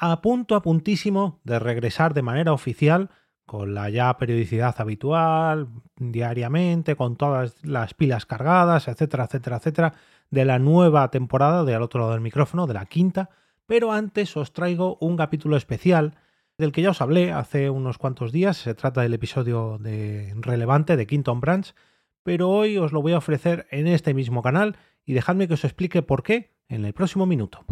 a 0.00 0.20
punto, 0.22 0.54
a 0.54 0.62
puntísimo 0.62 1.40
de 1.42 1.58
regresar 1.58 2.14
de 2.14 2.22
manera 2.22 2.52
oficial 2.52 3.10
con 3.46 3.74
la 3.74 3.90
ya 3.90 4.16
periodicidad 4.16 4.76
habitual, 4.78 5.68
diariamente, 5.96 6.94
con 6.94 7.16
todas 7.16 7.56
las 7.64 7.94
pilas 7.94 8.26
cargadas, 8.26 8.86
etcétera, 8.86 9.24
etcétera, 9.24 9.56
etcétera, 9.56 9.94
de 10.30 10.44
la 10.44 10.58
nueva 10.58 11.10
temporada 11.10 11.64
de 11.64 11.74
Al 11.74 11.82
otro 11.82 12.00
lado 12.00 12.12
del 12.12 12.20
micrófono, 12.20 12.66
de 12.66 12.74
la 12.74 12.86
quinta. 12.86 13.30
Pero 13.66 13.90
antes 13.90 14.36
os 14.36 14.52
traigo 14.52 14.98
un 15.00 15.16
capítulo 15.16 15.56
especial 15.56 16.14
del 16.58 16.72
que 16.72 16.82
ya 16.82 16.90
os 16.90 17.00
hablé 17.00 17.32
hace 17.32 17.70
unos 17.70 17.98
cuantos 17.98 18.32
días. 18.32 18.58
Se 18.58 18.74
trata 18.74 19.00
del 19.00 19.14
episodio 19.14 19.78
de 19.78 20.32
relevante 20.36 20.96
de 20.96 21.06
Quinton 21.06 21.40
Branch, 21.40 21.74
pero 22.22 22.50
hoy 22.50 22.76
os 22.78 22.92
lo 22.92 23.02
voy 23.02 23.12
a 23.14 23.18
ofrecer 23.18 23.66
en 23.70 23.86
este 23.86 24.14
mismo 24.14 24.42
canal 24.42 24.76
y 25.06 25.14
dejadme 25.14 25.48
que 25.48 25.54
os 25.54 25.64
explique 25.64 26.02
por 26.02 26.22
qué 26.22 26.52
en 26.68 26.84
el 26.84 26.92
próximo 26.92 27.26
minuto. 27.26 27.64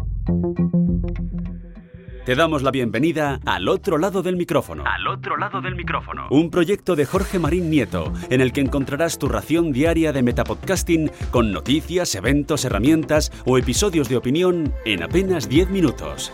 Te 2.27 2.34
damos 2.34 2.64
la 2.64 2.72
bienvenida 2.72 3.38
al 3.46 3.68
otro 3.68 3.98
lado 3.98 4.20
del 4.20 4.34
micrófono. 4.34 4.82
Al 4.84 5.06
otro 5.06 5.37
lado 5.37 5.60
del 5.60 5.77
micrófono. 5.77 6.27
Un 6.32 6.51
proyecto 6.51 6.96
de 6.96 7.06
Jorge 7.06 7.38
Marín 7.38 7.70
Nieto, 7.70 8.12
en 8.30 8.41
el 8.41 8.52
que 8.52 8.60
encontrarás 8.60 9.16
tu 9.20 9.28
ración 9.28 9.70
diaria 9.70 10.12
de 10.12 10.24
metapodcasting 10.24 11.12
con 11.30 11.52
noticias, 11.52 12.16
eventos, 12.16 12.65
herramientas 12.65 13.30
o 13.45 13.59
episodios 13.59 14.09
de 14.09 14.16
opinión 14.16 14.74
en 14.84 15.04
apenas 15.04 15.48
10 15.48 15.70
minutos. 15.70 16.32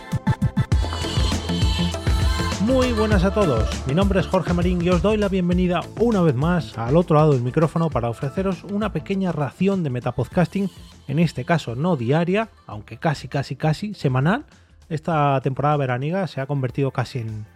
Muy 2.62 2.92
buenas 2.92 3.24
a 3.24 3.34
todos, 3.34 3.68
mi 3.86 3.92
nombre 3.92 4.20
es 4.20 4.26
Jorge 4.26 4.54
Marín 4.54 4.80
y 4.80 4.88
os 4.88 5.02
doy 5.02 5.18
la 5.18 5.28
bienvenida 5.28 5.82
una 5.98 6.22
vez 6.22 6.34
más 6.34 6.78
al 6.78 6.96
otro 6.96 7.16
lado 7.16 7.32
del 7.32 7.42
micrófono 7.42 7.90
para 7.90 8.08
ofreceros 8.08 8.64
una 8.64 8.94
pequeña 8.94 9.30
ración 9.30 9.82
de 9.82 9.90
metapodcasting, 9.90 10.70
en 11.06 11.18
este 11.18 11.44
caso 11.44 11.74
no 11.74 11.96
diaria, 11.96 12.48
aunque 12.66 12.96
casi 12.96 13.28
casi 13.28 13.56
casi 13.56 13.92
semanal, 13.92 14.46
esta 14.92 15.40
temporada 15.40 15.76
veraniega 15.78 16.26
se 16.26 16.40
ha 16.40 16.46
convertido 16.46 16.90
casi 16.90 17.20
en 17.20 17.46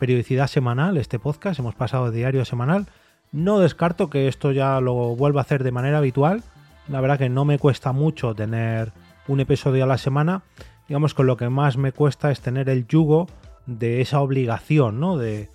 periodicidad 0.00 0.48
semanal, 0.48 0.96
este 0.96 1.20
podcast, 1.20 1.60
hemos 1.60 1.76
pasado 1.76 2.10
de 2.10 2.18
diario 2.18 2.42
a 2.42 2.44
semanal. 2.44 2.86
No 3.30 3.60
descarto 3.60 4.10
que 4.10 4.26
esto 4.26 4.50
ya 4.50 4.80
lo 4.80 5.14
vuelva 5.14 5.40
a 5.40 5.44
hacer 5.44 5.62
de 5.62 5.70
manera 5.70 5.98
habitual. 5.98 6.42
La 6.88 7.00
verdad 7.00 7.18
que 7.18 7.28
no 7.28 7.44
me 7.44 7.60
cuesta 7.60 7.92
mucho 7.92 8.34
tener 8.34 8.92
un 9.28 9.38
episodio 9.38 9.84
a 9.84 9.86
la 9.86 9.96
semana. 9.96 10.42
Digamos 10.88 11.14
que 11.14 11.22
lo 11.22 11.36
que 11.36 11.48
más 11.48 11.76
me 11.76 11.92
cuesta 11.92 12.32
es 12.32 12.40
tener 12.40 12.68
el 12.68 12.88
yugo 12.88 13.28
de 13.66 14.00
esa 14.00 14.20
obligación, 14.20 14.98
¿no? 14.98 15.16
De 15.16 15.48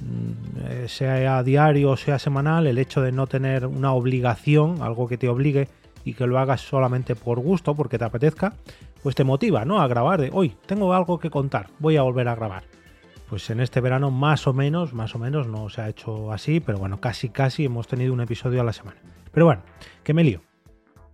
mm, 0.00 0.86
sea 0.86 1.42
diario 1.42 1.90
o 1.90 1.96
sea 1.98 2.18
semanal, 2.18 2.66
el 2.66 2.78
hecho 2.78 3.02
de 3.02 3.12
no 3.12 3.26
tener 3.26 3.66
una 3.66 3.92
obligación, 3.92 4.80
algo 4.80 5.06
que 5.08 5.18
te 5.18 5.28
obligue 5.28 5.68
y 6.06 6.14
que 6.14 6.26
lo 6.26 6.38
hagas 6.38 6.62
solamente 6.62 7.14
por 7.14 7.38
gusto, 7.38 7.74
porque 7.74 7.98
te 7.98 8.04
apetezca, 8.06 8.54
pues 9.02 9.14
te 9.14 9.24
motiva, 9.24 9.64
¿no? 9.64 9.80
A 9.80 9.88
grabar 9.88 10.20
de 10.20 10.30
hoy, 10.32 10.56
tengo 10.66 10.92
algo 10.94 11.18
que 11.18 11.30
contar, 11.30 11.68
voy 11.78 11.96
a 11.96 12.02
volver 12.02 12.28
a 12.28 12.34
grabar. 12.34 12.64
Pues 13.28 13.48
en 13.50 13.60
este 13.60 13.80
verano 13.80 14.10
más 14.10 14.46
o 14.46 14.52
menos, 14.52 14.92
más 14.92 15.14
o 15.14 15.18
menos, 15.18 15.46
no 15.46 15.68
se 15.68 15.80
ha 15.80 15.88
hecho 15.88 16.32
así, 16.32 16.60
pero 16.60 16.78
bueno, 16.78 17.00
casi 17.00 17.28
casi 17.28 17.64
hemos 17.64 17.86
tenido 17.86 18.12
un 18.12 18.20
episodio 18.20 18.60
a 18.60 18.64
la 18.64 18.72
semana. 18.72 19.00
Pero 19.32 19.46
bueno, 19.46 19.62
que 20.02 20.14
me 20.14 20.24
lío. 20.24 20.40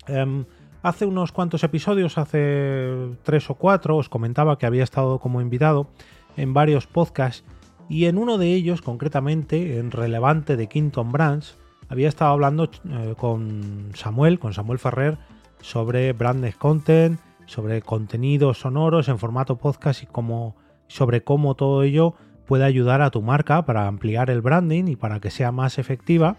Em, 0.06 0.46
hace 0.82 1.04
unos 1.04 1.32
cuantos 1.32 1.62
episodios, 1.62 2.16
hace 2.16 2.90
tres 3.22 3.50
o 3.50 3.54
cuatro, 3.54 3.96
os 3.96 4.08
comentaba 4.08 4.56
que 4.56 4.66
había 4.66 4.84
estado 4.84 5.18
como 5.18 5.40
invitado 5.40 5.88
en 6.36 6.54
varios 6.54 6.86
podcasts 6.86 7.44
y 7.88 8.06
en 8.06 8.18
uno 8.18 8.38
de 8.38 8.52
ellos, 8.54 8.82
concretamente, 8.82 9.78
en 9.78 9.90
relevante 9.90 10.56
de 10.56 10.68
Quinton 10.68 11.12
Branch, 11.12 11.44
había 11.88 12.08
estado 12.08 12.32
hablando 12.32 12.64
eh, 12.64 13.14
con 13.16 13.90
Samuel, 13.94 14.38
con 14.38 14.52
Samuel 14.52 14.78
Ferrer, 14.78 15.18
sobre 15.60 16.12
branded 16.12 16.54
content, 16.54 17.20
sobre 17.46 17.82
contenidos 17.82 18.60
sonoros 18.60 19.08
en 19.08 19.18
formato 19.18 19.56
podcast 19.56 20.02
y 20.02 20.06
cómo, 20.06 20.56
sobre 20.88 21.22
cómo 21.22 21.54
todo 21.54 21.82
ello 21.82 22.14
puede 22.46 22.64
ayudar 22.64 23.02
a 23.02 23.10
tu 23.10 23.22
marca 23.22 23.64
para 23.64 23.86
ampliar 23.86 24.30
el 24.30 24.42
branding 24.42 24.84
y 24.88 24.96
para 24.96 25.20
que 25.20 25.30
sea 25.30 25.52
más 25.52 25.78
efectiva 25.78 26.36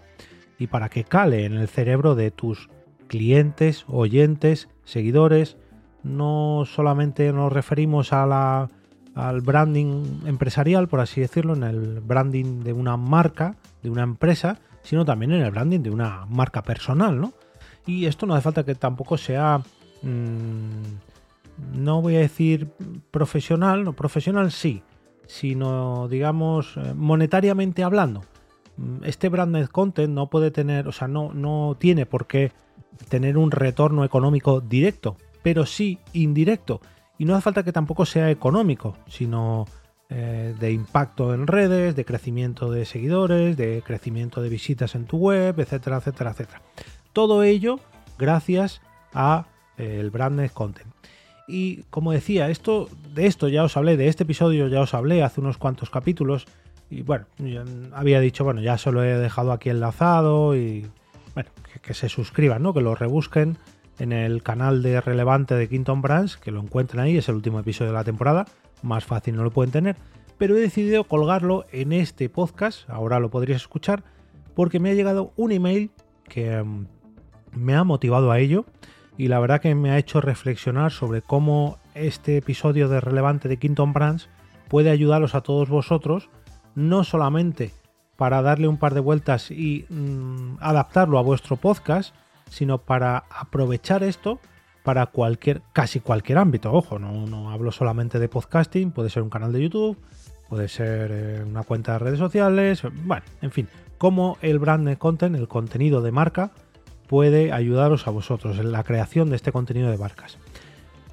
y 0.58 0.68
para 0.68 0.88
que 0.88 1.04
cale 1.04 1.44
en 1.44 1.54
el 1.54 1.68
cerebro 1.68 2.14
de 2.14 2.30
tus 2.30 2.68
clientes, 3.08 3.84
oyentes, 3.88 4.68
seguidores. 4.84 5.56
No 6.02 6.64
solamente 6.66 7.32
nos 7.32 7.52
referimos 7.52 8.12
a 8.12 8.26
la, 8.26 8.68
al 9.14 9.40
branding 9.40 10.20
empresarial, 10.26 10.88
por 10.88 11.00
así 11.00 11.20
decirlo, 11.20 11.54
en 11.54 11.64
el 11.64 12.00
branding 12.00 12.62
de 12.62 12.72
una 12.72 12.96
marca, 12.96 13.56
de 13.82 13.90
una 13.90 14.02
empresa, 14.02 14.58
sino 14.82 15.04
también 15.04 15.32
en 15.32 15.42
el 15.42 15.50
branding 15.50 15.80
de 15.80 15.90
una 15.90 16.24
marca 16.26 16.62
personal, 16.62 17.20
¿no? 17.20 17.32
Y 17.84 18.06
esto 18.06 18.26
no 18.26 18.34
hace 18.34 18.42
falta 18.42 18.64
que 18.64 18.74
tampoco 18.74 19.16
sea, 19.16 19.62
no 20.02 22.02
voy 22.02 22.16
a 22.16 22.20
decir 22.20 22.68
profesional, 23.10 23.84
no, 23.84 23.92
profesional 23.92 24.52
sí, 24.52 24.82
sino 25.26 26.08
digamos 26.08 26.76
eh, 26.76 26.94
monetariamente 26.94 27.82
hablando. 27.82 28.22
Mm, 28.76 29.04
este 29.04 29.28
branded 29.28 29.66
content 29.66 30.12
no 30.12 30.30
puede 30.30 30.50
tener, 30.50 30.88
o 30.88 30.92
sea, 30.92 31.08
no, 31.08 31.32
no 31.32 31.76
tiene 31.78 32.06
por 32.06 32.26
qué 32.26 32.52
tener 33.08 33.36
un 33.36 33.50
retorno 33.50 34.04
económico 34.04 34.60
directo, 34.60 35.16
pero 35.42 35.66
sí 35.66 35.98
indirecto. 36.12 36.80
Y 37.18 37.24
no 37.24 37.34
hace 37.34 37.42
falta 37.42 37.64
que 37.64 37.72
tampoco 37.72 38.06
sea 38.06 38.30
económico, 38.30 38.96
sino 39.08 39.66
eh, 40.08 40.54
de 40.58 40.72
impacto 40.72 41.34
en 41.34 41.46
redes, 41.46 41.96
de 41.96 42.04
crecimiento 42.04 42.70
de 42.70 42.84
seguidores, 42.84 43.56
de 43.56 43.82
crecimiento 43.84 44.40
de 44.40 44.48
visitas 44.48 44.94
en 44.94 45.04
tu 45.04 45.18
web, 45.18 45.58
etcétera, 45.58 45.98
etcétera, 45.98 46.30
etcétera. 46.30 46.62
Todo 47.12 47.42
ello 47.42 47.80
gracias 48.18 48.80
a 49.12 49.46
el 49.78 50.10
branded 50.10 50.50
content. 50.50 50.92
Y 51.46 51.84
como 51.84 52.12
decía, 52.12 52.50
esto 52.50 52.88
de 53.14 53.26
esto 53.26 53.48
ya 53.48 53.64
os 53.64 53.76
hablé, 53.76 53.96
de 53.96 54.08
este 54.08 54.24
episodio 54.24 54.68
ya 54.68 54.80
os 54.80 54.92
hablé 54.92 55.22
hace 55.22 55.40
unos 55.40 55.56
cuantos 55.56 55.88
capítulos. 55.88 56.46
Y 56.90 57.02
bueno, 57.02 57.26
había 57.92 58.20
dicho, 58.20 58.44
bueno, 58.44 58.60
ya 58.60 58.76
se 58.76 58.92
lo 58.92 59.02
he 59.02 59.16
dejado 59.16 59.52
aquí 59.52 59.70
enlazado 59.70 60.56
y 60.56 60.86
bueno, 61.34 61.50
que, 61.82 61.94
se 61.94 62.08
suscriban, 62.08 62.62
¿no? 62.62 62.74
Que 62.74 62.80
lo 62.80 62.94
rebusquen 62.94 63.56
en 63.98 64.12
el 64.12 64.42
canal 64.42 64.82
de 64.82 65.00
relevante 65.00 65.54
de 65.54 65.68
Quinton 65.68 66.02
Branch, 66.02 66.34
que 66.38 66.50
lo 66.50 66.60
encuentren 66.60 67.00
ahí, 67.00 67.16
es 67.16 67.28
el 67.28 67.36
último 67.36 67.60
episodio 67.60 67.92
de 67.92 67.98
la 67.98 68.04
temporada 68.04 68.46
más 68.82 69.04
fácil 69.04 69.36
no 69.36 69.44
lo 69.44 69.50
pueden 69.50 69.70
tener, 69.70 69.96
pero 70.36 70.56
he 70.56 70.60
decidido 70.60 71.04
colgarlo 71.04 71.64
en 71.72 71.92
este 71.92 72.28
podcast, 72.28 72.88
ahora 72.88 73.18
lo 73.20 73.30
podrías 73.30 73.62
escuchar, 73.62 74.04
porque 74.54 74.80
me 74.80 74.90
ha 74.90 74.94
llegado 74.94 75.32
un 75.36 75.52
email 75.52 75.90
que 76.24 76.62
mm, 76.62 76.86
me 77.52 77.74
ha 77.74 77.84
motivado 77.84 78.30
a 78.30 78.38
ello 78.38 78.64
y 79.18 79.26
la 79.26 79.40
verdad 79.40 79.60
que 79.60 79.74
me 79.74 79.90
ha 79.90 79.98
hecho 79.98 80.20
reflexionar 80.20 80.92
sobre 80.92 81.20
cómo 81.20 81.76
este 81.94 82.36
episodio 82.36 82.88
de 82.88 83.00
relevante 83.00 83.48
de 83.48 83.58
Quinton 83.58 83.92
Branch 83.92 84.26
puede 84.68 84.90
ayudaros 84.90 85.34
a 85.34 85.40
todos 85.40 85.68
vosotros, 85.68 86.30
no 86.76 87.02
solamente 87.02 87.72
para 88.16 88.42
darle 88.42 88.68
un 88.68 88.78
par 88.78 88.94
de 88.94 89.00
vueltas 89.00 89.50
y 89.50 89.86
mm, 89.90 90.58
adaptarlo 90.60 91.18
a 91.18 91.22
vuestro 91.22 91.56
podcast, 91.56 92.14
sino 92.48 92.78
para 92.78 93.24
aprovechar 93.30 94.04
esto 94.04 94.38
para 94.84 95.06
cualquier, 95.06 95.62
casi 95.72 95.98
cualquier 95.98 96.38
ámbito. 96.38 96.72
Ojo, 96.72 97.00
no, 97.00 97.50
hablo 97.50 97.72
solamente 97.72 98.20
de 98.20 98.28
podcasting, 98.28 98.92
puede 98.92 99.10
ser 99.10 99.24
un 99.24 99.30
canal 99.30 99.52
de 99.52 99.62
YouTube, 99.62 99.98
puede 100.48 100.68
ser 100.68 101.10
eh, 101.12 101.44
una 101.44 101.64
cuenta 101.64 101.94
de 101.94 101.98
redes 101.98 102.18
sociales, 102.20 102.82
bueno, 103.04 103.24
en 103.42 103.50
fin, 103.50 103.68
cómo 103.98 104.38
el 104.42 104.60
brand 104.60 104.96
content, 104.96 105.34
el 105.34 105.48
contenido 105.48 106.02
de 106.02 106.12
marca, 106.12 106.52
puede 107.08 107.52
ayudaros 107.52 108.06
a 108.06 108.10
vosotros 108.10 108.58
en 108.58 108.70
la 108.70 108.84
creación 108.84 109.30
de 109.30 109.36
este 109.36 109.50
contenido 109.50 109.90
de 109.90 109.98
marcas. 109.98 110.38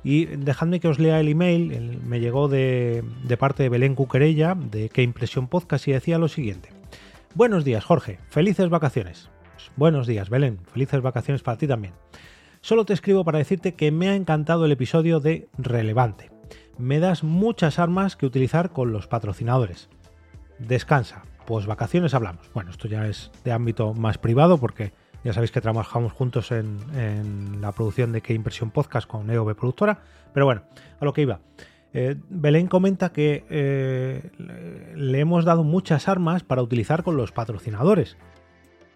Y 0.04 0.26
dejadme 0.26 0.80
que 0.80 0.88
os 0.88 1.00
lea 1.00 1.20
el 1.20 1.30
email, 1.30 2.00
me 2.06 2.20
llegó 2.20 2.48
de, 2.48 3.04
de, 3.24 3.38
parte 3.38 3.64
de 3.64 3.70
Belén 3.70 3.96
Cuquerella, 3.96 4.54
de 4.54 4.90
Qué 4.90 5.02
Impresión 5.02 5.48
Podcast, 5.48 5.88
y 5.88 5.94
decía 5.94 6.20
lo 6.20 6.28
siguiente. 6.28 6.70
Buenos 7.34 7.66
días, 7.66 7.84
Jorge, 7.84 8.20
felices 8.30 8.70
vacaciones. 8.70 9.30
buenos 9.76 10.06
días, 10.06 10.30
Belén, 10.30 10.60
felices 10.72 11.02
vacaciones 11.02 11.42
para 11.42 11.58
ti 11.58 11.68
también. 11.68 11.94
Solo 12.62 12.86
te 12.86 12.94
escribo 12.94 13.24
para 13.24 13.40
decirte 13.40 13.74
que 13.74 13.92
me 13.92 14.10
ha 14.10 14.16
encantado 14.16 14.66
el 14.66 14.72
episodio 14.72 15.20
de 15.20 15.48
Relevante. 15.58 16.32
Me 16.78 17.00
das 17.00 17.24
muchas 17.24 17.80
armas 17.80 18.16
que 18.16 18.26
utilizar 18.26 18.72
con 18.72 18.92
los 18.92 19.08
patrocinadores. 19.08 19.90
Descansa, 20.60 21.24
pues 21.46 21.66
vacaciones 21.66 22.14
hablamos. 22.14 22.50
Bueno, 22.54 22.72
esto 22.72 22.88
ya 22.88 23.08
es 23.08 23.32
de 23.44 23.52
ámbito 23.52 23.94
más 23.94 24.18
privado 24.18 24.58
porque 24.58 24.94
ya 25.26 25.34
sabéis 25.34 25.52
que 25.52 25.60
trabajamos 25.60 26.14
juntos 26.14 26.52
en, 26.52 27.60
la 27.60 27.72
producción 27.72 28.12
de 28.12 28.22
Qué 28.22 28.36
Impresión 28.36 28.70
Podcast 28.70 29.08
con 29.08 29.28
EOB 29.28 29.56
Productora. 29.56 30.02
Pero 30.32 30.46
bueno, 30.46 30.62
a 31.00 31.04
lo 31.04 31.14
que 31.14 31.24
iba. 31.24 31.40
Eh, 31.94 32.16
Belén 32.30 32.68
comenta 32.68 33.12
que 33.12 33.44
eh, 33.50 34.30
le 34.96 35.20
hemos 35.20 35.44
dado 35.44 35.64
muchas 35.64 36.08
armas 36.08 36.44
para 36.44 36.62
utilizar 36.62 37.02
con 37.02 37.18
los 37.18 37.32
patrocinadores. 37.32 38.18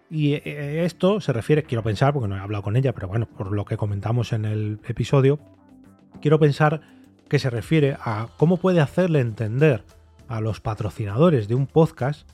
Y 0.08 0.34
eh, 0.34 0.84
esto 0.84 1.20
se 1.20 1.32
refiere, 1.32 1.64
quiero 1.64 1.82
pensar, 1.82 2.12
porque 2.12 2.28
no 2.28 2.36
he 2.36 2.40
hablado 2.40 2.62
con 2.62 2.76
ella, 2.76 2.92
pero 2.92 3.08
bueno, 3.08 3.26
por 3.26 3.50
lo 3.50 3.64
que 3.64 3.76
comentamos 3.76 4.32
en 4.32 4.44
el 4.44 4.78
episodio, 4.86 5.40
quiero 6.22 6.38
pensar 6.38 6.80
que 7.28 7.40
se 7.40 7.50
refiere 7.50 7.96
a 8.04 8.28
cómo 8.36 8.56
puede 8.56 8.80
hacerle 8.80 9.18
entender 9.18 9.82
a 10.28 10.40
los 10.40 10.60
patrocinadores 10.60 11.48
de 11.48 11.56
un 11.56 11.66
podcast 11.66 12.30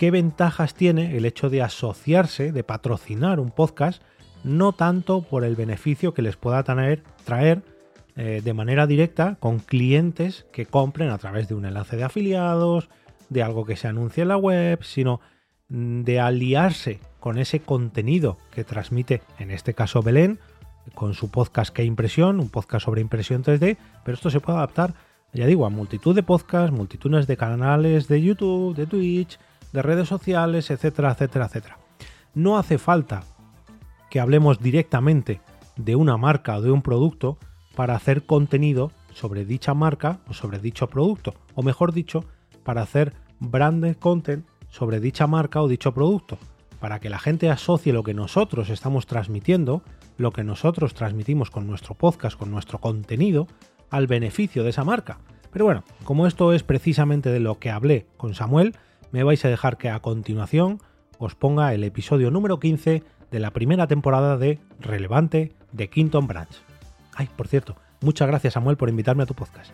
qué 0.00 0.10
ventajas 0.10 0.72
tiene 0.72 1.18
el 1.18 1.26
hecho 1.26 1.50
de 1.50 1.60
asociarse, 1.60 2.52
de 2.52 2.64
patrocinar 2.64 3.38
un 3.38 3.50
podcast, 3.50 4.02
no 4.44 4.72
tanto 4.72 5.20
por 5.20 5.44
el 5.44 5.56
beneficio 5.56 6.14
que 6.14 6.22
les 6.22 6.36
pueda 6.36 6.62
traer, 6.62 7.02
traer 7.26 7.62
eh, 8.16 8.40
de 8.42 8.54
manera 8.54 8.86
directa 8.86 9.36
con 9.40 9.58
clientes 9.58 10.46
que 10.54 10.64
compren 10.64 11.10
a 11.10 11.18
través 11.18 11.48
de 11.48 11.54
un 11.54 11.66
enlace 11.66 11.98
de 11.98 12.04
afiliados, 12.04 12.88
de 13.28 13.42
algo 13.42 13.66
que 13.66 13.76
se 13.76 13.88
anuncie 13.88 14.22
en 14.22 14.28
la 14.28 14.38
web, 14.38 14.82
sino 14.82 15.20
mm, 15.68 16.00
de 16.00 16.18
aliarse 16.18 16.98
con 17.18 17.36
ese 17.36 17.60
contenido 17.60 18.38
que 18.52 18.64
transmite, 18.64 19.20
en 19.38 19.50
este 19.50 19.74
caso 19.74 20.02
Belén, 20.02 20.38
con 20.94 21.12
su 21.12 21.30
podcast 21.30 21.74
Que 21.74 21.84
Impresión, 21.84 22.40
un 22.40 22.48
podcast 22.48 22.86
sobre 22.86 23.02
impresión 23.02 23.44
3D, 23.44 23.76
pero 24.02 24.14
esto 24.14 24.30
se 24.30 24.40
puede 24.40 24.56
adaptar, 24.56 24.94
ya 25.34 25.44
digo, 25.44 25.66
a 25.66 25.68
multitud 25.68 26.14
de 26.14 26.22
podcasts, 26.22 26.74
multitudes 26.74 27.26
de 27.26 27.36
canales 27.36 28.08
de 28.08 28.22
YouTube, 28.22 28.74
de 28.74 28.86
Twitch, 28.86 29.38
de 29.72 29.82
redes 29.82 30.08
sociales, 30.08 30.70
etcétera, 30.70 31.12
etcétera, 31.12 31.46
etcétera. 31.46 31.78
No 32.34 32.58
hace 32.58 32.78
falta 32.78 33.22
que 34.10 34.20
hablemos 34.20 34.60
directamente 34.60 35.40
de 35.76 35.96
una 35.96 36.16
marca 36.16 36.56
o 36.56 36.62
de 36.62 36.70
un 36.70 36.82
producto 36.82 37.38
para 37.74 37.94
hacer 37.94 38.26
contenido 38.26 38.92
sobre 39.14 39.44
dicha 39.44 39.74
marca 39.74 40.18
o 40.28 40.34
sobre 40.34 40.58
dicho 40.58 40.88
producto, 40.88 41.34
o 41.54 41.62
mejor 41.62 41.92
dicho, 41.92 42.24
para 42.64 42.82
hacer 42.82 43.14
branded 43.38 43.96
content 43.96 44.46
sobre 44.68 45.00
dicha 45.00 45.26
marca 45.26 45.62
o 45.62 45.68
dicho 45.68 45.92
producto, 45.92 46.38
para 46.78 47.00
que 47.00 47.10
la 47.10 47.18
gente 47.18 47.50
asocie 47.50 47.92
lo 47.92 48.02
que 48.02 48.14
nosotros 48.14 48.70
estamos 48.70 49.06
transmitiendo, 49.06 49.82
lo 50.16 50.32
que 50.32 50.44
nosotros 50.44 50.94
transmitimos 50.94 51.50
con 51.50 51.66
nuestro 51.66 51.94
podcast, 51.94 52.38
con 52.38 52.50
nuestro 52.50 52.78
contenido, 52.78 53.46
al 53.90 54.06
beneficio 54.06 54.62
de 54.62 54.70
esa 54.70 54.84
marca. 54.84 55.18
Pero 55.52 55.64
bueno, 55.64 55.84
como 56.04 56.26
esto 56.26 56.52
es 56.52 56.62
precisamente 56.62 57.30
de 57.30 57.40
lo 57.40 57.58
que 57.58 57.70
hablé 57.70 58.06
con 58.16 58.34
Samuel, 58.34 58.76
me 59.12 59.22
vais 59.22 59.44
a 59.44 59.48
dejar 59.48 59.76
que 59.76 59.90
a 59.90 60.00
continuación 60.00 60.80
os 61.18 61.34
ponga 61.34 61.74
el 61.74 61.84
episodio 61.84 62.30
número 62.30 62.58
15 62.58 63.02
de 63.30 63.40
la 63.40 63.50
primera 63.50 63.86
temporada 63.86 64.36
de 64.36 64.58
Relevante 64.78 65.52
de 65.72 65.90
Quinton 65.90 66.26
Branch. 66.26 66.50
Ay, 67.14 67.28
por 67.36 67.48
cierto, 67.48 67.76
muchas 68.00 68.28
gracias 68.28 68.54
Samuel 68.54 68.76
por 68.76 68.88
invitarme 68.88 69.24
a 69.24 69.26
tu 69.26 69.34
podcast. 69.34 69.72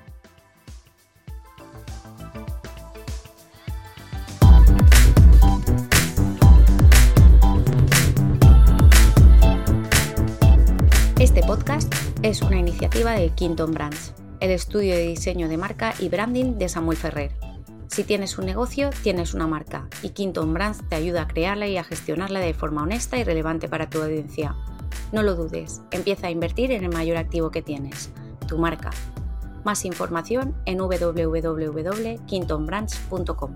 Este 11.19 11.43
podcast 11.43 11.93
es 12.23 12.43
una 12.43 12.59
iniciativa 12.59 13.13
de 13.13 13.31
Quinton 13.31 13.73
Brands, 13.73 14.15
el 14.41 14.51
estudio 14.51 14.95
de 14.95 15.09
diseño 15.09 15.49
de 15.49 15.57
marca 15.57 15.95
y 15.99 16.09
branding 16.09 16.59
de 16.59 16.69
Samuel 16.69 16.99
Ferrer. 16.99 17.56
Si 17.89 18.05
tienes 18.05 18.39
un 18.39 18.47
negocio, 18.47 18.89
tienes 19.03 19.35
una 19.35 19.47
marca 19.47 19.89
y 20.03 20.09
Quinton 20.11 20.53
Brands 20.53 20.83
te 20.89 20.97
ayuda 20.97 21.23
a 21.23 21.29
crearla 21.29 21.67
y 21.67 21.79
a 21.79 21.85
gestionarla 21.85 22.41
de 22.41 22.53
forma 22.53 22.83
honesta 22.83 23.17
y 23.17 23.25
relevante 23.25 23.69
para 23.69 23.89
tu 23.89 24.03
audiencia. 24.03 24.55
No 25.13 25.23
lo 25.23 25.35
dudes, 25.35 25.81
empieza 25.91 26.27
a 26.27 26.31
invertir 26.31 26.73
en 26.73 26.85
el 26.85 26.93
mayor 26.93 27.17
activo 27.17 27.51
que 27.51 27.63
tienes, 27.63 28.11
tu 28.49 28.59
marca. 28.59 28.91
Más 29.65 29.85
información 29.85 30.55
en 30.67 30.79
www.quintonbrands.com. 30.79 33.55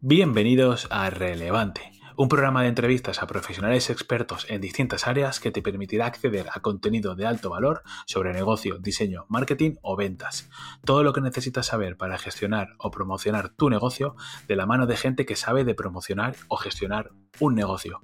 Bienvenidos 0.00 0.86
a 0.90 1.10
Relevante, 1.10 1.97
un 2.18 2.28
programa 2.28 2.62
de 2.62 2.68
entrevistas 2.68 3.22
a 3.22 3.28
profesionales 3.28 3.90
expertos 3.90 4.44
en 4.48 4.60
distintas 4.60 5.06
áreas 5.06 5.38
que 5.38 5.52
te 5.52 5.62
permitirá 5.62 6.06
acceder 6.06 6.48
a 6.52 6.58
contenido 6.58 7.14
de 7.14 7.26
alto 7.26 7.48
valor 7.48 7.84
sobre 8.06 8.32
negocio, 8.32 8.78
diseño, 8.80 9.24
marketing 9.28 9.76
o 9.82 9.94
ventas. 9.94 10.50
Todo 10.84 11.04
lo 11.04 11.12
que 11.12 11.20
necesitas 11.20 11.66
saber 11.66 11.96
para 11.96 12.18
gestionar 12.18 12.70
o 12.78 12.90
promocionar 12.90 13.50
tu 13.50 13.70
negocio 13.70 14.16
de 14.48 14.56
la 14.56 14.66
mano 14.66 14.88
de 14.88 14.96
gente 14.96 15.26
que 15.26 15.36
sabe 15.36 15.62
de 15.62 15.76
promocionar 15.76 16.34
o 16.48 16.56
gestionar 16.56 17.12
un 17.38 17.54
negocio. 17.54 18.00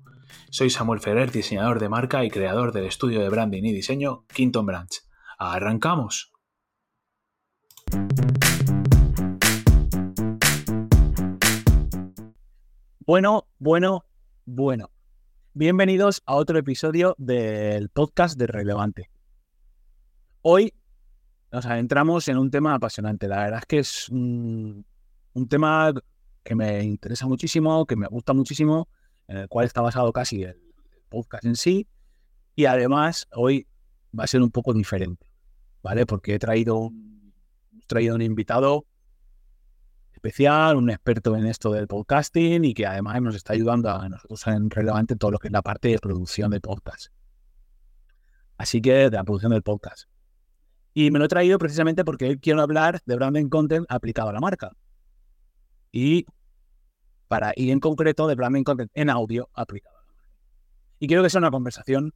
Soy 0.49 0.71
Samuel 0.71 1.01
Ferrer, 1.01 1.33
diseñador 1.33 1.81
de 1.81 1.89
marca 1.89 2.25
y 2.25 2.31
creador 2.31 2.71
del 2.71 2.85
estudio 2.85 3.21
de 3.21 3.31
branding 3.31 3.65
y 3.65 3.73
diseño 3.73 4.27
Quinton 4.33 4.65
Branch. 4.65 4.95
¡Arrancamos! 5.39 6.33
Bueno, 13.07 13.49
bueno, 13.65 14.05
bueno. 14.45 14.91
Bienvenidos 15.55 16.23
a 16.27 16.35
otro 16.35 16.59
episodio 16.59 17.15
del 17.17 17.89
podcast 17.89 18.39
de 18.39 18.47
Relevante. 18.47 19.09
Hoy 20.43 20.75
nos 21.51 21.65
adentramos 21.65 22.29
en 22.29 22.37
un 22.37 22.51
tema 22.51 22.75
apasionante. 22.75 23.27
La 23.27 23.39
verdad 23.39 23.61
es 23.61 23.65
que 23.65 23.79
es 23.79 24.11
un, 24.11 24.85
tema 25.49 25.95
que 26.43 26.55
me 26.55 26.85
interesa 26.85 27.27
muchísimo, 27.27 27.87
que 27.87 27.97
me 27.97 28.07
gusta 28.07 28.35
muchísimo, 28.35 28.87
en 29.29 29.39
el 29.39 29.49
cual 29.49 29.65
está 29.65 29.81
basado 29.81 30.13
casi 30.13 30.43
el 30.43 30.61
podcast 31.09 31.47
en 31.47 31.57
sí. 31.57 31.89
Y 32.55 32.67
además, 32.67 33.27
hoy 33.33 33.67
va 34.13 34.25
a 34.25 34.27
ser 34.27 34.43
un 34.43 34.51
poco 34.51 34.75
diferente, 34.75 35.27
¿vale? 35.83 36.05
Porque 36.05 36.35
he 36.35 36.39
traído 36.39 36.91
he 37.81 37.87
traído 37.87 38.15
un 38.15 38.21
invitado 38.21 38.85
especial, 40.25 40.77
un 40.77 40.89
experto 40.89 41.37
en 41.37 41.45
esto 41.45 41.71
del 41.71 41.87
podcasting 41.87 42.65
y 42.65 42.73
que 42.73 42.87
además 42.87 43.21
nos 43.21 43.35
está 43.35 43.53
ayudando 43.53 43.91
a 43.91 44.09
nosotros 44.09 44.47
en 44.47 44.71
relevante 44.71 45.17
todo 45.17 45.33
lo 45.33 45.39
que 45.39 45.49
es 45.49 45.53
la 45.53 45.61
parte 45.61 45.89
de 45.89 45.99
producción 45.99 46.51
de 46.51 46.63
podcast. 46.63 47.09
Así 48.57 48.81
que 48.81 48.93
de 48.93 49.11
la 49.11 49.25
producción 49.25 49.53
del 49.53 49.63
podcast. 49.63 50.09
Y 50.95 51.11
me 51.11 51.19
lo 51.19 51.27
he 51.27 51.29
traído 51.29 51.59
precisamente 51.59 52.07
porque 52.07 52.39
quiero 52.39 52.63
hablar 52.63 53.01
de 53.05 53.17
branding 53.17 53.51
content 53.51 53.85
aplicado 53.91 54.31
a 54.31 54.33
la 54.33 54.41
marca. 54.41 54.71
Y 55.93 56.25
para 57.29 57.53
ir 57.55 57.71
en 57.71 57.81
concreto 57.81 58.27
de 58.27 58.35
branding 58.35 58.65
content 58.65 58.91
en 58.95 59.11
audio 59.11 59.51
aplicado 59.53 59.95
a 59.95 60.01
la 60.01 60.07
marca. 60.07 60.31
Y 61.01 61.07
quiero 61.07 61.23
que 61.23 61.29
sea 61.29 61.41
una 61.41 61.51
conversación, 61.51 62.15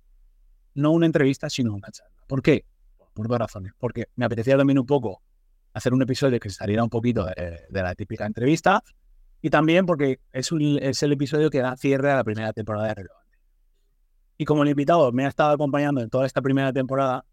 no 0.73 0.93
una 0.93 1.05
entrevista, 1.05 1.51
sino 1.51 1.75
una 1.75 1.91
charla. 1.91 2.17
¿Por 2.27 2.41
qué? 2.41 2.65
Por 3.13 3.29
dos 3.29 3.39
razones. 3.39 3.73
Porque 3.77 4.07
me 4.15 4.25
apetecía 4.25 4.57
también 4.57 4.79
un 4.79 4.87
poco 4.87 5.21
hacer 5.79 5.95
un 5.95 6.03
episodio 6.03 6.39
que 6.39 6.51
saliera 6.51 6.85
un 6.85 6.91
poquito 6.91 7.25
de, 7.25 7.67
la 7.71 7.95
típica 7.95 8.27
entrevista 8.27 8.83
y 9.41 9.51
también 9.51 9.87
porque 9.87 10.21
es, 10.33 10.51
es 10.53 11.03
el 11.03 11.13
episodio 11.13 11.51
que 11.51 11.61
da 11.61 11.77
cierre 11.77 12.11
a 12.11 12.17
la 12.17 12.25
primera 12.25 12.53
temporada 12.53 12.89
de 12.89 12.95
Relevante. 12.95 13.39
Y 14.37 14.45
como 14.45 14.63
el 14.63 14.69
invitado 14.69 15.11
me 15.13 15.25
ha 15.25 15.29
estado 15.29 15.53
acompañando 15.53 16.01
en 16.01 16.11
toda 16.11 16.27
esta 16.27 16.43
primera 16.43 16.73
temporada, 16.73 17.25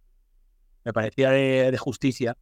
me 0.83 0.93
parecía 0.93 1.31
de, 1.31 1.77
justicia 1.77 2.37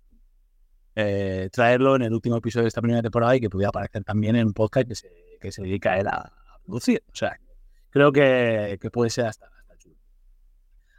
eh, 0.95 1.49
traerlo 1.51 1.95
en 1.95 2.03
el 2.03 2.13
último 2.13 2.37
episodio 2.37 2.63
de 2.63 2.67
esta 2.67 2.81
primera 2.81 3.01
temporada 3.01 3.35
y 3.35 3.39
que 3.39 3.49
pudiera 3.49 3.69
aparecer 3.69 4.03
también 4.03 4.35
en 4.35 4.47
un 4.47 4.53
podcast 4.53 4.87
que 4.87 4.95
se, 4.95 5.09
que 5.39 5.51
se 5.51 5.63
dedica 5.63 5.93
a 5.93 5.99
él 5.99 6.07
a, 6.07 6.31
producir. 6.65 7.03
O 7.11 7.15
sea, 7.15 7.37
creo 7.89 8.11
que, 8.11 8.77
que 8.81 8.89
puede 8.89 9.09
ser 9.09 9.25
hasta, 9.25 9.47
hasta, 9.47 9.77
chulo. 9.77 9.95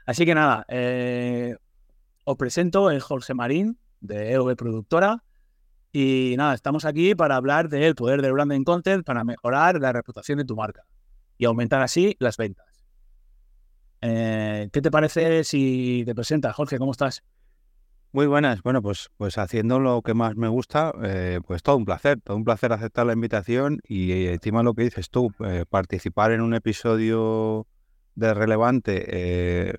Así 0.07 0.27
que 0.27 0.35
nada, 0.35 0.65
eh, 0.69 1.57
os 2.25 2.37
presento 2.37 2.91
el 2.91 3.01
Jorge 3.01 3.35
Marín, 3.35 3.79
de 4.05 4.33
EV 4.33 4.57
Productora. 4.57 5.23
Y 5.93 6.35
nada, 6.37 6.55
estamos 6.55 6.85
aquí 6.85 7.15
para 7.15 7.37
hablar 7.37 7.69
del 7.69 7.95
poder 7.95 8.21
del 8.21 8.33
branding 8.33 8.65
content 8.65 9.05
para 9.05 9.25
mejorar 9.25 9.81
la 9.81 9.93
reputación 9.93 10.39
de 10.39 10.45
tu 10.45 10.57
marca 10.57 10.83
y 11.39 11.45
aumentar 11.45 11.83
así 11.83 12.17
las 12.19 12.37
ventas. 12.37 12.67
Eh, 14.01 14.69
¿Qué 14.73 14.83
te 14.83 14.91
parece 14.91 15.45
si 15.45 16.03
te 16.05 16.15
presentas, 16.15 16.55
Jorge? 16.55 16.79
¿Cómo 16.79 16.93
estás? 16.93 17.23
Muy 18.13 18.27
buenas. 18.27 18.63
Bueno, 18.63 18.83
pues, 18.83 19.11
pues 19.17 19.39
haciendo 19.39 19.81
lo 19.81 20.03
que 20.03 20.15
más 20.15 20.37
me 20.37 20.49
gusta, 20.49 20.93
eh, 21.03 21.41
pues 21.47 21.63
todo 21.63 21.77
un 21.77 21.85
placer, 21.85 22.21
todo 22.21 22.37
un 22.37 22.45
placer 22.45 22.73
aceptar 22.73 23.07
la 23.07 23.13
invitación 23.13 23.81
y 23.89 24.13
eh, 24.13 24.35
encima 24.35 24.63
lo 24.63 24.75
que 24.75 24.83
dices 24.83 25.11
tú, 25.11 25.33
participar 25.71 26.33
en 26.33 26.41
un 26.43 26.55
episodio 26.55 27.67
de 28.15 28.35
relevante, 28.35 29.75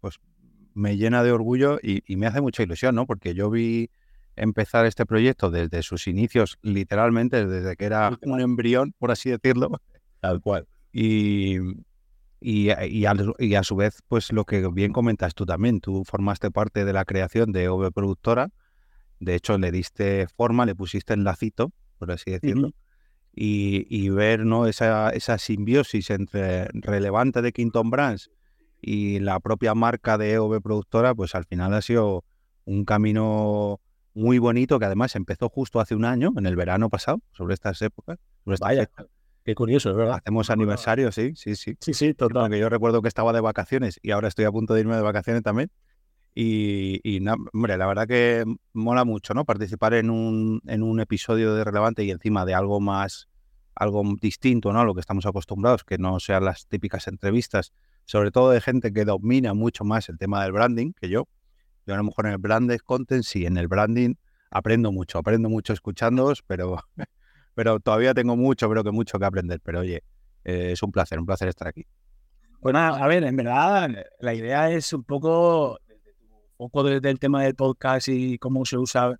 pues 0.00 0.20
me 0.80 0.96
llena 0.96 1.22
de 1.22 1.30
orgullo 1.30 1.78
y, 1.82 2.16
me 2.16 2.26
hace 2.26 2.40
mucha 2.40 2.62
ilusión, 2.62 2.94
¿no? 2.94 3.06
Porque 3.06 3.34
yo 3.34 3.50
vi 3.50 3.90
empezar 4.34 4.86
este 4.86 5.04
proyecto 5.06 5.50
desde 5.50 5.82
sus 5.82 6.08
inicios, 6.08 6.58
literalmente, 6.62 7.46
desde 7.46 7.76
que 7.76 7.84
era 7.84 8.18
un 8.22 8.40
embrión, 8.40 8.94
por 8.98 9.10
así 9.10 9.30
decirlo. 9.30 9.70
Tal 10.20 10.40
cual. 10.40 10.66
Y, 10.92 11.58
y, 12.40 12.70
y, 12.88 13.04
a, 13.04 13.62
su 13.62 13.76
vez, 13.76 14.02
pues 14.08 14.32
lo 14.32 14.44
que 14.44 14.66
bien 14.72 14.92
comentas 14.92 15.34
tú 15.34 15.44
también, 15.44 15.80
tú 15.80 16.04
formaste 16.04 16.50
parte 16.50 16.84
de 16.84 16.92
la 16.92 17.04
creación 17.04 17.52
de 17.52 17.68
OV 17.68 17.92
Productora, 17.92 18.48
de 19.20 19.34
hecho 19.34 19.58
le 19.58 19.70
diste 19.70 20.26
forma, 20.28 20.64
le 20.64 20.74
pusiste 20.74 21.12
el 21.12 21.24
lacito, 21.24 21.72
por 21.98 22.10
así 22.10 22.30
decirlo, 22.30 22.70
y, 23.34 23.86
y, 23.88 24.08
ver 24.08 24.46
¿no? 24.46 24.66
esa, 24.66 25.10
esa 25.10 25.38
simbiosis 25.38 26.10
entre 26.10 26.68
relevante 26.72 27.42
de 27.42 27.52
Quinton 27.52 27.90
Brands 27.90 28.30
y 28.80 29.20
la 29.20 29.40
propia 29.40 29.74
marca 29.74 30.18
de 30.18 30.32
EOB 30.32 30.60
Productora, 30.62 31.14
pues 31.14 31.34
al 31.34 31.44
final 31.44 31.74
ha 31.74 31.82
sido 31.82 32.24
un 32.64 32.84
camino 32.84 33.80
muy 34.14 34.38
bonito 34.38 34.78
que 34.78 34.84
además 34.84 35.16
empezó 35.16 35.48
justo 35.48 35.80
hace 35.80 35.94
un 35.94 36.04
año, 36.04 36.32
en 36.36 36.46
el 36.46 36.56
verano 36.56 36.88
pasado, 36.88 37.20
sobre 37.32 37.54
estas 37.54 37.80
épocas. 37.82 38.18
Vaya, 38.44 38.90
qué 39.44 39.54
curioso, 39.54 39.94
¿verdad? 39.94 40.16
Hacemos 40.16 40.50
aniversario, 40.50 41.12
sí, 41.12 41.32
sí, 41.36 41.56
sí. 41.56 41.76
Sí, 41.80 41.94
sí, 41.94 42.14
total. 42.14 42.50
Que 42.50 42.58
yo 42.58 42.68
recuerdo 42.68 43.02
que 43.02 43.08
estaba 43.08 43.32
de 43.32 43.40
vacaciones 43.40 43.98
y 44.02 44.10
ahora 44.10 44.28
estoy 44.28 44.44
a 44.44 44.52
punto 44.52 44.74
de 44.74 44.80
irme 44.80 44.96
de 44.96 45.02
vacaciones 45.02 45.42
también. 45.42 45.70
Y, 46.34 47.18
hombre, 47.52 47.76
la 47.76 47.86
verdad 47.86 48.06
que 48.06 48.44
mola 48.72 49.04
mucho, 49.04 49.34
¿no? 49.34 49.44
Participar 49.44 49.94
en 49.94 50.10
un, 50.10 50.62
en 50.66 50.82
un 50.82 51.00
episodio 51.00 51.54
de 51.54 51.64
relevante 51.64 52.04
y 52.04 52.10
encima 52.10 52.44
de 52.44 52.54
algo 52.54 52.80
más, 52.80 53.28
algo 53.74 54.02
distinto, 54.20 54.72
¿no? 54.72 54.80
A 54.80 54.84
lo 54.84 54.94
que 54.94 55.00
estamos 55.00 55.26
acostumbrados, 55.26 55.84
que 55.84 55.98
no 55.98 56.20
sean 56.20 56.44
las 56.44 56.66
típicas 56.66 57.08
entrevistas, 57.08 57.72
sobre 58.10 58.32
todo 58.32 58.50
de 58.50 58.60
gente 58.60 58.92
que 58.92 59.04
domina 59.04 59.54
mucho 59.54 59.84
más 59.84 60.08
el 60.08 60.18
tema 60.18 60.42
del 60.42 60.50
branding 60.50 60.92
que 61.00 61.08
yo. 61.08 61.28
Yo 61.86 61.94
a 61.94 61.96
lo 61.96 62.02
mejor 62.02 62.26
en 62.26 62.32
el 62.32 62.38
branded 62.38 62.80
content, 62.80 63.22
sí, 63.22 63.46
en 63.46 63.56
el 63.56 63.68
branding 63.68 64.14
aprendo 64.50 64.90
mucho, 64.90 65.18
aprendo 65.18 65.48
mucho 65.48 65.72
escuchándoos, 65.72 66.42
pero, 66.42 66.82
pero 67.54 67.78
todavía 67.78 68.12
tengo 68.12 68.34
mucho, 68.34 68.68
creo 68.68 68.82
que 68.82 68.90
mucho 68.90 69.16
que 69.20 69.24
aprender. 69.24 69.60
Pero 69.62 69.78
oye, 69.78 70.02
eh, 70.42 70.72
es 70.72 70.82
un 70.82 70.90
placer, 70.90 71.20
un 71.20 71.26
placer 71.26 71.46
estar 71.46 71.68
aquí. 71.68 71.86
Bueno, 72.60 72.80
a 72.80 73.06
ver, 73.06 73.22
en 73.22 73.36
verdad, 73.36 73.88
la 74.18 74.34
idea 74.34 74.72
es 74.72 74.92
un 74.92 75.04
poco 75.04 75.78
poco 76.56 76.82
desde 76.82 77.10
el 77.10 77.20
tema 77.20 77.44
del 77.44 77.54
podcast 77.54 78.08
y 78.08 78.38
cómo 78.38 78.64
se 78.64 78.76
usa 78.76 79.14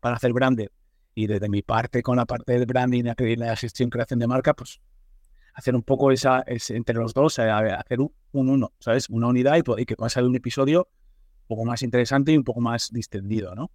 para 0.00 0.14
hacer 0.14 0.32
branding 0.32 0.68
y 1.12 1.26
desde 1.26 1.48
mi 1.48 1.62
parte 1.62 2.04
con 2.04 2.16
la 2.16 2.24
parte 2.24 2.52
del 2.52 2.66
branding 2.66 3.02
la 3.36 3.56
gestión 3.56 3.90
creación 3.90 4.20
de 4.20 4.28
marca, 4.28 4.54
pues 4.54 4.80
hacer 5.58 5.74
un 5.74 5.82
poco 5.82 6.12
esa, 6.12 6.44
entre 6.68 6.94
los 6.94 7.12
dos, 7.14 7.36
eh, 7.40 7.50
hacer 7.50 7.98
un, 8.00 8.12
uno, 8.30 8.72
¿sabes? 8.78 9.10
Una 9.10 9.26
unidad 9.26 9.56
y, 9.56 9.84
que 9.84 9.96
pueda 9.96 10.08
salir 10.08 10.30
un 10.30 10.36
episodio 10.36 10.88
un 11.42 11.48
poco 11.48 11.64
más 11.64 11.82
interesante 11.82 12.30
y 12.30 12.36
un 12.36 12.44
poco 12.44 12.60
más 12.60 12.90
distendido, 12.92 13.56
¿no? 13.56 13.72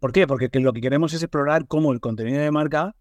¿Por 0.00 0.10
qué? 0.12 0.26
Porque 0.26 0.48
lo 0.58 0.72
que 0.72 0.80
queremos 0.80 1.12
es 1.12 1.22
explorar 1.22 1.66
cómo 1.66 1.92
el 1.92 2.00
contenido 2.00 2.40
de 2.40 2.50
marca 2.50 2.96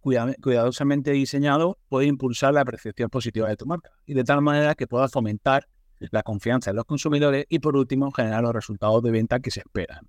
cuidadosamente 0.00 1.12
diseñado 1.12 1.78
puede 1.88 2.06
impulsar 2.06 2.52
la 2.52 2.64
percepción 2.64 3.10
positiva 3.10 3.48
de 3.48 3.56
tu 3.56 3.66
marca 3.66 3.90
y 4.06 4.14
de 4.14 4.24
tal 4.24 4.42
manera 4.42 4.74
que 4.74 4.88
pueda 4.88 5.08
fomentar 5.08 5.68
la 6.00 6.24
confianza 6.24 6.70
en 6.70 6.76
los 6.76 6.84
consumidores 6.84 7.46
y 7.48 7.60
por 7.60 7.76
último 7.76 8.10
generar 8.10 8.42
los 8.42 8.52
resultados 8.52 9.02
de 9.04 9.12
venta 9.12 9.38
que 9.38 9.52
se 9.52 9.60
esperan. 9.60 10.08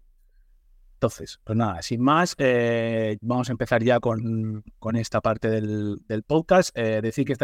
Entonces, 1.00 1.40
pues 1.46 1.58
nada, 1.58 1.82
sin 1.82 2.02
más, 2.02 2.36
eh, 2.40 3.18
vamos 3.22 3.48
a 3.48 3.54
empezar 3.54 3.82
ya 3.82 4.02
con, 4.02 4.66
esta 4.96 5.22
parte 5.22 5.50
del, 5.50 6.24
podcast. 6.28 6.78
Eh, 6.78 7.00
decir 7.02 7.26
que 7.26 7.38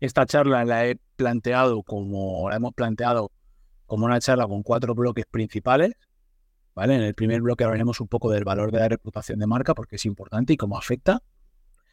esta, 0.00 0.24
charla 0.24 0.64
la 0.64 0.86
he 0.86 0.96
planteado 1.16 1.82
como, 1.82 2.48
la 2.48 2.56
hemos 2.56 2.72
planteado 2.72 3.30
como 3.84 4.06
una 4.06 4.18
charla 4.18 4.48
con 4.48 4.62
cuatro 4.62 4.94
bloques 4.94 5.26
principales. 5.30 5.92
¿vale? 6.74 6.94
En 6.94 7.02
el 7.02 7.14
primer 7.14 7.42
bloque 7.42 7.64
hablaremos 7.64 8.00
un 8.00 8.08
poco 8.08 8.30
del 8.30 8.44
valor 8.44 8.72
de 8.72 8.78
la 8.78 8.88
reputación 8.88 9.40
de 9.40 9.46
marca 9.46 9.74
porque 9.74 9.96
es 9.96 10.06
importante 10.06 10.54
y 10.54 10.56
cómo 10.56 10.78
afecta. 10.78 11.22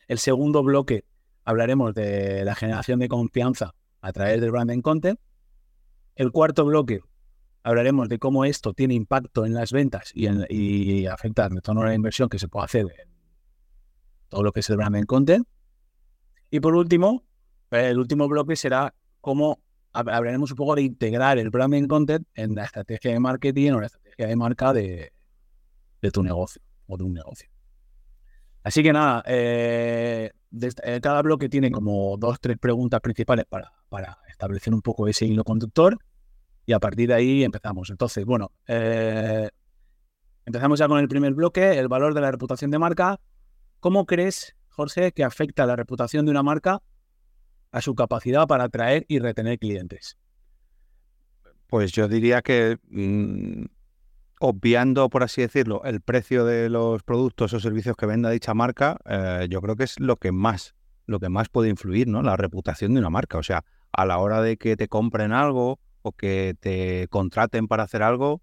El 0.08 0.20
segundo 0.20 0.64
bloque 0.64 1.04
hablaremos 1.44 1.94
de 1.94 2.46
la 2.46 2.56
generación 2.56 3.00
de 3.00 3.10
confianza 3.10 3.76
a 4.00 4.14
través 4.14 4.40
del 4.40 4.52
branding 4.52 4.80
content. 4.80 5.20
El 6.16 6.32
cuarto 6.32 6.64
bloque 6.64 7.02
hablaremos 7.64 8.10
de 8.10 8.20
cómo 8.20 8.46
esto 8.46 8.74
tiene 8.74 8.94
impacto 8.94 9.46
en 9.46 9.54
las 9.54 9.72
ventas 9.72 10.12
y, 10.14 10.28
en, 10.28 11.08
afecta 11.08 11.46
al 11.46 11.52
retorno 11.52 11.82
a 11.82 11.86
la 11.86 11.94
inversión 11.94 12.30
que 12.30 12.40
se 12.40 12.48
puede 12.48 12.66
hacer 12.66 12.82
en 12.82 13.10
todo 14.30 14.44
lo 14.44 14.52
que 14.52 14.62
es 14.62 14.70
el 14.70 14.78
branding 14.78 15.04
content. 15.04 15.48
Y 16.50 16.60
por 16.60 16.76
último, 16.76 17.24
el 17.70 17.98
último 17.98 18.28
bloque 18.28 18.56
será 18.56 18.94
cómo 19.22 19.62
hablaremos 19.94 20.52
un 20.52 20.58
poco 20.58 20.76
de 20.76 20.84
integrar 20.84 21.38
el 21.38 21.50
branding 21.50 21.88
content 21.88 22.28
en 22.36 22.56
la 22.56 22.64
estrategia 22.66 23.12
de 23.12 23.20
marketing 23.20 23.72
o 23.72 23.82
la 23.82 23.88
estrategia 23.88 24.28
de 24.28 24.36
marca 24.36 24.74
de, 24.74 25.12
tu 26.12 26.24
negocio 26.24 26.62
o 26.88 26.98
de 26.98 27.04
un 27.04 27.14
negocio. 27.14 27.50
Así 28.64 28.84
que 28.84 28.94
nada, 28.94 29.24
eh, 29.26 30.32
eh, 30.62 31.00
cada 31.02 31.22
bloque 31.22 31.50
tiene 31.50 31.72
como 31.72 32.16
dos, 32.18 32.40
tres 32.40 32.58
preguntas 32.58 33.02
principales 33.02 33.46
para, 33.46 33.72
para 33.90 34.20
establecer 34.30 34.74
un 34.74 34.82
poco 34.82 35.08
ese 35.08 35.26
hilo 35.26 35.44
conductor 35.44 35.98
y 36.72 36.74
a 36.74 36.80
partir 36.80 37.10
de 37.10 37.16
ahí 37.16 37.44
empezamos. 37.44 37.90
Entonces, 37.90 38.24
bueno, 38.24 38.54
eh, 38.66 39.50
empezamos 40.46 40.80
ya 40.80 40.88
con 40.88 41.00
el 41.00 41.10
primer 41.10 41.34
bloque, 41.34 41.78
el 41.78 41.90
valor 41.90 42.14
de 42.14 42.22
la 42.22 42.32
reputación 42.32 42.72
de 42.72 42.80
marca. 42.80 43.20
¿Cómo 43.82 44.06
crees, 44.06 44.56
Jorge, 44.70 45.12
que 45.12 45.26
afecta 45.26 45.66
la 45.66 45.76
reputación 45.76 46.24
de 46.24 46.32
una 46.32 46.44
marca 46.44 46.82
a 47.74 47.82
su 47.82 47.94
capacidad 47.94 48.48
para 48.48 48.64
atraer 48.64 49.06
y 49.10 49.20
retener 49.20 49.60
clientes? 49.60 50.18
Pues 51.68 51.92
yo 51.92 52.08
diría 52.08 52.42
que 52.42 52.78
mm, 52.88 53.66
obviando, 54.40 55.10
por 55.10 55.24
así 55.24 55.42
decirlo, 55.42 55.82
el 55.84 56.00
precio 56.00 56.46
de 56.46 56.70
los 56.70 57.04
productos 57.04 57.52
o 57.52 57.60
servicios 57.60 57.98
que 57.98 58.06
venda 58.06 58.30
dicha 58.30 58.54
marca, 58.54 58.98
eh, 59.10 59.48
yo 59.50 59.60
creo 59.60 59.76
que 59.76 59.84
es 59.84 60.00
lo 60.00 60.16
que 60.16 60.32
más, 60.32 60.74
lo 61.06 61.20
que 61.20 61.28
más 61.28 61.50
puede 61.50 61.68
influir, 61.68 62.08
¿no? 62.08 62.22
La 62.22 62.38
reputación 62.38 62.94
de 62.94 63.02
una 63.02 63.10
marca. 63.10 63.38
O 63.40 63.44
sea, 63.44 63.66
a 63.92 64.06
la 64.06 64.20
hora 64.20 64.42
de 64.42 64.56
que 64.56 64.78
te 64.78 64.88
compren 64.88 65.34
algo 65.34 65.82
o 66.02 66.12
que 66.12 66.56
te 66.60 67.08
contraten 67.10 67.68
para 67.68 67.84
hacer 67.84 68.04
algo, 68.04 68.42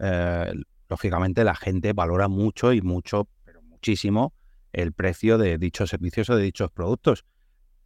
eh, 0.00 0.52
lógicamente 0.88 1.44
la 1.44 1.54
gente 1.54 1.92
valora 1.92 2.28
mucho 2.28 2.72
y 2.72 2.82
mucho, 2.82 3.28
pero 3.44 3.62
muchísimo, 3.62 4.34
el 4.72 4.92
precio 4.92 5.38
de 5.38 5.58
dichos 5.58 5.90
servicios 5.90 6.30
o 6.30 6.36
de 6.36 6.42
dichos 6.42 6.70
productos. 6.70 7.24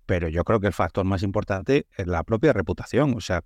Pero 0.06 0.28
yo 0.28 0.44
creo 0.44 0.58
que 0.58 0.68
el 0.68 0.72
factor 0.72 1.04
más 1.04 1.22
importante 1.22 1.86
es 1.96 2.06
la 2.06 2.24
propia 2.24 2.52
reputación. 2.52 3.14
O 3.14 3.20
sea, 3.20 3.44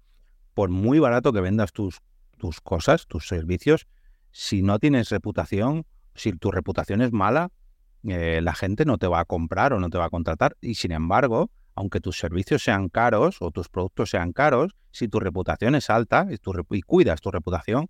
por 0.54 0.70
muy 0.70 1.00
barato 1.00 1.32
que 1.32 1.40
vendas 1.40 1.72
tus, 1.72 1.98
tus 2.38 2.60
cosas, 2.60 3.06
tus 3.06 3.26
servicios, 3.26 3.88
si 4.30 4.62
no 4.62 4.78
tienes 4.78 5.10
reputación, 5.10 5.84
si 6.14 6.32
tu 6.32 6.50
reputación 6.50 7.02
es 7.02 7.12
mala, 7.12 7.50
eh, 8.04 8.40
la 8.42 8.54
gente 8.54 8.84
no 8.84 8.98
te 8.98 9.06
va 9.06 9.20
a 9.20 9.24
comprar 9.24 9.72
o 9.72 9.80
no 9.80 9.90
te 9.90 9.98
va 9.98 10.06
a 10.06 10.10
contratar. 10.10 10.56
Y 10.60 10.74
sin 10.74 10.92
embargo, 10.92 11.50
aunque 11.74 12.00
tus 12.00 12.18
servicios 12.18 12.62
sean 12.62 12.88
caros 12.88 13.36
o 13.40 13.50
tus 13.50 13.68
productos 13.68 14.10
sean 14.10 14.32
caros, 14.32 14.74
si 14.90 15.08
tu 15.08 15.20
reputación 15.20 15.74
es 15.74 15.90
alta 15.90 16.26
y, 16.30 16.36
tu, 16.38 16.52
y 16.70 16.82
cuidas 16.82 17.20
tu 17.20 17.30
reputación, 17.30 17.88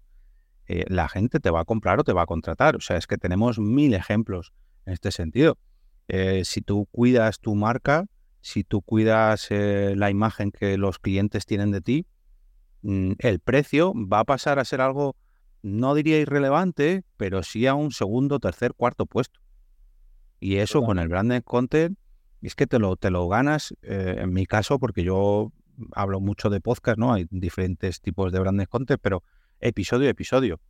eh, 0.67 0.85
la 0.89 1.09
gente 1.09 1.41
te 1.41 1.51
va 1.51 1.61
a 1.61 1.65
comprar 1.65 1.99
o 2.01 2.05
te 2.05 2.13
va 2.13 2.23
a 2.23 2.27
contratar. 2.27 2.77
O 2.77 2.81
sea, 2.81 2.97
es 2.97 3.07
que 3.07 3.19
tenemos 3.19 3.59
mil 3.59 3.95
ejemplos 3.95 4.53
en 4.87 4.93
este 4.93 5.11
sentido. 5.11 5.59
Eh, 6.09 6.43
si 6.45 6.61
tú 6.61 6.87
cuidas 6.91 7.41
tu 7.41 7.55
marca, 7.55 8.07
si 8.41 8.65
tú 8.65 8.83
cuidas 8.83 9.49
eh, 9.51 9.95
la 9.97 10.11
imagen 10.11 10.51
que 10.51 10.77
los 10.79 10.99
clientes 10.99 11.47
tienen 11.47 11.71
de 11.73 11.81
ti, 11.81 12.07
mm, 12.83 13.13
el 13.19 13.41
precio 13.41 13.93
va 13.95 14.21
a 14.21 14.25
pasar 14.25 14.59
a 14.59 14.65
ser 14.65 14.81
algo, 14.81 15.17
no 15.63 15.95
diría 15.95 16.19
irrelevante, 16.19 17.05
pero 17.17 17.43
sí 17.43 17.67
a 17.67 17.75
un 17.75 17.91
segundo, 17.93 18.39
tercer, 18.39 18.75
cuarto 18.75 19.07
puesto. 19.07 19.41
Y 20.41 20.57
eso 20.57 20.83
con 20.83 20.99
el 20.99 21.09
branded 21.09 21.45
content 21.45 21.97
es 22.47 22.55
que 22.55 22.67
te 22.67 22.79
lo, 22.79 22.97
te 22.97 23.11
lo 23.11 23.29
ganas, 23.29 23.75
eh, 23.83 24.17
en 24.19 24.33
mi 24.33 24.47
caso, 24.47 24.79
porque 24.79 25.05
yo 25.05 25.53
hablo 25.93 26.21
mucho 26.21 26.51
de 26.51 26.61
podcast, 26.61 26.99
¿no? 26.99 27.13
Hay 27.13 27.27
diferentes 27.31 28.01
tipos 28.01 28.33
de 28.33 28.41
grandes 28.41 28.69
content, 28.69 29.01
pero 29.03 29.23
episodio 29.61 30.09
a 30.09 30.11
episodio. 30.11 30.61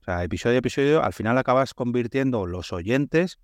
O 0.00 0.04
sea, 0.04 0.22
episodio 0.22 0.56
a 0.56 0.58
episodio, 0.58 1.02
al 1.02 1.12
final 1.12 1.38
acabas 1.38 1.74
convirtiendo 1.74 2.46
los 2.46 2.72
oyentes 2.72 3.38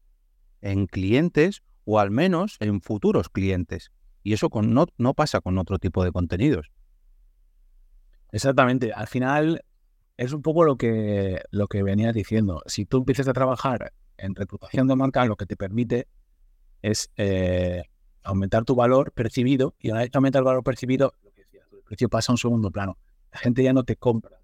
en 0.60 0.86
clientes 0.86 1.62
o 1.84 1.98
al 1.98 2.10
menos 2.10 2.56
en 2.60 2.80
futuros 2.80 3.28
clientes. 3.28 3.90
Y 4.22 4.32
eso 4.32 4.50
con, 4.50 4.72
no, 4.72 4.86
no 4.98 5.14
pasa 5.14 5.40
con 5.40 5.58
otro 5.58 5.78
tipo 5.78 6.04
de 6.04 6.12
contenidos. 6.12 6.70
Exactamente. 8.30 8.92
Al 8.92 9.08
final 9.08 9.64
es 10.16 10.32
un 10.32 10.42
poco 10.42 10.64
lo 10.64 10.76
que, 10.76 11.42
lo 11.50 11.66
que 11.66 11.82
venías 11.82 12.14
diciendo. 12.14 12.62
Si 12.66 12.86
tú 12.86 12.98
empiezas 12.98 13.28
a 13.28 13.32
trabajar 13.32 13.92
en 14.16 14.34
reputación 14.34 14.86
de 14.86 14.96
marca, 14.96 15.24
lo 15.24 15.36
que 15.36 15.46
te 15.46 15.56
permite 15.56 16.06
es 16.82 17.10
eh, 17.16 17.84
aumentar 18.22 18.64
tu 18.64 18.74
valor 18.74 19.12
percibido 19.12 19.74
y 19.78 19.90
una 19.90 20.00
vez 20.00 20.10
que 20.10 20.18
aumenta 20.18 20.38
el 20.38 20.44
valor 20.44 20.62
percibido, 20.62 21.14
lo 21.22 21.32
que 21.32 21.42
decía, 21.42 21.62
el 21.72 21.82
precio 21.82 22.08
pasa 22.08 22.32
a 22.32 22.34
un 22.34 22.38
segundo 22.38 22.70
plano. 22.70 22.98
La 23.32 23.38
gente 23.38 23.62
ya 23.62 23.72
no 23.72 23.84
te 23.84 23.96
compra 23.96 24.40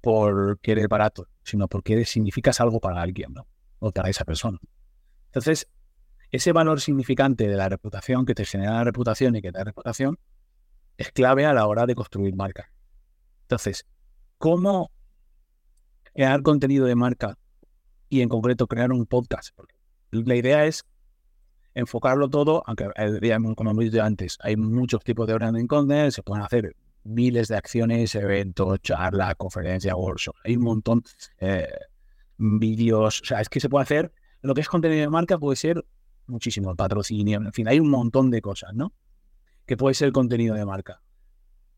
porque 0.00 0.72
eres 0.72 0.88
barato, 0.88 1.28
sino 1.44 1.68
porque 1.68 2.04
significas 2.04 2.60
algo 2.60 2.80
para 2.80 3.02
alguien, 3.02 3.32
¿no? 3.32 3.46
O 3.78 3.92
para 3.92 4.08
esa 4.08 4.24
persona. 4.24 4.58
Entonces, 5.26 5.68
ese 6.30 6.52
valor 6.52 6.80
significante 6.80 7.46
de 7.46 7.56
la 7.56 7.68
reputación 7.68 8.24
que 8.24 8.34
te 8.34 8.44
genera 8.44 8.72
la 8.72 8.84
reputación 8.84 9.36
y 9.36 9.42
que 9.42 9.52
te 9.52 9.58
da 9.58 9.64
reputación 9.64 10.18
es 10.96 11.12
clave 11.12 11.46
a 11.46 11.52
la 11.52 11.66
hora 11.66 11.86
de 11.86 11.94
construir 11.94 12.34
marca. 12.34 12.72
Entonces, 13.42 13.86
¿cómo 14.38 14.90
crear 16.14 16.42
contenido 16.42 16.86
de 16.86 16.94
marca 16.94 17.38
y 18.08 18.22
en 18.22 18.28
concreto 18.28 18.66
crear 18.66 18.92
un 18.92 19.06
podcast? 19.06 19.50
Porque 19.54 19.74
la 20.10 20.34
idea 20.34 20.64
es 20.66 20.84
enfocarlo 21.74 22.28
todo, 22.28 22.62
aunque 22.66 22.88
eh, 22.96 23.38
como 23.56 23.70
hemos 23.70 23.84
dicho 23.84 24.02
antes, 24.02 24.38
hay 24.40 24.56
muchos 24.56 25.02
tipos 25.04 25.26
de 25.26 25.34
branding 25.34 25.66
content, 25.66 26.12
se 26.12 26.22
pueden 26.22 26.44
hacer 26.44 26.76
miles 27.04 27.48
de 27.48 27.56
acciones, 27.56 28.14
eventos, 28.14 28.80
charlas, 28.80 29.34
conferencias, 29.36 29.94
workshops, 29.94 30.40
hay 30.44 30.56
un 30.56 30.62
montón, 30.62 31.02
eh, 31.38 31.68
vídeos, 32.38 33.20
o 33.22 33.24
sea, 33.24 33.40
es 33.40 33.48
que 33.48 33.60
se 33.60 33.68
puede 33.68 33.84
hacer, 33.84 34.12
lo 34.42 34.54
que 34.54 34.60
es 34.60 34.68
contenido 34.68 35.00
de 35.02 35.08
marca 35.08 35.38
puede 35.38 35.56
ser 35.56 35.84
muchísimo, 36.26 36.74
patrocinio, 36.74 37.38
en 37.38 37.52
fin, 37.52 37.68
hay 37.68 37.80
un 37.80 37.90
montón 37.90 38.30
de 38.30 38.40
cosas, 38.40 38.74
¿no? 38.74 38.92
Que 39.66 39.76
puede 39.76 39.94
ser 39.94 40.12
contenido 40.12 40.54
de 40.54 40.64
marca. 40.64 41.02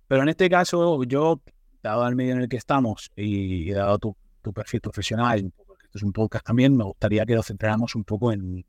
Pero 0.06 0.22
en 0.22 0.28
este 0.28 0.48
caso, 0.50 1.02
yo, 1.04 1.40
dado 1.82 2.06
el 2.06 2.14
medio 2.14 2.32
en 2.32 2.42
el 2.42 2.48
que 2.48 2.56
estamos 2.56 3.10
y, 3.16 3.70
dado 3.70 3.98
tu, 3.98 4.16
tu 4.42 4.52
perfil 4.52 4.80
profesional, 4.80 5.38
esto 5.38 5.98
es 5.98 6.02
un 6.02 6.12
podcast 6.12 6.46
también, 6.46 6.76
me 6.76 6.84
gustaría 6.84 7.24
que 7.24 7.34
lo 7.34 7.42
centráramos 7.42 7.94
un 7.94 8.04
poco 8.04 8.32
en, 8.32 8.64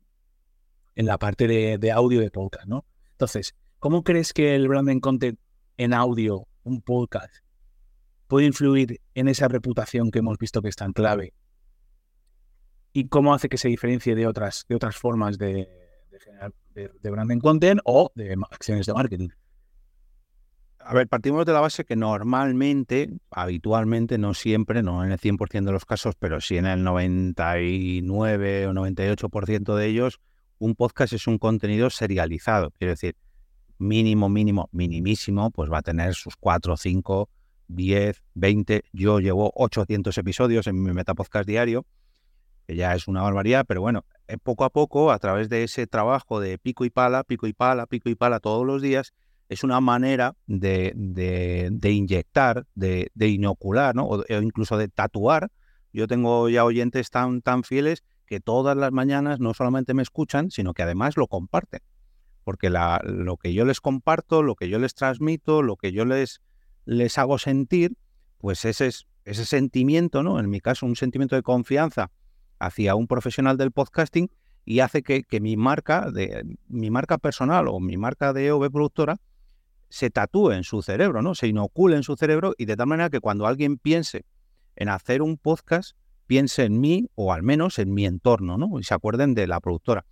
en 0.96 1.06
la 1.06 1.18
parte 1.18 1.46
de, 1.46 1.92
audio 1.92 2.20
de 2.20 2.30
podcast, 2.30 2.66
¿no? 2.66 2.84
Entonces, 3.12 3.54
¿cómo 3.78 4.02
crees 4.02 4.32
que 4.32 4.54
el 4.54 4.66
branding 4.66 5.00
content 5.00 5.38
en 5.76 5.94
audio, 5.94 6.48
un 6.64 6.82
podcast, 6.82 7.36
puede 8.26 8.46
influir 8.46 9.00
en 9.14 9.28
esa 9.28 9.46
reputación 9.46 10.10
que 10.10 10.18
hemos 10.18 10.38
visto 10.38 10.62
que 10.62 10.68
es 10.68 10.76
tan 10.76 10.92
clave? 10.92 11.34
¿Y 12.92 13.08
cómo 13.08 13.34
hace 13.34 13.50
que 13.50 13.58
se 13.58 13.68
diferencie 13.68 14.14
de 14.14 14.26
otras, 14.26 14.64
de 14.68 14.74
otras 14.74 14.96
formas 14.96 15.36
de, 15.36 15.68
de, 16.74 16.90
de 17.00 17.10
branding 17.10 17.40
content 17.40 17.80
o 17.84 18.10
de 18.14 18.34
acciones 18.50 18.86
de 18.86 18.94
marketing? 18.94 19.28
A 20.78 20.94
ver, 20.94 21.08
partimos 21.08 21.44
de 21.44 21.52
la 21.52 21.60
base 21.60 21.84
que 21.84 21.96
normalmente, 21.96 23.10
habitualmente, 23.30 24.18
no 24.18 24.32
siempre, 24.34 24.82
no 24.82 25.04
en 25.04 25.12
el 25.12 25.18
100% 25.18 25.64
de 25.64 25.72
los 25.72 25.84
casos, 25.84 26.14
pero 26.18 26.40
sí 26.40 26.56
en 26.56 26.66
el 26.66 26.84
99 26.84 28.68
o 28.68 28.72
98% 28.72 29.74
de 29.74 29.86
ellos, 29.86 30.20
un 30.58 30.74
podcast 30.74 31.12
es 31.12 31.26
un 31.26 31.38
contenido 31.38 31.90
serializado. 31.90 32.70
Quiero 32.70 32.92
decir, 32.92 33.16
mínimo, 33.78 34.28
mínimo, 34.28 34.68
minimísimo, 34.72 35.50
pues 35.50 35.70
va 35.70 35.78
a 35.78 35.82
tener 35.82 36.14
sus 36.14 36.36
4, 36.36 36.76
5, 36.76 37.28
10, 37.68 38.22
20. 38.34 38.84
Yo 38.92 39.20
llevo 39.20 39.52
800 39.54 40.16
episodios 40.18 40.66
en 40.66 40.82
mi 40.82 40.92
Metapodcast 40.92 41.46
diario, 41.46 41.84
que 42.66 42.76
ya 42.76 42.94
es 42.94 43.08
una 43.08 43.22
barbaridad, 43.22 43.64
pero 43.66 43.80
bueno, 43.80 44.04
eh, 44.28 44.38
poco 44.42 44.64
a 44.64 44.70
poco, 44.70 45.12
a 45.12 45.18
través 45.18 45.48
de 45.48 45.64
ese 45.64 45.86
trabajo 45.86 46.40
de 46.40 46.58
pico 46.58 46.84
y 46.84 46.90
pala, 46.90 47.24
pico 47.24 47.46
y 47.46 47.52
pala, 47.52 47.86
pico 47.86 48.08
y 48.08 48.14
pala 48.14 48.40
todos 48.40 48.66
los 48.66 48.82
días, 48.82 49.12
es 49.48 49.62
una 49.62 49.80
manera 49.80 50.34
de, 50.46 50.92
de, 50.96 51.90
inyectar, 51.92 52.66
de, 52.74 53.10
de, 53.14 53.28
inocular, 53.28 53.94
¿no? 53.94 54.06
O, 54.06 54.24
incluso 54.42 54.76
de 54.76 54.88
tatuar. 54.88 55.50
Yo 55.92 56.08
tengo 56.08 56.48
ya 56.48 56.64
oyentes 56.64 57.10
tan, 57.10 57.42
tan 57.42 57.62
fieles 57.62 58.02
que 58.26 58.40
todas 58.40 58.76
las 58.76 58.92
mañanas 58.92 59.40
no 59.40 59.54
solamente 59.54 59.94
me 59.94 60.02
escuchan, 60.02 60.50
sino 60.50 60.74
que 60.74 60.82
además 60.82 61.16
lo 61.16 61.26
comparten. 61.26 61.80
Porque 62.44 62.70
la, 62.70 63.00
lo 63.04 63.36
que 63.36 63.54
yo 63.54 63.64
les 63.64 63.80
comparto, 63.80 64.42
lo 64.42 64.54
que 64.54 64.68
yo 64.68 64.78
les 64.78 64.94
transmito, 64.94 65.62
lo 65.62 65.76
que 65.76 65.92
yo 65.92 66.04
les, 66.04 66.42
les 66.84 67.18
hago 67.18 67.38
sentir, 67.38 67.96
pues 68.38 68.64
ese, 68.64 68.86
es, 68.86 69.06
ese 69.24 69.44
sentimiento, 69.44 70.22
¿no? 70.22 70.38
En 70.38 70.48
mi 70.50 70.60
caso, 70.60 70.86
un 70.86 70.96
sentimiento 70.96 71.34
de 71.34 71.42
confianza 71.42 72.10
hacia 72.58 72.94
un 72.94 73.06
profesional 73.06 73.56
del 73.56 73.72
podcasting 73.72 74.30
y 74.64 74.80
hace 74.80 75.02
que, 75.02 75.22
que 75.22 75.40
mi 75.40 75.56
marca, 75.56 76.10
de, 76.10 76.44
mi 76.68 76.90
marca 76.90 77.18
personal 77.18 77.68
o 77.68 77.80
mi 77.80 77.96
marca 77.96 78.32
de 78.32 78.52
OV 78.52 78.70
productora, 78.70 79.16
se 79.88 80.10
tatúe 80.10 80.52
en 80.52 80.64
su 80.64 80.82
cerebro, 80.82 81.22
¿no? 81.22 81.34
Se 81.34 81.46
inocule 81.46 81.96
en 81.96 82.02
su 82.02 82.16
cerebro 82.16 82.54
y 82.58 82.64
de 82.64 82.76
tal 82.76 82.88
manera 82.88 83.10
que 83.10 83.20
cuando 83.20 83.46
alguien 83.46 83.78
piense 83.78 84.24
en 84.74 84.88
hacer 84.88 85.22
un 85.22 85.38
podcast, 85.38 85.96
piense 86.26 86.64
en 86.64 86.80
mí 86.80 87.08
o 87.14 87.32
al 87.32 87.42
menos 87.42 87.78
en 87.78 87.92
mi 87.92 88.04
entorno, 88.04 88.58
¿no? 88.58 88.78
Y 88.78 88.84
se 88.84 88.94
acuerden 88.94 89.34
de 89.34 89.46
la 89.46 89.60
productora. 89.60 90.04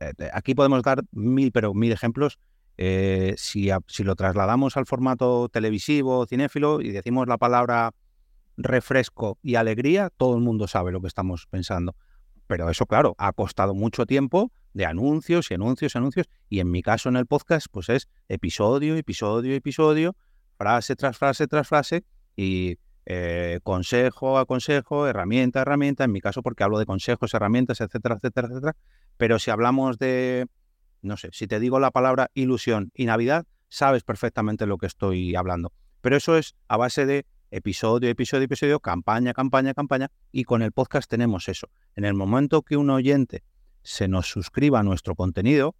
Eh, 0.00 0.12
aquí 0.32 0.54
podemos 0.54 0.82
dar 0.82 1.02
mil, 1.12 1.52
pero 1.52 1.74
mil 1.74 1.92
ejemplos. 1.92 2.38
Eh, 2.76 3.34
si, 3.36 3.70
si 3.88 4.04
lo 4.04 4.14
trasladamos 4.14 4.76
al 4.76 4.86
formato 4.86 5.48
televisivo, 5.48 6.26
cinéfilo, 6.26 6.80
y 6.80 6.90
decimos 6.90 7.26
la 7.26 7.36
palabra 7.36 7.92
refresco 8.56 9.38
y 9.42 9.56
alegría, 9.56 10.10
todo 10.16 10.36
el 10.36 10.42
mundo 10.42 10.68
sabe 10.68 10.92
lo 10.92 11.00
que 11.00 11.08
estamos 11.08 11.46
pensando. 11.46 11.96
Pero 12.46 12.70
eso, 12.70 12.86
claro, 12.86 13.14
ha 13.18 13.32
costado 13.32 13.74
mucho 13.74 14.06
tiempo 14.06 14.52
de 14.72 14.86
anuncios 14.86 15.50
y 15.50 15.54
anuncios 15.54 15.94
y 15.94 15.98
anuncios. 15.98 16.28
Y 16.48 16.60
en 16.60 16.70
mi 16.70 16.82
caso 16.82 17.08
en 17.08 17.16
el 17.16 17.26
podcast, 17.26 17.66
pues 17.70 17.88
es 17.88 18.08
episodio, 18.28 18.96
episodio, 18.96 19.54
episodio, 19.54 20.16
frase 20.56 20.96
tras 20.96 21.16
frase 21.18 21.46
tras 21.46 21.68
frase 21.68 22.04
y 22.36 22.78
eh, 23.10 23.60
consejo 23.62 24.36
a 24.36 24.44
consejo, 24.44 25.06
herramienta 25.06 25.60
a 25.60 25.62
herramienta. 25.62 26.04
En 26.04 26.12
mi 26.12 26.20
caso, 26.20 26.42
porque 26.42 26.62
hablo 26.62 26.78
de 26.78 26.84
consejos, 26.84 27.32
herramientas, 27.32 27.80
etcétera, 27.80 28.16
etcétera, 28.16 28.48
etcétera. 28.48 28.76
Pero 29.16 29.38
si 29.38 29.50
hablamos 29.50 29.98
de, 29.98 30.46
no 31.00 31.16
sé, 31.16 31.30
si 31.32 31.46
te 31.46 31.58
digo 31.58 31.80
la 31.80 31.90
palabra 31.90 32.30
ilusión 32.34 32.90
y 32.94 33.06
Navidad, 33.06 33.46
sabes 33.70 34.04
perfectamente 34.04 34.66
lo 34.66 34.76
que 34.76 34.86
estoy 34.86 35.34
hablando. 35.36 35.72
Pero 36.02 36.18
eso 36.18 36.36
es 36.36 36.54
a 36.68 36.76
base 36.76 37.06
de 37.06 37.24
episodio, 37.50 38.10
episodio, 38.10 38.44
episodio, 38.44 38.78
campaña, 38.78 39.32
campaña, 39.32 39.72
campaña, 39.72 40.10
y 40.30 40.44
con 40.44 40.60
el 40.60 40.72
podcast 40.72 41.08
tenemos 41.08 41.48
eso. 41.48 41.70
En 41.96 42.04
el 42.04 42.12
momento 42.12 42.60
que 42.60 42.76
un 42.76 42.90
oyente 42.90 43.42
se 43.82 44.06
nos 44.06 44.28
suscriba 44.28 44.80
a 44.80 44.82
nuestro 44.82 45.14
contenido, 45.14 45.74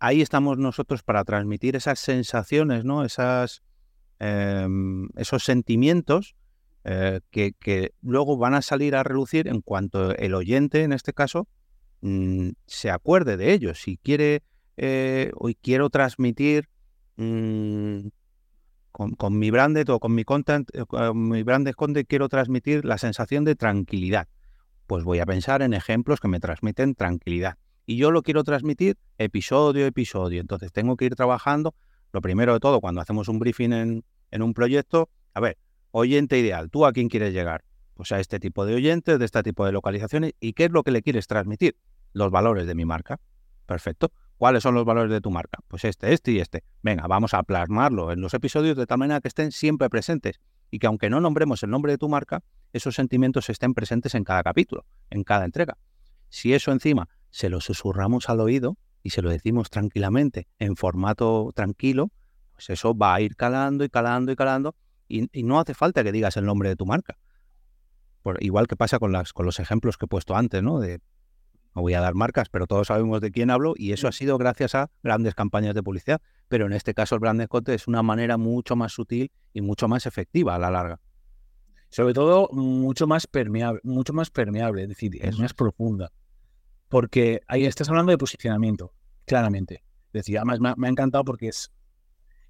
ahí 0.00 0.20
estamos 0.20 0.58
nosotros 0.58 1.04
para 1.04 1.22
transmitir 1.22 1.76
esas 1.76 2.00
sensaciones, 2.00 2.84
¿no? 2.84 3.04
Esas, 3.04 3.62
em, 4.18 5.08
esos 5.14 5.44
sentimientos 5.44 6.34
eh, 6.84 7.20
que, 7.30 7.94
luego 8.00 8.36
van 8.36 8.54
a 8.54 8.62
salir 8.62 8.96
a 8.96 9.02
relucir 9.02 9.46
en 9.46 9.60
cuanto 9.60 10.16
el 10.16 10.34
oyente, 10.34 10.82
en 10.82 10.92
este 10.92 11.12
caso, 11.12 11.46
mm, 12.00 12.50
se 12.66 12.90
acuerde 12.90 13.36
de 13.36 13.52
ellos. 13.52 13.80
Si 13.80 13.98
quiere, 13.98 14.42
eh, 14.76 15.30
hoy 15.36 15.54
quiero 15.54 15.90
transmitir 15.90 16.68
mm, 17.16 18.08
con, 18.90 19.38
mi 19.38 19.50
branded 19.50 19.88
o 19.90 20.00
con 20.00 20.14
mi 20.14 20.24
content, 20.24 20.68
eh, 20.74 20.84
con 20.86 21.28
mi 21.28 21.42
branded 21.42 21.74
content 21.74 22.08
quiero 22.08 22.28
transmitir 22.28 22.84
la 22.84 22.98
sensación 22.98 23.44
de 23.44 23.54
tranquilidad. 23.54 24.28
Pues 24.86 25.04
voy 25.04 25.20
a 25.20 25.26
pensar 25.26 25.62
en 25.62 25.74
ejemplos 25.74 26.20
que 26.20 26.28
me 26.28 26.40
transmiten 26.40 26.94
tranquilidad. 26.94 27.56
Y 27.86 27.96
yo 27.96 28.10
lo 28.10 28.22
quiero 28.22 28.44
transmitir 28.44 28.98
episodio 29.18 29.84
a 29.84 29.88
episodio. 29.88 30.40
Entonces 30.40 30.72
tengo 30.72 30.96
que 30.96 31.06
ir 31.06 31.14
trabajando. 31.14 31.74
Lo 32.12 32.20
primero 32.20 32.52
de 32.52 32.60
todo, 32.60 32.80
cuando 32.80 33.00
hacemos 33.00 33.28
un 33.28 33.38
briefing 33.38 33.72
en, 33.72 34.04
en 34.30 34.42
un 34.42 34.52
proyecto, 34.52 35.08
a 35.32 35.40
ver, 35.40 35.56
oyente 35.92 36.38
ideal, 36.38 36.70
¿tú 36.70 36.84
a 36.84 36.92
quién 36.92 37.08
quieres 37.08 37.32
llegar? 37.32 37.64
Pues 37.94 38.10
a 38.10 38.18
este 38.18 38.40
tipo 38.40 38.66
de 38.66 38.74
oyentes, 38.74 39.18
de 39.18 39.24
este 39.24 39.42
tipo 39.42 39.64
de 39.64 39.72
localizaciones. 39.72 40.32
¿Y 40.40 40.54
qué 40.54 40.64
es 40.64 40.70
lo 40.72 40.82
que 40.82 40.90
le 40.90 41.02
quieres 41.02 41.26
transmitir? 41.28 41.76
Los 42.12 42.30
valores 42.30 42.66
de 42.66 42.74
mi 42.74 42.84
marca. 42.84 43.20
Perfecto. 43.66 44.12
¿Cuáles 44.38 44.64
son 44.64 44.74
los 44.74 44.84
valores 44.84 45.12
de 45.12 45.20
tu 45.20 45.30
marca? 45.30 45.60
Pues 45.68 45.84
este, 45.84 46.12
este 46.12 46.32
y 46.32 46.40
este. 46.40 46.64
Venga, 46.82 47.06
vamos 47.06 47.32
a 47.32 47.42
plasmarlo 47.44 48.10
en 48.10 48.20
los 48.20 48.34
episodios 48.34 48.76
de 48.76 48.86
tal 48.86 48.98
manera 48.98 49.20
que 49.20 49.28
estén 49.28 49.52
siempre 49.52 49.88
presentes 49.88 50.40
y 50.70 50.78
que 50.78 50.88
aunque 50.88 51.10
no 51.10 51.20
nombremos 51.20 51.62
el 51.62 51.70
nombre 51.70 51.92
de 51.92 51.98
tu 51.98 52.08
marca, 52.08 52.42
esos 52.72 52.94
sentimientos 52.94 53.50
estén 53.50 53.74
presentes 53.74 54.14
en 54.14 54.24
cada 54.24 54.42
capítulo, 54.42 54.84
en 55.10 55.22
cada 55.22 55.44
entrega. 55.44 55.76
Si 56.28 56.54
eso 56.54 56.72
encima 56.72 57.08
se 57.30 57.50
lo 57.50 57.60
susurramos 57.60 58.28
al 58.30 58.40
oído 58.40 58.78
y 59.02 59.10
se 59.10 59.22
lo 59.22 59.30
decimos 59.30 59.70
tranquilamente, 59.70 60.48
en 60.58 60.76
formato 60.76 61.50
tranquilo, 61.54 62.10
pues 62.54 62.70
eso 62.70 62.96
va 62.96 63.14
a 63.14 63.20
ir 63.20 63.36
calando 63.36 63.84
y 63.84 63.90
calando 63.90 64.32
y 64.32 64.36
calando 64.36 64.74
y, 65.12 65.42
no 65.42 65.60
hace 65.60 65.74
falta 65.74 66.02
que 66.02 66.12
digas 66.12 66.36
el 66.36 66.44
nombre 66.44 66.68
de 66.68 66.76
tu 66.76 66.86
marca. 66.86 67.18
Por, 68.22 68.42
igual 68.42 68.66
que 68.66 68.76
pasa 68.76 68.98
con, 68.98 69.12
las, 69.12 69.32
con 69.32 69.46
los 69.46 69.58
ejemplos 69.58 69.98
que 69.98 70.06
he 70.06 70.08
puesto 70.08 70.36
antes, 70.36 70.62
¿no? 70.62 70.78
De 70.78 71.00
no 71.74 71.82
voy 71.82 71.94
a 71.94 72.00
dar 72.00 72.14
marcas, 72.14 72.48
pero 72.50 72.66
todos 72.66 72.88
sabemos 72.88 73.20
de 73.20 73.30
quién 73.30 73.50
hablo 73.50 73.72
y 73.76 73.92
eso 73.92 74.06
ha 74.06 74.12
sido 74.12 74.36
gracias 74.36 74.74
a 74.74 74.90
grandes 75.02 75.34
campañas 75.34 75.74
de 75.74 75.82
publicidad. 75.82 76.20
Pero 76.48 76.66
en 76.66 76.74
este 76.74 76.92
caso 76.92 77.14
el 77.14 77.20
brand 77.20 77.40
escote 77.40 77.74
es 77.74 77.88
una 77.88 78.02
manera 78.02 78.36
mucho 78.36 78.76
más 78.76 78.92
sutil 78.92 79.32
y 79.54 79.62
mucho 79.62 79.88
más 79.88 80.06
efectiva 80.06 80.54
a 80.54 80.58
la 80.58 80.70
larga. 80.70 81.00
Sobre 81.88 82.14
todo 82.14 82.48
mucho 82.52 83.06
más 83.06 83.26
permeable, 83.26 83.80
mucho 83.84 84.12
más 84.12 84.30
permeable, 84.30 84.82
es 84.82 84.88
decir, 84.88 85.12
es 85.20 85.38
más 85.38 85.54
profunda. 85.54 86.10
Porque 86.88 87.40
ahí 87.48 87.64
estás 87.64 87.88
hablando 87.88 88.10
de 88.10 88.18
posicionamiento, 88.18 88.92
claramente. 89.24 89.82
Es 90.06 90.24
decir, 90.24 90.38
además 90.38 90.76
me 90.76 90.86
ha, 90.86 90.90
encantado 90.90 91.24
porque 91.24 91.48
es, 91.48 91.70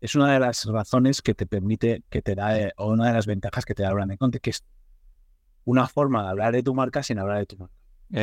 es 0.03 0.17
una 0.17 0.33
de 0.33 0.41
las 0.41 0.65
razones 0.65 1.23
que 1.23 1.33
te 1.33 1.47
permite, 1.47 2.03
que 2.11 2.23
te 2.23 2.35
da, 2.35 2.59
eh, 2.59 2.73
o 2.77 2.91
una 2.91 3.07
de 3.07 3.13
las 3.13 3.27
ventajas 3.27 3.65
que 3.65 3.73
te 3.73 3.85
da 3.85 3.93
brand 3.93 4.19
content, 4.19 4.43
que 4.43 4.51
es 4.51 4.65
una 5.65 5.87
forma 5.87 6.25
de 6.25 6.29
hablar 6.31 6.53
de 6.53 6.65
tu 6.65 6.75
marca 6.75 7.05
sin 7.05 7.21
hablar 7.21 7.39
de 7.39 7.47
tu 7.47 7.57
marca 7.57 7.73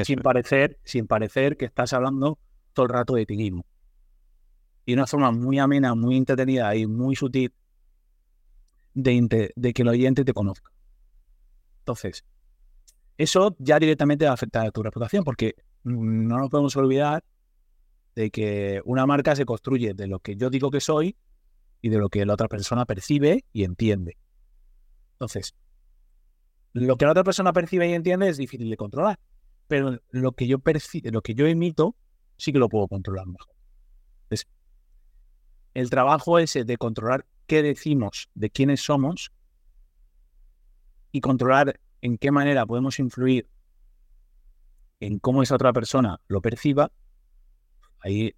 sin 0.03 0.19
parecer, 0.19 0.77
sin 0.83 1.07
parecer 1.07 1.55
que 1.55 1.65
estás 1.65 1.93
hablando 1.93 2.37
todo 2.73 2.85
el 2.85 2.91
rato 2.91 3.15
de 3.15 3.25
ti 3.25 3.37
mismo. 3.37 3.65
Y 4.85 4.93
una 4.93 5.07
forma 5.07 5.31
muy 5.31 5.57
amena, 5.57 5.95
muy 5.95 6.17
entretenida 6.17 6.75
y 6.75 6.85
muy 6.85 7.15
sutil 7.15 7.53
de, 8.93 9.53
de 9.55 9.73
que 9.73 9.81
el 9.81 9.87
oyente 9.87 10.25
te 10.25 10.33
conozca. 10.33 10.69
Entonces, 11.79 12.25
eso 13.17 13.55
ya 13.57 13.79
directamente 13.79 14.25
va 14.25 14.31
a 14.31 14.33
afectar 14.33 14.67
a 14.67 14.71
tu 14.71 14.83
reputación, 14.83 15.23
porque 15.23 15.55
no 15.85 16.37
nos 16.37 16.49
podemos 16.49 16.75
olvidar 16.75 17.23
de 18.15 18.31
que 18.31 18.81
una 18.83 19.05
marca 19.05 19.33
se 19.33 19.45
construye 19.45 19.93
de 19.93 20.07
lo 20.07 20.19
que 20.19 20.35
yo 20.35 20.49
digo 20.49 20.69
que 20.69 20.81
soy 20.81 21.15
y 21.81 21.89
de 21.89 21.97
lo 21.97 22.09
que 22.09 22.25
la 22.25 22.33
otra 22.33 22.47
persona 22.47 22.85
percibe 22.85 23.45
y 23.53 23.63
entiende. 23.63 24.17
Entonces, 25.13 25.53
lo 26.73 26.97
que 26.97 27.05
la 27.05 27.11
otra 27.11 27.23
persona 27.23 27.53
percibe 27.53 27.89
y 27.89 27.93
entiende 27.93 28.29
es 28.29 28.37
difícil 28.37 28.69
de 28.69 28.77
controlar 28.77 29.19
pero 29.69 29.99
lo 30.09 30.31
que 30.31 30.47
yo 30.47 30.57
lo 31.03 31.21
que 31.21 31.35
yo 31.35 31.45
emito, 31.45 31.95
sí 32.37 32.51
que 32.51 32.57
lo 32.57 32.69
puedo 32.69 32.87
controlar 32.87 33.27
mejor. 33.27 33.53
Entonces, 34.23 34.47
el 35.75 35.91
trabajo 35.91 36.39
es 36.39 36.53
de 36.53 36.77
controlar 36.77 37.27
qué 37.45 37.61
decimos, 37.61 38.29
de 38.33 38.49
quiénes 38.49 38.81
somos 38.81 39.31
y 41.11 41.21
controlar 41.21 41.79
en 42.01 42.17
qué 42.17 42.31
manera 42.31 42.65
podemos 42.65 42.97
influir 42.97 43.47
en 44.99 45.19
cómo 45.19 45.43
esa 45.43 45.53
otra 45.53 45.71
persona 45.71 46.19
lo 46.27 46.41
perciba. 46.41 46.91
Ahí 47.99 48.33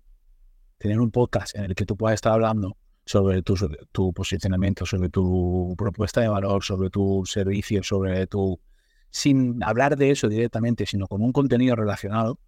tener 0.79 0.99
un 0.99 1.11
podcast 1.11 1.55
en 1.55 1.63
el 1.63 1.75
que 1.75 1.85
tú 1.85 1.95
puedas 1.95 2.15
estar 2.15 2.33
hablando 2.33 2.75
sobre 3.05 3.41
tu, 3.41 3.55
tu 3.91 4.13
posicionamiento, 4.13 4.85
sobre 4.85 5.09
tu 5.09 5.75
propuesta 5.77 6.21
de 6.21 6.27
valor, 6.27 6.63
sobre 6.63 6.89
tu 6.89 7.23
servicio, 7.25 7.83
sobre 7.83 8.27
tu 8.27 8.59
sin 9.11 9.61
hablar 9.63 9.97
de 9.97 10.11
eso 10.11 10.29
directamente, 10.29 10.85
sino 10.85 11.07
con 11.07 11.21
un 11.21 11.33
contenido 11.33 11.75
relacionado, 11.75 12.39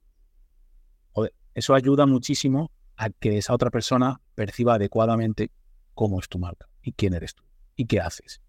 eso 1.54 1.76
ayuda 1.76 2.06
muchísimo 2.06 2.72
a 2.96 3.10
que 3.10 3.38
esa 3.38 3.54
otra 3.54 3.70
persona 3.70 4.22
perciba 4.34 4.76
adecuadamente 4.76 5.52
cómo 5.94 6.20
es 6.20 6.28
tu 6.28 6.40
marca 6.40 6.68
y 6.82 6.94
quién 6.94 7.14
eres 7.14 7.36
tú 7.36 7.44
y 7.76 7.86
qué 7.86 8.00
haces. 8.00 8.42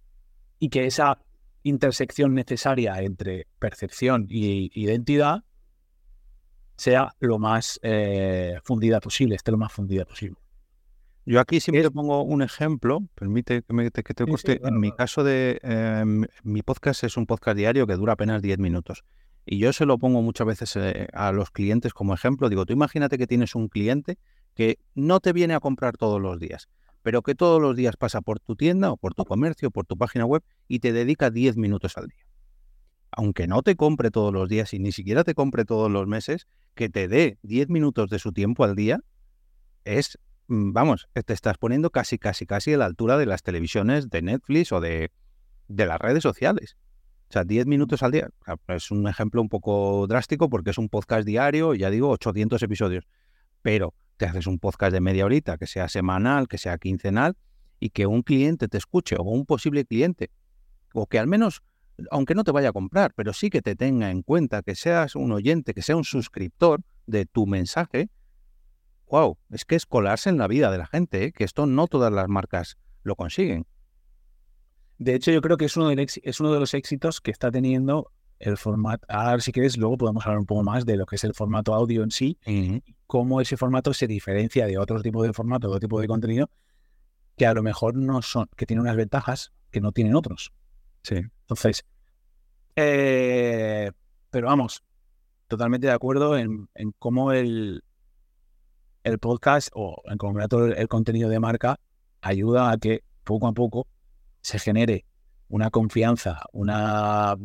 y 0.59 0.69
que 0.71 0.87
esa 0.87 1.19
intersección 1.63 2.35
necesaria 2.35 3.03
entre 3.03 3.49
percepción 3.59 4.27
y 4.31 4.71
identidad 4.81 5.45
sea 6.77 7.15
lo 7.19 7.39
más 7.39 7.79
eh, 7.83 8.59
fundida 8.63 9.01
posible, 9.01 9.35
esté 9.35 9.51
lo 9.51 9.59
más 9.59 9.73
fundida 9.73 10.05
posible. 10.05 10.39
Yo 11.27 11.41
aquí 11.41 11.61
siempre 11.61 11.91
pongo 11.91 12.23
un 12.23 12.43
ejemplo, 12.43 13.01
permite 13.15 13.63
que, 13.63 13.73
me, 13.73 13.91
que 13.91 14.03
te 14.15 14.27
coste. 14.27 14.61
en 14.63 14.79
mi 14.79 14.93
caso 14.93 15.25
de 15.25 15.59
em, 15.63 16.27
mi 16.43 16.63
podcast 16.63 17.05
es 17.05 17.17
un 17.17 17.27
podcast 17.27 17.57
diario 17.57 17.87
que 17.87 17.95
dura 17.95 18.13
apenas 18.13 18.43
10 18.43 18.59
minutos. 18.59 19.05
Y 19.47 19.59
yo 19.59 19.73
se 19.73 19.87
lo 19.87 19.99
pongo 19.99 20.23
muchas 20.23 20.47
veces 20.47 20.77
eh, 20.77 21.09
a 21.13 21.33
los 21.33 21.51
clientes 21.51 21.93
como 21.93 22.15
ejemplo. 22.15 22.49
Digo, 22.49 22.67
tú 22.67 22.73
imagínate 22.73 23.17
que 23.19 23.27
tienes 23.27 23.55
un 23.55 23.69
cliente 23.69 24.19
que 24.55 24.79
no 24.95 25.21
te 25.21 25.33
viene 25.33 25.55
a 25.55 25.61
comprar 25.61 25.97
todos 25.97 26.21
los 26.21 26.39
días, 26.39 26.69
pero 27.03 27.23
que 27.23 27.35
todos 27.35 27.61
los 27.61 27.75
días 27.77 27.97
pasa 27.97 28.21
por 28.21 28.41
tu 28.41 28.55
tienda 28.55 28.93
o 28.93 28.97
por 28.97 29.15
tu 29.15 29.25
comercio, 29.25 29.69
o 29.69 29.71
por 29.71 29.87
tu 29.87 29.97
página 29.97 30.27
web 30.27 30.43
y 30.69 30.79
te 30.79 30.93
dedica 30.93 31.31
10 31.31 31.57
minutos 31.57 31.97
al 31.97 32.09
día. 32.09 32.27
Aunque 33.11 33.47
no 33.47 33.63
te 33.63 33.77
compre 33.77 34.11
todos 34.11 34.33
los 34.33 34.49
días 34.49 34.75
y 34.75 34.79
ni 34.79 34.93
siquiera 34.93 35.25
te 35.25 35.35
compre 35.35 35.65
todos 35.65 35.91
los 35.91 36.07
meses, 36.07 36.49
que 36.75 36.89
te 36.89 37.09
dé 37.09 37.39
10 37.43 37.69
minutos 37.69 38.11
de 38.11 38.19
su 38.19 38.33
tiempo 38.33 38.65
al 38.65 38.75
día 38.75 39.01
es, 39.85 40.19
vamos, 40.49 41.09
te 41.13 41.33
estás 41.33 41.59
poniendo 41.59 41.91
casi, 41.91 42.19
casi, 42.19 42.47
casi 42.47 42.75
a 42.75 42.79
la 42.79 42.87
altura 42.87 43.17
de 43.17 43.27
las 43.27 43.43
televisiones 43.43 44.11
de 44.11 44.23
Netflix 44.23 44.73
o 44.73 44.81
de, 44.81 45.11
de 45.69 45.87
las 45.87 46.01
redes 46.01 46.23
sociales. 46.23 46.77
O 47.31 47.33
sea, 47.33 47.45
10 47.45 47.67
minutos 47.67 48.03
al 48.03 48.13
día. 48.13 48.29
Es 48.69 48.91
un 48.91 49.09
ejemplo 49.09 49.41
un 49.41 49.49
poco 49.49 50.07
drástico 50.07 50.49
porque 50.49 50.71
es 50.71 50.79
un 50.79 50.89
podcast 50.89 51.27
diario, 51.27 51.75
ya 51.75 51.91
digo, 51.91 52.11
800 52.11 52.63
episodios. 52.63 53.07
Pero 53.63 53.95
te 54.17 54.27
haces 54.27 54.47
un 54.47 54.59
podcast 54.59 54.93
de 54.93 55.01
media 55.01 55.25
horita, 55.25 55.57
que 55.57 55.67
sea 55.67 55.89
semanal, 55.89 56.47
que 56.49 56.59
sea 56.59 56.79
quincenal, 56.79 57.37
y 57.81 57.91
que 57.91 58.07
un 58.07 58.23
cliente 58.23 58.69
te 58.69 58.79
escuche, 58.79 59.17
o 59.19 59.23
un 59.23 59.47
posible 59.47 59.85
cliente, 59.85 60.31
o 60.93 61.07
que 61.07 61.19
al 61.19 61.27
menos 61.27 61.63
aunque 62.11 62.35
no 62.35 62.45
te 62.45 62.51
vaya 62.51 62.71
a 62.71 62.73
comprar, 62.73 63.13
pero 63.15 63.33
sí 63.33 63.51
que 63.51 63.63
te 63.63 63.77
tenga 63.77 64.11
en 64.11 64.23
cuenta, 64.23 64.63
que 64.63 64.75
seas 64.75 65.15
un 65.15 65.33
oyente, 65.33 65.75
que 65.75 65.83
sea 65.83 65.97
un 65.97 66.05
suscriptor 66.05 66.83
de 67.07 67.27
tu 67.27 67.47
mensaje, 67.47 68.09
wow, 69.09 69.39
es 69.51 69.65
que 69.65 69.77
es 69.77 69.87
colarse 69.87 70.31
en 70.31 70.39
la 70.39 70.49
vida 70.49 70.71
de 70.71 70.79
la 70.79 70.87
gente, 70.87 71.25
¿eh? 71.25 71.33
que 71.33 71.45
esto 71.45 71.67
no 71.67 71.87
todas 71.87 72.13
las 72.13 72.29
marcas 72.29 72.77
lo 73.03 73.17
consiguen. 73.17 73.67
De 74.99 75.15
hecho, 75.15 75.31
yo 75.31 75.41
creo 75.41 75.57
que 75.57 75.67
es 75.67 75.77
uno, 75.77 75.89
de, 75.89 76.07
es 76.23 76.41
uno 76.41 76.53
de 76.53 76.61
los 76.61 76.75
éxitos 76.75 77.21
que 77.21 77.31
está 77.31 77.51
teniendo 77.51 78.13
el 78.39 78.57
formato. 78.57 79.07
Ahora, 79.09 79.41
si 79.41 79.53
quieres, 79.53 79.77
luego 79.77 79.99
podemos 79.99 80.25
hablar 80.25 80.39
un 80.39 80.47
poco 80.47 80.63
más 80.63 80.87
de 80.87 80.97
lo 80.97 81.07
que 81.07 81.17
es 81.17 81.25
el 81.25 81.35
formato 81.35 81.75
audio 81.75 82.03
en 82.03 82.11
sí, 82.11 82.39
cómo 83.07 83.41
ese 83.41 83.57
formato 83.57 83.93
se 83.93 84.07
diferencia 84.07 84.67
de 84.67 84.79
otro 84.79 85.01
tipo 85.03 85.23
de 85.23 85.33
formato, 85.33 85.69
de 85.69 85.77
otro 85.77 85.81
tipo 85.81 86.01
de 86.01 86.07
contenido, 86.07 86.51
que 87.37 87.47
a 87.47 87.55
lo 87.55 87.63
mejor 87.63 87.97
no 87.97 88.23
son, 88.23 88.49
que 88.57 88.67
tiene 88.67 88.83
unas 88.83 88.97
ventajas 88.97 89.53
que 89.71 89.81
no 89.81 89.93
tienen 89.93 90.15
otros. 90.15 90.53
Sí. 91.03 91.17
Entonces, 91.17 91.85
eh, 92.77 93.91
pero 94.31 94.49
vamos, 94.49 94.83
totalmente 95.49 95.87
de 95.87 95.93
acuerdo 95.93 96.37
en, 96.37 96.69
cómo 96.99 97.33
el, 97.33 97.83
el 99.05 99.19
podcast 99.19 99.69
o 99.75 100.03
en 100.07 100.19
concreto 100.19 100.67
el, 100.67 100.89
contenido 100.89 101.29
de 101.29 101.39
marca 101.39 101.79
ayuda 102.21 102.71
a 102.71 102.79
que 102.79 103.05
poco 103.23 103.47
a 103.47 103.53
poco 103.53 103.87
se 104.41 104.59
genere 104.59 105.05
una 105.49 105.71
confianza, 105.71 106.43
una 106.53 107.37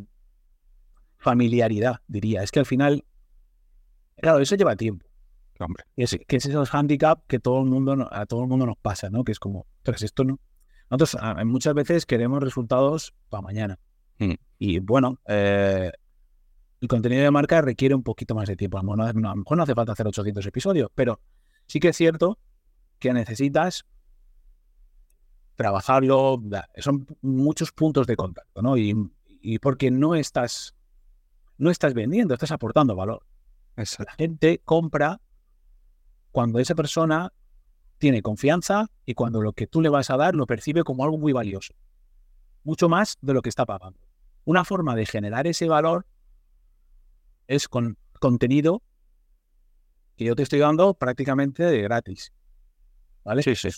familiaridad, 1.17 1.97
diría. 2.07 2.43
Es 2.43 2.51
que 2.51 2.59
al 2.59 2.65
final, 2.65 3.05
claro, 4.17 4.39
eso 4.39 4.55
lleva 4.55 4.75
tiempo. 4.75 5.05
Hombre. 5.59 5.83
que 5.95 6.37
es 6.37 6.45
el 6.45 6.65
handicap 6.71 7.21
que 7.27 7.37
todo 7.37 7.59
el 7.59 7.65
mundo, 7.65 8.07
a 8.09 8.25
todo 8.25 8.43
el 8.43 8.47
mundo 8.47 8.65
nos 8.65 8.77
pasa, 8.77 9.09
¿no? 9.09 9.25
Que 9.25 9.33
es 9.33 9.39
como, 9.39 9.67
tras 9.83 10.01
esto 10.01 10.23
no, 10.23 10.39
nosotros 10.89 11.21
muchas 11.45 11.73
veces 11.73 12.05
queremos 12.05 12.41
resultados 12.41 13.13
para 13.29 13.41
mañana. 13.41 13.79
Mm. 14.17 14.33
Y 14.57 14.79
bueno, 14.79 15.19
eh, 15.27 15.91
el 16.81 16.87
contenido 16.87 17.23
de 17.23 17.31
marca 17.31 17.61
requiere 17.61 17.93
un 17.93 18.03
poquito 18.03 18.35
más 18.35 18.47
de 18.47 18.55
tiempo. 18.55 18.79
A 18.79 18.83
lo, 18.83 18.95
mejor 18.95 19.57
no, 19.57 19.63
hace 19.63 19.75
falta 19.75 19.91
hacer 19.91 20.07
800 20.07 20.45
episodios, 20.45 20.89
pero 20.95 21.19
sí 21.69 21.79
que 21.79 21.89
es 21.89 21.97
cierto 21.97 22.37
que 22.97 23.13
necesitas 23.13 23.85
trabajarlo. 25.55 26.41
Son 26.77 27.07
muchos 27.21 27.71
puntos 27.71 28.07
de 28.07 28.15
contacto, 28.15 28.61
¿no? 28.61 28.75
Y, 28.75 29.59
porque 29.61 29.91
no 29.91 30.15
estás, 30.15 30.75
no 31.57 31.69
estás 31.69 31.93
vendiendo, 31.93 32.33
estás 32.33 32.51
aportando 32.51 32.95
valor. 32.95 33.23
La 33.75 34.13
gente 34.17 34.61
compra 34.65 35.21
cuando 36.31 36.59
esa 36.59 36.75
persona 36.75 37.31
tiene 37.99 38.21
confianza 38.21 38.87
y 39.05 39.13
cuando 39.13 39.41
lo 39.41 39.53
que 39.53 39.67
tú 39.67 39.81
le 39.81 39.89
vas 39.89 40.09
a 40.09 40.17
dar 40.17 40.35
lo 40.35 40.47
percibe 40.47 40.83
como 40.83 41.03
algo 41.03 41.17
muy 41.17 41.33
valioso. 41.33 41.73
Mucho 42.63 42.89
más 42.89 43.17
de 43.21 43.33
lo 43.33 43.41
que 43.41 43.49
está 43.49 43.65
pagando. 43.65 43.99
Una 44.43 44.65
forma 44.65 44.95
de 44.95 45.05
generar 45.05 45.45
ese 45.47 45.67
valor 45.67 46.05
es 47.47 47.67
con 47.67 47.97
contenido 48.19 48.81
que 50.19 50.25
yo 50.25 50.35
te 50.35 50.43
estoy 50.43 50.59
dando 50.59 50.93
prácticamente 50.95 51.63
de 51.63 51.81
gratis. 51.81 52.33
¿Vale? 53.23 53.41
Sí, 53.41 53.55
sí. 53.55 53.69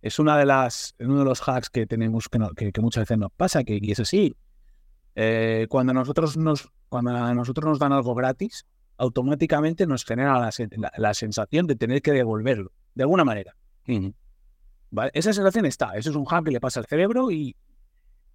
Es 0.00 0.18
una 0.18 0.38
de 0.38 0.46
las, 0.46 0.94
uno 0.98 1.18
de 1.18 1.24
los 1.26 1.46
hacks 1.46 1.68
que 1.68 1.86
tenemos 1.86 2.30
que, 2.30 2.72
que, 2.72 2.80
muchas 2.80 3.02
veces 3.02 3.18
nos 3.18 3.30
pasa, 3.30 3.62
que, 3.62 3.78
y 3.78 3.92
es 3.92 4.00
así. 4.00 4.34
Eh, 5.14 5.66
cuando, 5.68 5.92
nosotros 5.92 6.38
nos, 6.38 6.70
cuando 6.88 7.10
a 7.10 7.34
nosotros 7.34 7.68
nos 7.68 7.78
dan 7.78 7.92
algo 7.92 8.14
gratis, 8.14 8.64
automáticamente 8.96 9.86
nos 9.86 10.06
genera 10.06 10.50
la 10.96 11.12
sensación 11.12 11.66
de 11.66 11.76
tener 11.76 12.00
que 12.00 12.12
devolverlo 12.12 12.72
de 12.94 13.02
alguna 13.02 13.24
manera. 13.24 13.54
¿Vale? 14.90 15.10
Esa 15.12 15.34
sensación 15.34 15.66
está, 15.66 15.94
eso 15.94 16.08
es 16.08 16.16
un 16.16 16.24
hack 16.24 16.46
que 16.46 16.52
le 16.52 16.60
pasa 16.60 16.80
al 16.80 16.86
cerebro 16.86 17.30
y, 17.30 17.54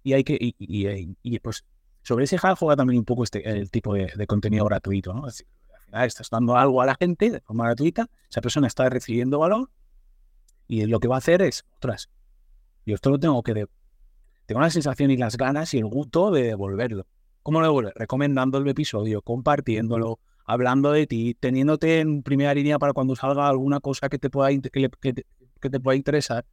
y 0.04 0.12
hay 0.12 0.22
que, 0.22 0.38
y, 0.40 1.38
pues 1.40 1.64
sobre 2.02 2.26
ese 2.26 2.38
hack 2.38 2.56
juega 2.56 2.76
también 2.76 3.00
un 3.00 3.04
poco 3.04 3.24
este, 3.24 3.48
el 3.50 3.68
tipo 3.68 3.94
de, 3.94 4.26
contenido 4.28 4.64
gratuito, 4.66 5.12
¿no? 5.12 5.26
Estás 5.92 6.30
dando 6.30 6.56
algo 6.56 6.82
a 6.82 6.86
la 6.86 6.94
gente 6.94 7.30
de 7.30 7.40
forma 7.40 7.64
gratuita, 7.64 8.08
esa 8.30 8.40
persona 8.40 8.66
está 8.66 8.88
recibiendo 8.88 9.38
valor 9.38 9.70
y 10.68 10.84
lo 10.86 11.00
que 11.00 11.08
va 11.08 11.16
a 11.16 11.18
hacer 11.18 11.42
es, 11.42 11.64
otras, 11.76 12.10
yo 12.84 12.94
esto 12.94 13.10
lo 13.10 13.18
tengo 13.18 13.42
que, 13.42 13.54
de, 13.54 13.68
tengo 14.46 14.60
la 14.60 14.70
sensación 14.70 15.10
y 15.10 15.16
las 15.16 15.36
ganas 15.36 15.74
y 15.74 15.78
el 15.78 15.86
gusto 15.86 16.30
de 16.30 16.44
devolverlo. 16.44 17.06
¿Cómo 17.42 17.60
lo 17.60 17.66
devuelve? 17.66 17.92
Recomendando 17.94 18.58
el 18.58 18.68
episodio, 18.68 19.22
compartiéndolo, 19.22 20.18
hablando 20.44 20.92
de 20.92 21.06
ti, 21.06 21.34
teniéndote 21.38 22.00
en 22.00 22.22
primera 22.22 22.54
línea 22.54 22.78
para 22.78 22.92
cuando 22.92 23.14
salga 23.16 23.48
alguna 23.48 23.80
cosa 23.80 24.08
que 24.08 24.18
te 24.18 24.30
pueda, 24.30 24.48
que, 24.50 24.90
te, 25.70 25.80
pueda 25.80 25.96
interesar. 25.96 26.44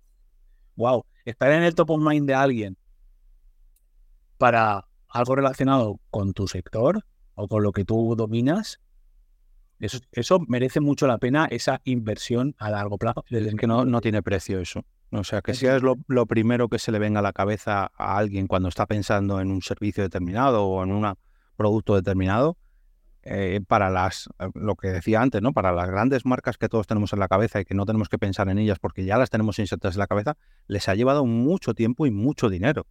Wow, 0.75 1.05
estar 1.25 1.51
en 1.51 1.63
el 1.63 1.75
top 1.75 1.91
of 1.91 2.01
mind 2.01 2.27
de 2.27 2.33
alguien 2.33 2.77
para 4.37 4.87
algo 5.07 5.35
relacionado 5.35 5.99
con 6.09 6.33
tu 6.33 6.47
sector 6.47 7.05
o 7.35 7.47
con 7.47 7.63
lo 7.63 7.71
que 7.71 7.85
tú 7.85 8.15
dominas, 8.15 8.79
eso, 9.85 9.99
eso 10.11 10.39
merece 10.47 10.79
mucho 10.79 11.07
la 11.07 11.17
pena, 11.17 11.45
esa 11.51 11.81
inversión 11.83 12.55
a 12.57 12.69
largo 12.69 12.97
plazo. 12.97 13.25
Es 13.29 13.55
que 13.55 13.67
no, 13.67 13.85
no 13.85 14.01
tiene 14.01 14.21
precio 14.21 14.59
eso. 14.59 14.85
O 15.11 15.23
sea, 15.23 15.41
que 15.41 15.53
si 15.53 15.67
es 15.67 15.83
lo, 15.83 15.97
lo, 16.07 16.25
primero 16.25 16.69
que 16.69 16.79
se 16.79 16.91
le 16.91 16.99
venga 16.99 17.19
a 17.19 17.23
la 17.23 17.33
cabeza 17.33 17.91
a 17.95 18.17
alguien 18.17 18.47
cuando 18.47 18.69
está 18.69 18.87
pensando 18.87 19.39
en 19.39 19.51
un 19.51 19.61
servicio 19.61 20.03
determinado 20.03 20.65
o 20.65 20.83
en 20.83 20.91
un 20.91 21.13
producto 21.55 21.95
determinado, 21.95 22.57
eh, 23.25 23.61
para 23.65 23.89
las, 23.89 24.27
eh, 24.39 24.49
lo 24.53 24.75
que 24.75 24.89
decía 24.89 25.21
antes, 25.21 25.41
¿no? 25.41 25.53
Para 25.53 25.71
las 25.71 25.87
grandes 25.87 26.25
marcas 26.25 26.57
que 26.57 26.67
todos 26.67 26.87
tenemos 26.87 27.13
en 27.13 27.19
la 27.19 27.29
cabeza 27.29 27.61
y 27.61 27.65
que 27.65 27.73
no 27.73 27.85
tenemos 27.85 28.09
que 28.09 28.17
pensar 28.17 28.49
en 28.49 28.57
ellas 28.57 28.79
porque 28.79 29.05
ya 29.05 29.17
las 29.17 29.29
tenemos 29.29 29.59
insertas 29.59 29.95
en 29.95 29.99
la 29.99 30.07
cabeza, 30.07 30.35
les 30.67 30.89
ha 30.89 30.95
llevado 30.95 31.25
mucho 31.25 31.73
tiempo 31.73 32.05
y 32.05 32.11
mucho 32.11 32.49
dinero. 32.49 32.85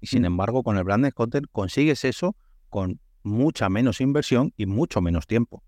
Y 0.00 0.06
sin 0.06 0.22
mm. 0.22 0.26
embargo, 0.26 0.62
con 0.62 0.76
el 0.76 0.84
branded 0.84 1.12
content 1.12 1.46
consigues 1.50 2.04
eso 2.04 2.36
con 2.68 3.00
mucha 3.24 3.68
menos 3.68 4.00
inversión 4.00 4.52
y 4.56 4.66
mucho 4.66 5.00
menos 5.00 5.26
tiempo. 5.26 5.64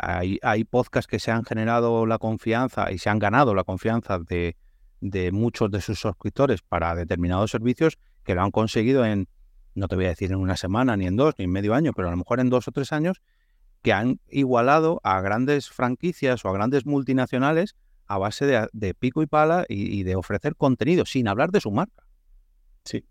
Hay, 0.00 0.38
hay 0.42 0.64
podcasts 0.64 1.06
que 1.06 1.18
se 1.18 1.30
han 1.30 1.44
generado 1.44 2.06
la 2.06 2.18
confianza 2.18 2.90
y 2.90 2.98
se 2.98 3.10
han 3.10 3.18
ganado 3.18 3.54
la 3.54 3.64
confianza 3.64 4.18
de, 4.18 4.56
de 5.00 5.32
muchos 5.32 5.70
de 5.70 5.80
sus 5.80 5.98
suscriptores 6.00 6.62
para 6.62 6.94
determinados 6.94 7.50
servicios 7.50 7.98
que 8.24 8.34
lo 8.34 8.42
han 8.42 8.50
conseguido 8.50 9.04
en 9.04 9.28
no 9.74 9.88
te 9.88 9.96
voy 9.96 10.06
a 10.06 10.08
decir 10.08 10.32
en 10.32 10.38
una 10.38 10.56
semana, 10.56 10.96
ni 10.96 11.06
en 11.06 11.16
dos, 11.16 11.34
ni 11.38 11.44
en 11.44 11.52
medio 11.52 11.74
año, 11.74 11.92
pero 11.92 12.08
a 12.08 12.10
lo 12.10 12.16
mejor 12.16 12.40
en 12.40 12.50
dos 12.50 12.68
o 12.68 12.72
tres 12.72 12.92
años, 12.92 13.22
que 13.82 13.92
han 13.92 14.20
igualado 14.28 15.00
a 15.04 15.20
grandes 15.20 15.70
franquicias 15.70 16.44
o 16.44 16.48
a 16.48 16.52
grandes 16.52 16.86
multinacionales 16.86 17.76
a 18.06 18.18
base 18.18 18.44
de, 18.72 18.94
pico 18.94 19.22
y 19.22 19.26
pala 19.26 19.64
y, 19.68 20.02
de 20.02 20.16
ofrecer 20.16 20.56
contenido, 20.56 21.06
sin 21.06 21.28
hablar 21.28 21.52
de 21.52 21.60
su 21.60 21.70
marca. 21.70 22.04
Sí, 22.84 23.04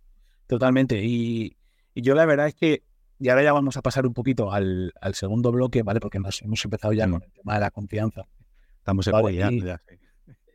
totalmente. 0.47 1.01
Y, 1.03 1.55
yo 1.95 2.15
la 2.15 2.25
verdad 2.25 2.47
es 2.47 2.55
que, 2.55 2.83
y 3.19 3.29
ahora 3.29 3.43
ya 3.43 3.53
vamos 3.53 3.75
a 3.75 3.81
pasar 3.81 4.07
un 4.07 4.13
poquito 4.13 4.51
al, 4.51 4.93
segundo 5.13 5.51
bloque, 5.51 5.83
¿vale? 5.83 5.99
Porque 5.99 6.17
hemos 6.17 6.41
empezado 6.65 6.93
ya 6.93 7.09
con 7.09 7.21
el 7.21 7.31
tema 7.33 7.55
de 7.55 7.59
la 7.59 7.71
confianza. 7.71 8.25
Estamos 8.77 9.07
en 9.07 9.59
ya, 9.59 9.81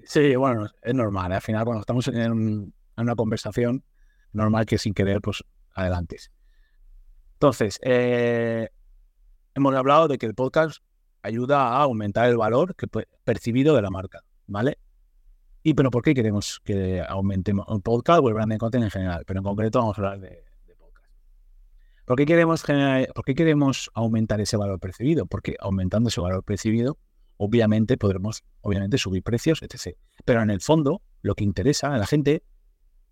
sí. 0.05 0.35
bueno, 0.35 0.67
es 0.83 0.95
normal. 0.95 1.33
¿eh? 1.33 1.37
Al 1.37 1.43
final, 1.43 1.65
cuando 1.65 1.81
estamos 1.81 2.09
en, 2.09 2.17
en, 2.17 2.75
una 2.97 3.15
conversación, 3.15 3.85
normal 4.33 4.65
que 4.65 4.79
sin 4.79 4.95
querer, 4.95 5.21
pues 5.21 5.45
adelante. 5.75 6.17
Entonces, 7.35 7.79
eh, 7.83 8.71
hemos 9.55 9.75
hablado 9.75 10.09
de 10.09 10.17
que 10.17 10.25
el 10.25 10.35
podcast 10.35 10.83
ayuda 11.23 11.69
a 11.69 11.83
aumentar 11.83 12.29
el 12.29 12.39
valor 12.39 12.75
que 12.77 12.87
percibido 13.25 13.77
de 13.77 13.83
la 13.83 13.91
marca, 13.91 14.23
¿vale? 14.47 14.79
¿Y 15.63 15.75
pero 15.75 15.91
por 15.91 16.03
qué 16.03 16.15
queremos 16.15 16.61
que 16.65 17.03
aumentemos 17.07 17.67
el 17.69 17.81
podcast 17.81 18.21
o 18.23 18.29
el 18.29 18.35
branding 18.35 18.59
content 18.59 18.85
en 18.85 18.91
general? 18.91 19.25
Pero 19.27 19.41
en 19.41 19.45
concreto 19.45 19.79
vamos 19.81 19.99
a 19.99 20.03
hablar 20.03 20.21
de. 20.21 20.45
¿Por 22.05 22.17
qué, 22.17 22.27
queremos 22.27 22.63
generar, 22.63 23.09
¿Por 23.15 23.25
qué 23.25 23.35
queremos 23.35 23.91
aumentar 23.95 24.41
ese 24.41 24.57
valor 24.57 24.79
percibido? 24.79 25.27
Porque 25.27 25.57
aumentando 25.61 26.09
ese 26.09 26.21
valor 26.21 26.45
percibido, 26.45 26.99
obviamente 27.37 27.97
podremos 27.97 28.45
obviamente 28.61 28.99
subir 28.99 29.23
precios, 29.23 29.63
etc. 29.63 29.97
Pero 30.25 30.43
en 30.43 30.51
el 30.51 30.61
fondo, 30.61 31.03
lo 31.23 31.35
que 31.35 31.45
interesa 31.45 31.95
a 31.95 31.99
la 31.99 32.07
gente, 32.07 32.43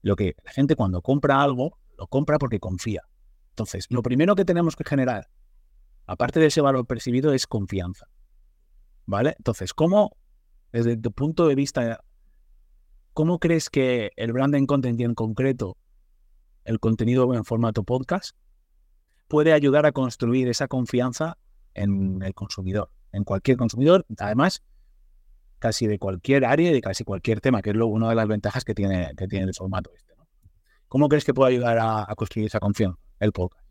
lo 0.03 0.17
que 0.17 0.35
la 0.45 0.53
gente 0.53 0.77
cuando 0.77 1.01
compra 1.03 1.43
algo, 1.43 1.79
lo 1.97 2.07
compra 2.07 2.39
porque 2.39 2.61
confía. 2.61 3.03
Entonces, 3.51 3.87
lo 3.91 4.03
primero 4.03 4.35
que 4.35 4.45
tenemos 4.45 4.77
que 4.77 4.85
generar, 4.85 5.29
aparte 6.07 6.41
de 6.41 6.47
ese 6.47 6.61
valor 6.61 6.87
percibido, 6.87 7.33
es 7.33 7.47
confianza. 7.47 8.07
¿Vale? 9.07 9.35
Entonces, 9.39 9.75
¿cómo, 9.75 10.17
desde 10.71 10.97
tu 10.97 11.13
punto 11.13 11.49
de 11.49 11.55
vista 11.55 12.01
¿Cómo 13.15 13.39
crees 13.39 13.69
que 13.69 14.11
el 14.17 14.33
branding 14.33 14.65
content 14.65 14.99
y 14.99 15.05
en 15.05 15.15
concreto 15.15 15.77
el 16.65 16.81
contenido 16.81 17.35
en 17.35 17.45
formato 17.45 17.85
podcast 17.85 18.35
puede 19.33 19.55
ayudar 19.55 19.87
a 19.87 19.93
construir 19.93 20.47
esa 20.49 20.69
confianza 20.69 21.39
en 21.73 22.21
el 22.23 22.35
consumidor, 22.35 22.91
en 23.13 23.25
cualquier 23.25 23.57
consumidor, 23.57 24.05
además 24.19 24.63
casi 25.59 25.87
de 25.87 25.99
cualquier 25.99 26.45
área 26.45 26.69
y 26.69 26.75
de 26.75 26.83
casi 26.83 27.03
cualquier 27.03 27.41
tema, 27.41 27.63
que 27.63 27.71
es 27.71 27.77
lo, 27.77 27.87
una 27.87 28.11
de 28.11 28.15
las 28.15 28.29
ventajas 28.29 28.63
que 28.63 28.75
tiene, 28.75 29.11
que 29.17 29.27
tiene 29.29 29.47
el 29.47 29.55
formato 29.55 29.91
este. 29.97 30.13
¿Cómo 30.87 31.09
crees 31.09 31.25
que 31.25 31.33
puede 31.33 31.55
ayudar 31.55 31.79
a 31.81 32.15
construir 32.15 32.49
esa 32.49 32.61
confianza 32.61 32.99
el 33.21 33.33
podcast? 33.33 33.65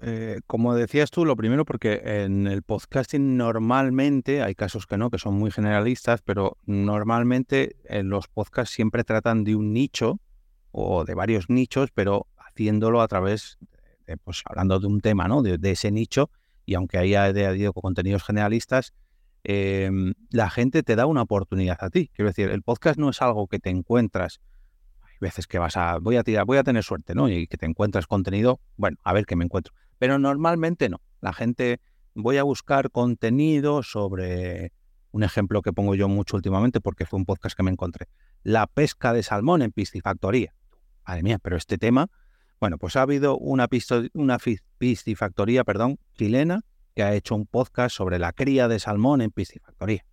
Eh, 0.00 0.40
como 0.46 0.74
decías 0.74 1.10
tú, 1.10 1.26
lo 1.26 1.36
primero, 1.36 1.66
porque 1.66 2.00
en 2.02 2.46
el 2.46 2.62
podcasting 2.62 3.36
normalmente, 3.36 4.42
hay 4.42 4.54
casos 4.54 4.86
que 4.86 4.96
no, 4.96 5.10
que 5.10 5.18
son 5.18 5.34
muy 5.34 5.50
generalistas, 5.50 6.22
pero 6.22 6.56
normalmente 6.64 7.76
en 7.84 8.08
los 8.08 8.26
podcasts 8.28 8.74
siempre 8.74 9.04
tratan 9.04 9.44
de 9.44 9.54
un 9.54 9.74
nicho 9.74 10.18
o 10.72 11.04
de 11.04 11.14
varios 11.14 11.50
nichos, 11.50 11.90
pero 11.92 12.26
haciéndolo 12.38 13.02
a 13.02 13.08
través, 13.08 13.58
de, 14.10 14.16
pues 14.16 14.42
hablando 14.44 14.78
de 14.80 14.86
un 14.86 15.00
tema, 15.00 15.28
¿no? 15.28 15.42
De, 15.42 15.58
ese 15.70 15.90
nicho, 15.90 16.30
y 16.66 16.74
aunque 16.74 16.98
haya 16.98 17.24
habido 17.24 17.72
contenidos 17.72 18.22
generalistas, 18.22 18.92
em, 19.44 20.14
la 20.30 20.50
gente 20.50 20.82
te 20.82 20.96
da 20.96 21.06
una 21.06 21.22
oportunidad 21.22 21.78
a 21.80 21.90
ti. 21.90 22.10
Quiero 22.14 22.28
decir, 22.28 22.50
el 22.50 22.62
podcast 22.62 22.98
no 22.98 23.10
es 23.10 23.22
algo 23.22 23.46
que 23.46 23.58
te 23.58 23.70
encuentras 23.70 24.40
hay 25.02 25.16
veces 25.20 25.46
que 25.46 25.58
vas 25.58 25.76
a, 25.76 25.98
voy 25.98 26.16
a 26.16 26.22
tirar, 26.22 26.44
voy 26.46 26.58
a 26.58 26.62
tener 26.62 26.82
suerte, 26.82 27.14
¿no? 27.14 27.28
Y 27.28 27.46
que 27.46 27.56
te 27.56 27.66
encuentras 27.66 28.06
contenido, 28.06 28.60
bueno, 28.76 28.96
a 29.02 29.12
ver 29.12 29.26
qué 29.26 29.36
me 29.36 29.44
encuentro 29.44 29.74
pero 30.00 30.18
normalmente 30.18 30.88
no. 30.88 31.02
La 31.20 31.34
gente, 31.34 31.78
voy 32.14 32.38
a 32.38 32.42
buscar 32.42 32.90
contenido 32.90 33.82
sobre 33.82 34.72
un 35.12 35.22
ejemplo 35.22 35.60
que 35.60 35.74
pongo 35.74 35.94
yo 35.94 36.08
mucho 36.08 36.36
últimamente 36.36 36.80
porque 36.80 37.04
fue 37.04 37.18
un 37.18 37.26
podcast 37.26 37.54
que 37.54 37.62
me 37.62 37.70
encontré. 37.70 38.08
La 38.42 38.66
pesca 38.66 39.12
de 39.12 39.22
salmón 39.22 39.60
en 39.60 39.72
piscifactoría. 39.72 40.54
Madre 41.06 41.22
mía, 41.22 41.38
pero 41.38 41.58
este 41.58 41.76
tema, 41.76 42.08
bueno, 42.60 42.76
pues 42.76 42.94
ha 42.96 43.02
habido 43.02 43.38
una, 43.38 43.68
una 44.12 44.38
piscifactoría, 44.78 45.64
perdón, 45.64 45.98
chilena 46.16 46.60
que 46.94 47.02
ha 47.02 47.14
hecho 47.14 47.34
un 47.34 47.46
podcast 47.46 47.96
sobre 47.96 48.18
la 48.18 48.32
cría 48.32 48.68
de 48.68 48.78
salmón 48.78 49.22
en 49.22 49.30
piscifactoría. 49.30 50.04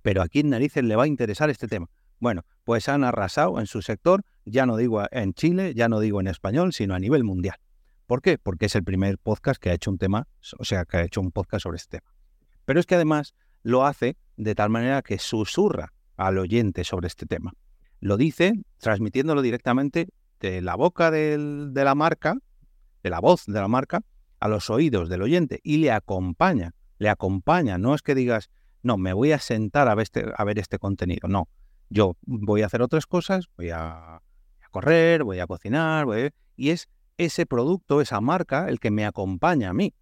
pero 0.00 0.22
¿a 0.22 0.28
quién 0.28 0.48
narices 0.48 0.82
le 0.84 0.96
va 0.96 1.02
a 1.02 1.06
interesar 1.06 1.50
este 1.50 1.68
tema? 1.68 1.88
Bueno, 2.20 2.44
pues 2.64 2.88
han 2.88 3.04
arrasado 3.04 3.60
en 3.60 3.66
su 3.66 3.82
sector, 3.82 4.24
ya 4.46 4.64
no 4.64 4.76
digo 4.76 5.04
en 5.10 5.34
Chile, 5.34 5.74
ya 5.74 5.88
no 5.88 6.00
digo 6.00 6.20
en 6.20 6.28
español, 6.28 6.72
sino 6.72 6.94
a 6.94 6.98
nivel 6.98 7.22
mundial. 7.22 7.56
¿Por 8.06 8.22
qué? 8.22 8.38
Porque 8.38 8.66
es 8.66 8.74
el 8.74 8.82
primer 8.82 9.18
podcast 9.18 9.60
que 9.60 9.68
ha 9.68 9.74
hecho 9.74 9.90
un 9.90 9.98
tema, 9.98 10.26
o 10.58 10.64
sea, 10.64 10.86
que 10.86 10.96
ha 10.96 11.02
hecho 11.02 11.20
un 11.20 11.30
podcast 11.30 11.64
sobre 11.64 11.76
este 11.76 11.98
tema. 11.98 12.10
Pero 12.64 12.80
es 12.80 12.86
que 12.86 12.94
además 12.94 13.34
lo 13.62 13.84
hace 13.84 14.16
de 14.36 14.54
tal 14.54 14.70
manera 14.70 15.02
que 15.02 15.18
susurra 15.18 15.92
al 16.16 16.38
oyente 16.38 16.84
sobre 16.84 17.08
este 17.08 17.26
tema. 17.26 17.52
Lo 18.00 18.16
dice 18.16 18.54
transmitiéndolo 18.78 19.42
directamente 19.42 20.08
de 20.40 20.60
la 20.62 20.76
boca 20.76 21.10
de 21.10 21.70
la 21.72 21.94
marca, 21.94 22.36
de 23.02 23.10
la 23.10 23.20
voz 23.20 23.46
de 23.46 23.60
la 23.60 23.68
marca, 23.68 24.02
a 24.40 24.48
los 24.48 24.70
oídos 24.70 25.08
del 25.08 25.22
oyente 25.22 25.60
y 25.62 25.78
le 25.78 25.90
acompaña, 25.90 26.74
le 26.98 27.08
acompaña. 27.08 27.78
No 27.78 27.94
es 27.94 28.02
que 28.02 28.14
digas, 28.14 28.50
no, 28.82 28.96
me 28.96 29.12
voy 29.12 29.32
a 29.32 29.38
sentar 29.38 29.88
a 29.88 29.94
ver 29.94 30.04
este, 30.04 30.32
a 30.36 30.44
ver 30.44 30.58
este 30.58 30.78
contenido. 30.78 31.28
No, 31.28 31.48
yo 31.90 32.16
voy 32.22 32.62
a 32.62 32.66
hacer 32.66 32.82
otras 32.82 33.06
cosas, 33.06 33.46
voy 33.56 33.70
a, 33.70 34.20
correr, 34.70 35.24
voy 35.24 35.40
a 35.40 35.46
cocinar, 35.46 36.06
y 36.56 36.70
es 36.70 36.88
ese 37.16 37.46
producto, 37.46 38.00
esa 38.00 38.20
marca, 38.20 38.68
el 38.68 38.78
que 38.78 38.90
me 38.90 39.04
acompaña 39.04 39.70
a 39.70 39.74
mí. 39.74 39.94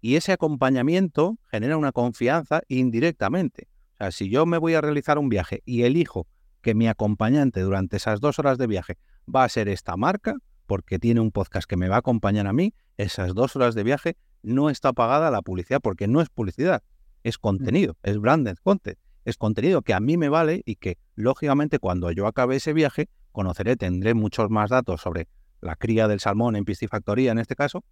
Y 0.00 0.16
ese 0.16 0.32
acompañamiento 0.32 1.38
genera 1.50 1.76
una 1.76 1.92
confianza 1.92 2.62
indirectamente. 2.68 3.68
O 3.94 3.96
sea, 3.98 4.10
si 4.10 4.28
yo 4.28 4.46
me 4.46 4.58
voy 4.58 4.74
a 4.74 4.80
realizar 4.80 5.18
un 5.18 5.28
viaje 5.28 5.62
y 5.64 5.82
elijo 5.82 6.26
que 6.60 6.74
mi 6.74 6.88
acompañante 6.88 7.60
durante 7.60 7.96
esas 7.96 8.20
dos 8.20 8.38
horas 8.38 8.58
de 8.58 8.66
viaje 8.66 8.98
va 9.32 9.44
a 9.44 9.48
ser 9.48 9.68
esta 9.68 9.96
marca, 9.96 10.36
porque 10.66 10.98
tiene 10.98 11.20
un 11.20 11.32
podcast 11.32 11.68
que 11.68 11.76
me 11.76 11.88
va 11.88 11.96
a 11.96 11.98
acompañar 11.98 12.46
a 12.46 12.52
mí, 12.52 12.74
esas 12.96 13.34
dos 13.34 13.56
horas 13.56 13.74
de 13.74 13.82
viaje 13.82 14.16
no 14.42 14.70
está 14.70 14.92
pagada 14.92 15.30
la 15.30 15.42
publicidad, 15.42 15.80
porque 15.80 16.08
no 16.08 16.20
es 16.20 16.28
publicidad, 16.28 16.82
es 17.22 17.38
contenido, 17.38 17.96
es 18.02 18.18
branded 18.18 18.56
content, 18.62 18.98
es 19.24 19.36
contenido 19.36 19.82
que 19.82 19.94
a 19.94 20.00
mí 20.00 20.16
me 20.16 20.28
vale 20.28 20.62
y 20.64 20.76
que, 20.76 20.98
lógicamente, 21.14 21.78
cuando 21.78 22.10
yo 22.10 22.26
acabe 22.26 22.56
ese 22.56 22.72
viaje, 22.72 23.08
conoceré, 23.30 23.76
tendré 23.76 24.14
muchos 24.14 24.50
más 24.50 24.70
datos 24.70 25.00
sobre 25.00 25.28
la 25.60 25.76
cría 25.76 26.08
del 26.08 26.20
salmón 26.20 26.56
en 26.56 26.64
piscifactoría 26.64 27.32
en 27.32 27.38
este 27.38 27.54
caso, 27.54 27.84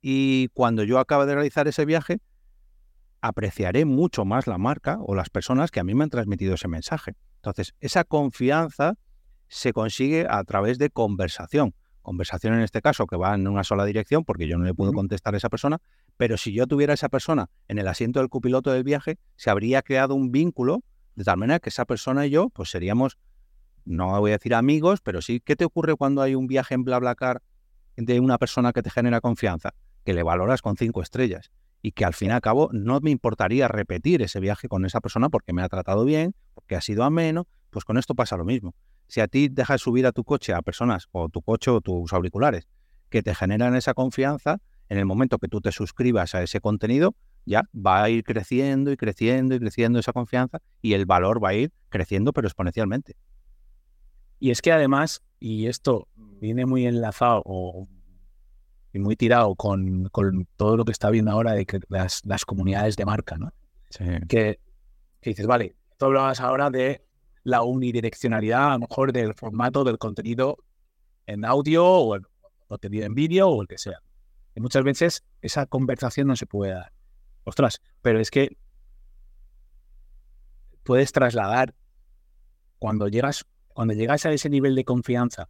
y 0.00 0.48
cuando 0.48 0.82
yo 0.82 0.98
acabe 0.98 1.26
de 1.26 1.34
realizar 1.34 1.68
ese 1.68 1.84
viaje, 1.84 2.20
apreciaré 3.20 3.86
mucho 3.86 4.26
más 4.26 4.46
la 4.46 4.58
marca 4.58 4.98
o 5.00 5.14
las 5.14 5.30
personas 5.30 5.70
que 5.70 5.80
a 5.80 5.84
mí 5.84 5.94
me 5.94 6.04
han 6.04 6.10
transmitido 6.10 6.54
ese 6.54 6.68
mensaje. 6.68 7.14
Entonces, 7.36 7.74
esa 7.80 8.04
confianza 8.04 8.96
se 9.54 9.72
consigue 9.72 10.26
a 10.28 10.42
través 10.42 10.78
de 10.78 10.90
conversación. 10.90 11.76
Conversación 12.02 12.54
en 12.54 12.60
este 12.62 12.82
caso 12.82 13.06
que 13.06 13.16
va 13.16 13.36
en 13.36 13.46
una 13.46 13.62
sola 13.62 13.84
dirección, 13.84 14.24
porque 14.24 14.48
yo 14.48 14.58
no 14.58 14.64
le 14.64 14.74
puedo 14.74 14.92
contestar 14.92 15.32
a 15.34 15.36
esa 15.36 15.48
persona, 15.48 15.78
pero 16.16 16.36
si 16.36 16.52
yo 16.52 16.66
tuviera 16.66 16.92
a 16.92 16.94
esa 16.94 17.08
persona 17.08 17.48
en 17.68 17.78
el 17.78 17.86
asiento 17.86 18.18
del 18.18 18.28
copiloto 18.28 18.72
del 18.72 18.82
viaje, 18.82 19.16
se 19.36 19.50
habría 19.50 19.82
creado 19.82 20.16
un 20.16 20.32
vínculo 20.32 20.82
de 21.14 21.22
tal 21.22 21.36
manera 21.36 21.60
que 21.60 21.68
esa 21.68 21.84
persona 21.84 22.26
y 22.26 22.30
yo, 22.30 22.48
pues 22.50 22.68
seríamos 22.68 23.16
no 23.84 24.18
voy 24.18 24.32
a 24.32 24.34
decir 24.34 24.54
amigos, 24.54 25.00
pero 25.00 25.22
sí, 25.22 25.38
¿qué 25.38 25.54
te 25.54 25.64
ocurre 25.64 25.94
cuando 25.94 26.20
hay 26.20 26.34
un 26.34 26.48
viaje 26.48 26.74
en 26.74 26.82
BlaBlaCar 26.82 27.40
de 27.96 28.18
una 28.18 28.38
persona 28.38 28.72
que 28.72 28.82
te 28.82 28.90
genera 28.90 29.20
confianza? 29.20 29.70
Que 30.04 30.14
le 30.14 30.24
valoras 30.24 30.62
con 30.62 30.76
cinco 30.76 31.00
estrellas 31.00 31.52
y 31.80 31.92
que 31.92 32.04
al 32.04 32.14
fin 32.14 32.30
y 32.30 32.32
al 32.32 32.40
cabo 32.40 32.70
no 32.72 32.98
me 33.00 33.10
importaría 33.10 33.68
repetir 33.68 34.20
ese 34.22 34.40
viaje 34.40 34.66
con 34.68 34.84
esa 34.84 35.00
persona 35.00 35.28
porque 35.28 35.52
me 35.52 35.62
ha 35.62 35.68
tratado 35.68 36.04
bien, 36.04 36.34
porque 36.54 36.74
ha 36.74 36.80
sido 36.80 37.04
ameno, 37.04 37.46
pues 37.70 37.84
con 37.84 37.98
esto 37.98 38.16
pasa 38.16 38.36
lo 38.36 38.44
mismo. 38.44 38.74
Si 39.06 39.20
a 39.20 39.28
ti 39.28 39.48
dejas 39.48 39.80
subir 39.80 40.06
a 40.06 40.12
tu 40.12 40.24
coche 40.24 40.52
a 40.52 40.62
personas 40.62 41.08
o 41.12 41.28
tu 41.28 41.42
coche 41.42 41.70
o 41.70 41.80
tus 41.80 42.12
auriculares 42.12 42.66
que 43.10 43.22
te 43.22 43.34
generan 43.34 43.76
esa 43.76 43.94
confianza, 43.94 44.58
en 44.88 44.98
el 44.98 45.06
momento 45.06 45.38
que 45.38 45.48
tú 45.48 45.60
te 45.60 45.72
suscribas 45.72 46.34
a 46.34 46.42
ese 46.42 46.60
contenido, 46.60 47.14
ya 47.46 47.62
va 47.74 48.02
a 48.02 48.10
ir 48.10 48.24
creciendo 48.24 48.90
y 48.90 48.96
creciendo 48.96 49.54
y 49.54 49.60
creciendo 49.60 49.98
esa 49.98 50.12
confianza 50.12 50.60
y 50.80 50.94
el 50.94 51.06
valor 51.06 51.42
va 51.42 51.50
a 51.50 51.54
ir 51.54 51.72
creciendo 51.88 52.32
pero 52.32 52.48
exponencialmente. 52.48 53.16
Y 54.40 54.50
es 54.50 54.62
que 54.62 54.72
además, 54.72 55.22
y 55.40 55.66
esto 55.66 56.08
viene 56.16 56.66
muy 56.66 56.86
enlazado 56.86 57.42
o 57.44 57.88
y 58.94 59.00
muy 59.00 59.16
tirado 59.16 59.56
con, 59.56 60.08
todo 60.56 60.76
lo 60.76 60.84
que 60.84 60.92
está 60.92 61.10
viendo 61.10 61.32
ahora 61.32 61.52
de 61.52 61.66
que 61.66 61.80
las, 61.88 62.22
comunidades 62.46 62.96
de 62.96 63.04
marca, 63.04 63.36
¿no? 63.36 63.52
Que, 64.28 64.60
dices, 65.20 65.46
vale, 65.46 65.74
tú 65.98 66.06
hablabas 66.06 66.40
ahora 66.40 66.70
de 66.70 67.04
la 67.44 67.62
unidireccionalidad, 67.62 68.70
a 68.70 68.72
lo 68.74 68.80
mejor 68.80 69.12
del 69.12 69.34
formato 69.34 69.84
del 69.84 69.98
contenido 69.98 70.58
en 71.26 71.44
audio 71.44 71.86
o 71.86 72.14
el 72.16 72.22
contenido 72.66 73.06
en 73.06 73.14
vídeo 73.14 73.48
o 73.48 73.62
el 73.62 73.68
que 73.68 73.78
sea. 73.78 74.00
Muchas 74.56 74.84
veces 74.84 75.24
esa 75.42 75.66
conversación 75.66 76.26
no 76.26 76.36
se 76.36 76.46
puede 76.46 76.72
dar. 76.72 76.92
Ostras, 77.44 77.82
pero 78.02 78.20
es 78.20 78.30
que 78.30 78.56
puedes 80.82 81.12
trasladar 81.12 81.74
cuando 82.78 83.08
llegas 83.08 83.46
cuando 83.68 83.92
llegas 83.92 84.24
a 84.24 84.32
ese 84.32 84.48
nivel 84.48 84.74
de 84.76 84.84
confianza 84.84 85.48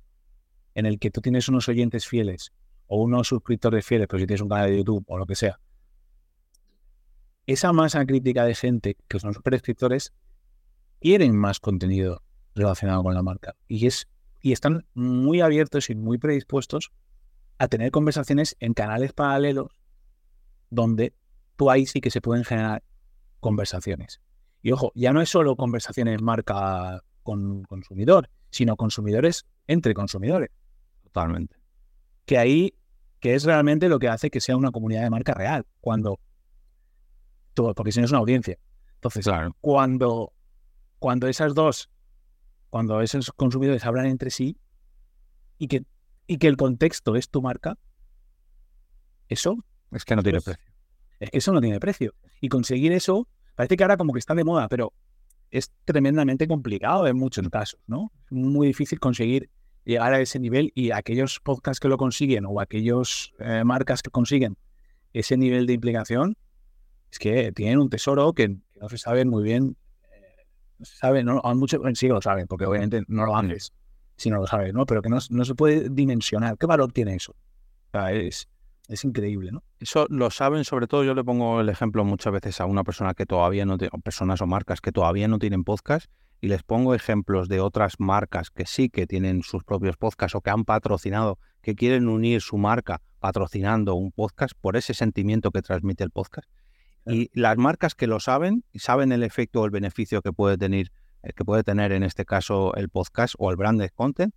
en 0.74 0.87
el 0.87 0.98
que 0.98 1.11
tú 1.11 1.20
tienes 1.20 1.48
unos 1.48 1.68
oyentes 1.68 2.07
fieles 2.07 2.52
o 2.87 3.02
unos 3.02 3.28
suscriptores 3.28 3.85
fieles, 3.85 4.09
pero 4.09 4.18
si 4.18 4.26
tienes 4.26 4.40
un 4.40 4.48
canal 4.48 4.70
de 4.70 4.78
YouTube 4.78 5.04
o 5.07 5.18
lo 5.18 5.26
que 5.26 5.35
sea, 5.35 5.61
esa 7.46 7.72
masa 7.72 8.04
crítica 8.07 8.44
de 8.46 8.54
gente 8.54 8.96
que 9.07 9.20
son 9.20 9.35
suscriptores 9.35 10.14
quieren 11.05 11.37
más 11.37 11.61
contenido 11.61 12.23
relacionado 12.55 13.03
con 13.03 13.12
la 13.12 13.23
marca 13.23 13.55
y, 13.69 13.87
es, 13.87 14.09
y 14.40 14.53
están 14.53 14.87
muy 14.95 15.43
abiertos 15.43 15.90
y 15.90 15.95
muy 15.95 16.17
predispuestos 16.17 16.93
a 17.59 17.69
tener 17.69 17.90
conversaciones 17.90 18.57
en 18.59 18.73
canales 18.73 19.12
paralelos 19.12 19.69
donde 20.71 21.12
tú 21.57 21.71
ahí 21.71 21.85
sí 21.85 22.01
que 22.01 22.11
se 22.11 22.23
pueden 22.23 22.43
generar 22.43 22.83
conversaciones. 23.40 24.23
Y 24.62 24.73
ojo, 24.73 24.93
ya 24.95 25.12
no 25.12 25.21
es 25.21 25.29
solo 25.29 25.57
conversaciones 25.57 26.23
marca 26.23 27.03
con 27.23 27.64
consumidor, 27.64 28.31
sino 28.49 28.75
consumidores 28.77 29.45
entre 29.67 29.93
consumidores. 29.93 30.49
Totalmente. 31.03 31.55
Que 32.25 32.38
ahí, 32.38 32.73
que 33.21 33.35
es 33.35 33.45
realmente 33.45 33.90
lo 33.90 33.99
que 33.99 34.09
hace 34.09 34.31
que 34.31 34.40
sea 34.40 34.57
una 34.57 34.71
comunidad 34.71 35.03
de 35.03 35.11
marca 35.11 35.35
real, 35.35 35.67
cuando, 35.83 36.19
porque 37.55 37.93
si 37.93 38.01
no 38.01 38.07
es 38.07 38.11
una 38.11 38.21
audiencia. 38.21 38.57
Entonces, 38.95 39.27
cuando, 39.61 40.33
cuando 41.05 41.29
esas 41.29 41.53
dos 41.53 41.90
cuando 42.71 43.03
esos 43.03 43.31
consumidores 43.33 43.85
hablan 43.85 44.07
entre 44.07 44.31
sí 44.31 44.57
y 45.59 45.69
que, 45.69 45.85
y 46.27 46.38
que 46.38 46.47
el 46.47 46.57
contexto 46.57 47.14
es 47.14 47.29
tu 47.29 47.43
marca, 47.43 47.77
eso 49.29 49.62
Es 49.93 50.07
que 50.07 50.17
no 50.17 50.23
tiene 50.23 50.40
Pues, 50.40 50.57
precio. 50.57 50.75
es 51.21 51.31
que 51.31 51.38
eso 51.38 51.53
no 51.53 51.61
tiene 51.61 51.79
precio. 51.79 52.14
Y 52.40 52.49
conseguir 52.49 52.90
eso, 52.93 53.29
parece 53.55 53.77
que 53.77 53.85
ahora 53.85 53.99
como 53.99 54.14
que 54.14 54.19
está 54.19 54.35
de 54.35 54.45
moda, 54.45 54.67
pero 54.71 54.95
es 55.51 55.71
tremendamente 55.85 56.49
complicado 56.49 57.07
en 57.07 57.19
muchos 57.19 57.47
casos, 57.51 57.81
¿no? 57.87 58.11
Es 58.25 58.33
muy 58.33 58.69
difícil 58.69 58.99
conseguir 58.99 59.51
llegar 59.85 60.14
a 60.14 60.21
ese 60.23 60.38
nivel 60.38 60.73
y 60.75 60.90
aquellos 60.90 61.38
podcasts 61.38 61.81
que 61.81 61.88
lo 61.88 61.99
consiguen 61.99 62.47
o 62.47 62.62
aquellos 62.62 63.35
eh, 63.40 63.62
marcas 63.62 64.01
que 64.01 64.11
consiguen 64.11 64.57
ese 65.12 65.37
nivel 65.37 65.67
de 65.67 65.75
implicación, 65.75 66.38
es 67.12 67.19
que 67.19 67.53
tienen 67.53 67.79
un 67.79 67.90
tesoro 67.90 68.33
que 68.33 68.57
no 68.81 68.88
se 68.88 68.97
sabe 68.97 69.27
muy 69.27 69.45
bien, 69.45 69.77
eh, 70.81 71.25
no 71.25 71.41
muchos 71.55 71.81
sí 71.95 72.07
que 72.07 72.13
lo 72.13 72.23
saben, 72.23 72.47
porque 72.47 72.67
obviamente 72.67 73.03
no 73.09 73.27
lo 73.27 73.37
haces 73.37 73.73
si 74.17 74.31
no 74.31 74.39
lo 74.39 74.47
sabes, 74.47 74.73
¿no? 74.73 74.87
Pero 74.87 75.03
que 75.03 75.09
no, 75.09 75.19
no 75.31 75.45
se 75.45 75.55
puede 75.55 75.89
dimensionar. 75.89 76.57
¿Qué 76.59 76.67
valor 76.67 76.93
tiene 76.93 77.15
eso? 77.15 77.33
O 77.33 77.91
sea, 77.93 78.13
es, 78.13 78.49
es 78.89 79.05
increíble, 79.05 79.53
¿no? 79.53 79.63
Eso 79.81 80.07
lo 80.09 80.31
saben, 80.31 80.65
sobre 80.65 80.87
todo 80.87 81.05
yo 81.05 81.15
le 81.15 81.25
pongo 81.25 81.61
el 81.61 81.69
ejemplo 81.69 82.05
muchas 82.05 82.33
veces 82.33 82.61
a 82.61 82.67
una 82.67 82.85
persona 82.85 83.15
que 83.15 83.27
todavía 83.27 83.65
no 83.67 83.79
tiene, 83.79 83.91
personas 84.03 84.41
o 84.41 84.47
marcas 84.47 84.81
que 84.81 84.93
todavía 84.93 85.29
no 85.29 85.39
tienen 85.39 85.65
podcast, 85.65 86.11
y 86.41 86.49
les 86.49 86.63
pongo 86.63 86.95
ejemplos 86.95 87.49
de 87.49 87.61
otras 87.61 87.95
marcas 87.99 88.51
que 88.51 88.67
sí 88.67 88.91
que 88.91 89.07
tienen 89.07 89.43
sus 89.43 89.65
propios 89.65 89.97
podcasts 89.97 90.35
o 90.35 90.43
que 90.43 90.51
han 90.51 90.65
patrocinado, 90.65 91.39
que 91.63 91.75
quieren 91.75 92.09
unir 92.09 92.43
su 92.43 92.59
marca 92.59 93.01
patrocinando 93.19 93.95
un 93.95 94.13
podcast 94.13 94.53
por 94.61 94.77
ese 94.77 94.93
sentimiento 94.93 95.51
que 95.51 95.63
transmite 95.63 96.05
el 96.05 96.11
podcast. 96.11 96.49
Y 97.07 97.31
las 97.35 97.57
marcas 97.57 97.95
que 97.95 98.07
lo 98.07 98.21
saben, 98.21 98.64
y 98.73 98.79
saben 98.79 99.12
el 99.12 99.23
efecto 99.23 99.61
o 99.61 99.64
el 99.64 99.71
beneficio 99.71 100.23
que 100.23 100.33
puede 100.33 100.57
tener, 100.57 100.90
eh, 101.23 101.33
que 101.35 101.45
puede 101.45 101.62
tener 101.62 101.93
en 101.93 102.03
este 102.03 102.25
caso 102.25 102.75
el 102.75 102.88
podcast 102.88 103.35
o 103.38 103.51
el 103.51 103.57
branded 103.57 103.90
content, 103.95 104.35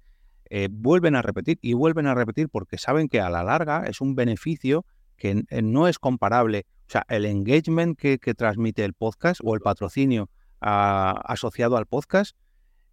eh, 0.50 0.70
vuelven 0.72 1.16
a 1.16 1.22
repetir 1.22 1.60
y 1.62 1.74
vuelven 1.74 2.08
a 2.08 2.16
repetir 2.16 2.50
porque 2.50 2.78
saben 2.78 3.10
que 3.10 3.20
a 3.20 3.30
la 3.30 3.44
larga 3.44 3.84
es 3.86 4.00
un 4.00 4.16
beneficio 4.16 4.86
que 5.18 5.44
eh, 5.50 5.62
no 5.62 5.88
es 5.88 6.00
comparable. 6.00 6.66
O 6.88 6.92
sea, 6.92 7.06
el 7.10 7.26
engagement 7.26 7.98
que, 7.98 8.18
que 8.18 8.34
transmite 8.34 8.86
el 8.86 8.94
podcast 8.94 9.42
o 9.44 9.56
el 9.56 9.62
patrocinio 9.62 10.30
ah, 10.62 11.22
asociado 11.26 11.76
al 11.76 11.86
podcast 11.86 12.36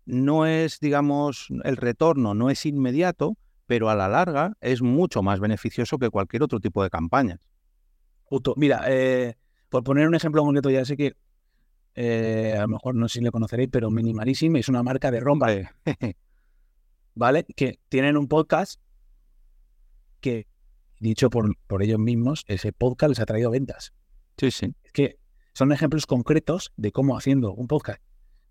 no 0.06 0.46
es, 0.46 0.80
digamos, 0.80 1.48
el 1.64 1.76
retorno 1.76 2.34
no 2.34 2.50
es 2.50 2.66
inmediato, 2.66 3.36
pero 3.66 3.88
a 3.88 3.94
la 3.94 4.08
larga 4.08 4.52
es 4.60 4.82
mucho 4.82 5.22
más 5.22 5.40
beneficioso 5.40 5.98
que 5.98 6.10
cualquier 6.10 6.42
otro 6.42 6.60
tipo 6.60 6.82
de 6.82 6.90
campañas. 6.90 7.40
Justo. 8.24 8.54
Mira, 8.56 8.82
eh, 8.88 9.36
por 9.74 9.82
poner 9.82 10.06
un 10.06 10.14
ejemplo 10.14 10.44
concreto, 10.44 10.70
ya 10.70 10.84
sé 10.84 10.96
que 10.96 11.16
eh, 11.96 12.54
a 12.56 12.60
lo 12.60 12.68
mejor 12.68 12.94
no 12.94 13.08
sé 13.08 13.18
si 13.18 13.24
le 13.24 13.32
conoceréis, 13.32 13.70
pero 13.72 13.90
Minimalism 13.90 14.54
es 14.54 14.68
una 14.68 14.84
marca 14.84 15.10
de 15.10 15.18
ropa, 15.18 15.48
¿vale? 17.16 17.44
Que 17.56 17.80
tienen 17.88 18.16
un 18.16 18.28
podcast 18.28 18.80
que, 20.20 20.46
dicho 21.00 21.28
por, 21.28 21.56
por 21.66 21.82
ellos 21.82 21.98
mismos, 21.98 22.44
ese 22.46 22.72
podcast 22.72 23.08
les 23.08 23.18
ha 23.18 23.26
traído 23.26 23.50
ventas. 23.50 23.92
sí, 24.36 24.52
sí. 24.52 24.72
Es 24.84 24.92
que 24.92 25.18
son 25.54 25.72
ejemplos 25.72 26.06
concretos 26.06 26.72
de 26.76 26.92
cómo 26.92 27.16
haciendo 27.16 27.52
un 27.52 27.66
podcast. 27.66 28.00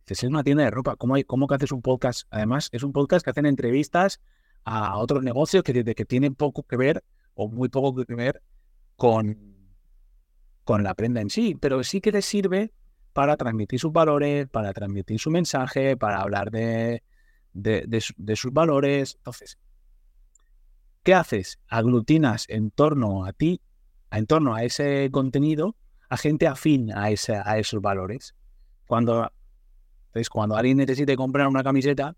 Dices, 0.06 0.26
es 0.26 0.30
una 0.30 0.44
tienda 0.44 0.66
de 0.66 0.72
ropa, 0.72 0.98
¿cómo, 0.98 1.16
hay, 1.16 1.24
cómo 1.24 1.48
que 1.48 1.56
haces 1.56 1.72
un 1.72 1.82
podcast? 1.82 2.28
Además, 2.32 2.68
es 2.74 2.84
un 2.84 2.92
podcast 2.92 3.24
que 3.24 3.30
hacen 3.30 3.46
entrevistas 3.46 4.20
a 4.66 4.98
otros 4.98 5.24
negocios 5.24 5.64
que, 5.64 5.86
que 5.86 6.04
tienen 6.04 6.36
poco 6.36 6.64
que 6.64 6.76
ver 6.76 7.02
o 7.34 7.48
muy 7.48 7.70
poco 7.70 8.04
que 8.04 8.14
ver 8.14 8.44
con, 8.98 9.53
con 10.63 10.84
la 10.84 10.93
prenda 10.93 11.21
en 11.21 11.30
sí, 11.30 11.56
pero 11.56 11.84
sí 11.84 12.02
que 12.02 12.12
les 12.12 12.26
sirve 12.26 12.71
para 13.13 13.38
transmitir 13.38 13.80
sus 13.80 13.91
valores, 13.91 14.47
para 14.47 14.73
transmitir 14.73 15.19
su 15.19 15.30
mensaje, 15.30 15.97
para 15.97 16.21
hablar 16.21 16.49
de, 16.52 17.04
de, 17.54 17.84
de 17.88 18.02
su- 18.02 18.13
de 18.17 18.36
sus 18.36 18.52
valores. 18.52 19.15
Entonces, 19.17 19.58
¿qué 21.04 21.13
haces? 21.13 21.60
Aglutinas 21.67 22.45
en 22.49 22.71
torno 22.71 23.26
a 23.26 23.34
ti, 23.34 23.62
en 24.12 24.26
torno 24.26 24.56
a 24.56 24.63
ese 24.63 25.10
contenido, 25.12 25.76
a 26.10 26.17
gente 26.17 26.47
afín 26.47 26.91
a, 26.93 27.10
ese, 27.10 27.36
a 27.36 27.58
esos 27.58 27.82
valores. 27.82 28.36
Cuando, 28.88 29.32
entonces, 30.08 30.30
cuando 30.30 30.56
alguien 30.56 30.78
necesite 30.78 31.15
comprar 31.15 31.47
una 31.47 31.63
camiseta, 31.63 32.15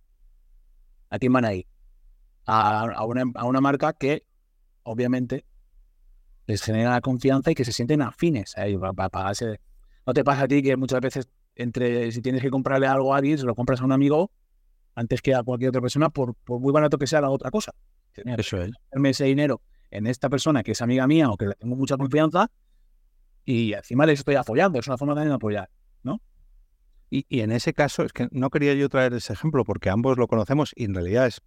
¿a 1.09 1.19
quién 1.19 1.33
van 1.33 1.45
a? 1.45 1.51
A, 2.47 2.81
a 2.91 3.05
una, 3.05 3.23
a 3.35 3.45
una 3.45 3.59
marca 3.61 3.93
que, 3.93 4.25
obviamente, 4.83 5.45
les 6.47 6.61
genera 6.61 6.99
confianza 7.01 7.51
y 7.51 7.55
que 7.55 7.65
se 7.65 7.71
sienten 7.71 8.01
afines 8.01 8.57
a 8.57 8.65
ellos. 8.67 8.81
pa- 8.81 8.93
pa- 8.93 9.09
pa- 9.09 9.31
ese- 9.31 9.59
no 10.05 10.13
te 10.13 10.23
pasa 10.23 10.43
a 10.43 10.47
ti 10.47 10.61
que 10.61 10.75
muchas 10.77 11.01
veces, 11.01 11.27
entre 11.55 12.11
si 12.11 12.21
tienes 12.21 12.41
que 12.41 12.49
comprarle 12.51 12.87
algo 12.87 13.13
a 13.13 13.17
alguien, 13.17 13.37
se 13.37 13.45
lo 13.45 13.55
compras 13.55 13.81
a 13.81 13.85
un 13.85 13.91
amigo 13.91 14.31
antes 14.93 15.21
que 15.21 15.33
a 15.33 15.43
cualquier 15.43 15.69
otra 15.69 15.81
persona, 15.81 16.09
por, 16.09 16.35
por 16.35 16.59
muy 16.59 16.71
barato 16.71 16.97
que 16.97 17.07
sea 17.07 17.21
la 17.21 17.29
otra 17.29 17.49
cosa. 17.51 17.73
"Mira, 18.23 18.37
Eso 18.39 18.61
es. 18.61 18.71
ese 18.91 19.25
dinero 19.25 19.61
en 19.91 20.07
esta 20.07 20.29
persona 20.29 20.63
que 20.63 20.71
es 20.71 20.81
amiga 20.81 21.05
mía 21.07 21.29
o 21.29 21.37
que 21.37 21.47
le 21.47 21.55
tengo 21.55 21.75
mucha 21.75 21.97
confianza 21.97 22.49
y 23.45 23.73
encima 23.73 24.05
les 24.05 24.19
estoy 24.19 24.35
apoyando. 24.35 24.79
Es 24.79 24.87
una 24.87 24.97
forma 24.97 25.13
también 25.15 25.29
de 25.29 25.35
apoyar. 25.35 25.69
Y, 27.11 27.23
y 27.29 27.41
en 27.41 27.51
ese 27.51 27.71
caso, 27.73 28.03
es 28.03 28.11
que 28.13 28.27
no 28.31 28.49
quería 28.49 28.73
yo 28.73 28.89
traer 28.89 29.13
ese 29.13 29.31
ejemplo 29.33 29.63
porque 29.63 29.91
ambos 29.91 30.17
lo 30.17 30.27
conocemos 30.27 30.73
y 30.75 30.85
en 30.85 30.95
realidad 30.95 31.27
es 31.27 31.39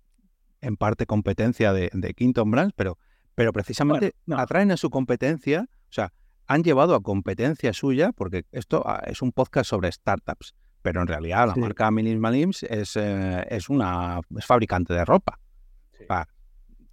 en 0.61 0.77
parte 0.77 1.05
competencia 1.05 1.73
de, 1.73 1.91
de 1.93 2.15
Quinton 2.15 2.49
Brands, 2.51 2.73
pero, 2.77 2.97
pero 3.39 3.53
precisamente 3.53 4.15
Bueno, 4.27 4.39
no. 4.39 4.43
atraen 4.43 4.73
a 4.73 4.77
su 4.77 4.91
competencia, 4.91 5.69
o 5.71 5.93
sea, 5.93 6.13
han 6.49 6.65
llevado 6.65 6.97
a 6.97 7.01
competencia 7.01 7.73
suya, 7.73 8.11
porque 8.13 8.45
esto 8.51 8.83
ah, 8.85 9.01
es 9.07 9.23
un 9.23 9.31
podcast 9.31 9.71
sobre 9.71 9.93
startups, 9.93 10.57
pero 10.83 11.01
en 11.03 11.07
realidad 11.07 11.47
la 11.47 11.55
Sí. 11.55 11.61
marca 11.61 11.89
Minimalims 11.93 12.65
es, 12.65 12.97
eh, 12.97 13.47
es 13.49 13.69
una 13.69 14.21
es 14.37 14.45
fabricante 14.45 14.93
de 14.93 15.05
ropa. 15.05 15.39
Sí. 15.97 16.05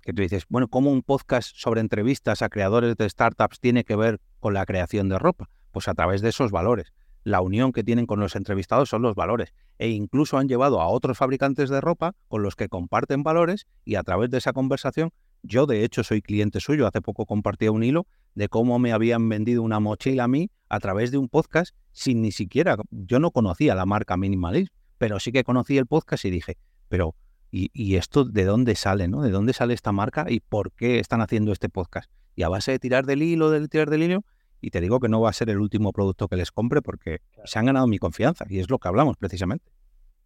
Que 0.01 0.13
tú 0.13 0.21
dices, 0.21 0.45
bueno, 0.47 0.67
¿cómo 0.67 0.91
un 0.91 1.01
podcast 1.01 1.49
sobre 1.55 1.81
entrevistas 1.81 2.43
a 2.43 2.49
creadores 2.49 2.95
de 2.95 3.09
startups 3.09 3.59
tiene 3.59 3.83
que 3.83 3.95
ver 3.95 4.21
con 4.39 4.53
la 4.53 4.63
creación 4.67 5.09
de 5.09 5.17
ropa? 5.17 5.49
Pues 5.71 5.87
a 5.87 5.95
través 5.95 6.21
de 6.21 6.29
esos 6.29 6.51
valores. 6.51 6.93
La 7.23 7.41
unión 7.41 7.71
que 7.71 7.83
tienen 7.83 8.05
con 8.05 8.19
los 8.19 8.35
entrevistados 8.35 8.87
son 8.87 9.01
los 9.01 9.15
valores. 9.15 9.51
E 9.79 9.89
incluso 9.89 10.37
han 10.37 10.47
llevado 10.47 10.79
a 10.79 10.89
otros 10.89 11.17
fabricantes 11.17 11.69
de 11.71 11.81
ropa 11.81 12.13
con 12.27 12.43
los 12.43 12.55
que 12.55 12.69
comparten 12.69 13.23
valores 13.23 13.65
y 13.83 13.95
a 13.95 14.03
través 14.03 14.29
de 14.29 14.37
esa 14.37 14.53
conversación, 14.53 15.09
yo 15.45 15.65
de 15.65 15.83
hecho 15.83 16.03
soy 16.03 16.21
cliente 16.21 16.59
suyo, 16.59 16.87
hace 16.87 17.01
poco 17.01 17.25
compartía 17.25 17.71
un 17.71 17.83
hilo 17.83 18.07
de 18.33 18.49
cómo 18.49 18.79
me 18.79 18.91
habían 18.91 19.27
vendido 19.29 19.63
una 19.63 19.79
mochila 19.79 20.25
a 20.25 20.27
mí 20.27 20.49
a 20.69 20.79
través 20.79 21.11
de 21.11 21.17
un 21.17 21.29
podcast 21.29 21.75
sin 21.91 22.21
ni 22.21 22.31
siquiera, 22.31 22.77
yo 22.91 23.19
no 23.19 23.31
conocía 23.31 23.75
la 23.75 23.85
marca 23.85 24.17
Minimalism, 24.17 24.73
pero 24.97 25.19
sí 25.19 25.31
que 25.31 25.43
conocí 25.43 25.77
el 25.77 25.85
podcast 25.85 26.25
y 26.25 26.29
dije, 26.29 26.57
pero 26.89 27.15
¿y, 27.51 27.69
y 27.73 27.95
esto 27.95 28.25
de 28.25 28.43
dónde 28.43 28.75
sale, 28.75 29.07
no? 29.07 29.21
¿De 29.21 29.31
dónde 29.31 29.53
sale 29.53 29.73
esta 29.73 29.91
marca 29.91 30.25
y 30.27 30.39
por 30.41 30.71
qué 30.73 30.99
están 30.99 31.21
haciendo 31.21 31.51
este 31.51 31.69
podcast? 31.69 32.09
Y 32.35 32.43
a 32.43 32.49
base 32.49 32.71
de 32.71 32.79
tirar 32.79 33.05
del 33.05 33.23
hilo, 33.23 33.49
de 33.49 33.67
tirar 33.67 33.89
del 33.89 34.03
hilo, 34.03 34.25
y 34.65 34.71
te 34.71 34.81
digo 34.81 34.99
que 34.99 35.09
no 35.09 35.21
va 35.21 35.29
a 35.29 35.33
ser 35.33 35.49
el 35.49 35.59
último 35.59 35.93
producto 35.93 36.27
que 36.27 36.35
les 36.35 36.51
compre 36.51 36.81
porque 36.81 37.21
se 37.43 37.59
han 37.59 37.65
ganado 37.65 37.87
mi 37.87 37.99
confianza 37.99 38.45
y 38.49 38.59
es 38.59 38.69
lo 38.69 38.79
que 38.79 38.87
hablamos 38.87 39.15
precisamente. 39.17 39.71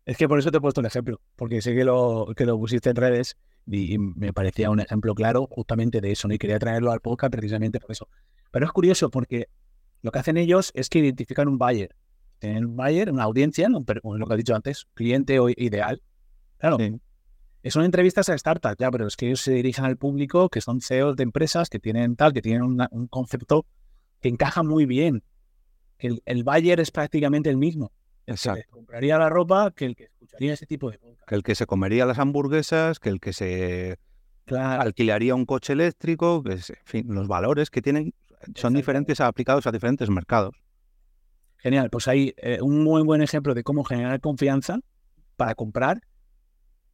Es 0.05 0.17
que 0.17 0.27
por 0.27 0.39
eso 0.39 0.49
te 0.49 0.58
he 0.58 0.62
puesto 0.62 0.79
el 0.79 0.88
ejemplo, 0.88 1.19
porque 1.36 1.62
sé 1.62 1.75
que 1.75 1.84
lo, 1.84 2.32
que 2.36 2.45
lo 2.45 2.58
pusiste 2.58 2.89
en 2.89 2.95
redes 2.95 3.38
y, 3.71 3.97
me 3.97 4.34
parecía 4.34 4.69
un 4.69 4.79
ejemplo 4.79 5.13
claro 5.15 5.47
justamente 5.49 6.01
de 6.01 6.12
eso, 6.12 6.27
¿no? 6.27 6.34
y 6.34 6.38
quería 6.38 6.60
traerlo 6.60 6.91
al 6.91 6.99
podcast 7.01 7.32
precisamente 7.32 7.79
por 7.79 7.91
eso. 7.91 8.08
Pero 8.51 8.65
es 8.65 8.71
curioso 8.71 9.10
porque 9.10 9.47
lo 10.01 10.12
que 10.12 10.19
hacen 10.19 10.38
ellos 10.38 10.71
es 10.73 10.89
que 10.89 10.99
identifican 10.99 11.47
un 11.47 11.58
buyer. 11.58 11.95
Tienen 12.39 12.65
un 12.65 12.75
buyer, 12.77 13.12
una 13.12 13.23
audiencia, 13.23 13.67
¿no? 13.69 13.84
Pero, 13.84 14.01
como 14.01 14.17
lo 14.17 14.25
que 14.25 14.34
he 14.34 14.38
dicho 14.38 14.55
antes, 14.55 14.88
cliente 14.93 15.39
o 15.39 15.49
ideal. 15.49 16.01
Claro, 16.58 16.77
Sí. 16.79 17.69
son 17.69 17.84
entrevistas 17.84 18.29
a 18.29 18.38
startups, 18.38 18.77
ya, 18.79 18.89
pero 18.89 19.08
es 19.08 19.17
que 19.17 19.27
ellos 19.27 19.41
se 19.41 19.51
dirigen 19.53 19.84
al 19.86 19.97
público 19.97 20.47
que 20.49 20.62
son 20.62 20.79
CEOs 20.82 21.15
de 21.17 21.23
empresas 21.23 21.69
que 21.69 21.79
tienen 21.79 22.15
tal, 22.15 22.32
que 22.34 22.41
tienen 22.41 22.62
una- 22.63 22.88
un 22.91 23.08
concepto 23.08 23.65
que 24.21 24.29
encaja 24.29 24.63
muy 24.63 24.86
bien. 24.86 25.21
El, 25.97 26.21
el 26.25 26.43
buyer 26.45 26.79
es 26.79 26.91
prácticamente 26.91 27.49
el 27.49 27.58
mismo. 27.58 27.91
El 28.31 28.37
que 28.39 28.51
les 28.53 28.67
compraría 28.67 29.17
la 29.17 29.29
ropa 29.29 29.71
que 29.71 29.85
el 29.85 29.95
que 29.95 30.03
escucharía 30.05 30.53
ese 30.53 30.65
tipo 30.65 30.89
de 30.91 30.97
podcast. 30.99 31.27
Que 31.27 31.35
el 31.35 31.43
que 31.43 31.55
se 31.55 31.65
comería 31.65 32.05
las 32.05 32.19
hamburguesas, 32.19 32.99
que 32.99 33.09
el 33.09 33.19
que 33.19 33.33
se 33.33 33.97
Claro, 34.45 34.81
alquilaría 34.81 35.35
un 35.35 35.45
coche 35.45 35.73
eléctrico, 35.73 36.41
que 36.43 36.53
es- 36.53 36.69
en 36.71 36.77
fin, 36.85 37.05
los 37.13 37.27
valores 37.27 37.69
que 37.69 37.82
tienen 37.82 38.13
son 38.55 38.73
diferentes 38.73 39.19
aplicados 39.19 39.67
a 39.67 39.71
diferentes 39.71 40.09
mercados. 40.09 40.55
genial. 41.57 41.89
Pues 41.89 42.07
hay 42.07 42.34
eh, 42.38 42.59
un 42.61 42.84
muy 42.84 43.03
buen 43.03 43.21
ejemplo 43.21 43.53
de 43.53 43.63
cómo 43.63 43.84
generar 43.84 44.21
confianza 44.21 44.80
para 45.36 45.55
comprar 45.55 45.99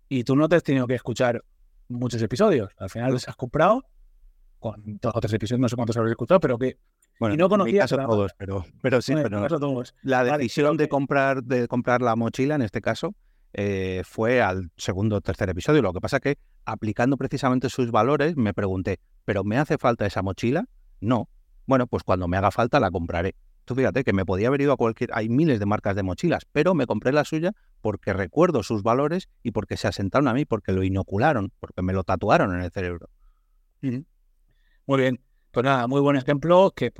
y 0.09 0.23
tú 0.23 0.35
no 0.35 0.49
te 0.49 0.55
has 0.55 0.63
tenido 0.63 0.87
que 0.87 0.95
escuchar 0.95 1.43
muchos 1.87 2.19
episodios. 2.21 2.71
Al 2.77 2.89
final 2.89 3.11
los 3.11 3.27
has 3.27 3.35
comprado 3.35 3.83
con 4.59 4.97
dos 4.99 5.11
o 5.15 5.19
tres 5.19 5.33
episodios, 5.33 5.59
no 5.61 5.69
sé 5.69 5.75
cuántos 5.75 5.95
habrás 5.97 6.11
escuchado, 6.11 6.39
pero 6.39 6.57
que 6.57 6.79
Bueno, 7.19 7.35
Y 7.35 7.37
no 7.37 7.45
en 7.53 7.63
mi 7.63 7.77
caso 7.77 7.95
la- 7.97 8.05
todos, 8.05 8.33
pero, 8.37 8.65
pero 8.81 9.01
sí, 9.01 9.13
bueno, 9.13 9.41
pero 9.41 9.59
todos. 9.59 9.95
la 10.01 10.23
decisión 10.23 10.75
de 10.77 10.89
comprar, 10.89 11.43
de 11.43 11.67
comprar 11.67 12.01
la 12.01 12.15
mochila, 12.15 12.55
en 12.55 12.61
este 12.61 12.81
caso, 12.81 13.15
eh, 13.53 14.01
fue 14.05 14.41
al 14.41 14.69
segundo 14.75 15.15
o 15.15 15.21
tercer 15.21 15.49
episodio. 15.49 15.81
Lo 15.81 15.93
que 15.93 16.01
pasa 16.01 16.19
que, 16.19 16.37
aplicando 16.65 17.15
precisamente 17.15 17.69
sus 17.69 17.89
valores, 17.91 18.35
me 18.35 18.53
pregunté, 18.53 18.99
¿pero 19.23 19.45
me 19.45 19.57
hace 19.57 19.77
falta 19.77 20.05
esa 20.05 20.21
mochila? 20.21 20.65
No. 20.99 21.29
Bueno, 21.65 21.87
pues 21.87 22.03
cuando 22.03 22.27
me 22.27 22.35
haga 22.37 22.51
falta 22.51 22.79
la 22.81 22.91
compraré. 22.91 23.35
Tú 23.63 23.73
fíjate 23.73 24.03
que 24.03 24.13
me 24.13 24.25
podía 24.25 24.49
haber 24.49 24.61
ido 24.61 24.73
a 24.73 24.77
cualquier... 24.77 25.09
Hay 25.13 25.27
miles 25.29 25.59
de 25.59 25.65
marcas 25.65 25.95
de 25.95 26.03
mochilas, 26.03 26.43
pero 26.51 26.75
me 26.75 26.85
compré 26.85 27.11
la 27.11 27.23
suya 27.23 27.53
porque 27.81 28.13
recuerdo 28.13 28.61
sus 28.61 28.83
valores 28.83 29.29
y 29.41 29.51
porque 29.51 29.75
se 29.77 29.87
asentaron 29.87 30.27
a 30.27 30.33
mí, 30.33 30.45
porque 30.45 30.71
lo 30.71 30.83
inocularon, 30.83 31.51
porque 31.59 31.81
me 31.81 31.93
lo 31.93 32.03
tatuaron 32.03 32.53
en 32.53 32.61
el 32.61 32.71
cerebro. 32.71 33.09
Muy 33.81 34.05
bien. 35.01 35.19
Pues 35.55 35.63
nada, 35.63 35.87
muy 35.87 36.01
buen 36.01 36.17
ejemplo 36.17 36.73
que 36.75 36.91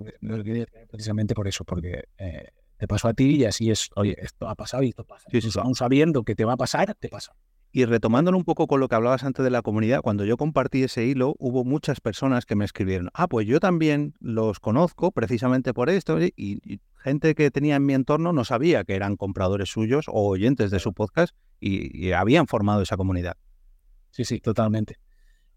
precisamente 0.89 1.35
por 1.35 1.45
eso, 1.45 1.65
porque 1.65 2.05
eh, 2.17 2.51
te 2.77 2.87
pasó 2.87 3.09
a 3.09 3.13
ti 3.13 3.35
y 3.35 3.43
así 3.43 3.69
es, 3.69 3.89
oye, 3.97 4.15
esto 4.17 4.47
ha 4.47 4.55
pasado 4.55 4.81
y 4.83 4.87
esto 4.87 5.03
pasa. 5.03 5.27
Sí, 5.29 5.41
sí, 5.41 5.49
Aún 5.59 5.75
sabiendo 5.75 6.23
que 6.23 6.35
te 6.35 6.45
va 6.45 6.53
a 6.53 6.57
pasar, 6.57 6.95
te 6.95 7.09
pasa. 7.09 7.33
Y 7.73 7.83
retomándolo 7.83 8.37
un 8.37 8.45
poco 8.45 8.67
con 8.67 8.79
lo 8.79 8.87
que 8.87 8.95
hablabas 8.95 9.25
antes 9.25 9.43
de 9.43 9.51
la 9.51 9.61
comunidad, 9.61 9.99
cuando 9.99 10.23
yo 10.23 10.37
compartí 10.37 10.83
ese 10.83 11.03
hilo, 11.03 11.35
hubo 11.37 11.65
muchas 11.65 11.99
personas 11.99 12.45
que 12.45 12.55
me 12.55 12.63
escribieron, 12.63 13.09
ah, 13.13 13.27
pues 13.27 13.45
yo 13.45 13.59
también 13.59 14.13
los 14.21 14.61
conozco 14.61 15.11
precisamente 15.11 15.73
por 15.73 15.89
esto, 15.89 16.17
y, 16.21 16.79
gente 16.95 17.35
que 17.35 17.51
tenía 17.51 17.75
en 17.75 17.85
mi 17.85 17.93
entorno 17.93 18.31
no 18.31 18.45
sabía 18.45 18.85
que 18.85 18.95
eran 18.95 19.17
compradores 19.17 19.67
suyos 19.67 20.05
o 20.07 20.29
oyentes 20.29 20.71
de 20.71 20.79
su 20.79 20.93
podcast 20.93 21.35
y, 21.59 22.13
habían 22.13 22.47
formado 22.47 22.81
esa 22.81 22.95
comunidad. 22.95 23.35
Sí, 24.11 24.23
sí, 24.23 24.39
totalmente. 24.39 24.95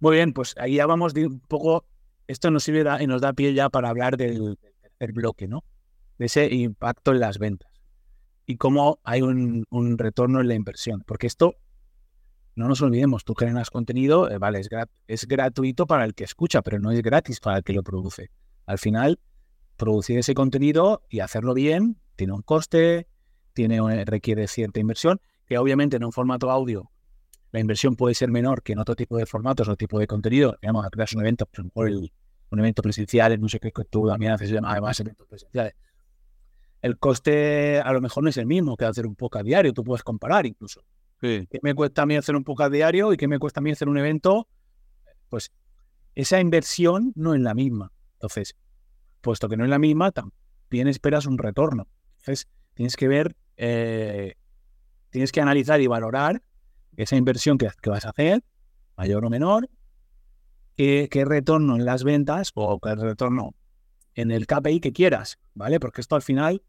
Muy 0.00 0.16
bien, 0.16 0.32
pues 0.32 0.56
ahí 0.58 0.74
ya 0.74 0.86
vamos 0.86 1.14
de 1.14 1.28
un 1.28 1.38
poco, 1.38 1.84
esto 2.28 2.50
nos 2.50 2.62
sirve 2.62 2.84
y 3.02 3.06
nos 3.06 3.20
da 3.20 3.32
pie 3.32 3.52
ya 3.54 3.68
para 3.68 3.88
hablar 3.88 4.16
del 4.16 4.56
tercer 4.80 5.12
bloque, 5.12 5.48
¿no? 5.48 5.64
De 6.18 6.26
ese 6.26 6.54
impacto 6.54 7.12
en 7.12 7.20
las 7.20 7.38
ventas 7.38 7.68
y 8.48 8.56
cómo 8.56 8.98
hay 9.04 9.20
un, 9.20 9.66
retorno 9.98 10.40
en 10.40 10.48
la 10.48 10.54
inversión, 10.54 11.04
porque 11.06 11.26
esto 11.26 11.56
no 12.56 12.66
nos 12.66 12.80
olvidemos, 12.80 13.22
tú 13.24 13.34
generas 13.34 13.68
contenido, 13.68 14.30
eh, 14.30 14.38
vale, 14.38 14.62
es, 15.06 15.28
gratuito 15.28 15.86
para 15.86 16.06
el 16.06 16.14
que 16.14 16.24
escucha, 16.24 16.62
pero 16.62 16.78
no 16.78 16.90
es 16.90 17.02
gratis 17.02 17.40
para 17.40 17.58
el 17.58 17.62
que 17.62 17.74
lo 17.74 17.82
produce. 17.82 18.30
Al 18.64 18.78
final, 18.78 19.20
producir 19.76 20.18
ese 20.18 20.32
contenido 20.32 21.02
y 21.10 21.20
hacerlo 21.20 21.52
bien 21.52 22.00
tiene 22.16 22.32
un 22.32 22.40
coste, 22.40 23.06
tiene, 23.52 24.04
requiere 24.06 24.48
cierta 24.48 24.80
inversión, 24.80 25.20
que 25.44 25.58
obviamente 25.58 25.98
en 25.98 26.04
un 26.04 26.12
formato 26.12 26.50
audio 26.50 26.90
la 27.50 27.60
inversión 27.60 27.96
puede 27.96 28.14
ser 28.14 28.30
menor 28.30 28.62
que 28.62 28.72
en 28.72 28.78
otro 28.78 28.94
tipo 28.94 29.16
de 29.16 29.26
formatos 29.26 29.68
o 29.68 29.76
tipo 29.76 29.98
de 29.98 30.06
contenido. 30.06 30.56
Digamos, 30.60 30.86
creas 30.90 31.12
un 31.14 31.20
evento, 31.20 31.46
por 31.46 31.88
ejemplo, 31.88 32.08
un 32.50 32.58
evento 32.58 32.82
presencial, 32.82 33.40
no 33.40 33.48
sé 33.48 33.58
qué, 33.58 33.72
tú 33.90 34.06
también 34.06 34.32
haces 34.32 34.52
además 34.62 35.00
eventos 35.00 35.26
presenciales. 35.26 35.74
El 36.80 36.98
coste 36.98 37.80
a 37.80 37.92
lo 37.92 38.00
mejor 38.00 38.22
no 38.22 38.30
es 38.30 38.36
el 38.36 38.46
mismo 38.46 38.76
que 38.76 38.84
hacer 38.84 39.06
un 39.06 39.16
poco 39.16 39.38
a 39.38 39.42
diario, 39.42 39.72
tú 39.72 39.82
puedes 39.82 40.02
comparar 40.02 40.46
incluso. 40.46 40.82
¿Qué 41.20 41.48
me 41.62 41.74
cuesta 41.74 42.02
a 42.02 42.06
mí 42.06 42.16
hacer 42.16 42.36
un 42.36 42.44
podcast 42.44 42.72
diario 42.72 43.12
y 43.12 43.16
qué 43.16 43.26
me 43.26 43.38
cuesta 43.38 43.60
a 43.60 43.62
mí 43.62 43.72
hacer 43.72 43.88
un 43.88 43.98
evento? 43.98 44.46
Pues 45.28 45.50
esa 46.14 46.40
inversión 46.40 47.12
no 47.16 47.34
es 47.34 47.40
la 47.40 47.54
misma. 47.54 47.92
Entonces, 48.14 48.56
puesto 49.20 49.48
que 49.48 49.56
no 49.56 49.64
es 49.64 49.70
la 49.70 49.78
misma, 49.78 50.12
también 50.12 50.86
esperas 50.86 51.26
un 51.26 51.38
retorno. 51.38 51.88
Entonces, 52.18 52.48
tienes 52.74 52.96
que 52.96 53.08
ver, 53.08 53.36
eh, 53.56 54.36
tienes 55.10 55.32
que 55.32 55.40
analizar 55.40 55.80
y 55.80 55.88
valorar 55.88 56.42
esa 56.98 57.16
inversión 57.16 57.58
que, 57.58 57.70
vas 57.86 58.04
a 58.04 58.10
hacer, 58.10 58.42
mayor 58.96 59.24
o 59.24 59.30
menor, 59.30 59.70
qué, 60.76 61.08
retorno 61.24 61.76
en 61.76 61.84
las 61.84 62.02
ventas 62.02 62.50
o 62.54 62.80
qué 62.80 62.94
retorno 62.96 63.54
en 64.14 64.32
el 64.32 64.48
KPI 64.48 64.80
que 64.80 64.92
quieras, 64.92 65.38
¿vale? 65.54 65.78
Porque 65.78 66.00
esto 66.00 66.16
al 66.16 66.22
final 66.22 66.60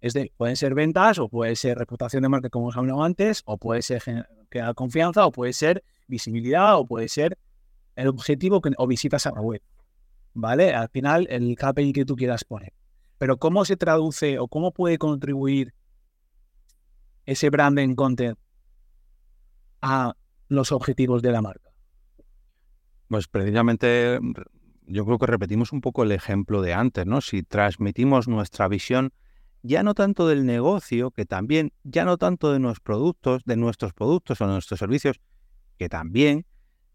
es 0.00 0.14
de, 0.14 0.32
pueden 0.38 0.56
ser 0.56 0.74
ventas 0.74 1.18
o 1.18 1.28
puede 1.28 1.56
ser 1.56 1.76
reputación 1.76 2.22
de 2.22 2.30
marca, 2.30 2.48
como 2.48 2.66
hemos 2.66 2.76
hablado 2.78 3.02
antes, 3.02 3.42
o 3.44 3.58
puede 3.58 3.82
ser 3.82 4.02
crear 4.48 4.74
confianza, 4.74 5.26
o 5.26 5.30
puede 5.30 5.52
ser 5.52 5.84
visibilidad, 6.06 6.78
o 6.78 6.86
puede 6.86 7.08
ser 7.08 7.38
el 7.96 8.08
objetivo 8.08 8.62
que, 8.62 8.70
o 8.78 8.86
visitas 8.86 9.26
a 9.26 9.32
la 9.32 9.42
web. 9.42 9.60
¿Vale? 10.32 10.72
Al 10.72 10.88
final, 10.88 11.26
el 11.28 11.54
KPI 11.54 11.92
que 11.92 12.04
tú 12.06 12.16
quieras 12.16 12.44
poner. 12.44 12.72
Pero 13.18 13.36
¿cómo 13.36 13.66
se 13.66 13.76
traduce 13.76 14.38
o 14.38 14.48
cómo 14.48 14.72
puede 14.72 14.96
contribuir 14.96 15.74
ese 17.26 17.50
branding 17.50 17.94
content 17.94 18.38
a 19.86 20.16
los 20.48 20.72
objetivos 20.72 21.22
de 21.22 21.30
la 21.30 21.42
marca? 21.42 21.70
Pues 23.08 23.28
precisamente 23.28 24.18
yo 24.86 25.04
creo 25.04 25.18
que 25.18 25.26
repetimos 25.26 25.72
un 25.72 25.80
poco 25.80 26.02
el 26.02 26.10
ejemplo 26.10 26.60
de 26.60 26.74
antes, 26.74 27.06
¿no? 27.06 27.20
Si 27.20 27.44
transmitimos 27.44 28.26
nuestra 28.26 28.66
visión 28.66 29.12
ya 29.62 29.82
no 29.84 29.94
tanto 29.94 30.26
del 30.26 30.44
negocio, 30.44 31.12
que 31.12 31.24
también, 31.24 31.72
ya 31.84 32.04
no 32.04 32.18
tanto 32.18 32.52
de 32.52 32.58
nuestros 32.58 32.82
productos, 32.82 33.42
de 33.44 33.56
nuestros 33.56 33.92
productos 33.92 34.40
o 34.40 34.46
nuestros 34.46 34.78
servicios, 34.78 35.20
que 35.78 35.88
también, 35.88 36.46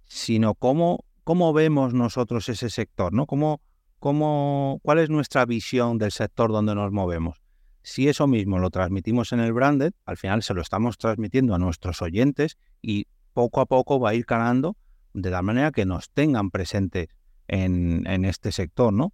sino 0.06 0.54
cómo, 0.56 1.06
cómo 1.24 1.54
vemos 1.54 1.94
nosotros 1.94 2.50
ese 2.50 2.70
sector, 2.70 3.14
¿no? 3.14 3.26
Cómo, 3.26 3.62
cómo, 4.00 4.80
¿Cuál 4.84 5.00
es 5.00 5.10
nuestra 5.10 5.46
visión 5.46 5.98
del 5.98 6.12
sector 6.12 6.52
donde 6.52 6.76
nos 6.76 6.92
movemos? 6.92 7.41
Si 7.84 8.08
eso 8.08 8.28
mismo 8.28 8.60
lo 8.60 8.70
transmitimos 8.70 9.32
en 9.32 9.40
el 9.40 9.54
branded, 9.54 9.94
al 10.06 10.18
final 10.18 10.44
se 10.44 10.54
lo 10.54 10.62
estamos 10.62 10.98
transmitiendo 10.98 11.56
a 11.56 11.58
nuestros 11.58 12.02
oyentes 12.02 12.58
y 12.82 13.08
poco 13.34 13.62
a 13.62 13.66
poco 13.66 14.00
va 14.00 14.10
a 14.10 14.14
ir 14.14 14.26
calando 14.26 14.76
de 15.14 15.32
tal 15.32 15.44
manera 15.44 15.72
que 15.72 15.86
nos 15.86 16.10
tengan 16.10 16.52
presentes 16.52 17.08
en, 17.48 18.06
en 18.08 18.26
este 18.26 18.52
sector, 18.52 18.94
¿no? 18.94 19.14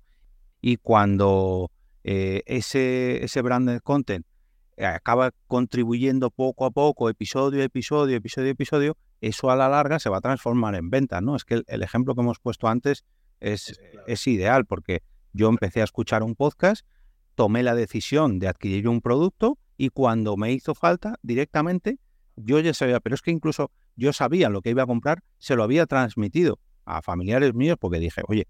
Y 0.62 0.78
cuando 0.78 1.72
eh, 2.04 2.44
ese, 2.46 3.24
ese 3.24 3.42
branded 3.42 3.82
content 3.82 4.26
eh, 4.78 4.86
acaba 4.86 5.32
contribuyendo 5.48 6.30
poco 6.30 6.66
a 6.66 6.72
poco, 6.72 7.10
episodio, 7.10 7.64
episodio, 7.64 8.18
episodio, 8.18 8.52
episodio, 8.52 8.98
eso 9.22 9.50
a 9.50 9.56
la 9.56 9.68
larga 9.70 10.00
se 10.00 10.10
va 10.10 10.18
a 10.18 10.22
transformar 10.22 10.76
en 10.76 10.90
ventas, 10.90 11.22
¿no? 11.22 11.36
Es 11.36 11.46
que 11.46 11.64
el, 11.66 11.84
ejemplo 11.84 12.14
que 12.16 12.22
hemos 12.22 12.40
puesto 12.40 12.68
antes 12.68 13.04
es, 13.40 13.80
es, 14.06 14.28
ideal 14.28 14.66
porque 14.66 15.02
yo 15.34 15.50
empecé 15.50 15.82
a 15.82 15.84
escuchar 15.84 16.22
un 16.22 16.36
podcast, 16.36 16.86
tomé 17.38 17.62
la 17.62 17.76
decisión 17.76 18.40
de 18.40 18.48
adquirir 18.48 18.90
un 18.90 19.00
producto 19.00 19.60
y 19.78 19.90
cuando 19.90 20.36
me 20.38 20.52
hizo 20.52 20.74
falta 20.74 21.20
directamente, 21.22 22.00
yo 22.36 22.60
ya 22.60 22.74
sabía, 22.74 23.00
pero 23.00 23.14
es 23.14 23.22
que 23.22 23.30
incluso 23.30 23.70
yo 23.96 24.12
sabía 24.12 24.50
lo 24.50 24.64
que 24.64 24.72
iba 24.72 24.82
a 24.82 24.88
comprar, 24.88 25.24
se 25.38 25.56
lo 25.56 25.62
había 25.62 25.86
transmitido 25.86 26.60
a 26.86 27.04
familiares 27.04 27.54
míos 27.54 27.78
porque 27.80 28.00
dije, 28.00 28.24
oye, 28.28 28.48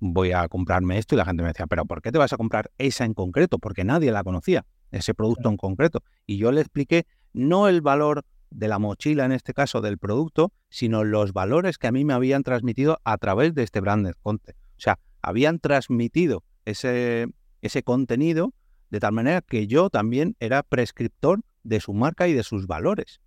voy 0.00 0.32
a 0.32 0.46
comprarme 0.48 0.98
esto 0.98 1.14
y 1.14 1.18
la 1.18 1.24
gente 1.24 1.42
me 1.42 1.48
decía, 1.48 1.66
pero 1.66 1.86
¿por 1.86 2.02
qué 2.02 2.12
te 2.12 2.18
vas 2.18 2.34
a 2.34 2.36
comprar 2.36 2.70
esa 2.76 3.06
en 3.06 3.14
concreto? 3.14 3.58
Porque 3.58 3.84
nadie 3.84 4.12
la 4.12 4.22
conocía, 4.22 4.66
ese 4.90 5.14
producto 5.14 5.48
en 5.48 5.56
concreto. 5.56 6.02
Y 6.26 6.36
yo 6.36 6.52
le 6.52 6.60
expliqué 6.60 7.06
no 7.32 7.68
el 7.68 7.80
valor 7.80 8.22
de 8.50 8.68
la 8.68 8.78
mochila, 8.78 9.24
en 9.24 9.32
este 9.32 9.54
caso 9.54 9.80
del 9.80 9.96
producto, 9.96 10.52
sino 10.68 11.04
los 11.04 11.32
valores 11.32 11.78
que 11.78 11.86
a 11.86 11.92
mí 11.92 12.04
me 12.04 12.12
habían 12.12 12.42
transmitido 12.42 13.00
a 13.02 13.16
través 13.16 13.54
de 13.54 13.62
este 13.62 13.80
branded 13.80 14.12
content. 14.20 14.58
O 14.58 14.80
sea, 14.80 14.98
habían 15.22 15.58
transmitido 15.58 16.44
ese, 16.66 17.28
ese 17.62 17.82
contenido 17.82 18.52
de 18.90 19.00
tal 19.00 19.12
manera 19.12 19.42
que 19.42 19.66
yo 19.66 19.90
también 19.90 20.36
era 20.40 20.62
prescriptor 20.62 21.40
de 21.64 21.80
su 21.80 21.92
marca 21.92 22.28
y 22.28 22.32
de 22.32 22.42
sus 22.42 22.66
valores. 22.66 23.20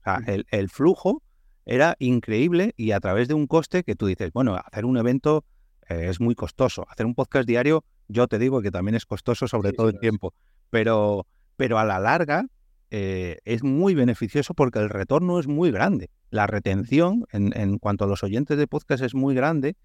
O 0.00 0.04
sea, 0.04 0.20
el, 0.26 0.46
el 0.50 0.68
flujo 0.68 1.22
era 1.64 1.96
increíble 1.98 2.74
y 2.76 2.92
a 2.92 3.00
través 3.00 3.28
de 3.28 3.34
un 3.34 3.46
coste 3.46 3.84
que 3.84 3.94
tú 3.94 4.06
dices, 4.06 4.32
bueno, 4.32 4.56
hacer 4.56 4.84
un 4.84 4.96
evento 4.96 5.44
eh, 5.88 6.08
es 6.08 6.20
muy 6.20 6.34
costoso. 6.34 6.86
Hacer 6.88 7.06
un 7.06 7.14
podcast 7.14 7.46
diario, 7.46 7.84
yo 8.08 8.26
te 8.28 8.38
digo 8.38 8.62
que 8.62 8.70
también 8.70 8.94
es 8.94 9.06
costoso, 9.06 9.46
sobre 9.48 9.72
todo 9.72 9.88
el 9.88 9.98
tiempo, 9.98 10.34
pero, 10.70 11.26
pero 11.56 11.78
a 11.78 11.84
la 11.84 11.98
larga 11.98 12.46
eh, 12.90 13.38
es 13.44 13.62
muy 13.62 13.94
beneficioso 13.94 14.54
porque 14.54 14.78
el 14.78 14.90
retorno 14.90 15.38
es 15.38 15.46
muy 15.46 15.70
grande. 15.70 16.10
La 16.30 16.46
retención 16.46 17.24
en, 17.32 17.56
en 17.56 17.78
cuanto 17.78 18.04
a 18.04 18.08
los 18.08 18.22
oyentes 18.22 18.58
de 18.58 18.66
podcast 18.66 19.02
es 19.02 19.14
muy 19.14 19.34
grande 19.34 19.76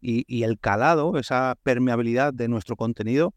y, 0.00 0.24
y, 0.26 0.42
el 0.42 0.58
calado, 0.58 1.16
esa 1.18 1.56
permeabilidad 1.62 2.34
de 2.34 2.48
nuestro 2.48 2.76
contenido 2.76 3.34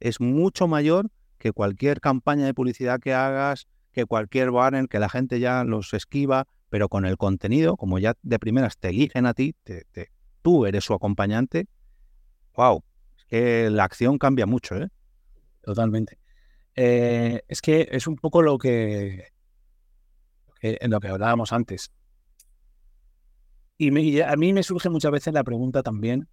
es 0.00 0.20
mucho 0.20 0.66
mayor 0.66 1.10
que 1.38 1.52
cualquier 1.52 2.00
campaña 2.00 2.46
de 2.46 2.54
publicidad 2.54 3.00
que 3.00 3.14
hagas, 3.14 3.66
que 3.92 4.04
cualquier 4.04 4.50
banner 4.50 4.88
que 4.88 4.98
la 4.98 5.08
gente 5.08 5.40
ya 5.40 5.64
los 5.64 5.94
esquiva, 5.94 6.46
pero 6.68 6.88
con 6.88 7.04
el 7.04 7.16
contenido, 7.16 7.76
como 7.76 7.98
ya 7.98 8.14
de 8.22 8.38
primeras 8.38 8.78
te 8.78 8.90
eligen 8.90 9.26
a 9.26 9.34
ti, 9.34 9.54
te, 9.64 9.86
tú 10.42 10.66
eres 10.66 10.84
su 10.84 10.94
acompañante, 10.94 11.66
wow, 12.54 12.82
es 13.18 13.24
que 13.26 13.70
la 13.70 13.84
acción 13.84 14.18
cambia 14.18 14.46
mucho, 14.46 14.76
¿eh? 14.76 14.88
Totalmente. 15.62 16.18
Eh, 16.74 17.42
es 17.48 17.60
que 17.60 17.88
es 17.90 18.06
un 18.06 18.16
poco 18.16 18.42
lo 18.42 18.58
que, 18.58 19.28
en 20.60 20.90
lo 20.90 21.00
que 21.00 21.08
hablábamos 21.08 21.52
antes. 21.52 21.90
Y, 23.76 24.20
a 24.20 24.36
mí 24.36 24.52
me 24.52 24.62
surge 24.62 24.90
muchas 24.90 25.10
veces 25.10 25.32
la 25.32 25.42
pregunta 25.42 25.82
también, 25.82 26.28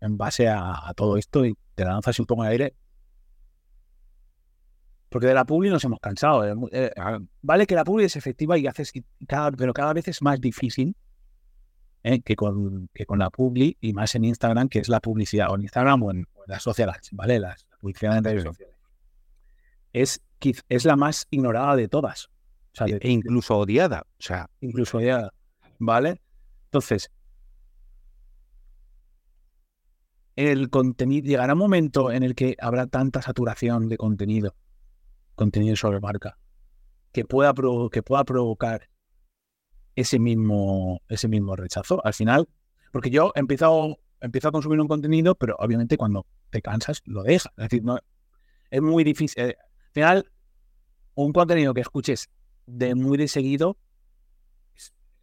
en 0.00 0.16
base 0.16 0.48
a, 0.48 0.92
todo 0.96 1.16
esto, 1.18 1.44
y 1.44 1.54
te 1.74 1.84
la 1.84 1.92
lanzas 1.92 2.18
un 2.18 2.26
poco 2.26 2.44
en 2.44 2.50
aire. 2.50 2.74
Porque 5.08 5.28
de 5.28 5.34
la 5.34 5.44
publi 5.44 5.70
nos 5.70 5.84
hemos 5.84 6.00
cansado. 6.00 6.44
¿eh? 6.44 6.54
Eh, 6.72 6.90
vale 7.42 7.66
que 7.66 7.74
la 7.74 7.84
publi 7.84 8.04
es 8.04 8.16
efectiva 8.16 8.58
y 8.58 8.66
haces, 8.66 8.92
pero 9.56 9.72
cada 9.72 9.92
vez 9.92 10.08
es 10.08 10.20
más 10.22 10.40
difícil 10.40 10.96
¿eh? 12.02 12.20
que, 12.22 12.36
con, 12.36 12.88
que 12.92 13.06
con 13.06 13.18
la 13.18 13.30
publi 13.30 13.76
y 13.80 13.92
más 13.92 14.14
en 14.14 14.24
Instagram, 14.24 14.68
que 14.68 14.80
es 14.80 14.88
la 14.88 15.00
publicidad, 15.00 15.50
o 15.50 15.54
en 15.54 15.62
Instagram 15.62 16.02
o 16.02 16.10
en, 16.10 16.26
las 16.46 16.62
sociales, 16.62 17.08
¿vale? 17.12 17.40
Las, 17.40 17.66
la 17.70 17.76
publicidad 17.78 18.18
en 18.18 18.24
redes 18.24 18.44
sociales. 18.44 18.76
Es, 19.92 20.22
es 20.68 20.84
la 20.84 20.94
más 20.94 21.26
ignorada 21.30 21.74
de 21.74 21.88
todas. 21.88 22.30
E 22.84 23.10
incluso 23.10 23.56
odiada. 23.56 24.02
O 24.02 24.22
sea, 24.22 24.50
incluso 24.60 24.98
odiada. 24.98 25.32
¿Vale? 25.78 26.20
Entonces, 26.66 27.10
el 30.36 30.68
contenido, 30.68 31.26
llegará 31.26 31.54
un 31.54 31.58
momento 31.58 32.12
en 32.12 32.22
el 32.22 32.34
que 32.34 32.56
habrá 32.60 32.86
tanta 32.86 33.22
saturación 33.22 33.88
de 33.88 33.96
contenido, 33.96 34.54
contenido 35.36 35.76
sobre 35.76 36.00
marca, 36.00 36.38
que 37.12 37.24
pueda, 37.24 37.54
que 37.92 38.02
pueda 38.02 38.24
provocar 38.24 38.88
ese 39.94 40.18
mismo, 40.18 41.02
ese 41.08 41.28
mismo 41.28 41.54
rechazo. 41.54 42.04
Al 42.04 42.14
final, 42.14 42.48
porque 42.92 43.10
yo 43.10 43.32
he 43.34 43.40
empezado, 43.40 43.98
empiezo 44.20 44.48
a 44.48 44.52
consumir 44.52 44.80
un 44.80 44.88
contenido, 44.88 45.34
pero 45.34 45.54
obviamente 45.58 45.96
cuando 45.96 46.26
te 46.50 46.60
cansas 46.60 47.02
lo 47.04 47.22
dejas. 47.22 47.52
Es 47.56 47.68
decir, 47.68 47.82
es 48.70 48.82
muy 48.82 49.04
difícil. 49.04 49.42
Eh, 49.42 49.56
al 49.58 49.92
final, 49.92 50.32
un 51.14 51.32
contenido 51.32 51.72
que 51.72 51.80
escuches 51.82 52.28
de 52.66 52.94
muy 52.94 53.16
de 53.16 53.28
seguido 53.28 53.78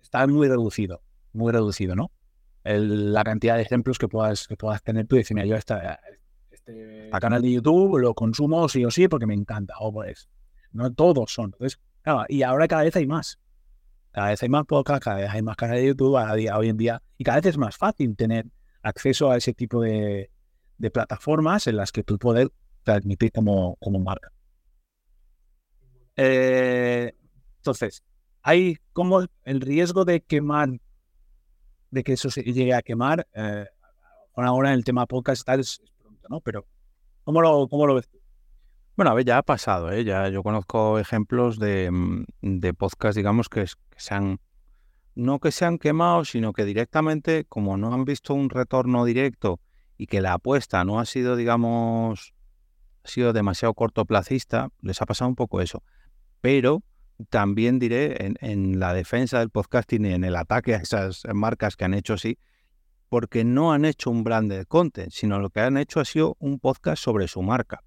está 0.01 0.25
muy 0.27 0.47
reducido, 0.47 1.01
muy 1.33 1.51
reducido, 1.51 1.95
¿no? 1.95 2.11
la 2.65 3.23
cantidad 3.25 3.57
de 3.57 3.61
ejemplos 3.61 3.97
que 3.97 4.07
puedas, 4.07 4.47
que 4.47 4.55
puedas 4.55 4.81
tener 4.83 5.05
tú 5.05 5.15
y 5.15 5.19
decir, 5.19 5.35
mira, 5.35 5.45
yo 5.45 5.55
esta, 5.57 5.99
este 6.65 7.09
canal 7.19 7.41
de 7.41 7.51
YouTube 7.51 7.99
lo 7.99 8.13
consumo 8.13 8.67
sí 8.69 8.85
o 8.85 8.91
sí 8.91 9.07
porque 9.07 9.25
me 9.25 9.33
encanta, 9.33 9.75
o 9.79 9.91
pues, 9.91 10.29
no 10.71 10.91
todos 10.93 11.33
son. 11.33 11.45
Entonces, 11.53 11.79
y 12.29 12.43
ahora 12.43 12.67
cada 12.67 12.83
vez 12.83 12.95
hay 12.95 13.07
más. 13.07 13.39
Cada 14.11 14.29
vez 14.29 14.43
hay 14.43 14.49
más 14.49 14.65
podcasts, 14.65 15.03
cada 15.03 15.17
vez 15.17 15.29
hay 15.29 15.41
más 15.41 15.55
canales 15.55 15.81
de 15.81 15.87
YouTube 15.89 16.17
a 16.17 16.35
día, 16.35 16.57
hoy 16.57 16.69
en 16.69 16.77
día, 16.77 17.01
y 17.17 17.23
cada 17.23 17.37
vez 17.37 17.47
es 17.47 17.57
más 17.57 17.77
fácil 17.77 18.15
tener 18.15 18.45
acceso 18.83 19.31
a 19.31 19.37
ese 19.37 19.53
tipo 19.53 19.81
de, 19.81 20.29
de 20.77 20.91
plataformas 20.91 21.65
en 21.67 21.77
las 21.77 21.91
que 21.91 22.03
tú 22.03 22.17
puedes 22.19 22.49
transmitir 22.83 23.31
como, 23.31 23.75
como 23.79 23.99
marca. 23.99 24.31
Eh, 26.15 27.13
entonces, 27.57 28.03
hay 28.41 28.77
como 28.91 29.25
el 29.45 29.61
riesgo 29.61 30.05
de 30.05 30.21
quemar, 30.21 30.69
de 31.89 32.03
que 32.03 32.13
eso 32.13 32.29
se 32.29 32.43
llegue 32.43 32.73
a 32.73 32.81
quemar. 32.81 33.27
Eh, 33.33 33.65
ahora 34.35 34.69
en 34.69 34.75
el 34.75 34.83
tema 34.83 35.05
podcast 35.05 35.47
es, 35.49 35.81
¿no? 36.29 36.41
Pero, 36.41 36.65
¿cómo 37.23 37.41
lo, 37.41 37.67
cómo 37.67 37.87
lo 37.87 37.95
ves? 37.95 38.09
Bueno, 38.95 39.11
a 39.11 39.13
ver, 39.15 39.25
ya 39.25 39.39
ha 39.39 39.43
pasado, 39.43 39.91
¿eh? 39.91 40.03
Ya 40.03 40.29
yo 40.29 40.43
conozco 40.43 40.99
ejemplos 40.99 41.57
de, 41.57 41.89
mm, 41.91 42.25
de 42.41 42.73
podcasts, 42.73 43.15
digamos, 43.15 43.49
que, 43.49 43.61
que 43.63 43.99
se 43.99 44.13
han, 44.13 44.39
no 45.15 45.39
que 45.39 45.51
se 45.51 45.65
han 45.65 45.79
quemado, 45.79 46.25
sino 46.25 46.53
que 46.53 46.65
directamente, 46.65 47.45
como 47.45 47.77
no 47.77 47.93
han 47.93 48.05
visto 48.05 48.33
un 48.33 48.49
retorno 48.49 49.05
directo 49.05 49.59
y 49.97 50.07
que 50.07 50.21
la 50.21 50.33
apuesta 50.33 50.83
no 50.85 50.99
ha 50.99 51.05
sido, 51.05 51.35
digamos, 51.35 52.33
ha 53.03 53.07
sido 53.07 53.33
demasiado 53.33 53.73
cortoplacista, 53.73 54.69
les 54.81 55.01
ha 55.01 55.05
pasado 55.05 55.29
un 55.29 55.35
poco 55.35 55.61
eso. 55.61 55.83
Pero 56.41 56.83
también 57.29 57.79
diré 57.79 58.35
en, 58.39 58.79
la 58.79 58.93
defensa 58.93 59.39
del 59.39 59.49
podcasting 59.49 60.05
y 60.05 60.13
en 60.13 60.23
el 60.23 60.35
ataque 60.35 60.75
a 60.75 60.77
esas 60.77 61.23
marcas 61.33 61.75
que 61.75 61.85
han 61.85 61.93
hecho 61.93 62.13
así, 62.13 62.37
porque 63.13 63.43
no 63.43 63.73
han 63.73 63.85
hecho 63.85 64.09
un 64.09 64.23
branded 64.23 64.65
content, 64.65 65.11
sino 65.11 65.37
lo 65.37 65.51
que 65.51 65.59
han 65.59 65.77
hecho 65.77 65.99
ha 65.99 66.05
sido 66.05 66.35
un 66.39 66.57
podcast 66.57 67.03
sobre 67.03 67.27
su 67.27 67.43
marca, 67.43 67.83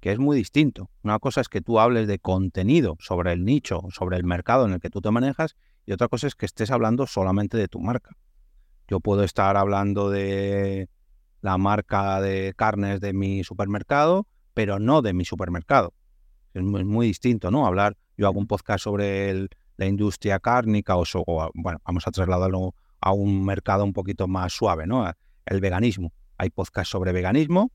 que 0.00 0.10
es 0.10 0.18
muy 0.18 0.38
distinto. 0.38 0.88
Una 1.02 1.18
cosa 1.18 1.42
es 1.42 1.50
que 1.50 1.60
tú 1.60 1.78
hables 1.78 2.08
de 2.08 2.18
contenido 2.18 2.96
sobre 2.98 3.34
el 3.34 3.44
nicho, 3.44 3.82
sobre 3.90 4.16
el 4.16 4.24
mercado 4.24 4.64
en 4.64 4.72
el 4.72 4.80
que 4.80 4.88
tú 4.88 5.02
te 5.02 5.10
manejas, 5.10 5.54
y 5.84 5.92
otra 5.92 6.08
cosa 6.08 6.28
es 6.28 6.34
que 6.34 6.46
estés 6.46 6.70
hablando 6.70 7.06
solamente 7.06 7.58
de 7.58 7.68
tu 7.68 7.78
marca. 7.78 8.16
Yo 8.88 9.00
puedo 9.00 9.22
estar 9.22 9.58
hablando 9.58 10.08
de 10.08 10.88
la 11.42 11.58
marca 11.58 12.22
de 12.22 12.54
carnes 12.56 13.02
de 13.02 13.12
mi 13.12 13.44
supermercado, 13.44 14.26
pero 14.54 14.78
no 14.78 15.02
de 15.02 15.12
mi 15.12 15.26
supermercado. 15.26 15.92
Es 16.54 16.62
muy, 16.62 17.06
distinto, 17.06 17.50
¿no? 17.50 17.66
Hablar, 17.66 17.98
yo 18.16 18.26
hago 18.26 18.38
un 18.38 18.46
podcast 18.46 18.84
sobre 18.84 19.46
la 19.76 19.84
industria 19.84 20.38
cárnica 20.38 20.96
o, 20.96 21.04
bueno, 21.52 21.80
vamos 21.84 22.06
a 22.06 22.10
trasladarlo 22.12 22.74
a 23.00 23.12
un 23.12 23.44
mercado 23.44 23.84
un 23.84 23.92
poquito 23.92 24.28
más 24.28 24.52
suave, 24.52 24.86
¿no? 24.86 25.10
El 25.46 25.60
veganismo. 25.60 26.12
Hay 26.38 26.50
podcasts 26.50 26.90
sobre 26.90 27.12
veganismo 27.12 27.72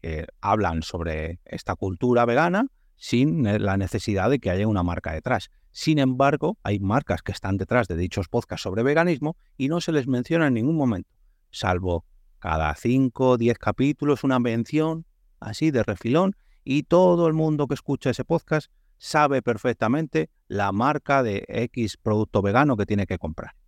que 0.00 0.26
hablan 0.40 0.82
sobre 0.82 1.40
esta 1.44 1.76
cultura 1.76 2.24
vegana 2.24 2.66
sin 2.96 3.44
la 3.64 3.76
necesidad 3.76 4.30
de 4.30 4.38
que 4.38 4.50
haya 4.50 4.66
una 4.68 4.82
marca 4.82 5.12
detrás. 5.12 5.50
Sin 5.70 5.98
embargo, 5.98 6.58
hay 6.62 6.80
marcas 6.80 7.22
que 7.22 7.32
están 7.32 7.56
detrás 7.56 7.88
de 7.88 7.96
dichos 7.96 8.28
podcasts 8.28 8.62
sobre 8.62 8.82
veganismo 8.82 9.36
y 9.56 9.68
no 9.68 9.80
se 9.80 9.92
les 9.92 10.06
menciona 10.06 10.48
en 10.48 10.54
ningún 10.54 10.76
momento, 10.76 11.10
salvo 11.50 12.04
cada 12.38 12.74
5 12.74 13.28
o 13.28 13.36
10 13.38 13.58
capítulos 13.58 14.24
una 14.24 14.38
mención 14.38 15.06
así 15.40 15.70
de 15.70 15.82
refilón 15.82 16.36
y 16.64 16.82
todo 16.84 17.26
el 17.26 17.34
mundo 17.34 17.66
que 17.66 17.74
escucha 17.74 18.10
ese 18.10 18.24
podcast 18.24 18.70
sabe 18.98 19.40
perfectamente 19.40 20.30
la 20.48 20.72
marca 20.72 21.22
de 21.22 21.44
X 21.48 21.96
producto 21.96 22.42
vegano 22.42 22.76
que 22.76 22.86
tiene 22.86 23.06
que 23.06 23.18
comprar. 23.18 23.59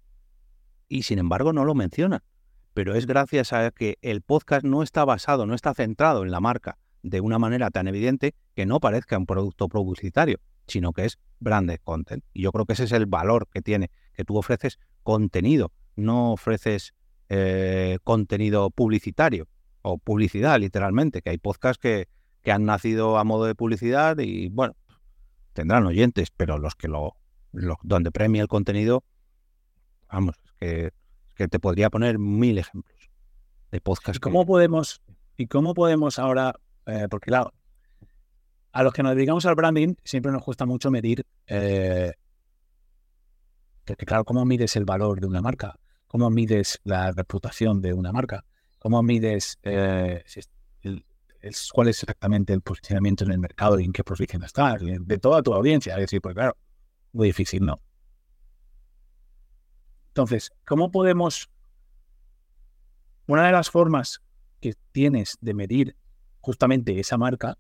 Y 0.93 1.05
sin 1.05 1.18
embargo 1.18 1.55
no 1.55 1.64
lo 1.64 1.74
menciona. 1.74 2.22
Pero 2.74 2.95
es 2.95 3.07
gracias 3.07 3.55
a 3.55 3.70
que 3.70 3.97
el 4.03 4.20
podcast 4.20 4.62
no 4.62 4.82
está 4.82 5.07
basado, 5.07 5.47
no 5.47 5.55
está 5.55 5.72
centrado 5.72 6.22
en 6.22 6.30
la 6.30 6.38
marca 6.38 6.76
de 7.03 7.22
una 7.22 7.38
manera 7.38 7.70
tan 7.70 7.88
evidente 7.88 8.34
que 8.55 8.66
no 8.66 8.78
parezca 8.78 9.16
un 9.16 9.24
producto 9.24 9.70
publicitario, 9.70 10.38
sino 10.66 10.93
que 10.93 11.07
es 11.07 11.18
branded 11.40 11.78
content. 11.82 12.22
Y 12.34 12.43
yo 12.43 12.53
creo 12.53 12.66
que 12.66 12.74
ese 12.74 12.84
es 12.84 12.93
el 12.93 13.07
valor 13.07 13.49
que 13.49 13.62
tiene, 13.62 13.90
que 14.12 14.26
tú 14.26 14.36
ofreces 14.36 14.78
contenido, 15.03 15.72
no 15.97 16.32
ofreces 16.32 16.93
eh, 17.30 17.97
contenido 18.05 18.68
publicitario 18.68 19.49
o 19.80 19.97
publicidad, 19.97 20.61
literalmente, 20.61 21.22
que 21.22 21.30
hay 21.30 21.38
podcasts 21.38 21.80
que, 21.80 22.07
que 22.43 22.53
han 22.53 22.66
nacido 22.66 23.16
a 23.16 23.24
modo 23.24 23.47
de 23.47 23.55
publicidad 23.55 24.18
y, 24.18 24.51
bueno, 24.51 24.76
tendrán 25.55 25.86
oyentes, 25.86 26.30
pero 26.30 26.59
los 26.59 26.74
que 26.74 26.88
lo, 26.88 27.16
donde 27.82 28.12
premia 28.12 28.43
el 28.43 28.49
contenido, 28.49 29.05
vamos, 30.11 30.41
que, 30.62 30.92
que 31.34 31.48
te 31.48 31.58
podría 31.58 31.90
poner 31.90 32.18
mil 32.18 32.58
ejemplos 32.58 33.10
de 33.72 33.80
podcasts. 33.80 34.18
¿Y 34.18 34.20
cómo 34.20 34.46
podemos, 34.46 35.02
y 35.36 35.46
cómo 35.48 35.74
podemos 35.74 36.18
ahora, 36.18 36.54
eh, 36.86 37.08
porque 37.10 37.26
claro, 37.26 37.52
a 38.70 38.82
los 38.82 38.92
que 38.92 39.02
nos 39.02 39.16
dedicamos 39.16 39.44
al 39.46 39.56
branding 39.56 39.94
siempre 40.04 40.30
nos 40.30 40.44
cuesta 40.44 40.64
mucho 40.64 40.90
medir, 40.90 41.26
eh, 41.48 42.12
porque 43.84 44.06
claro, 44.06 44.24
¿cómo 44.24 44.44
mides 44.44 44.76
el 44.76 44.84
valor 44.84 45.20
de 45.20 45.26
una 45.26 45.42
marca? 45.42 45.78
¿Cómo 46.06 46.30
mides 46.30 46.78
la 46.84 47.10
reputación 47.10 47.80
de 47.80 47.92
una 47.92 48.12
marca? 48.12 48.44
¿Cómo 48.78 49.02
mides 49.02 49.58
eh, 49.64 50.22
cuál 51.72 51.88
es 51.88 52.00
exactamente 52.02 52.52
el 52.52 52.60
posicionamiento 52.60 53.24
en 53.24 53.32
el 53.32 53.38
mercado 53.38 53.80
y 53.80 53.84
en 53.84 53.92
qué 53.92 54.04
posición 54.04 54.44
estás, 54.44 54.80
de 54.80 55.18
toda 55.18 55.42
tu 55.42 55.52
audiencia. 55.54 55.94
Es 55.94 56.02
decir, 56.02 56.20
pues 56.20 56.34
claro, 56.36 56.56
muy 57.12 57.28
difícil, 57.28 57.64
¿no? 57.64 57.80
Entonces, 60.12 60.52
¿cómo 60.66 60.90
podemos... 60.90 61.48
Una 63.26 63.46
de 63.46 63.52
las 63.52 63.70
formas 63.70 64.20
que 64.60 64.74
tienes 64.92 65.38
de 65.40 65.54
medir 65.54 65.96
justamente 66.40 67.00
esa 67.00 67.16
marca 67.16 67.56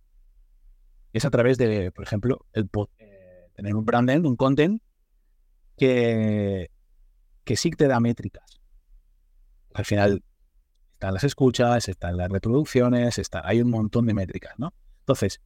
es 1.14 1.24
a 1.24 1.30
través 1.30 1.56
de, 1.56 1.90
por 1.92 2.04
ejemplo, 2.04 2.44
el, 2.52 2.68
eh, 2.98 3.48
tener 3.54 3.74
un 3.74 3.86
branding, 3.86 4.26
un 4.26 4.36
content 4.36 4.82
que, 5.78 6.70
que 7.44 7.56
sí 7.56 7.70
te 7.70 7.88
da 7.88 8.00
métricas. 8.00 8.60
Al 9.72 9.86
final, 9.86 10.22
están 10.92 11.14
las 11.14 11.24
escuchas, 11.24 11.88
están 11.88 12.18
las 12.18 12.28
reproducciones, 12.28 13.18
está, 13.18 13.46
hay 13.46 13.62
un 13.62 13.70
montón 13.70 14.04
de 14.04 14.12
métricas, 14.12 14.58
¿no? 14.58 14.74
Entonces, 14.98 15.40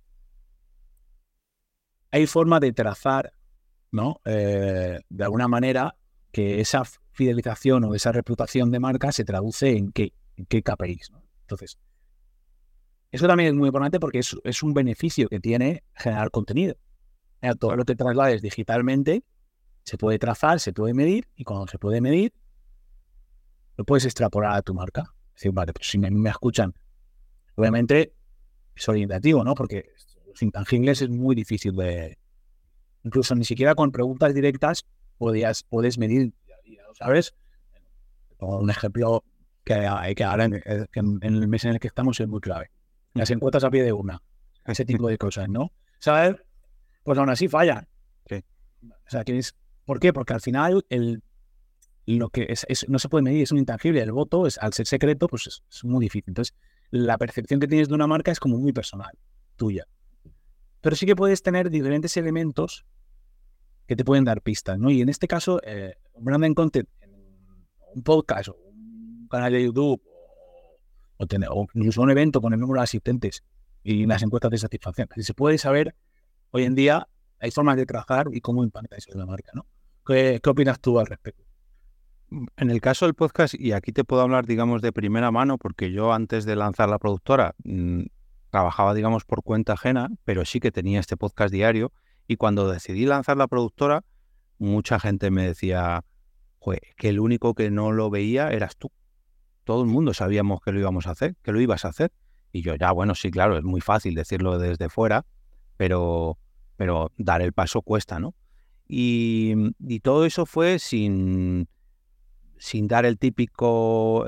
hay 2.10 2.26
forma 2.26 2.58
de 2.58 2.72
trazar, 2.72 3.32
¿no? 3.92 4.20
Eh, 4.24 4.98
de 5.08 5.24
alguna 5.24 5.46
manera 5.46 5.94
que 6.36 6.60
esa 6.60 6.82
fidelización 7.12 7.84
o 7.84 7.94
esa 7.94 8.12
reputación 8.12 8.70
de 8.70 8.78
marca 8.78 9.10
se 9.10 9.24
traduce 9.24 9.74
en 9.74 9.90
qué, 9.90 10.12
en 10.36 10.44
qué 10.44 10.62
KPIs. 10.62 11.10
Entonces, 11.40 11.78
eso 13.10 13.26
también 13.26 13.48
es 13.48 13.54
muy 13.54 13.68
importante 13.68 13.98
porque 13.98 14.18
es, 14.18 14.62
un 14.62 14.74
beneficio 14.74 15.30
que 15.30 15.40
tiene 15.40 15.82
generar 15.94 16.30
contenido. 16.30 16.74
Todo 17.58 17.74
lo 17.74 17.86
que 17.86 17.96
traslades 17.96 18.42
digitalmente 18.42 19.24
se 19.82 19.96
puede 19.96 20.18
trazar, 20.18 20.60
se 20.60 20.74
puede 20.74 20.92
medir 20.92 21.26
y 21.36 21.44
cuando 21.44 21.68
se 21.68 21.78
puede 21.78 22.02
medir, 22.02 22.34
lo 23.78 23.86
puedes 23.86 24.04
extrapolar 24.04 24.56
a 24.56 24.60
tu 24.60 24.74
marca 24.74 25.14
decir, 25.36 25.52
vale, 25.52 25.72
pues 25.72 25.88
si 25.88 25.96
me, 25.96 26.10
me 26.10 26.28
escuchan, 26.28 26.74
obviamente 27.54 28.12
es 28.74 28.86
orientativo, 28.90 29.42
¿no? 29.42 29.54
Porque 29.54 29.86
los 30.26 30.42
intangibles 30.42 31.00
es 31.00 31.08
muy 31.08 31.34
difícil 31.34 31.74
de... 31.76 32.18
Incluso 33.04 33.34
ni 33.34 33.46
siquiera 33.46 33.74
con 33.74 33.90
preguntas 33.90 34.34
directas 34.34 34.84
podías, 35.18 35.62
puedes 35.64 35.98
medir, 35.98 36.32
¿sabes? 36.94 37.34
un 38.38 38.70
ejemplo 38.70 39.24
que, 39.64 39.74
hay 39.74 40.14
que 40.14 40.24
ahora 40.24 40.46
eh, 40.46 40.86
en, 40.94 41.18
el 41.22 41.48
mes 41.48 41.64
en 41.64 41.72
el 41.72 41.80
que 41.80 41.88
estamos 41.88 42.20
es 42.20 42.28
muy 42.28 42.40
clave. 42.40 42.70
Las 43.14 43.30
encuestas 43.30 43.64
a 43.64 43.70
pie 43.70 43.82
de 43.82 43.92
una, 43.92 44.22
ese 44.66 44.84
tipo 44.84 45.08
de 45.08 45.16
cosas, 45.16 45.48
¿no? 45.48 45.72
¿Sabes? 45.98 46.36
Pues 47.02 47.18
aún 47.18 47.30
así 47.30 47.48
fallan. 47.48 47.88
O 48.30 49.10
sea, 49.10 49.24
¿por 49.84 50.00
qué? 50.00 50.12
Porque 50.12 50.34
al 50.34 50.40
final 50.40 50.84
el, 50.90 51.22
lo 52.06 52.28
que 52.28 52.46
es, 52.48 52.66
no 52.88 52.98
se 52.98 53.08
puede 53.08 53.22
medir, 53.22 53.42
es 53.42 53.52
un 53.52 53.58
intangible. 53.58 54.00
El 54.00 54.12
voto, 54.12 54.46
es, 54.46 54.58
al 54.58 54.72
ser 54.72 54.86
secreto, 54.86 55.26
pues 55.26 55.46
es, 55.46 55.84
muy 55.84 56.04
difícil. 56.04 56.24
Entonces, 56.28 56.54
la 56.90 57.18
percepción 57.18 57.60
que 57.60 57.66
tienes 57.66 57.88
de 57.88 57.94
una 57.94 58.06
marca 58.06 58.30
es 58.30 58.40
como 58.40 58.58
muy 58.58 58.72
personal, 58.72 59.12
tuya. 59.56 59.86
Pero 60.80 60.94
sí 60.94 61.06
que 61.06 61.16
puedes 61.16 61.42
tener 61.42 61.70
diferentes 61.70 62.16
elementos 62.16 62.84
que 63.86 63.96
te 63.96 64.04
pueden 64.04 64.24
dar 64.24 64.42
pistas, 64.42 64.78
¿no? 64.78 64.90
Y 64.90 65.00
en 65.00 65.08
este 65.08 65.28
caso, 65.28 65.60
eh, 65.62 65.94
branding 66.18 66.54
content, 66.54 66.88
un 67.94 68.02
podcast, 68.02 68.48
un 68.48 69.28
canal 69.30 69.52
de 69.52 69.64
YouTube, 69.64 70.02
o, 71.18 71.26
tener, 71.26 71.48
incluso 71.74 72.02
un 72.02 72.10
evento 72.10 72.40
con 72.40 72.52
el 72.52 72.60
número 72.60 72.80
de 72.80 72.84
asistentes 72.84 73.42
y 73.82 74.06
las 74.06 74.22
encuestas 74.22 74.50
de 74.50 74.58
satisfacción. 74.58 75.08
Si 75.14 75.22
se 75.22 75.34
puede 75.34 75.58
saber 75.58 75.94
hoy 76.50 76.64
en 76.64 76.74
día 76.74 77.08
hay 77.38 77.50
formas 77.50 77.76
de 77.76 77.86
trabajar 77.86 78.26
y 78.32 78.40
cómo 78.40 78.64
impacta 78.64 78.96
eso 78.96 79.12
en 79.12 79.18
la 79.18 79.26
marca, 79.26 79.52
¿no? 79.54 79.66
¿Qué, 80.04 80.40
¿Qué, 80.42 80.50
opinas 80.50 80.80
tú 80.80 80.98
al 80.98 81.06
respecto? 81.06 81.44
En 82.56 82.70
el 82.70 82.80
caso 82.80 83.06
del 83.06 83.14
podcast, 83.14 83.54
y 83.54 83.72
aquí 83.72 83.92
te 83.92 84.04
puedo 84.04 84.22
hablar, 84.22 84.46
digamos, 84.46 84.82
de 84.82 84.92
primera 84.92 85.30
mano, 85.30 85.58
porque 85.58 85.92
yo 85.92 86.12
antes 86.12 86.44
de 86.44 86.56
lanzar 86.56 86.88
la 86.88 86.98
productora 86.98 87.54
mmm, 87.64 88.02
trabajaba, 88.50 88.94
digamos, 88.94 89.24
por 89.24 89.42
cuenta 89.42 89.74
ajena, 89.74 90.10
pero 90.24 90.44
sí 90.44 90.60
que 90.60 90.72
tenía 90.72 91.00
este 91.00 91.16
podcast 91.16 91.52
diario. 91.52 91.92
Y 92.26 92.36
cuando 92.36 92.70
decidí 92.70 93.06
lanzar 93.06 93.36
la 93.36 93.46
productora, 93.46 94.04
mucha 94.58 94.98
gente 94.98 95.30
me 95.30 95.46
decía 95.46 96.04
que 96.96 97.08
el 97.08 97.20
único 97.20 97.54
que 97.54 97.70
no 97.70 97.92
lo 97.92 98.10
veía 98.10 98.50
eras 98.50 98.76
tú. 98.76 98.90
Todo 99.64 99.82
el 99.82 99.88
mundo 99.88 100.14
sabíamos 100.14 100.60
que 100.60 100.72
lo 100.72 100.80
íbamos 100.80 101.06
a 101.06 101.10
hacer, 101.10 101.36
que 101.42 101.52
lo 101.52 101.60
ibas 101.60 101.84
a 101.84 101.88
hacer. 101.88 102.12
Y 102.52 102.62
yo, 102.62 102.74
ya, 102.74 102.92
bueno, 102.92 103.14
sí, 103.14 103.30
claro, 103.30 103.56
es 103.56 103.64
muy 103.64 103.80
fácil 103.80 104.14
decirlo 104.14 104.58
desde 104.58 104.88
fuera, 104.88 105.26
pero, 105.76 106.38
pero 106.76 107.12
dar 107.16 107.42
el 107.42 107.52
paso 107.52 107.82
cuesta, 107.82 108.18
¿no? 108.18 108.34
Y, 108.88 109.54
y 109.80 110.00
todo 110.00 110.24
eso 110.24 110.46
fue 110.46 110.78
sin, 110.78 111.68
sin 112.58 112.88
dar 112.88 113.04
el 113.04 113.18
típico, 113.18 114.26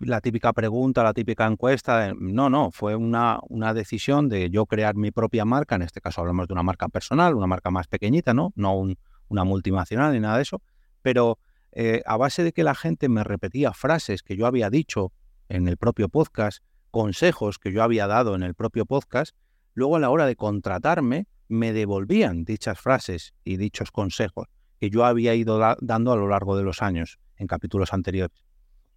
la 0.00 0.20
típica 0.20 0.52
pregunta, 0.52 1.02
la 1.02 1.12
típica 1.12 1.46
encuesta. 1.46 2.12
No, 2.18 2.48
no, 2.48 2.70
fue 2.70 2.96
una, 2.96 3.38
una 3.48 3.74
decisión 3.74 4.28
de 4.28 4.50
yo 4.50 4.66
crear 4.66 4.94
mi 4.94 5.10
propia 5.10 5.44
marca. 5.44 5.76
En 5.76 5.82
este 5.82 6.00
caso 6.00 6.20
hablamos 6.20 6.48
de 6.48 6.54
una 6.54 6.62
marca 6.62 6.88
personal, 6.88 7.34
una 7.34 7.46
marca 7.46 7.70
más 7.70 7.86
pequeñita, 7.86 8.34
¿no? 8.34 8.52
No 8.56 8.76
un, 8.76 8.98
una 9.28 9.44
multinacional 9.44 10.12
ni 10.12 10.20
nada 10.20 10.36
de 10.36 10.42
eso. 10.42 10.62
Pero 11.02 11.38
eh, 11.72 12.02
a 12.06 12.16
base 12.16 12.42
de 12.42 12.52
que 12.52 12.64
la 12.64 12.74
gente 12.74 13.08
me 13.08 13.24
repetía 13.24 13.72
frases 13.72 14.22
que 14.22 14.36
yo 14.36 14.46
había 14.46 14.70
dicho 14.70 15.12
en 15.48 15.68
el 15.68 15.76
propio 15.76 16.08
podcast, 16.08 16.62
consejos 16.90 17.58
que 17.58 17.72
yo 17.72 17.82
había 17.82 18.06
dado 18.06 18.34
en 18.34 18.42
el 18.42 18.54
propio 18.54 18.86
podcast, 18.86 19.36
luego 19.74 19.96
a 19.96 20.00
la 20.00 20.10
hora 20.10 20.26
de 20.26 20.36
contratarme 20.36 21.26
me 21.48 21.72
devolvían 21.72 22.44
dichas 22.44 22.80
frases 22.80 23.34
y 23.44 23.56
dichos 23.56 23.92
consejos 23.92 24.46
que 24.80 24.90
yo 24.90 25.04
había 25.04 25.34
ido 25.34 25.58
da 25.58 25.76
dando 25.80 26.12
a 26.12 26.16
lo 26.16 26.28
largo 26.28 26.56
de 26.56 26.64
los 26.64 26.82
años 26.82 27.18
en 27.36 27.46
capítulos 27.46 27.92
anteriores. 27.92 28.44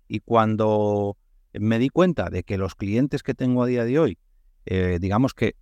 Y 0.07 0.19
cuando 0.19 1.17
me 1.53 1.79
di 1.79 1.89
cuenta 1.89 2.29
de 2.29 2.43
que 2.43 2.57
los 2.57 2.75
clientes 2.75 3.23
que 3.23 3.33
tengo 3.33 3.63
a 3.63 3.67
día 3.67 3.85
de 3.85 3.99
hoy, 3.99 4.17
eh, 4.65 4.97
digamos 4.99 5.33
que, 5.33 5.55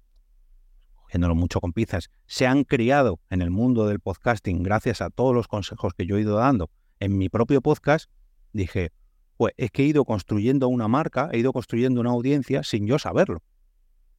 cogiéndolo 0.95 1.35
mucho 1.35 1.61
con 1.61 1.73
pizzas, 1.73 2.09
se 2.25 2.47
han 2.47 2.63
criado 2.63 3.19
en 3.29 3.41
el 3.41 3.51
mundo 3.51 3.87
del 3.87 3.99
podcasting 3.99 4.63
gracias 4.63 5.01
a 5.01 5.09
todos 5.09 5.33
los 5.33 5.47
consejos 5.47 5.93
que 5.93 6.05
yo 6.05 6.17
he 6.17 6.21
ido 6.21 6.37
dando 6.37 6.69
en 6.99 7.17
mi 7.17 7.29
propio 7.29 7.61
podcast, 7.61 8.09
dije, 8.53 8.91
pues 9.37 9.53
es 9.57 9.71
que 9.71 9.83
he 9.83 9.85
ido 9.85 10.03
construyendo 10.03 10.67
una 10.67 10.87
marca, 10.87 11.29
he 11.31 11.37
ido 11.37 11.53
construyendo 11.53 12.01
una 12.01 12.09
audiencia 12.09 12.63
sin 12.63 12.87
yo 12.87 12.99
saberlo. 12.99 13.43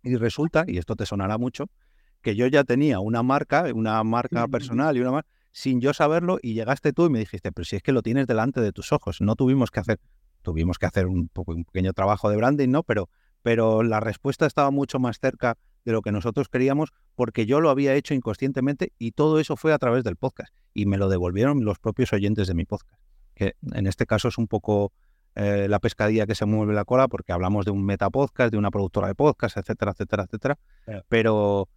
Y 0.02 0.16
resulta, 0.16 0.64
y 0.66 0.78
esto 0.78 0.94
te 0.94 1.06
sonará 1.06 1.38
mucho, 1.38 1.68
que 2.22 2.36
yo 2.36 2.46
ya 2.46 2.64
tenía 2.64 3.00
una 3.00 3.22
marca, 3.22 3.64
una 3.74 4.02
marca 4.04 4.46
personal 4.48 4.96
y 4.96 5.00
una 5.00 5.10
marca, 5.10 5.28
sin 5.52 5.80
yo 5.80 5.92
saberlo, 5.92 6.38
y 6.42 6.54
llegaste 6.54 6.92
tú 6.92 7.06
y 7.06 7.10
me 7.10 7.18
dijiste, 7.18 7.52
pero 7.52 7.64
si 7.64 7.76
es 7.76 7.82
que 7.82 7.92
lo 7.92 8.02
tienes 8.02 8.26
delante 8.26 8.60
de 8.60 8.72
tus 8.72 8.92
ojos, 8.92 9.20
no 9.20 9.34
tuvimos 9.34 9.70
que 9.70 9.80
hacer, 9.80 10.00
tuvimos 10.42 10.78
que 10.78 10.86
hacer 10.86 11.06
un, 11.06 11.30
un 11.34 11.64
pequeño 11.64 11.92
trabajo 11.92 12.30
de 12.30 12.36
branding, 12.36 12.68
¿no? 12.68 12.82
Pero, 12.82 13.08
pero 13.42 13.82
la 13.82 14.00
respuesta 14.00 14.46
estaba 14.46 14.70
mucho 14.70 14.98
más 14.98 15.18
cerca 15.20 15.56
de 15.84 15.92
lo 15.92 16.02
que 16.02 16.12
nosotros 16.12 16.48
queríamos 16.48 16.92
porque 17.14 17.46
yo 17.46 17.60
lo 17.60 17.70
había 17.70 17.94
hecho 17.94 18.14
inconscientemente 18.14 18.92
y 18.98 19.12
todo 19.12 19.40
eso 19.40 19.56
fue 19.56 19.72
a 19.72 19.78
través 19.78 20.04
del 20.04 20.16
podcast 20.16 20.54
y 20.74 20.86
me 20.86 20.98
lo 20.98 21.08
devolvieron 21.08 21.64
los 21.64 21.78
propios 21.78 22.12
oyentes 22.12 22.46
de 22.46 22.54
mi 22.54 22.64
podcast, 22.64 23.00
que 23.34 23.54
en 23.72 23.86
este 23.86 24.06
caso 24.06 24.28
es 24.28 24.38
un 24.38 24.48
poco 24.48 24.92
eh, 25.34 25.66
la 25.68 25.78
pescadilla 25.78 26.26
que 26.26 26.34
se 26.34 26.44
mueve 26.44 26.74
la 26.74 26.84
cola 26.84 27.08
porque 27.08 27.32
hablamos 27.32 27.64
de 27.64 27.70
un 27.70 27.84
metapodcast, 27.84 28.52
de 28.52 28.58
una 28.58 28.70
productora 28.70 29.08
de 29.08 29.14
podcast, 29.14 29.56
etcétera, 29.56 29.92
etcétera, 29.92 30.24
etcétera, 30.24 30.58
pero 31.08 31.68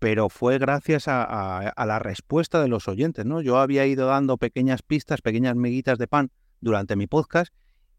pero 0.00 0.30
fue 0.30 0.58
gracias 0.58 1.04
a, 1.06 1.74
la 1.76 1.98
respuesta 1.98 2.60
de 2.62 2.68
los 2.68 2.88
oyentes, 2.88 3.26
¿no? 3.26 3.42
Yo 3.42 3.58
había 3.58 3.86
ido 3.86 4.06
dando 4.06 4.38
pequeñas 4.38 4.82
pistas, 4.82 5.20
pequeñas 5.20 5.56
miguitas 5.56 5.98
de 5.98 6.08
pan 6.08 6.30
durante 6.62 6.96
mi 6.96 7.06
podcast 7.06 7.52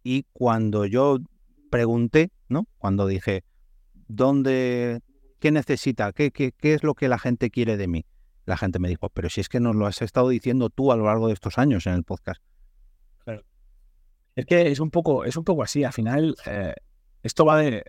y 0.03 0.25
cuando 0.33 0.85
yo 0.85 1.19
pregunté, 1.69 2.31
¿no? 2.49 2.67
Cuando 2.79 3.05
dije, 3.05 3.43
¿dónde, 4.07 5.01
qué 5.39 5.51
necesita? 5.51 6.11
¿Qué, 6.11 6.31
qué, 6.31 6.53
qué 6.53 6.73
es 6.73 6.83
lo 6.83 6.95
que 6.95 7.07
la 7.07 7.19
gente 7.19 7.51
quiere 7.51 7.77
de 7.77 7.87
mí? 7.87 8.07
La 8.45 8.57
gente 8.57 8.79
me 8.79 8.89
dijo, 8.89 9.09
pero 9.09 9.29
si 9.29 9.39
es 9.39 9.47
que 9.47 9.59
nos 9.59 9.75
lo 9.75 9.85
has 9.85 10.01
estado 10.01 10.29
diciendo 10.29 10.71
tú 10.71 10.91
a 10.91 10.95
lo 10.95 11.05
largo 11.05 11.27
de 11.27 11.33
estos 11.33 11.59
años 11.59 11.85
en 11.85 11.93
el 11.93 12.03
podcast. 12.03 12.41
Claro. 13.23 13.43
Es 14.35 14.47
que 14.47 14.71
es 14.71 14.79
un 14.79 14.89
poco, 14.89 15.23
es 15.23 15.37
un 15.37 15.43
poco 15.43 15.61
así. 15.61 15.83
Al 15.83 15.93
final, 15.93 16.35
eh, 16.47 16.73
esto 17.21 17.45
va 17.45 17.57
de, 17.57 17.83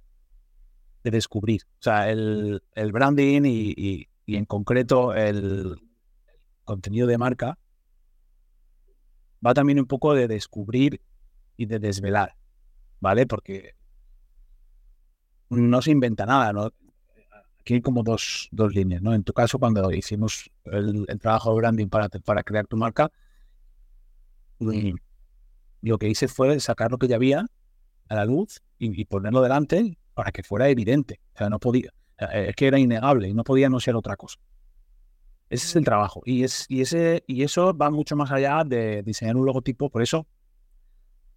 de 1.02 1.10
descubrir. 1.10 1.62
O 1.80 1.82
sea, 1.82 2.10
el, 2.10 2.62
el 2.74 2.92
branding 2.92 3.42
y, 3.44 3.74
y, 3.76 4.08
y, 4.26 4.36
en 4.36 4.44
concreto 4.44 5.14
el 5.14 5.76
contenido 6.64 7.06
de 7.06 7.18
marca 7.18 7.58
va 9.44 9.54
también 9.54 9.80
un 9.80 9.86
poco 9.86 10.14
de 10.14 10.28
descubrir 10.28 11.00
y 11.56 11.66
de 11.66 11.78
desvelar, 11.78 12.36
¿vale? 13.00 13.26
Porque 13.26 13.74
no 15.50 15.82
se 15.82 15.90
inventa 15.90 16.24
nada, 16.24 16.52
¿no? 16.52 16.70
Aquí 17.60 17.74
hay 17.74 17.80
como 17.82 18.02
dos, 18.02 18.48
dos 18.50 18.74
líneas, 18.74 19.02
¿no? 19.02 19.14
En 19.14 19.24
tu 19.24 19.32
caso, 19.32 19.58
cuando 19.58 19.92
hicimos 19.92 20.50
el, 20.64 21.04
el 21.08 21.18
trabajo 21.18 21.50
de 21.50 21.56
branding 21.56 21.88
para, 21.88 22.08
para 22.08 22.42
crear 22.42 22.66
tu 22.66 22.76
marca, 22.76 23.10
lo 25.80 25.98
que 25.98 26.08
hice 26.08 26.28
fue 26.28 26.58
sacar 26.60 26.90
lo 26.90 26.98
que 26.98 27.08
ya 27.08 27.16
había 27.16 27.46
a 28.08 28.14
la 28.14 28.24
luz 28.24 28.62
y, 28.78 29.00
y 29.00 29.04
ponerlo 29.04 29.42
delante 29.42 29.98
para 30.14 30.32
que 30.32 30.42
fuera 30.42 30.68
evidente. 30.68 31.20
O 31.34 31.38
sea, 31.38 31.50
no 31.50 31.58
podía, 31.58 31.90
es 32.18 32.54
que 32.56 32.66
era 32.66 32.78
innegable 32.78 33.28
y 33.28 33.34
no 33.34 33.44
podía 33.44 33.68
no 33.68 33.80
ser 33.80 33.96
otra 33.96 34.16
cosa. 34.16 34.38
Ese 35.48 35.66
es 35.66 35.76
el 35.76 35.84
trabajo. 35.84 36.22
Y, 36.24 36.44
es, 36.44 36.64
y, 36.68 36.80
ese, 36.80 37.24
y 37.26 37.42
eso 37.42 37.76
va 37.76 37.90
mucho 37.90 38.16
más 38.16 38.30
allá 38.30 38.62
de 38.64 39.02
diseñar 39.02 39.36
un 39.36 39.44
logotipo. 39.44 39.90
Por 39.90 40.00
eso, 40.00 40.26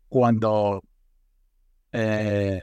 cuando, 0.08 0.82
eh, 1.92 2.62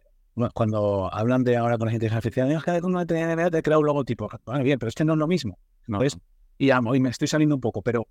cuando 0.54 1.12
hablan 1.12 1.44
de 1.44 1.58
ahora 1.58 1.76
con 1.76 1.88
la 1.88 1.92
inteligencia 1.92 2.16
artificial, 2.16 2.50
es 2.52 2.64
que 2.64 2.86
uno 2.86 3.06
tiene 3.06 3.50
de 3.50 3.62
crear 3.62 3.78
un 3.78 3.84
logotipo. 3.84 4.30
Bueno, 4.46 4.64
bien, 4.64 4.78
pero 4.78 4.88
es 4.88 4.94
que 4.94 5.04
no 5.04 5.12
es 5.12 5.18
lo 5.18 5.26
mismo. 5.26 5.58
¿no? 5.86 6.02
Es, 6.02 6.16
y 6.56 6.70
amo, 6.70 6.94
y 6.94 7.00
me 7.00 7.10
estoy 7.10 7.28
saliendo 7.28 7.54
un 7.54 7.60
poco, 7.60 7.82
pero 7.82 8.06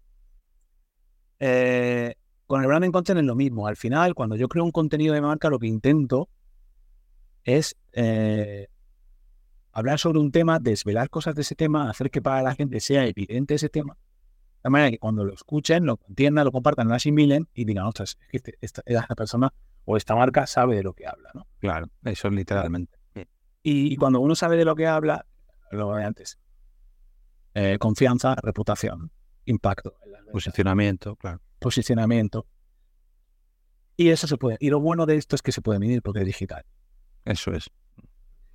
eh, 1.39 2.13
con 2.45 2.61
el 2.61 2.67
branding 2.67 2.91
content 2.91 3.19
es 3.21 3.25
lo 3.25 3.35
mismo. 3.35 3.65
Al 3.65 3.75
final, 3.75 4.13
cuando 4.13 4.35
yo 4.35 4.47
creo 4.47 4.63
un 4.63 4.71
contenido 4.71 5.15
de 5.15 5.21
marca, 5.21 5.49
lo 5.49 5.57
que 5.57 5.65
intento 5.65 6.29
es 7.43 7.75
eh, 7.93 8.67
hablar 9.71 9.99
sobre 9.99 10.19
un 10.19 10.31
tema, 10.31 10.59
desvelar 10.59 11.09
cosas 11.09 11.35
de 11.35 11.41
ese 11.41 11.55
tema, 11.55 11.89
hacer 11.89 12.11
que 12.11 12.21
para 12.21 12.41
la 12.41 12.55
gente 12.55 12.79
sea 12.79 13.05
evidente 13.05 13.55
ese 13.55 13.69
tema, 13.69 13.97
de 14.63 14.69
manera 14.69 14.91
que 14.91 14.99
cuando 14.99 15.23
lo 15.23 15.33
escuchen, 15.33 15.85
lo 15.85 15.99
entiendan, 16.07 16.45
lo 16.45 16.51
compartan, 16.51 16.87
lo 16.87 16.93
asimilen 16.93 17.47
y 17.53 17.65
digan, 17.65 17.85
ostras, 17.85 18.17
es 18.21 18.27
que 18.27 18.37
este, 18.37 18.57
esta, 18.61 18.83
esta, 18.85 19.15
persona 19.15 19.53
o 19.85 19.97
esta 19.97 20.15
marca 20.15 20.45
sabe 20.45 20.75
de 20.75 20.83
lo 20.83 20.93
que 20.93 21.07
habla, 21.07 21.31
¿no? 21.33 21.47
Claro, 21.59 21.87
eso 22.03 22.27
es 22.27 22.33
literalmente. 22.33 22.99
Y, 23.63 23.93
y 23.93 23.95
cuando 23.95 24.19
uno 24.19 24.35
sabe 24.35 24.57
de 24.57 24.65
lo 24.65 24.75
que 24.75 24.87
habla, 24.87 25.25
lo 25.71 25.93
de 25.95 26.03
antes, 26.03 26.39
eh, 27.53 27.77
confianza, 27.79 28.35
reputación, 28.41 29.11
impacto. 29.45 29.95
Posicionamiento, 30.31 31.15
claro. 31.17 31.41
Posicionamiento. 31.59 32.47
Y 33.97 34.09
eso 34.09 34.25
se 34.27 34.37
puede. 34.37 34.57
Y 34.59 34.69
lo 34.69 34.79
bueno 34.79 35.05
de 35.05 35.17
esto 35.17 35.35
es 35.35 35.41
que 35.41 35.51
se 35.51 35.61
puede 35.61 35.79
medir 35.79 36.01
porque 36.01 36.21
es 36.21 36.25
digital. 36.25 36.65
Eso 37.25 37.51
es. 37.53 37.69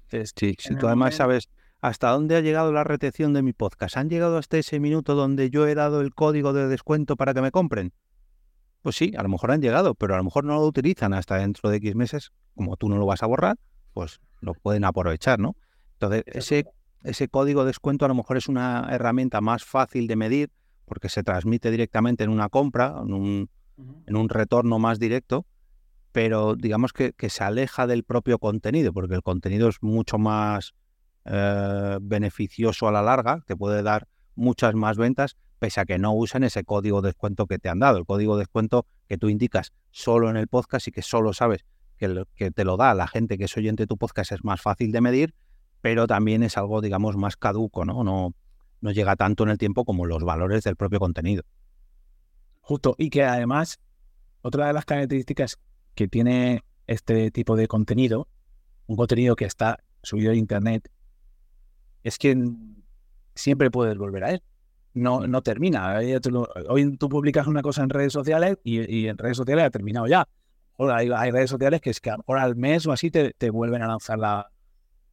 Entonces, 0.05 0.33
sí, 0.37 0.55
si 0.59 0.77
tú 0.77 0.87
además 0.87 1.17
sabes 1.17 1.49
hasta 1.81 2.11
dónde 2.11 2.37
ha 2.37 2.41
llegado 2.41 2.73
la 2.73 2.85
retención 2.85 3.33
de 3.33 3.43
mi 3.43 3.53
podcast, 3.53 3.97
¿han 3.97 4.09
llegado 4.09 4.39
hasta 4.39 4.59
ese 4.59 4.81
minuto 4.81 5.15
donde 5.15 5.51
yo 5.51 5.67
he 5.67 5.75
dado 5.75 6.01
el 6.01 6.15
código 6.15 6.53
de 6.53 6.69
descuento 6.69 7.17
para 7.17 7.35
que 7.35 7.43
me 7.43 7.51
compren? 7.51 7.93
Pues 8.83 8.97
sí, 8.97 9.13
a 9.17 9.23
lo 9.23 9.29
mejor 9.29 9.51
han 9.51 9.61
llegado, 9.61 9.95
pero 9.95 10.15
a 10.15 10.19
lo 10.19 10.25
mejor 10.25 10.45
no 10.45 10.55
lo 10.55 10.67
utilizan 10.67 11.13
hasta 11.13 11.37
dentro 11.37 11.71
de 11.71 11.77
X 11.79 11.95
meses, 11.97 12.33
como 12.55 12.77
tú 12.77 12.89
no 12.89 12.99
lo 12.99 13.07
vas 13.07 13.23
a 13.23 13.27
borrar, 13.27 13.59
pues 13.93 14.21
lo 14.41 14.55
pueden 14.55 14.85
aprovechar, 14.85 15.41
¿no? 15.41 15.57
Entonces, 15.95 16.23
ese, 16.27 16.67
ese 17.03 17.29
código 17.29 17.63
de 17.63 17.69
descuento 17.69 18.05
a 18.05 18.09
lo 18.09 18.15
mejor 18.15 18.37
es 18.37 18.49
una 18.49 18.89
herramienta 18.91 19.41
más 19.41 19.65
fácil 19.65 20.07
de 20.07 20.17
medir 20.17 20.51
porque 20.85 21.09
se 21.09 21.23
transmite 21.23 21.71
directamente 21.71 22.25
en 22.25 22.31
una 22.31 22.49
compra, 22.49 22.95
en 23.03 23.13
un, 23.13 23.51
en 24.07 24.17
un 24.17 24.29
retorno 24.29 24.79
más 24.79 24.99
directo, 24.99 25.47
pero 26.17 26.57
digamos 26.57 26.95
que, 26.95 27.13
se 27.29 27.45
aleja 27.45 27.87
del 27.87 28.03
propio 28.03 28.39
contenido, 28.39 28.95
porque 28.95 29.15
el 29.15 29.23
contenido 29.23 29.69
es 29.69 29.83
mucho 29.83 30.17
más 30.17 30.73
eh, 31.27 31.99
beneficioso 32.01 32.89
a 32.89 32.91
la 32.91 33.03
larga, 33.03 33.43
te 33.47 33.55
puede 33.55 33.83
dar 33.83 34.09
muchas 34.35 34.75
más 34.75 34.97
ventas, 34.97 35.37
pese 35.59 35.79
a 35.79 35.85
que 35.85 35.99
no 35.99 36.15
usen 36.15 36.43
ese 36.43 36.65
código 36.65 37.03
de 37.03 37.09
descuento 37.09 37.47
que 37.47 37.59
te 37.59 37.69
han 37.69 37.81
dado, 37.81 37.99
el 37.99 38.07
código 38.07 38.37
de 38.37 38.45
descuento 38.45 38.87
que 39.07 39.19
tú 39.19 39.29
indicas 39.29 39.75
solo 39.91 40.31
en 40.31 40.39
el 40.39 40.49
podcast 40.49 40.89
y 40.89 40.91
que 40.91 41.03
solo 41.03 41.35
sabes 41.35 41.67
que, 41.99 42.25
que 42.35 42.51
te 42.51 42.65
lo 42.65 42.79
da 42.79 42.95
la 42.95 43.09
gente 43.09 43.37
que 43.37 43.45
es 43.45 43.55
oyente 43.55 43.83
de 43.83 43.87
tu 43.87 43.99
podcast 43.99 44.33
es 44.33 44.43
más 44.43 44.63
fácil 44.63 44.93
de 44.93 45.03
medir, 45.03 45.35
pero 45.83 46.07
también 46.07 46.43
es 46.43 46.57
algo, 46.57 46.81
digamos, 46.81 47.19
más 47.19 47.37
caduco, 47.37 47.85
¿no? 47.85 48.05
No, 48.05 48.33
no 48.81 48.91
llega 48.91 49.17
tanto 49.17 49.45
en 49.45 49.51
el 49.51 49.59
tiempo 49.59 49.85
como 49.85 50.07
los 50.07 50.25
valores 50.25 50.65
del 50.65 50.77
propio 50.77 50.99
contenido. 50.99 51.43
Justo, 52.63 52.95
y 52.97 53.11
que 53.11 53.23
además, 53.23 53.81
otra 54.41 54.69
de 54.69 54.73
las 54.73 54.87
características 54.87 55.59
que 55.97 56.07
tiene 56.07 56.63
este 56.87 57.33
tipo 57.33 57.57
de 57.57 57.67
contenido, 57.67 58.29
un 58.87 58.97
contenido 58.97 59.35
que 59.35 59.47
está 59.47 59.83
subido 60.03 60.31
a 60.31 60.37
internet, 60.37 60.89
es 62.05 62.19
que 62.19 62.37
siempre 63.35 63.71
puedes 63.73 63.99
volver 63.99 64.23
a 64.25 64.31
él. 64.31 64.43
no, 64.95 65.27
no 65.27 65.43
termina. 65.43 65.99
Hoy 66.69 66.97
tú 66.97 67.09
publicas 67.09 67.49
una 67.49 67.63
cosa 67.63 67.83
en 67.83 67.91
redes 67.91 68.13
sociales 68.13 68.59
y, 68.63 69.09
en 69.09 69.19
redes 69.19 69.37
sociales 69.37 69.65
ha 69.65 69.71
terminado 69.71 70.07
ya. 70.07 70.29
hay, 70.79 71.11
hay, 71.13 71.31
redes 71.33 71.51
sociales 71.51 71.81
que 71.81 71.91
es 71.91 72.01
que 72.01 72.11
ahora 72.11 72.43
al 72.43 72.55
mes 72.55 72.87
o 72.87 72.93
así 72.93 73.11
te, 73.11 73.33
te 73.33 73.51
vuelven 73.51 73.83
a 73.83 73.89
lanzar 73.89 74.19
la 74.19 74.51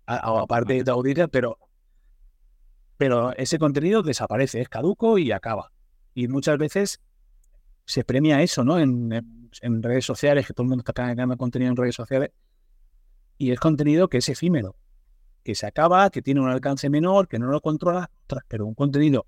aparte 0.06 0.84
de 0.84 0.92
audiencia, 0.92 1.28
pero, 1.28 1.58
pero 2.98 3.34
ese 3.38 3.58
contenido 3.58 4.04
desaparece, 4.04 4.62
es 4.62 4.70
caduco 4.70 5.18
y 5.18 5.32
acaba. 5.32 5.72
Y 6.14 6.28
muchas 6.28 6.58
veces 6.58 7.02
se 7.86 8.04
premia 8.04 8.42
eso, 8.42 8.64
¿no? 8.64 8.80
En, 8.80 9.12
en, 9.12 9.43
redes 9.62 10.06
sociales, 10.06 10.48
que 10.48 10.54
todo 10.54 10.64
el 10.64 10.70
mundo 10.70 10.84
está 10.86 10.94
creando 10.94 11.38
contenido 11.38 11.72
en 11.72 11.78
redes 11.78 11.96
sociales, 11.96 12.32
y 13.38 13.52
es 13.52 13.60
contenido 13.60 14.08
que 14.08 14.18
es 14.18 14.30
efímero, 14.30 14.76
que 15.44 15.56
se 15.56 15.66
acaba, 15.66 16.10
que 16.10 16.22
tiene 16.22 16.42
un 16.42 16.50
alcance 16.50 16.90
menor, 16.90 17.28
que 17.28 17.40
no 17.40 17.48
lo 17.48 17.62
controla, 17.62 18.10
pero 18.48 18.66
un 18.66 18.74
contenido 18.74 19.26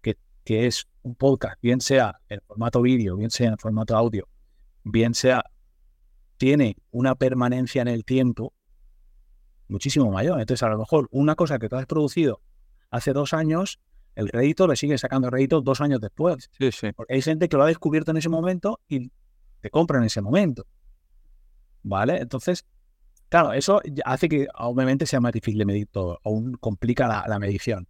que, 0.00 0.16
que 0.44 0.66
es 0.66 0.86
un 1.02 1.14
podcast, 1.14 1.60
bien 1.60 1.80
sea 1.80 2.20
en 2.28 2.40
formato 2.46 2.80
vídeo, 2.80 3.16
bien 3.16 3.30
sea 3.30 3.50
en 3.50 3.58
formato 3.58 3.96
audio, 3.96 4.28
bien 4.84 5.14
sea, 5.14 5.44
tiene 6.36 6.76
una 6.90 7.14
permanencia 7.14 7.82
en 7.82 7.88
el 7.88 8.04
tiempo 8.04 8.52
muchísimo 9.68 10.10
mayor. 10.10 10.40
Entonces, 10.40 10.62
a 10.62 10.68
lo 10.68 10.78
mejor 10.78 11.08
una 11.10 11.34
cosa 11.34 11.58
que 11.58 11.68
tú 11.68 11.76
has 11.76 11.86
producido 11.86 12.40
hace 12.90 13.12
dos 13.12 13.32
años, 13.32 13.80
el 14.14 14.28
rédito 14.28 14.66
le 14.66 14.76
sigue 14.76 14.96
sacando 14.98 15.30
rédito 15.30 15.60
dos 15.60 15.80
años 15.80 16.00
después. 16.00 16.50
Sí, 16.58 16.70
sí. 16.72 16.92
Porque 16.92 17.14
hay 17.14 17.22
gente 17.22 17.48
que 17.48 17.56
lo 17.56 17.64
ha 17.64 17.66
descubierto 17.66 18.10
en 18.10 18.16
ese 18.18 18.28
momento 18.28 18.80
y 18.88 19.10
te 19.66 19.70
compra 19.70 19.98
en 19.98 20.04
ese 20.04 20.20
momento. 20.20 20.64
¿Vale? 21.82 22.18
Entonces, 22.18 22.64
claro, 23.28 23.52
eso 23.52 23.80
hace 24.04 24.28
que 24.28 24.46
obviamente 24.54 25.06
sea 25.06 25.20
más 25.20 25.32
difícil 25.32 25.58
de 25.58 25.66
medir 25.66 25.88
todo, 25.88 26.20
aún 26.24 26.54
complica 26.54 27.26
la, 27.26 27.38
medición. 27.38 27.88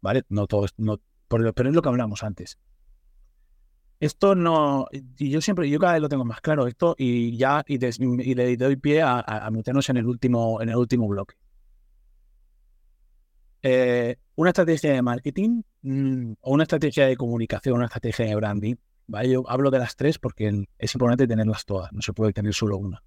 ¿Vale? 0.00 0.22
No 0.30 0.46
todo, 0.46 0.66
no, 0.78 0.98
pero 1.28 1.68
es 1.68 1.74
lo 1.74 1.82
que 1.82 1.88
hablamos 1.88 2.22
antes. 2.22 2.58
Esto 4.00 4.34
no, 4.34 4.86
y 5.18 5.28
yo 5.28 5.42
siempre, 5.42 5.68
yo 5.68 5.78
cada 5.78 5.92
vez 5.92 6.02
lo 6.02 6.08
tengo 6.08 6.24
más 6.24 6.40
claro 6.40 6.66
esto 6.66 6.94
y 6.96 7.36
ya, 7.36 7.62
y, 7.66 7.76
le 7.78 8.56
doy 8.56 8.76
pie 8.76 9.02
a, 9.02 9.48
meternos 9.52 9.90
en 9.90 9.98
el 9.98 10.06
último, 10.06 10.62
en 10.62 10.70
el 10.70 10.76
último 10.76 11.06
bloque. 11.06 11.34
Eh, 13.62 14.16
una 14.36 14.50
estrategia 14.50 14.94
de 14.94 15.02
marketing 15.02 15.60
mm, 15.82 16.32
o 16.40 16.52
una 16.54 16.62
estrategia 16.62 17.06
de 17.06 17.16
comunicación, 17.16 17.76
una 17.76 17.84
estrategia 17.86 18.24
de 18.24 18.34
branding. 18.36 18.76
Yo 19.26 19.48
hablo 19.48 19.70
de 19.70 19.78
las 19.78 19.96
tres 19.96 20.18
porque 20.18 20.66
es 20.78 20.94
importante 20.94 21.26
tenerlas 21.26 21.64
todas, 21.64 21.92
no 21.92 22.02
se 22.02 22.12
puede 22.12 22.32
tener 22.32 22.54
solo 22.54 22.76
una. 22.76 23.02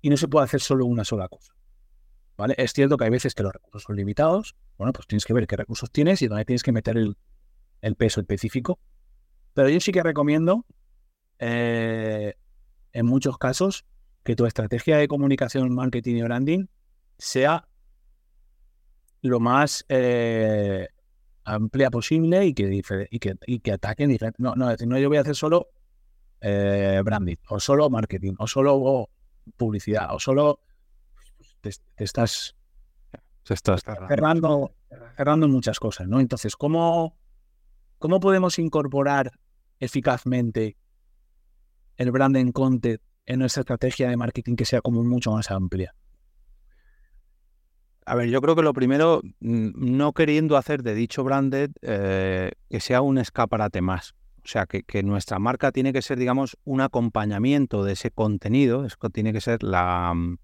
Y 0.00 0.10
no 0.10 0.16
se 0.16 0.28
puede 0.28 0.44
hacer 0.44 0.60
solo 0.60 0.86
una 0.86 1.04
sola 1.04 1.28
cosa. 1.28 1.54
¿vale? 2.36 2.54
Es 2.58 2.72
cierto 2.72 2.96
que 2.96 3.04
hay 3.04 3.10
veces 3.10 3.34
que 3.34 3.42
los 3.42 3.52
recursos 3.52 3.82
son 3.82 3.96
limitados, 3.96 4.56
bueno, 4.76 4.92
pues 4.92 5.06
tienes 5.06 5.24
que 5.24 5.32
ver 5.32 5.46
qué 5.46 5.56
recursos 5.56 5.90
tienes 5.90 6.20
y 6.22 6.28
dónde 6.28 6.44
tienes 6.44 6.62
que 6.62 6.72
meter 6.72 6.96
el, 6.96 7.16
el 7.80 7.96
peso 7.96 8.20
específico 8.20 8.78
pero 9.56 9.70
yo 9.70 9.80
sí 9.80 9.90
que 9.90 10.02
recomiendo, 10.02 10.66
eh, 11.38 12.34
en 12.92 13.06
muchos 13.06 13.38
casos, 13.38 13.86
que 14.22 14.36
tu 14.36 14.44
estrategia 14.44 14.98
de 14.98 15.08
comunicación, 15.08 15.74
marketing 15.74 16.16
y 16.16 16.22
branding 16.22 16.66
sea 17.16 17.66
lo 19.22 19.40
más 19.40 19.86
eh, 19.88 20.88
amplia 21.46 21.90
posible 21.90 22.44
y 22.44 22.52
que, 22.52 22.82
y 23.10 23.18
que, 23.18 23.36
y 23.46 23.60
que 23.60 23.72
ataquen 23.72 24.10
diferentes. 24.10 24.40
No, 24.40 24.54
no, 24.54 24.74
no, 24.74 24.98
yo 24.98 25.08
voy 25.08 25.16
a 25.16 25.20
hacer 25.20 25.36
solo 25.36 25.68
eh, 26.40 27.00
branding, 27.04 27.36
o 27.48 27.60
solo 27.60 27.88
marketing, 27.88 28.34
o 28.38 28.46
solo 28.46 29.08
publicidad, 29.56 30.14
o 30.14 30.18
solo 30.18 30.60
te, 31.60 31.70
estás, 31.96 32.54
cerrando, 33.44 34.74
cerrando 35.16 35.48
muchas 35.48 35.78
cosas, 35.78 36.08
¿no? 36.08 36.20
Entonces, 36.20 36.56
¿cómo, 36.56 37.16
¿cómo 37.98 38.20
podemos 38.20 38.58
incorporar 38.58 39.30
eficazmente 39.78 40.76
el 41.96 42.10
branding 42.10 42.50
content 42.50 43.00
en 43.24 43.38
nuestra 43.38 43.60
estrategia 43.60 44.08
de 44.10 44.16
marketing 44.16 44.56
que 44.56 44.64
sea 44.64 44.80
como 44.80 45.04
mucho 45.04 45.30
más 45.30 45.50
amplia? 45.50 45.94
A 48.08 48.14
ver, 48.14 48.28
yo 48.28 48.40
creo 48.40 48.54
que 48.54 48.62
lo 48.62 48.72
primero, 48.72 49.20
no 49.40 50.12
queriendo 50.12 50.56
hacer 50.56 50.84
de 50.84 50.94
dicho 50.94 51.24
branded 51.24 51.72
eh, 51.82 52.52
que 52.70 52.78
sea 52.78 53.02
un 53.02 53.18
escaparate 53.18 53.80
más. 53.80 54.14
O 54.44 54.48
sea, 54.48 54.66
que, 54.66 55.02
nuestra 55.02 55.40
marca 55.40 55.72
tiene 55.72 55.92
que 55.92 56.02
ser, 56.02 56.16
digamos, 56.16 56.56
un 56.62 56.80
acompañamiento 56.80 57.82
de 57.82 57.94
ese 57.94 58.12
contenido. 58.12 58.84
Esto 58.84 59.10
tiene 59.10 59.32
que 59.32 59.40
ser 59.40 59.64
la, 59.64 60.12
mm, 60.14 60.38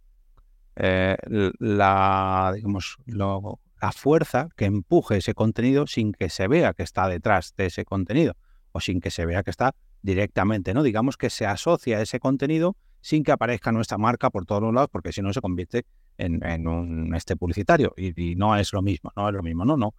eh, 0.75 1.17
la, 1.61 2.53
digamos, 2.57 2.97
la 3.07 3.93
fuerza 3.93 4.49
que 4.57 4.65
empuje 4.65 5.19
ese 5.19 5.35
contenido 5.35 5.87
sin 5.87 6.13
que 6.13 6.31
se 6.31 6.49
vea 6.49 6.73
que 6.73 6.83
está 6.83 7.07
detrás 7.07 7.55
de 7.57 7.67
ese 7.67 7.85
contenido 7.85 8.35
o 8.73 8.81
sin 8.81 9.01
que 9.01 9.13
se 9.13 9.25
vea 9.25 9.45
que 9.45 9.51
está 9.51 9.77
directamente, 10.03 10.75
¿no? 10.75 10.83
Digamos 10.83 11.17
que 11.17 11.31
se 11.31 11.47
asocia 11.47 12.03
ese 12.03 12.19
contenido 12.19 12.77
sin 13.03 13.23
que 13.23 13.31
aparezca 13.31 13.71
nuestra 13.71 13.99
marca 13.99 14.31
por 14.31 14.47
todos 14.47 14.63
los 14.63 14.75
lados, 14.75 14.89
porque 14.91 15.13
si 15.13 15.23
no 15.23 15.33
se 15.33 15.41
convierte 15.41 15.87
en, 16.27 17.15
este 17.15 17.37
publicitario 17.37 17.95
y, 17.97 18.35
no 18.37 18.57
es 18.57 18.73
lo 18.73 18.83
mismo, 18.83 19.13
no 19.17 19.29
es 19.29 19.35
lo 19.35 19.43
mismo, 19.43 19.65
no, 19.65 19.77
no. 19.77 19.95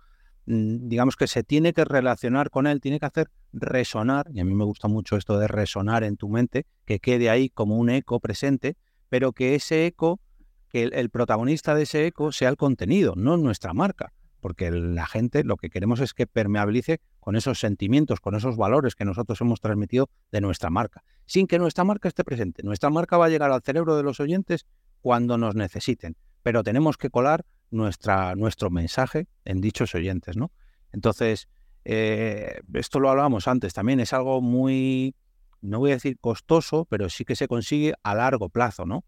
Mm, 0.45 0.87
digamos 0.89 1.15
que 1.15 1.27
se 1.27 1.43
tiene 1.43 1.73
que 1.73 1.85
relacionar 1.85 2.49
con 2.49 2.67
él, 2.67 2.81
tiene 2.81 2.99
que 2.99 3.05
hacer 3.05 3.29
resonar, 3.53 4.27
y 4.33 4.39
a 4.39 4.45
mí 4.45 4.53
me 4.53 4.65
gusta 4.65 4.87
mucho 4.87 5.15
esto 5.15 5.37
de 5.37 5.47
resonar 5.47 6.03
en 6.03 6.17
tu 6.17 6.29
mente, 6.29 6.65
que 6.85 6.99
quede 6.99 7.29
ahí 7.29 7.49
como 7.49 7.77
un 7.77 7.89
eco 7.89 8.19
presente, 8.19 8.75
pero 9.09 9.31
que 9.31 9.55
ese 9.55 9.85
eco, 9.85 10.19
que 10.69 10.83
el 10.83 11.09
protagonista 11.09 11.75
de 11.75 11.83
ese 11.83 12.07
eco 12.07 12.31
sea 12.31 12.49
el 12.49 12.57
contenido, 12.57 13.13
no 13.15 13.37
nuestra 13.37 13.73
marca 13.73 14.13
porque 14.43 14.71
la 14.71 15.05
gente 15.05 15.45
lo 15.45 15.55
que 15.55 15.69
queremos 15.69 16.01
es 16.01 16.13
que 16.13 16.27
permeabilice 16.27 16.99
con 17.21 17.37
esos 17.37 17.59
sentimientos, 17.59 18.19
con 18.19 18.35
esos 18.35 18.57
valores 18.57 18.93
que 18.93 19.05
nosotros 19.05 19.39
hemos 19.39 19.61
transmitido 19.61 20.09
de 20.33 20.41
nuestra 20.41 20.69
marca, 20.69 21.01
sin 21.25 21.47
que 21.47 21.57
nuestra 21.59 21.85
marca 21.85 22.09
esté 22.09 22.25
presente. 22.25 22.61
Nuestra 22.61 22.89
marca 22.89 23.17
va 23.17 23.27
a 23.27 23.29
llegar 23.29 23.53
al 23.53 23.61
cerebro 23.61 23.95
de 23.95 24.03
los 24.03 24.19
oyentes 24.19 24.65
cuando 25.03 25.37
nos 25.37 25.53
necesiten, 25.53 26.15
pero 26.43 26.63
tenemos 26.63 26.97
que 26.97 27.09
colar 27.09 27.45
nuestra, 27.71 28.35
nuestro 28.35 28.69
mensaje 28.69 29.27
en 29.43 29.59
dichos 29.59 29.93
oyentes, 29.93 30.37
¿no? 30.37 30.49
Entonces, 30.93 31.49
eh, 31.83 32.61
esto 32.73 33.01
lo 33.01 33.09
hablábamos 33.09 33.49
antes, 33.49 33.73
también 33.73 33.99
es 33.99 34.13
algo 34.13 34.41
muy, 34.41 35.13
no 35.59 35.79
voy 35.79 35.91
a 35.91 35.95
decir 35.95 36.17
costoso, 36.19 36.85
pero 36.89 37.09
sí 37.09 37.25
que 37.25 37.35
se 37.35 37.49
consigue 37.49 37.93
a 38.01 38.15
largo 38.15 38.47
plazo, 38.47 38.85
¿no? 38.85 39.03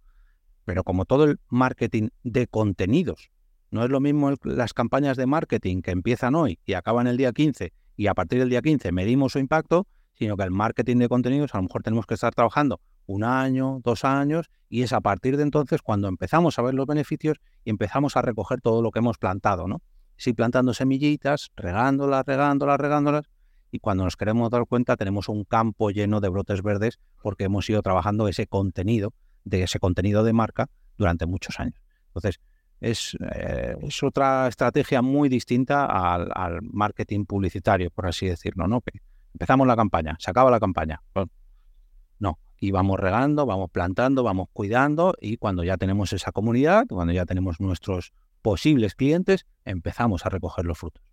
Pero 0.65 0.83
como 0.83 1.05
todo 1.05 1.23
el 1.23 1.39
marketing 1.47 2.09
de 2.23 2.47
contenidos 2.47 3.31
no 3.71 3.83
es 3.83 3.89
lo 3.89 4.01
mismo 4.01 4.33
las 4.43 4.73
campañas 4.73 5.15
de 5.15 5.27
marketing 5.27 5.81
que 5.81 5.91
empiezan 5.91 6.35
hoy 6.35 6.59
y 6.65 6.73
acaban 6.73 7.07
el 7.07 7.15
día 7.15 7.31
15 7.31 7.71
y 7.95 8.07
a 8.07 8.13
partir 8.13 8.39
del 8.39 8.49
día 8.49 8.61
15 8.61 8.91
medimos 8.91 9.31
su 9.33 9.39
impacto, 9.39 9.87
sino 10.13 10.35
que 10.35 10.43
el 10.43 10.51
marketing 10.51 10.97
de 10.97 11.07
contenidos 11.07 11.53
a 11.53 11.57
lo 11.59 11.63
mejor 11.63 11.83
tenemos 11.83 12.05
que 12.05 12.15
estar 12.15 12.33
trabajando 12.33 12.81
un 13.07 13.23
año, 13.23 13.79
dos 13.83 14.03
años, 14.03 14.49
y 14.69 14.83
es 14.83 14.93
a 14.93 15.01
partir 15.01 15.37
de 15.37 15.43
entonces 15.43 15.81
cuando 15.81 16.07
empezamos 16.07 16.57
a 16.57 16.61
ver 16.61 16.73
los 16.73 16.87
beneficios 16.87 17.37
y 17.63 17.69
empezamos 17.69 18.17
a 18.17 18.21
recoger 18.21 18.61
todo 18.61 18.81
lo 18.81 18.91
que 18.91 18.99
hemos 18.99 19.17
plantado, 19.17 19.67
¿no? 19.67 19.81
Sí, 20.17 20.33
plantando 20.33 20.73
semillitas, 20.73 21.51
regándolas, 21.55 22.25
regándolas, 22.25 22.79
regándolas, 22.79 23.29
y 23.71 23.79
cuando 23.79 24.05
nos 24.05 24.15
queremos 24.15 24.49
dar 24.49 24.65
cuenta 24.65 24.95
tenemos 24.95 25.27
un 25.27 25.43
campo 25.43 25.91
lleno 25.91 26.21
de 26.21 26.29
brotes 26.29 26.61
verdes 26.61 26.99
porque 27.21 27.43
hemos 27.43 27.69
ido 27.69 27.81
trabajando 27.81 28.27
ese 28.27 28.47
contenido, 28.47 29.13
de 29.43 29.63
ese 29.63 29.79
contenido 29.79 30.23
de 30.23 30.33
marca 30.33 30.69
durante 30.97 31.25
muchos 31.25 31.59
años. 31.59 31.75
Entonces, 32.07 32.39
eh, 32.81 33.75
es, 33.81 34.03
otra 34.03 34.47
estrategia 34.47 35.01
muy 35.01 35.27
distinta 35.27 35.85
al, 35.85 36.59
marketing 36.61 37.25
publicitario, 37.25 37.89
por 37.91 38.07
así 38.07 38.27
decirlo, 38.27 38.67
¿no? 38.67 38.81
empezamos 39.33 39.67
la 39.67 39.75
campaña, 39.75 40.15
se 40.19 40.31
acaba 40.31 40.49
la 40.49 40.59
campaña. 40.59 41.01
Y 42.66 42.72
vamos 42.72 42.99
regando, 42.99 43.45
vamos 43.45 43.70
plantando, 43.70 44.24
vamos 44.24 44.47
cuidando 44.51 45.13
y 45.22 45.38
cuando 45.38 45.63
ya 45.63 45.78
tenemos 45.78 46.13
esa 46.13 46.32
comunidad, 46.32 46.88
cuando 46.88 47.13
ya 47.13 47.26
tenemos 47.26 47.59
nuestros 47.59 48.11
posibles 48.41 48.95
clientes, 48.95 49.45
empezamos 49.66 50.26
a 50.26 50.30
recoger 50.30 50.66
los 50.66 50.80
frutos. 50.80 51.03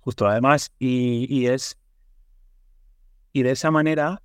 Justo, 0.00 0.26
además, 0.26 0.72
y, 0.80 1.46
es 1.46 1.78
y 3.32 3.44
de 3.44 3.52
esa 3.52 3.70
manera 3.70 4.22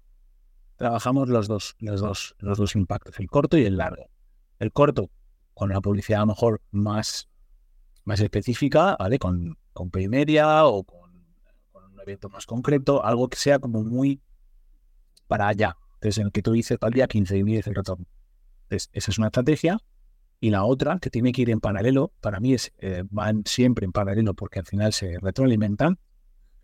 trabajamos 0.77 1.29
los 1.29 1.47
dos, 1.47 1.75
los 1.77 2.01
dos, 2.01 2.35
los 2.39 2.57
dos 2.57 2.75
impactos, 2.75 3.19
el 3.19 3.27
corto 3.27 3.55
y 3.55 3.65
el 3.65 3.77
largo. 3.77 4.09
El 4.57 4.71
corto, 4.71 5.11
con 5.53 5.69
una 5.69 5.81
publicidad 5.81 6.21
a 6.21 6.23
lo 6.23 6.33
mejor 6.33 6.61
más, 6.71 7.29
más 8.03 8.19
específica, 8.19 8.95
¿vale? 8.97 9.19
Con, 9.19 9.59
con 9.73 9.91
media 10.09 10.65
o 10.65 10.83
con, 10.83 11.11
un 11.11 11.99
evento 12.01 12.29
más 12.29 12.47
concreto, 12.47 13.05
algo 13.05 13.29
que 13.29 13.37
sea 13.37 13.59
como 13.59 13.83
muy 13.83 14.21
para 15.31 15.47
allá. 15.47 15.77
Entonces, 15.93 16.17
en 16.17 16.25
el 16.25 16.31
que 16.33 16.41
tú 16.41 16.51
dices 16.51 16.77
al 16.81 16.91
día 16.91 17.07
15 17.07 17.37
y 17.37 17.43
mides 17.45 17.65
el 17.67 17.75
retorno. 17.75 18.05
Entonces, 18.63 18.89
esa 18.91 19.11
es 19.11 19.17
una 19.17 19.27
estrategia. 19.27 19.79
Y 20.41 20.49
la 20.49 20.65
otra, 20.65 20.99
que 20.99 21.09
tiene 21.09 21.31
que 21.31 21.43
ir 21.43 21.49
en 21.51 21.61
paralelo, 21.61 22.11
para 22.19 22.41
mí 22.41 22.53
es, 22.53 22.73
eh, 22.79 23.03
van 23.09 23.43
siempre 23.45 23.85
en 23.85 23.93
paralelo 23.93 24.33
porque 24.33 24.59
al 24.59 24.65
final 24.65 24.91
se 24.91 25.17
retroalimentan, 25.21 25.99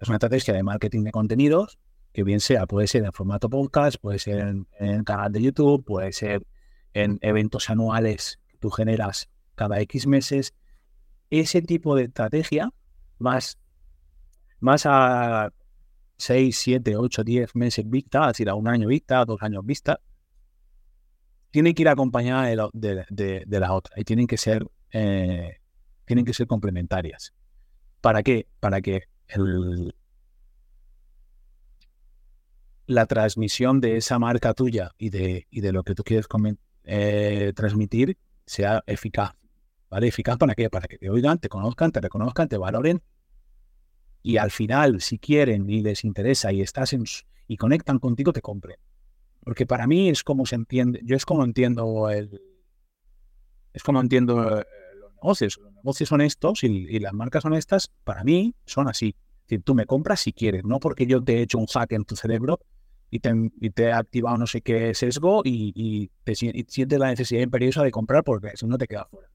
es 0.02 0.10
una 0.10 0.18
estrategia 0.18 0.54
de 0.54 0.64
marketing 0.64 1.04
de 1.04 1.12
contenidos, 1.12 1.80
que 2.12 2.24
bien 2.24 2.42
sea, 2.42 2.66
puede 2.66 2.88
ser 2.88 3.06
en 3.06 3.14
formato 3.14 3.50
podcast, 3.50 4.02
puede 4.02 4.20
ser 4.20 4.40
en, 4.40 4.68
en 4.80 5.06
canal 5.06 5.32
de 5.32 5.42
YouTube, 5.42 5.86
puede 5.86 6.12
ser 6.12 6.46
en 6.94 7.18
eventos 7.22 7.70
anuales 7.70 8.40
tú 8.60 8.70
generas 8.70 9.30
cada 9.56 9.80
X 9.80 10.08
meses, 10.08 10.54
ese 11.30 11.62
tipo 11.62 11.96
de 11.96 12.04
estrategia 12.04 12.74
más 13.18 13.58
más 14.60 14.86
a 14.86 15.54
6, 16.18 16.58
7, 16.58 16.96
8, 16.98 17.24
10 17.24 17.56
meses 17.56 17.90
vista, 17.90 18.22
es 18.22 18.28
decir, 18.30 18.50
a 18.50 18.56
un 18.56 18.68
año 18.68 18.88
vista, 18.88 19.22
a 19.22 19.26
dos 19.26 19.42
años 19.42 19.66
vista, 19.66 20.00
tiene 21.52 21.74
que 21.74 21.84
ir 21.84 21.90
acompañada 21.90 22.48
de 22.48 22.70
de, 22.74 23.06
de, 23.10 23.44
de 23.46 23.60
la 23.60 23.74
otra 23.74 23.96
y 24.00 24.04
tienen 24.04 24.28
que 24.28 24.38
ser 24.38 24.68
eh, 24.92 25.58
tienen 26.06 26.26
que 26.26 26.34
ser 26.34 26.48
complementarias. 26.48 27.34
¿Para 28.02 28.24
qué? 28.24 28.48
Para 28.60 28.82
que 28.82 29.04
la 32.86 33.06
transmisión 33.06 33.82
de 33.82 33.98
esa 33.98 34.18
marca 34.18 34.54
tuya 34.54 34.92
y 34.98 35.10
de, 35.10 35.48
y 35.50 35.62
de 35.62 35.74
lo 35.74 35.84
que 35.84 35.94
tú 35.94 36.04
quieres 36.04 36.28
eh, 36.86 37.52
transmitir 37.56 38.18
sea 38.46 38.84
eficaz. 38.88 39.34
¿Vale? 39.90 40.08
¿Eficaz 40.08 40.38
para 40.38 40.56
qué? 40.56 40.70
Para 40.70 40.88
que 40.88 40.98
te 40.98 41.10
oigan, 41.10 41.40
te 41.40 41.50
conozcan, 41.50 41.92
te 41.92 42.02
reconozcan, 42.02 42.48
te 42.48 42.58
valoren. 42.58 43.02
Y 44.28 44.36
al 44.36 44.52
final, 44.52 45.00
si 45.00 45.20
quieren 45.20 45.70
y 45.70 45.82
les 45.82 46.04
interesa 46.04 46.52
y 46.52 46.62
estás 46.62 46.92
en, 46.92 47.06
y 47.48 47.56
conectan 47.56 47.98
contigo, 47.98 48.34
te 48.34 48.42
compren. 48.42 48.76
Porque 49.40 49.66
para 49.66 49.88
mí 49.88 50.10
es 50.10 50.22
como 50.22 50.46
se 50.46 50.56
entiende, 50.56 51.00
yo 51.06 51.16
es 51.16 51.26
como 51.26 51.46
entiendo 51.46 52.10
el, 52.10 52.42
es 53.72 53.84
como 53.84 54.02
entiendo 54.02 54.60
eh, 54.60 54.66
los 55.00 55.14
negocios. 55.14 55.58
Los 55.64 55.74
negocios 55.76 56.12
honestos 56.12 56.66
y, 56.66 56.68
y 56.68 57.00
las 57.00 57.14
marcas 57.14 57.46
honestas, 57.46 57.90
para 58.04 58.26
mí, 58.26 58.54
son 58.66 58.90
así. 58.90 59.16
Es 59.16 59.48
decir, 59.48 59.64
tú 59.64 59.74
me 59.76 59.86
compras 59.86 60.20
si 60.20 60.34
quieres, 60.34 60.66
no 60.66 60.82
porque 60.82 61.08
yo 61.08 61.24
te 61.24 61.38
he 61.38 61.42
hecho 61.44 61.58
un 61.58 61.68
hack 61.68 61.94
en 61.94 62.04
tu 62.04 62.18
cerebro 62.18 62.60
y 63.10 63.22
te, 63.22 63.32
y 63.62 63.70
te 63.70 63.84
he 63.84 63.94
activado 63.94 64.38
no 64.38 64.46
sé 64.46 64.60
qué 64.60 64.94
sesgo 64.94 65.42
y, 65.46 65.72
y 65.74 66.12
te 66.26 66.34
y 66.34 66.66
sientes 66.68 67.00
la 67.00 67.08
necesidad 67.08 67.44
imperiosa 67.44 67.82
de 67.82 67.92
comprar 67.92 68.26
porque 68.26 68.58
si 68.58 68.68
no 68.68 68.78
te 68.78 68.88
queda 68.88 69.08
fuera. 69.10 69.30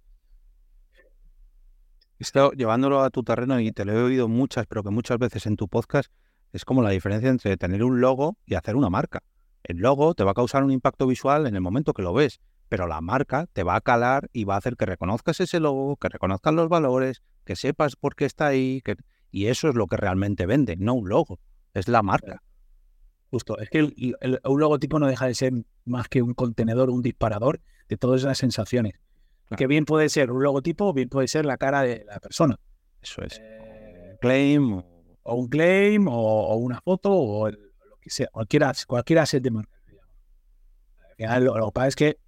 Esto, 2.22 2.52
llevándolo 2.52 3.02
a 3.02 3.10
tu 3.10 3.24
terreno 3.24 3.58
y 3.58 3.72
te 3.72 3.84
lo 3.84 3.94
he 3.94 4.00
oído 4.00 4.28
muchas, 4.28 4.66
pero 4.68 4.84
que 4.84 4.90
muchas 4.90 5.18
veces 5.18 5.44
en 5.46 5.56
tu 5.56 5.66
podcast 5.66 6.08
es 6.52 6.64
como 6.64 6.80
la 6.80 6.90
diferencia 6.90 7.28
entre 7.28 7.56
tener 7.56 7.82
un 7.82 8.00
logo 8.00 8.36
y 8.46 8.54
hacer 8.54 8.76
una 8.76 8.90
marca. 8.90 9.24
El 9.64 9.78
logo 9.78 10.14
te 10.14 10.22
va 10.22 10.30
a 10.30 10.34
causar 10.34 10.62
un 10.62 10.70
impacto 10.70 11.08
visual 11.08 11.48
en 11.48 11.56
el 11.56 11.60
momento 11.60 11.92
que 11.92 12.02
lo 12.02 12.14
ves, 12.14 12.38
pero 12.68 12.86
la 12.86 13.00
marca 13.00 13.48
te 13.52 13.64
va 13.64 13.74
a 13.74 13.80
calar 13.80 14.30
y 14.32 14.44
va 14.44 14.54
a 14.54 14.58
hacer 14.58 14.76
que 14.76 14.86
reconozcas 14.86 15.40
ese 15.40 15.58
logo, 15.58 15.96
que 15.96 16.10
reconozcas 16.10 16.54
los 16.54 16.68
valores, 16.68 17.24
que 17.44 17.56
sepas 17.56 17.96
por 17.96 18.14
qué 18.14 18.26
está 18.26 18.46
ahí, 18.46 18.82
que... 18.84 18.94
y 19.32 19.46
eso 19.46 19.68
es 19.68 19.74
lo 19.74 19.88
que 19.88 19.96
realmente 19.96 20.46
vende, 20.46 20.76
no 20.76 20.94
un 20.94 21.08
logo, 21.08 21.40
es 21.74 21.88
la 21.88 22.04
marca. 22.04 22.40
Justo, 23.32 23.58
es 23.58 23.68
que 23.68 23.80
el, 23.80 24.40
un 24.44 24.60
logotipo 24.60 25.00
no 25.00 25.08
deja 25.08 25.26
de 25.26 25.34
ser 25.34 25.54
más 25.84 26.06
que 26.06 26.22
un 26.22 26.34
contenedor, 26.34 26.88
un 26.88 27.02
disparador 27.02 27.60
de 27.88 27.96
todas 27.96 28.20
esas 28.20 28.38
sensaciones. 28.38 28.94
Claro. 29.52 29.58
Que 29.58 29.66
bien 29.66 29.84
puede 29.84 30.08
ser 30.08 30.30
un 30.30 30.42
logotipo, 30.42 30.92
bien 30.92 31.08
puede 31.08 31.28
ser 31.28 31.44
la 31.46 31.56
cara 31.56 31.82
de 31.82 32.04
la 32.06 32.18
persona. 32.20 32.58
Eso 33.00 33.22
es. 33.22 33.38
Eh, 33.40 34.16
claim. 34.20 34.72
O... 34.74 34.84
o 35.24 35.34
un 35.36 35.48
claim, 35.48 36.08
o, 36.08 36.12
o 36.12 36.56
una 36.56 36.80
foto, 36.80 37.12
o 37.12 37.46
el, 37.48 37.54
lo 37.88 37.96
que 38.00 38.10
sea, 38.10 38.26
cualquiera, 38.32 38.72
cualquier 38.86 39.20
asset 39.20 39.42
de 39.42 39.50
marca. 39.50 39.70
Lo, 41.38 41.56
lo 41.56 41.66
que 41.66 41.72
pasa 41.72 41.86
es 41.86 41.96
que 41.96 42.18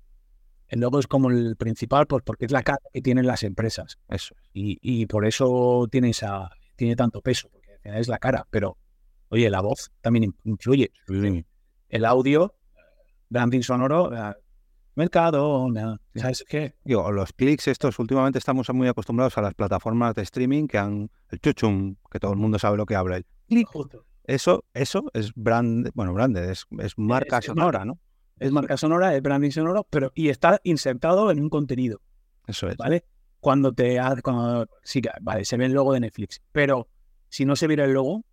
el 0.69 0.81
logo 0.81 1.01
es 1.01 1.07
como 1.07 1.31
el 1.31 1.57
principal, 1.57 2.07
pues 2.07 2.23
porque 2.25 2.45
es 2.45 2.53
la 2.53 2.63
cara 2.63 2.79
que 2.93 3.01
tienen 3.03 3.27
las 3.27 3.43
empresas. 3.43 3.99
Eso. 4.09 4.35
Y, 4.53 4.79
y 4.81 5.07
por 5.07 5.27
eso 5.27 5.89
tiene, 5.91 6.11
esa, 6.11 6.51
tiene 6.77 6.95
tanto 6.95 7.21
peso, 7.21 7.49
porque 7.51 7.73
al 7.73 7.81
final 7.81 8.01
es 8.01 8.09
la 8.09 8.19
cara. 8.19 8.47
Pero, 8.51 8.79
oye, 9.31 9.51
la 9.51 9.61
voz 9.61 9.91
también 10.01 10.33
influye. 10.45 10.93
Sí. 11.09 11.45
El 11.89 12.05
audio, 12.05 12.55
branding 13.29 13.63
sonoro, 13.63 14.11
mercado, 14.95 15.69
¿sabes 16.15 16.45
qué? 16.49 16.75
Digo, 16.85 17.11
los 17.11 17.33
clics 17.33 17.69
estos, 17.69 17.99
últimamente 17.99 18.39
estamos 18.39 18.69
muy 18.73 18.89
acostumbrados 18.89 19.37
a 19.39 19.43
las 19.43 19.55
plataformas 19.55 20.15
de 20.15 20.23
streaming 20.23 20.67
que 20.67 20.79
han, 20.79 21.11
el 21.31 21.41
chuchum, 21.41 21.97
que 22.11 22.21
todo 22.21 22.33
el 22.33 22.39
mundo 22.39 22.59
sabe 22.59 22.77
lo 22.77 22.87
que 22.87 22.97
habla, 22.97 23.17
el 23.17 23.27
clic. 23.49 23.69
Eso, 24.25 24.65
eso 24.73 25.11
es 25.13 25.35
brand, 25.35 25.91
bueno, 25.95 26.15
branded, 26.15 26.49
es, 26.49 26.67
es 26.79 26.97
marca 26.97 27.39
es, 27.39 27.45
sonora, 27.45 27.81
es 27.81 27.87
¿no? 27.87 28.01
Es 28.39 28.53
marca 28.53 28.77
sonora, 28.77 29.15
es 29.15 29.23
branding 29.23 29.51
sonoro, 29.51 29.87
pero 29.91 30.13
y 30.15 30.29
está 30.29 30.61
insertado 30.65 31.31
en 31.31 31.41
un 31.41 31.51
contenido. 31.51 32.01
Eso 32.47 32.69
es. 32.69 32.77
¿Vale? 32.77 33.05
Cuando 33.41 33.73
te 33.73 33.99
cuando 34.23 34.67
sí, 34.83 35.03
vale, 35.21 35.45
se 35.45 35.57
ve 35.59 35.67
el 35.67 35.73
logo 35.73 35.93
de 35.93 36.01
Netflix, 36.01 36.41
pero 36.53 36.89
si 37.29 37.45
no 37.45 37.55
se 37.57 37.67
viera 37.67 37.85
el 37.85 37.93
logo, 37.93 38.25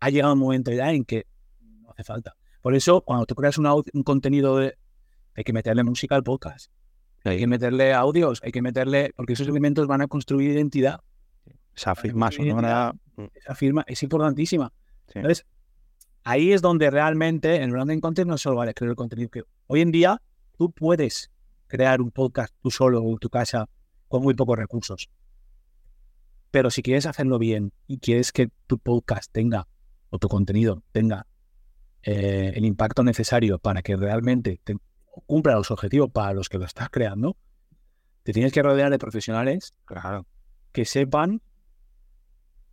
ha 0.00 0.08
llegado 0.08 0.32
un 0.32 0.38
momento 0.38 0.72
ya 0.72 0.90
en 0.92 1.04
que 1.04 1.26
no 1.60 1.90
hace 1.90 2.04
falta. 2.04 2.36
Por 2.62 2.74
eso, 2.74 3.02
cuando 3.02 3.26
tú 3.26 3.34
creas 3.34 3.58
un, 3.58 3.66
un 3.66 4.02
contenido 4.02 4.56
de, 4.56 4.78
hay 5.34 5.44
que 5.44 5.52
meterle 5.52 5.84
música 5.84 6.14
al 6.14 6.22
podcast. 6.22 6.70
Hay 7.24 7.38
que 7.38 7.46
meterle 7.46 7.92
audios, 7.92 8.40
hay 8.42 8.52
que 8.52 8.62
meterle, 8.62 9.12
porque 9.14 9.34
esos 9.34 9.46
elementos 9.46 9.86
van 9.86 10.00
a 10.00 10.06
construir 10.06 10.52
identidad. 10.52 11.00
Esa 11.76 11.94
firma 11.94 12.30
sonora. 12.30 12.94
Esa 13.34 13.54
firma 13.54 13.84
es 13.86 14.02
importantísima. 14.02 14.72
Sí. 15.06 15.18
Entonces, 15.18 15.46
ahí 16.24 16.52
es 16.52 16.62
donde 16.62 16.90
realmente 16.90 17.56
en 17.56 17.62
el 17.64 17.70
branding 17.72 18.00
content 18.00 18.28
no 18.28 18.38
solo 18.38 18.56
vale 18.56 18.74
crear 18.74 18.90
el 18.90 18.96
contenido. 18.96 19.30
Que 19.30 19.42
hoy 19.66 19.82
en 19.82 19.92
día 19.92 20.22
tú 20.56 20.72
puedes 20.72 21.30
crear 21.66 22.00
un 22.00 22.10
podcast 22.10 22.54
tú 22.62 22.70
solo 22.70 23.02
en 23.02 23.18
tu 23.18 23.28
casa 23.28 23.68
con 24.08 24.22
muy 24.22 24.34
pocos 24.34 24.58
recursos. 24.58 25.10
Pero 26.50 26.70
si 26.70 26.82
quieres 26.82 27.06
hacerlo 27.06 27.38
bien 27.38 27.72
y 27.86 27.98
quieres 27.98 28.32
que 28.32 28.50
tu 28.66 28.78
podcast 28.78 29.30
tenga 29.30 29.68
o 30.10 30.18
tu 30.18 30.28
contenido 30.28 30.82
tenga 30.90 31.26
eh, 32.02 32.52
el 32.54 32.64
impacto 32.64 33.04
necesario 33.04 33.58
para 33.58 33.82
que 33.82 33.94
realmente 33.94 34.60
te 34.64 34.76
cumpla 35.26 35.54
los 35.54 35.70
objetivos 35.70 36.10
para 36.10 36.32
los 36.32 36.48
que 36.48 36.58
lo 36.58 36.64
estás 36.64 36.90
creando, 36.90 37.36
te 38.22 38.32
tienes 38.32 38.52
que 38.52 38.62
rodear 38.62 38.90
de 38.90 38.98
profesionales 38.98 39.74
claro. 39.84 40.26
que 40.72 40.84
sepan 40.84 41.40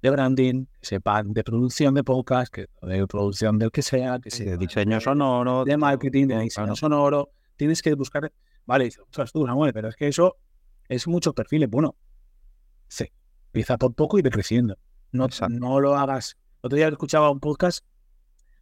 de 0.02 0.10
branding, 0.10 0.66
que 0.80 0.86
sepan 0.86 1.34
de 1.34 1.44
producción 1.44 1.94
de 1.94 2.04
podcast, 2.04 2.54
que, 2.54 2.68
de 2.82 3.08
producción 3.08 3.58
del 3.58 3.72
que 3.72 3.82
sea, 3.82 4.20
que 4.20 4.30
sí, 4.30 4.46
de 4.46 4.58
diseño 4.58 5.00
sonoro, 5.00 5.66
de 5.66 5.78
marketing, 5.78 6.28
de 6.28 6.40
diseño 6.40 6.66
claro. 6.66 6.76
sonoro. 6.76 7.30
Tienes 7.56 7.82
que 7.82 7.94
buscar, 7.96 8.32
vale, 8.66 8.90
ostras 9.08 9.32
tú, 9.32 9.46
Samuel, 9.46 9.74
pero 9.74 9.90
es 9.90 9.96
que 9.96 10.08
eso 10.08 10.38
es 10.88 11.08
muchos 11.08 11.34
perfiles. 11.34 11.70
Bueno, 11.70 11.96
sí, 12.88 13.06
empieza 13.48 13.78
por 13.78 13.94
poco 13.96 14.20
y 14.20 14.22
ve 14.22 14.30
creciendo. 14.30 14.78
No, 15.12 15.28
no 15.50 15.80
lo 15.80 15.96
hagas. 15.96 16.38
Otro 16.62 16.76
día 16.76 16.88
escuchaba 16.90 17.32
un 17.32 17.40
podcast, 17.40 17.86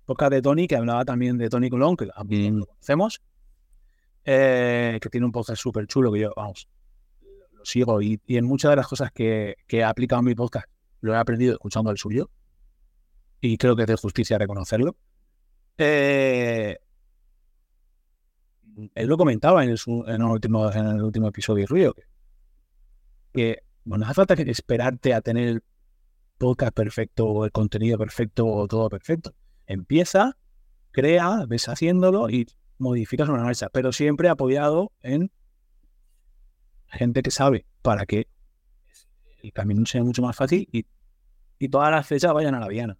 podcast 0.05 0.31
de 0.31 0.41
Tony, 0.41 0.67
que 0.67 0.75
hablaba 0.75 1.03
también 1.03 1.38
de 1.38 1.49
Tony 1.49 1.69
Colón, 1.69 1.97
que 1.97 2.05
mm. 2.05 2.57
lo 2.57 2.65
conocemos, 2.65 3.21
eh, 4.26 4.99
que 5.01 5.09
tiene 5.09 5.26
un 5.26 5.32
podcast 5.32 5.61
súper 5.61 5.88
chulo 5.88 6.11
que 6.11 6.19
yo, 6.21 6.34
vamos, 6.36 6.67
lo 7.53 7.63
sigo 7.63 8.01
y, 8.01 8.19
y 8.26 8.38
en 8.38 8.45
muchas 8.45 8.71
de 8.71 8.76
las 8.76 8.88
cosas 8.88 9.11
que, 9.11 9.55
que 9.67 9.78
he 9.78 9.84
aplicado 9.84 10.19
en 10.19 10.26
mi 10.26 10.36
podcast 10.36 10.67
lo 11.01 11.13
he 11.13 11.17
aprendido 11.17 11.53
escuchando 11.53 11.91
el 11.91 11.97
suyo 11.97 12.30
y 13.39 13.57
creo 13.57 13.76
que 13.76 13.84
es 13.84 13.88
de 13.88 13.95
justicia 13.95 14.38
reconocerlo. 14.38 14.97
Eh, 15.78 16.78
él 18.95 19.07
lo 19.07 19.17
comentaba 19.17 19.63
en 19.63 19.69
el, 19.69 19.80
en 20.07 20.21
el, 20.21 20.23
último, 20.23 20.71
en 20.71 20.88
el 20.88 21.03
último 21.03 21.28
episodio 21.28 21.65
de 21.67 21.73
Río, 21.73 21.93
que, 21.93 22.03
que 23.34 23.63
bueno, 23.84 24.05
no 24.05 24.09
hace 24.09 24.15
falta 24.15 24.36
que 24.36 24.49
esperarte 24.49 25.13
a 25.13 25.21
tener 25.21 25.47
el 25.47 25.63
podcast 26.38 26.73
perfecto 26.73 27.28
o 27.28 27.45
el 27.45 27.51
contenido 27.51 27.97
perfecto 27.97 28.47
o 28.47 28.67
todo 28.67 28.89
perfecto. 28.89 29.34
Empieza, 29.67 30.38
crea, 30.91 31.45
ves 31.47 31.69
haciéndolo 31.69 32.30
y 32.30 32.47
modificas 32.78 33.30
una 33.30 33.43
marcha, 33.43 33.69
pero 33.69 33.91
siempre 33.91 34.30
apoyado 34.30 34.91
en 35.01 35.32
gente 36.88 37.21
que 37.21 37.32
sabe 37.32 37.65
para 37.82 38.05
que 38.05 38.28
el 39.41 39.53
camino 39.53 39.86
sea 39.86 40.03
mucho 40.03 40.21
más 40.21 40.36
fácil 40.36 40.67
y, 40.71 40.86
y 41.59 41.69
todas 41.69 41.91
las 41.91 42.07
fechas 42.07 42.34
vayan 42.34 42.55
a 42.55 42.59
la 42.59 42.67
Viana. 42.67 42.97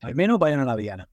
Al 0.00 0.14
menos 0.14 0.38
vayan 0.38 0.60
a 0.60 0.64
la 0.64 0.76
Viana. 0.76 1.08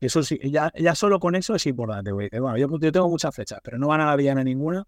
Eso 0.00 0.22
sí, 0.22 0.38
ya, 0.44 0.70
ya 0.78 0.94
solo 0.94 1.18
con 1.18 1.34
eso 1.34 1.54
es 1.54 1.66
importante, 1.66 2.12
güey. 2.12 2.28
Bueno, 2.30 2.56
yo, 2.58 2.68
yo, 2.78 2.92
tengo 2.92 3.08
muchas 3.08 3.34
fechas, 3.34 3.60
pero 3.62 3.78
no 3.78 3.88
van 3.88 4.02
a 4.02 4.06
la 4.06 4.16
Viana 4.16 4.44
ninguna. 4.44 4.86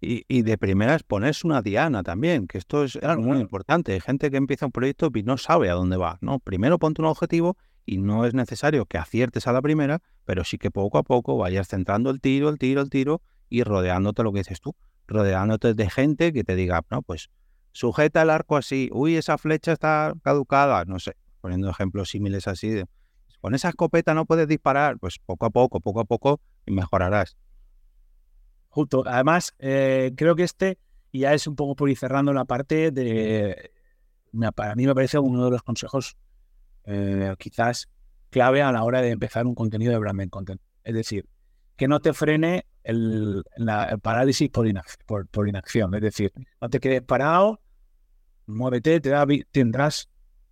Y, 0.00 0.24
y 0.26 0.42
de 0.42 0.58
primeras 0.58 1.04
pones 1.04 1.44
una 1.44 1.62
Diana 1.62 2.02
también, 2.02 2.48
que 2.48 2.58
esto 2.58 2.82
es 2.82 2.94
claro, 2.94 3.20
muy 3.22 3.38
importante. 3.38 3.92
Hay 3.92 4.00
gente 4.00 4.32
que 4.32 4.36
empieza 4.36 4.66
un 4.66 4.72
proyecto 4.72 5.10
y 5.14 5.22
no 5.22 5.38
sabe 5.38 5.70
a 5.70 5.74
dónde 5.74 5.96
va, 5.96 6.18
¿no? 6.20 6.40
Primero 6.40 6.80
ponte 6.80 7.00
un 7.00 7.06
objetivo 7.06 7.56
y 7.84 7.98
no 7.98 8.24
es 8.24 8.34
necesario 8.34 8.86
que 8.86 8.98
aciertes 8.98 9.46
a 9.46 9.52
la 9.52 9.62
primera, 9.62 10.00
pero 10.24 10.44
sí 10.44 10.58
que 10.58 10.70
poco 10.70 10.98
a 10.98 11.02
poco 11.02 11.36
vayas 11.36 11.68
centrando 11.68 12.10
el 12.10 12.20
tiro, 12.20 12.48
el 12.48 12.58
tiro, 12.58 12.80
el 12.80 12.90
tiro 12.90 13.22
y 13.48 13.64
rodeándote 13.64 14.22
lo 14.22 14.32
que 14.32 14.40
dices 14.40 14.60
tú, 14.60 14.74
rodeándote 15.06 15.74
de 15.74 15.90
gente 15.90 16.32
que 16.32 16.44
te 16.44 16.54
diga, 16.54 16.82
no, 16.90 17.02
pues 17.02 17.30
sujeta 17.72 18.22
el 18.22 18.30
arco 18.30 18.56
así, 18.56 18.88
uy, 18.92 19.16
esa 19.16 19.38
flecha 19.38 19.72
está 19.72 20.14
caducada, 20.22 20.84
no 20.84 20.98
sé, 20.98 21.16
poniendo 21.40 21.68
ejemplos 21.70 22.10
símiles 22.10 22.46
así, 22.46 22.70
de, 22.70 22.86
con 23.40 23.54
esa 23.54 23.70
escopeta 23.70 24.14
no 24.14 24.24
puedes 24.24 24.46
disparar, 24.46 24.98
pues 24.98 25.18
poco 25.18 25.46
a 25.46 25.50
poco, 25.50 25.80
poco 25.80 26.00
a 26.00 26.04
poco 26.04 26.40
mejorarás. 26.66 27.36
Justo, 28.68 29.02
además, 29.06 29.52
eh, 29.58 30.12
creo 30.16 30.34
que 30.34 30.44
este 30.44 30.78
ya 31.12 31.34
es 31.34 31.46
un 31.46 31.56
poco 31.56 31.76
por 31.76 31.90
ir 31.90 31.98
cerrando 31.98 32.32
la 32.32 32.44
parte 32.44 32.90
de, 32.90 33.72
para 34.54 34.74
mí 34.74 34.86
me 34.86 34.94
parece 34.94 35.18
uno 35.18 35.44
de 35.44 35.50
los 35.50 35.62
consejos 35.62 36.16
eh, 36.84 37.34
quizás 37.38 37.88
clave 38.30 38.62
a 38.62 38.72
la 38.72 38.82
hora 38.84 39.02
de 39.02 39.10
empezar 39.10 39.46
un 39.46 39.54
contenido 39.54 39.92
de 39.92 39.98
branding 39.98 40.28
content. 40.28 40.60
Es 40.84 40.94
decir, 40.94 41.28
que 41.76 41.88
no 41.88 42.00
te 42.00 42.12
frene 42.12 42.66
el, 42.82 43.44
la, 43.56 43.84
el 43.84 44.00
parálisis 44.00 44.50
por, 44.50 44.66
inac 44.66 45.04
por, 45.06 45.26
por, 45.28 45.48
inacción. 45.48 45.94
Es 45.94 46.00
decir, 46.00 46.32
no 46.60 46.68
te 46.68 46.80
quedes 46.80 47.02
parado, 47.02 47.60
muévete, 48.46 49.00
te 49.00 49.10
da, 49.10 49.26
tendrás 49.50 50.08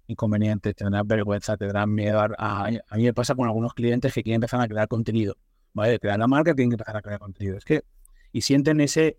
inconvenientes, 0.06 0.74
tendrán 0.74 1.06
vergüenza, 1.06 1.56
tendrán 1.56 1.92
miedo. 1.92 2.20
A, 2.20 2.66
a, 2.66 2.96
mí 2.96 3.04
me 3.04 3.14
pasa 3.14 3.34
con 3.34 3.46
algunos 3.46 3.74
clientes 3.74 4.12
que 4.12 4.22
quieren 4.22 4.36
empezar 4.36 4.60
a 4.60 4.68
crear 4.68 4.88
contenido. 4.88 5.36
¿vale? 5.72 5.98
Crear 5.98 6.18
la 6.18 6.26
marca, 6.26 6.54
tienen 6.54 6.70
que 6.70 6.74
empezar 6.74 6.96
a 6.96 7.02
crear 7.02 7.18
contenido. 7.18 7.56
Es 7.56 7.64
que, 7.64 7.82
y 8.32 8.42
sienten 8.42 8.80
ese, 8.80 9.18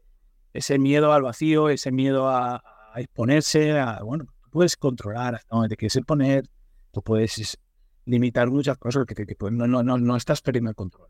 ese 0.54 0.80
miedo 0.80 1.14
al 1.14 1.24
vacío, 1.24 1.70
ese 1.70 1.92
miedo 1.92 2.30
a, 2.30 2.64
exponerse, 2.96 3.80
a, 3.80 4.02
bueno, 4.04 4.26
puedes 4.52 4.76
controlar 4.76 5.36
hasta 5.36 5.56
donde 5.56 5.70
te 5.70 5.78
quieres 5.78 5.96
exponer, 5.96 6.50
tú 6.92 7.02
puedes 7.02 7.58
limitar 8.06 8.50
muchas 8.50 8.78
cosas 8.78 9.06
que, 9.06 9.36
no, 9.52 9.68
no, 9.68 9.84
no, 9.84 9.98
no, 9.98 10.16
estás 10.16 10.42
perdiendo 10.42 10.70
el 10.70 10.76
control. 10.76 11.08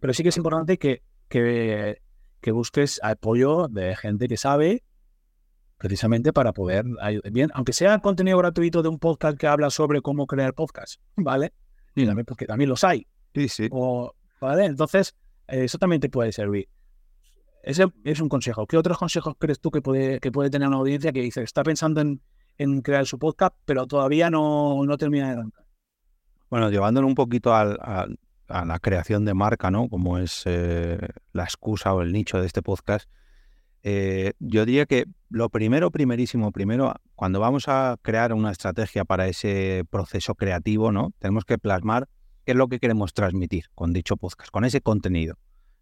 Pero 0.00 0.12
sí 0.14 0.22
que 0.22 0.28
es 0.28 0.36
importante 0.36 0.78
que, 0.78 1.02
que, 1.28 2.00
que 2.40 2.52
busques 2.52 3.00
apoyo 3.02 3.68
de 3.68 3.96
gente 3.96 4.28
que 4.28 4.36
sabe 4.36 4.84
precisamente 5.78 6.32
para 6.32 6.52
poder 6.52 6.84
bien, 7.30 7.50
aunque 7.54 7.72
sea 7.72 7.98
contenido 8.00 8.38
gratuito 8.38 8.82
de 8.82 8.88
un 8.88 8.98
podcast 8.98 9.38
que 9.38 9.46
habla 9.46 9.70
sobre 9.70 10.02
cómo 10.02 10.26
crear 10.26 10.54
podcast, 10.54 11.00
¿vale? 11.16 11.52
Y 11.94 12.04
también, 12.06 12.26
porque 12.26 12.46
también 12.46 12.68
los 12.68 12.84
hay. 12.84 13.06
Sí, 13.34 13.48
sí. 13.48 13.68
¿Vale? 14.40 14.66
Entonces, 14.66 15.16
eso 15.46 15.78
también 15.78 16.00
te 16.00 16.08
puede 16.08 16.32
servir. 16.32 16.68
Ese 17.62 17.86
es 18.04 18.20
un 18.20 18.28
consejo. 18.28 18.66
¿Qué 18.66 18.76
otros 18.76 18.98
consejos 18.98 19.34
crees 19.38 19.60
tú 19.60 19.70
que 19.70 19.82
puede, 19.82 20.20
que 20.20 20.30
puede 20.30 20.50
tener 20.50 20.68
una 20.68 20.78
audiencia 20.78 21.12
que 21.12 21.20
dice, 21.20 21.42
está 21.42 21.62
pensando 21.62 22.00
en, 22.00 22.20
en 22.58 22.82
crear 22.82 23.06
su 23.06 23.18
podcast, 23.18 23.54
pero 23.64 23.86
todavía 23.86 24.30
no, 24.30 24.84
no 24.84 24.98
termina 24.98 25.28
de 25.28 25.32
arrancar? 25.32 25.64
Bueno, 26.50 26.70
llevándolo 26.70 27.06
un 27.06 27.14
poquito 27.14 27.54
a 27.54 28.06
la 28.48 28.78
creación 28.80 29.24
de 29.24 29.34
marca, 29.34 29.70
¿no? 29.70 29.88
Como 29.88 30.18
es 30.18 30.42
eh, 30.46 30.98
la 31.32 31.44
excusa 31.44 31.94
o 31.94 32.02
el 32.02 32.12
nicho 32.12 32.40
de 32.40 32.46
este 32.46 32.62
podcast, 32.62 33.08
eh, 33.82 34.32
yo 34.38 34.64
diría 34.66 34.86
que 34.86 35.06
lo 35.30 35.50
primero, 35.50 35.90
primerísimo, 35.90 36.50
primero, 36.52 36.94
cuando 37.14 37.40
vamos 37.40 37.68
a 37.68 37.96
crear 38.02 38.32
una 38.32 38.50
estrategia 38.50 39.04
para 39.04 39.28
ese 39.28 39.84
proceso 39.88 40.34
creativo, 40.34 40.90
¿no? 40.90 41.12
Tenemos 41.18 41.44
que 41.44 41.58
plasmar 41.58 42.08
qué 42.44 42.52
es 42.52 42.56
lo 42.56 42.68
que 42.68 42.80
queremos 42.80 43.12
transmitir 43.12 43.66
con 43.74 43.92
dicho 43.92 44.16
podcast, 44.16 44.50
con 44.50 44.64
ese 44.64 44.80
contenido. 44.80 45.36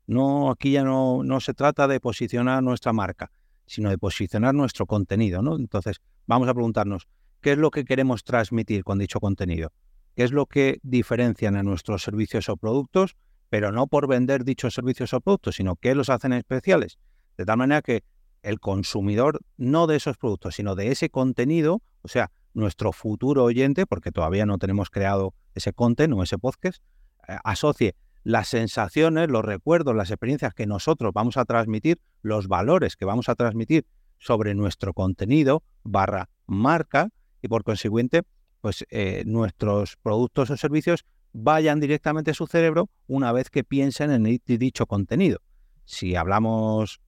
No, 0.07 0.51
aquí 0.51 0.73
ya 0.73 0.85
no, 0.85 1.23
no 1.25 1.41
se 1.41 1.55
trata 1.55 1.89
de 1.89 2.01
posicionar 2.01 2.63
nuestra 2.63 2.93
marca, 2.93 3.31
sino 3.67 3.91
de 3.91 3.99
posicionar 3.99 4.55
nuestro 4.55 4.87
contenido, 4.87 5.43
¿no? 5.43 5.57
Entonces, 5.57 6.01
vamos 6.27 6.49
a 6.49 6.55
preguntarnos, 6.55 7.09
¿qué 7.41 7.53
es 7.53 7.59
lo 7.59 7.71
que 7.71 7.85
queremos 7.85 8.25
transmitir 8.25 8.85
con 8.85 8.99
dicho 8.99 9.21
contenido? 9.21 9.73
¿Qué 10.15 10.25
es 10.25 10.33
lo 10.33 10.47
que 10.47 10.79
diferencian 10.83 11.57
a 11.57 11.63
nuestros 11.63 12.03
servicios 12.03 12.49
o 12.49 12.57
productos? 12.57 13.17
Pero 13.51 13.71
no 13.71 13.87
por 13.87 14.09
vender 14.09 14.45
dichos 14.45 14.75
servicios 14.75 15.13
o 15.13 15.21
productos, 15.21 15.57
sino 15.57 15.77
qué 15.77 15.95
los 15.95 16.09
hacen 16.09 16.33
especiales. 16.33 16.99
De 17.37 17.45
tal 17.45 17.59
manera 17.59 17.83
que 17.83 18.03
el 18.43 18.61
consumidor, 18.61 19.41
no 19.57 19.87
de 19.87 19.97
esos 19.97 20.17
productos, 20.17 20.55
sino 20.55 20.75
de 20.75 20.91
ese 20.91 21.11
contenido, 21.11 21.83
o 22.03 22.09
sea, 22.09 22.31
nuestro 22.55 22.93
futuro 22.93 23.45
oyente, 23.45 23.87
porque 23.87 24.13
todavía 24.13 24.47
no 24.47 24.59
tenemos 24.59 24.89
creado 24.89 25.35
ese 25.55 25.73
content 25.73 26.15
o 26.15 26.23
ese 26.23 26.39
podcast, 26.39 26.83
eh, 27.29 27.37
asocie 27.45 27.95
las 28.27 28.49
sensaciones, 28.49 29.29
los 29.31 29.45
recuerdos, 29.45 29.95
las 29.95 30.11
experiencias 30.11 30.53
que 30.53 30.67
nosotros 30.67 31.13
vamos 31.15 31.37
a 31.37 31.45
transmitir, 31.45 32.01
los 32.23 32.49
valores 32.49 32.97
que 32.97 33.05
vamos 33.05 33.29
a 33.29 33.37
transmitir 33.37 33.87
sobre 34.19 34.53
nuestro 34.57 34.95
contenido 34.95 35.63
barra 35.85 36.29
marca 36.45 37.11
y 37.41 37.47
por 37.47 37.63
consiguiente, 37.63 38.25
pues 38.61 38.85
eh, 38.91 39.23
nuestros 39.27 39.97
productos 40.03 40.51
o 40.51 40.57
servicios 40.57 41.05
vayan 41.33 41.79
directamente 41.79 42.33
a 42.33 42.35
su 42.35 42.49
cerebro 42.49 42.91
una 43.07 43.31
vez 43.31 43.49
que 43.49 43.63
piensen 43.63 44.11
en 44.11 44.41
dicho 44.45 44.87
contenido. 44.87 45.39
Si 45.85 46.17
hablamos 46.17 47.01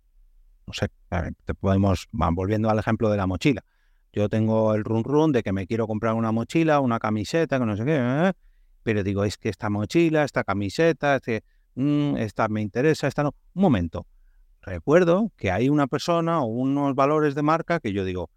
no 0.68 0.72
sé, 0.72 0.88
te 1.44 1.54
podemos, 1.54 2.06
volviendo 2.12 2.70
al 2.70 2.78
ejemplo 2.78 3.10
de 3.10 3.16
la 3.16 3.26
mochila. 3.26 3.64
Yo 4.12 4.28
tengo 4.28 4.72
el 4.72 4.84
run 4.84 5.02
run 5.02 5.32
de 5.32 5.42
que 5.42 5.52
me 5.52 5.66
quiero 5.66 5.88
comprar 5.88 6.14
una 6.14 6.30
mochila, 6.30 6.78
una 6.78 7.00
camiseta, 7.00 7.58
que 7.58 7.66
no 7.66 7.76
sé 7.76 7.84
qué, 7.84 7.96
¿eh? 7.98 8.32
Pero 8.88 9.02
digo, 9.02 9.22
es 9.24 9.36
que 9.36 9.50
esta 9.50 9.68
mochila, 9.68 10.24
esta 10.24 10.44
camiseta, 10.44 11.16
este, 11.16 11.44
mm, 11.74 12.16
esta 12.16 12.48
me 12.48 12.62
interesa, 12.62 13.06
esta 13.06 13.22
no. 13.22 13.34
Un 13.52 13.60
momento. 13.60 14.06
Recuerdo 14.62 15.30
que 15.36 15.50
hay 15.50 15.68
una 15.68 15.86
persona 15.86 16.40
o 16.40 16.46
unos 16.46 16.94
valores 16.94 17.34
de 17.34 17.42
marca 17.42 17.80
que 17.80 17.92
yo 17.92 18.06
digo, 18.06 18.30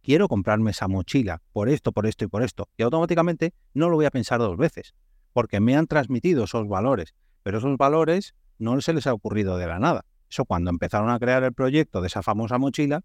quiero 0.00 0.28
comprarme 0.28 0.70
esa 0.70 0.88
mochila 0.88 1.42
por 1.52 1.68
esto, 1.68 1.92
por 1.92 2.06
esto 2.06 2.24
y 2.24 2.28
por 2.28 2.42
esto. 2.42 2.70
Y 2.78 2.84
automáticamente 2.84 3.52
no 3.74 3.90
lo 3.90 3.96
voy 3.96 4.06
a 4.06 4.10
pensar 4.10 4.38
dos 4.38 4.56
veces, 4.56 4.94
porque 5.34 5.60
me 5.60 5.76
han 5.76 5.86
transmitido 5.86 6.44
esos 6.44 6.66
valores. 6.66 7.12
Pero 7.42 7.58
esos 7.58 7.76
valores 7.76 8.34
no 8.56 8.80
se 8.80 8.94
les 8.94 9.06
ha 9.06 9.12
ocurrido 9.12 9.58
de 9.58 9.66
la 9.66 9.78
nada. 9.78 10.06
Eso 10.30 10.46
cuando 10.46 10.70
empezaron 10.70 11.10
a 11.10 11.18
crear 11.18 11.42
el 11.42 11.52
proyecto 11.52 12.00
de 12.00 12.06
esa 12.06 12.22
famosa 12.22 12.56
mochila 12.56 13.02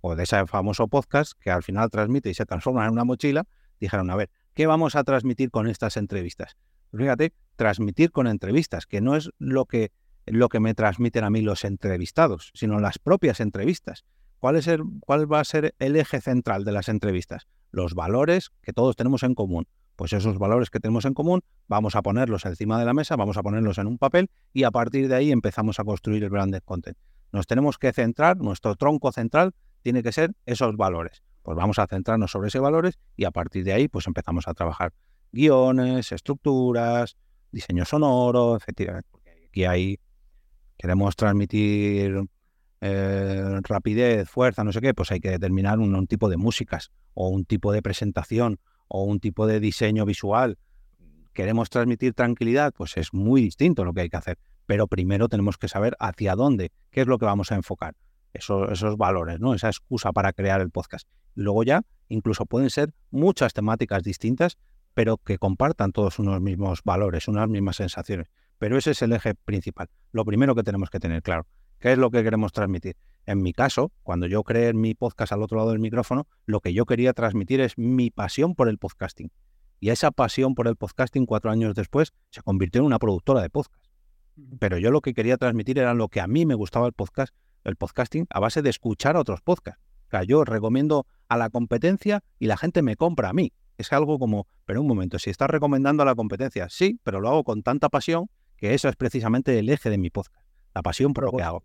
o 0.00 0.16
de 0.16 0.22
ese 0.22 0.46
famoso 0.46 0.88
podcast 0.88 1.34
que 1.38 1.50
al 1.50 1.62
final 1.62 1.90
transmite 1.90 2.30
y 2.30 2.34
se 2.34 2.46
transforma 2.46 2.86
en 2.86 2.92
una 2.92 3.04
mochila, 3.04 3.44
dijeron, 3.78 4.08
a 4.08 4.16
ver, 4.16 4.30
¿qué 4.54 4.66
vamos 4.66 4.96
a 4.96 5.04
transmitir 5.04 5.50
con 5.50 5.68
estas 5.68 5.96
entrevistas? 5.96 6.56
Pues 6.90 7.02
fíjate, 7.02 7.32
transmitir 7.56 8.10
con 8.10 8.26
entrevistas, 8.26 8.86
que 8.86 9.00
no 9.00 9.16
es 9.16 9.30
lo 9.38 9.66
que, 9.66 9.92
lo 10.26 10.48
que 10.48 10.60
me 10.60 10.74
transmiten 10.74 11.24
a 11.24 11.30
mí 11.30 11.42
los 11.42 11.64
entrevistados, 11.64 12.50
sino 12.54 12.80
las 12.80 12.98
propias 12.98 13.40
entrevistas. 13.40 14.04
¿Cuál, 14.38 14.56
es 14.56 14.66
el, 14.66 14.82
¿Cuál 15.00 15.30
va 15.30 15.40
a 15.40 15.44
ser 15.44 15.74
el 15.78 15.96
eje 15.96 16.20
central 16.20 16.64
de 16.64 16.72
las 16.72 16.88
entrevistas? 16.88 17.46
Los 17.70 17.94
valores 17.94 18.50
que 18.62 18.72
todos 18.72 18.96
tenemos 18.96 19.22
en 19.22 19.34
común 19.34 19.66
pues 20.00 20.14
esos 20.14 20.38
valores 20.38 20.70
que 20.70 20.80
tenemos 20.80 21.04
en 21.04 21.12
común 21.12 21.42
vamos 21.68 21.94
a 21.94 22.00
ponerlos 22.00 22.46
encima 22.46 22.78
de 22.78 22.86
la 22.86 22.94
mesa, 22.94 23.16
vamos 23.16 23.36
a 23.36 23.42
ponerlos 23.42 23.76
en 23.76 23.86
un 23.86 23.98
papel 23.98 24.30
y 24.54 24.62
a 24.62 24.70
partir 24.70 25.08
de 25.08 25.14
ahí 25.14 25.30
empezamos 25.30 25.78
a 25.78 25.84
construir 25.84 26.24
el 26.24 26.30
branded 26.30 26.62
content. 26.64 26.96
Nos 27.32 27.46
tenemos 27.46 27.76
que 27.76 27.92
centrar, 27.92 28.38
nuestro 28.38 28.76
tronco 28.76 29.12
central 29.12 29.52
tiene 29.82 30.02
que 30.02 30.10
ser 30.10 30.32
esos 30.46 30.74
valores. 30.78 31.22
Pues 31.42 31.56
vamos 31.56 31.78
a 31.78 31.86
centrarnos 31.86 32.30
sobre 32.30 32.48
esos 32.48 32.60
valores 32.60 32.98
y 33.16 33.24
a 33.24 33.30
partir 33.30 33.64
de 33.64 33.72
ahí 33.72 33.88
pues 33.88 34.06
empezamos 34.06 34.46
a 34.48 34.54
trabajar 34.54 34.92
guiones, 35.32 36.12
estructuras, 36.12 37.16
diseño 37.50 37.84
sonoro. 37.84 38.58
Porque 38.64 39.38
aquí 39.48 39.64
hay, 39.64 39.98
queremos 40.76 41.16
transmitir 41.16 42.22
eh, 42.80 43.60
rapidez, 43.62 44.28
fuerza, 44.28 44.64
no 44.64 44.72
sé 44.72 44.80
qué, 44.80 44.94
pues 44.94 45.10
hay 45.10 45.20
que 45.20 45.30
determinar 45.30 45.78
un 45.78 46.06
tipo 46.06 46.28
de 46.28 46.36
músicas 46.36 46.90
o 47.14 47.28
un 47.28 47.44
tipo 47.44 47.72
de 47.72 47.82
presentación 47.82 48.58
o 48.88 49.04
un 49.04 49.20
tipo 49.20 49.46
de 49.46 49.60
diseño 49.60 50.04
visual, 50.04 50.58
queremos 51.32 51.70
transmitir 51.70 52.12
tranquilidad, 52.12 52.72
pues 52.76 52.96
es 52.96 53.14
muy 53.14 53.40
distinto 53.40 53.84
lo 53.84 53.92
que 53.92 54.02
hay 54.02 54.08
que 54.08 54.16
hacer. 54.16 54.38
Pero 54.66 54.88
primero 54.88 55.28
tenemos 55.28 55.58
que 55.58 55.68
saber 55.68 55.96
hacia 56.00 56.34
dónde, 56.34 56.72
qué 56.90 57.02
es 57.02 57.06
lo 57.06 57.18
que 57.18 57.24
vamos 57.24 57.52
a 57.52 57.54
enfocar, 57.54 57.94
esos, 58.32 58.70
esos 58.72 58.96
valores, 58.96 59.38
¿no? 59.38 59.54
Esa 59.54 59.68
excusa 59.68 60.12
para 60.12 60.32
crear 60.32 60.60
el 60.60 60.70
podcast. 60.70 61.08
Luego 61.34 61.62
ya, 61.64 61.82
incluso 62.08 62.46
pueden 62.46 62.70
ser 62.70 62.92
muchas 63.10 63.52
temáticas 63.52 64.02
distintas, 64.02 64.58
pero 64.94 65.18
que 65.18 65.38
compartan 65.38 65.92
todos 65.92 66.18
unos 66.18 66.40
mismos 66.40 66.82
valores, 66.84 67.28
unas 67.28 67.48
mismas 67.48 67.76
sensaciones. 67.76 68.28
Pero 68.58 68.76
ese 68.76 68.90
es 68.90 69.02
el 69.02 69.12
eje 69.12 69.34
principal. 69.34 69.88
Lo 70.12 70.24
primero 70.24 70.54
que 70.54 70.62
tenemos 70.62 70.90
que 70.90 71.00
tener 71.00 71.22
claro, 71.22 71.46
¿qué 71.78 71.92
es 71.92 71.98
lo 71.98 72.10
que 72.10 72.22
queremos 72.22 72.52
transmitir? 72.52 72.96
En 73.26 73.42
mi 73.42 73.52
caso, 73.52 73.92
cuando 74.02 74.26
yo 74.26 74.42
creé 74.42 74.72
mi 74.74 74.94
podcast 74.94 75.32
al 75.32 75.42
otro 75.42 75.58
lado 75.58 75.70
del 75.70 75.78
micrófono, 75.78 76.26
lo 76.46 76.60
que 76.60 76.72
yo 76.72 76.84
quería 76.84 77.12
transmitir 77.12 77.60
es 77.60 77.78
mi 77.78 78.10
pasión 78.10 78.54
por 78.54 78.68
el 78.68 78.78
podcasting. 78.78 79.30
Y 79.78 79.90
esa 79.90 80.10
pasión 80.10 80.54
por 80.54 80.68
el 80.68 80.76
podcasting 80.76 81.24
cuatro 81.26 81.50
años 81.50 81.74
después 81.74 82.12
se 82.30 82.42
convirtió 82.42 82.80
en 82.80 82.86
una 82.86 82.98
productora 82.98 83.40
de 83.40 83.48
podcast. 83.48 83.82
Pero 84.58 84.78
yo 84.78 84.90
lo 84.90 85.00
que 85.00 85.14
quería 85.14 85.36
transmitir 85.36 85.78
era 85.78 85.94
lo 85.94 86.08
que 86.08 86.20
a 86.20 86.26
mí 86.26 86.44
me 86.44 86.54
gustaba 86.54 86.86
el 86.86 86.92
podcast, 86.92 87.34
el 87.64 87.76
podcasting, 87.76 88.26
a 88.30 88.40
base 88.40 88.62
de 88.62 88.70
escuchar 88.70 89.16
a 89.16 89.20
otros 89.20 89.40
podcasts. 89.40 89.82
Sea, 90.10 90.24
yo 90.24 90.44
recomiendo 90.44 91.06
a 91.28 91.36
la 91.36 91.50
competencia 91.50 92.22
y 92.38 92.46
la 92.46 92.56
gente 92.56 92.82
me 92.82 92.96
compra 92.96 93.30
a 93.30 93.32
mí. 93.32 93.52
Es 93.78 93.92
algo 93.92 94.18
como, 94.18 94.46
pero 94.66 94.80
un 94.80 94.86
momento, 94.86 95.18
si 95.18 95.30
estás 95.30 95.48
recomendando 95.48 96.02
a 96.02 96.06
la 96.06 96.14
competencia, 96.14 96.68
sí, 96.68 97.00
pero 97.02 97.20
lo 97.20 97.28
hago 97.28 97.44
con 97.44 97.62
tanta 97.62 97.88
pasión 97.88 98.28
que 98.56 98.74
eso 98.74 98.88
es 98.88 98.96
precisamente 98.96 99.58
el 99.58 99.70
eje 99.70 99.88
de 99.88 99.96
mi 99.96 100.10
podcast, 100.10 100.44
la 100.74 100.82
pasión 100.82 101.14
por 101.14 101.24
lo 101.24 101.32
que 101.32 101.42
hago. 101.42 101.64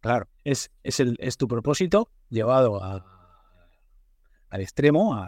Claro, 0.00 0.28
es, 0.42 0.70
es, 0.82 1.00
el, 1.00 1.16
es 1.20 1.36
tu 1.36 1.46
propósito 1.46 2.10
llevado 2.28 2.82
al 2.82 4.60
extremo 4.60 5.26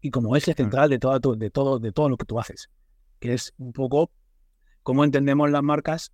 y 0.00 0.10
como 0.10 0.36
eje 0.36 0.54
central 0.54 0.90
de 0.90 0.98
todo, 0.98 1.34
de, 1.34 1.50
todo, 1.50 1.78
de 1.78 1.92
todo 1.92 2.08
lo 2.08 2.16
que 2.16 2.26
tú 2.26 2.38
haces, 2.38 2.70
que 3.18 3.34
es 3.34 3.52
un 3.58 3.72
poco 3.72 4.10
cómo 4.82 5.02
entendemos 5.02 5.50
las 5.50 5.62
marcas 5.62 6.12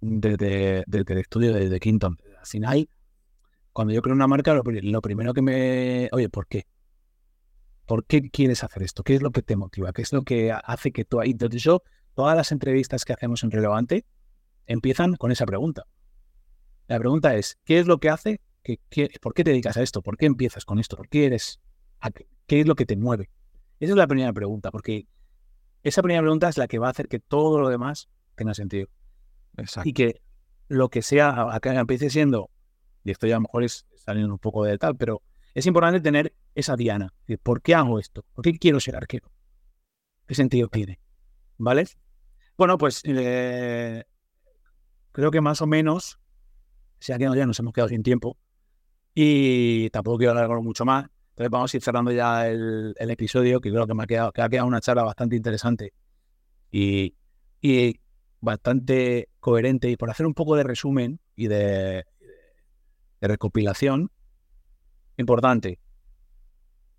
desde, 0.00 0.84
el 0.90 1.18
estudio 1.18 1.52
de, 1.52 1.80
Quinton. 1.80 2.18
Al 2.38 2.46
final, 2.46 2.88
cuando 3.72 3.94
yo 3.94 4.02
creo 4.02 4.14
una 4.14 4.26
marca, 4.26 4.54
lo, 4.54 4.62
primero 5.00 5.34
que 5.34 5.42
me... 5.42 6.08
Oye, 6.12 6.28
¿por 6.28 6.46
qué? 6.46 6.66
¿Por 7.86 8.04
qué 8.04 8.30
quieres 8.30 8.62
hacer 8.64 8.82
esto? 8.82 9.02
¿Qué 9.02 9.14
es 9.14 9.22
lo 9.22 9.30
que 9.30 9.42
te 9.42 9.56
motiva? 9.56 9.92
¿Qué 9.92 10.02
es 10.02 10.12
lo 10.12 10.22
que 10.22 10.52
hace 10.52 10.92
que 10.92 11.04
tú... 11.04 11.20
Entonces 11.22 11.62
yo, 11.62 11.82
todas 12.14 12.36
las 12.36 12.52
entrevistas 12.52 13.04
que 13.04 13.12
hacemos 13.12 13.42
en 13.42 13.50
Relevante 13.50 14.04
empiezan 14.66 15.16
con 15.16 15.32
esa 15.32 15.46
pregunta. 15.46 15.84
La 16.88 16.98
pregunta 16.98 17.34
es, 17.34 17.58
¿qué 17.64 17.78
es 17.78 17.86
lo 17.86 17.98
que 17.98 18.10
hace? 18.10 18.40
Que, 18.62 18.78
¿Por 19.20 19.34
qué 19.34 19.44
te 19.44 19.50
dedicas 19.50 19.76
a 19.76 19.82
esto? 19.82 20.02
¿Por 20.02 20.16
qué 20.16 20.26
empiezas 20.26 20.64
con 20.64 20.78
esto? 20.78 20.96
¿Por 20.96 21.08
qué 21.08 21.26
eres? 21.26 21.60
¿Qué 22.46 22.60
es 22.60 22.66
lo 22.66 22.74
que 22.74 22.86
te 22.86 22.96
mueve? 22.96 23.30
Esa 23.80 23.92
es 23.92 23.96
la 23.96 24.06
primera 24.06 24.32
pregunta, 24.32 24.70
porque 24.70 25.06
esa 25.82 26.02
primera 26.02 26.20
pregunta 26.20 26.48
es 26.48 26.58
la 26.58 26.68
que 26.68 26.78
va 26.78 26.88
a 26.88 26.90
hacer 26.90 27.08
que 27.08 27.18
todo 27.18 27.58
lo 27.58 27.68
demás 27.68 28.08
tenga 28.36 28.54
sentido. 28.54 28.88
Exacto. 29.56 29.88
Y 29.88 29.92
que 29.92 30.20
lo 30.68 30.88
que 30.88 31.02
sea, 31.02 31.52
acá 31.54 31.78
empiece 31.78 32.10
siendo, 32.10 32.50
y 33.04 33.10
esto 33.10 33.26
ya 33.26 33.36
a 33.36 33.38
lo 33.38 33.42
mejor 33.42 33.64
es 33.64 33.86
saliendo 33.94 34.32
un 34.32 34.38
poco 34.38 34.64
de 34.64 34.78
tal, 34.78 34.96
pero 34.96 35.22
es 35.54 35.66
importante 35.66 36.00
tener 36.00 36.34
esa 36.54 36.76
diana. 36.76 37.12
¿Por 37.42 37.62
qué 37.62 37.74
hago 37.74 37.98
esto? 37.98 38.24
¿Por 38.32 38.44
qué 38.44 38.58
quiero 38.58 38.80
ser 38.80 38.96
arquero? 38.96 39.30
¿Qué 40.26 40.34
sentido 40.34 40.68
tiene? 40.68 41.00
¿Vale? 41.58 41.86
Bueno, 42.56 42.78
pues 42.78 43.02
eh, 43.04 44.04
creo 45.12 45.30
que 45.30 45.40
más 45.40 45.60
o 45.60 45.66
menos, 45.66 46.18
si 47.00 47.12
aquí 47.12 47.24
ya 47.24 47.46
nos 47.46 47.58
hemos 47.58 47.72
quedado 47.72 47.88
sin 47.88 48.02
tiempo 48.02 48.38
y 49.14 49.90
tampoco 49.90 50.18
quiero 50.18 50.32
alargarlo 50.32 50.62
mucho 50.62 50.84
más. 50.84 51.06
Entonces 51.30 51.50
vamos 51.50 51.72
a 51.72 51.76
ir 51.76 51.82
cerrando 51.82 52.12
ya 52.12 52.48
el, 52.48 52.94
episodio, 52.98 53.60
que 53.60 53.70
creo 53.70 53.86
que 53.86 53.94
me 53.94 54.04
ha 54.04 54.06
quedado, 54.06 54.32
que 54.32 54.42
ha 54.42 54.48
quedado 54.48 54.68
una 54.68 54.80
charla 54.80 55.02
bastante 55.02 55.34
interesante 55.34 55.92
y, 56.70 57.14
y 57.60 58.00
bastante 58.40 59.28
coherente. 59.40 59.90
Y 59.90 59.96
por 59.96 60.10
hacer 60.10 60.26
un 60.26 60.34
poco 60.34 60.56
de 60.56 60.62
resumen 60.62 61.20
y 61.34 61.48
de, 61.48 62.04
de 63.22 63.28
recopilación, 63.28 64.10
importante. 65.16 65.78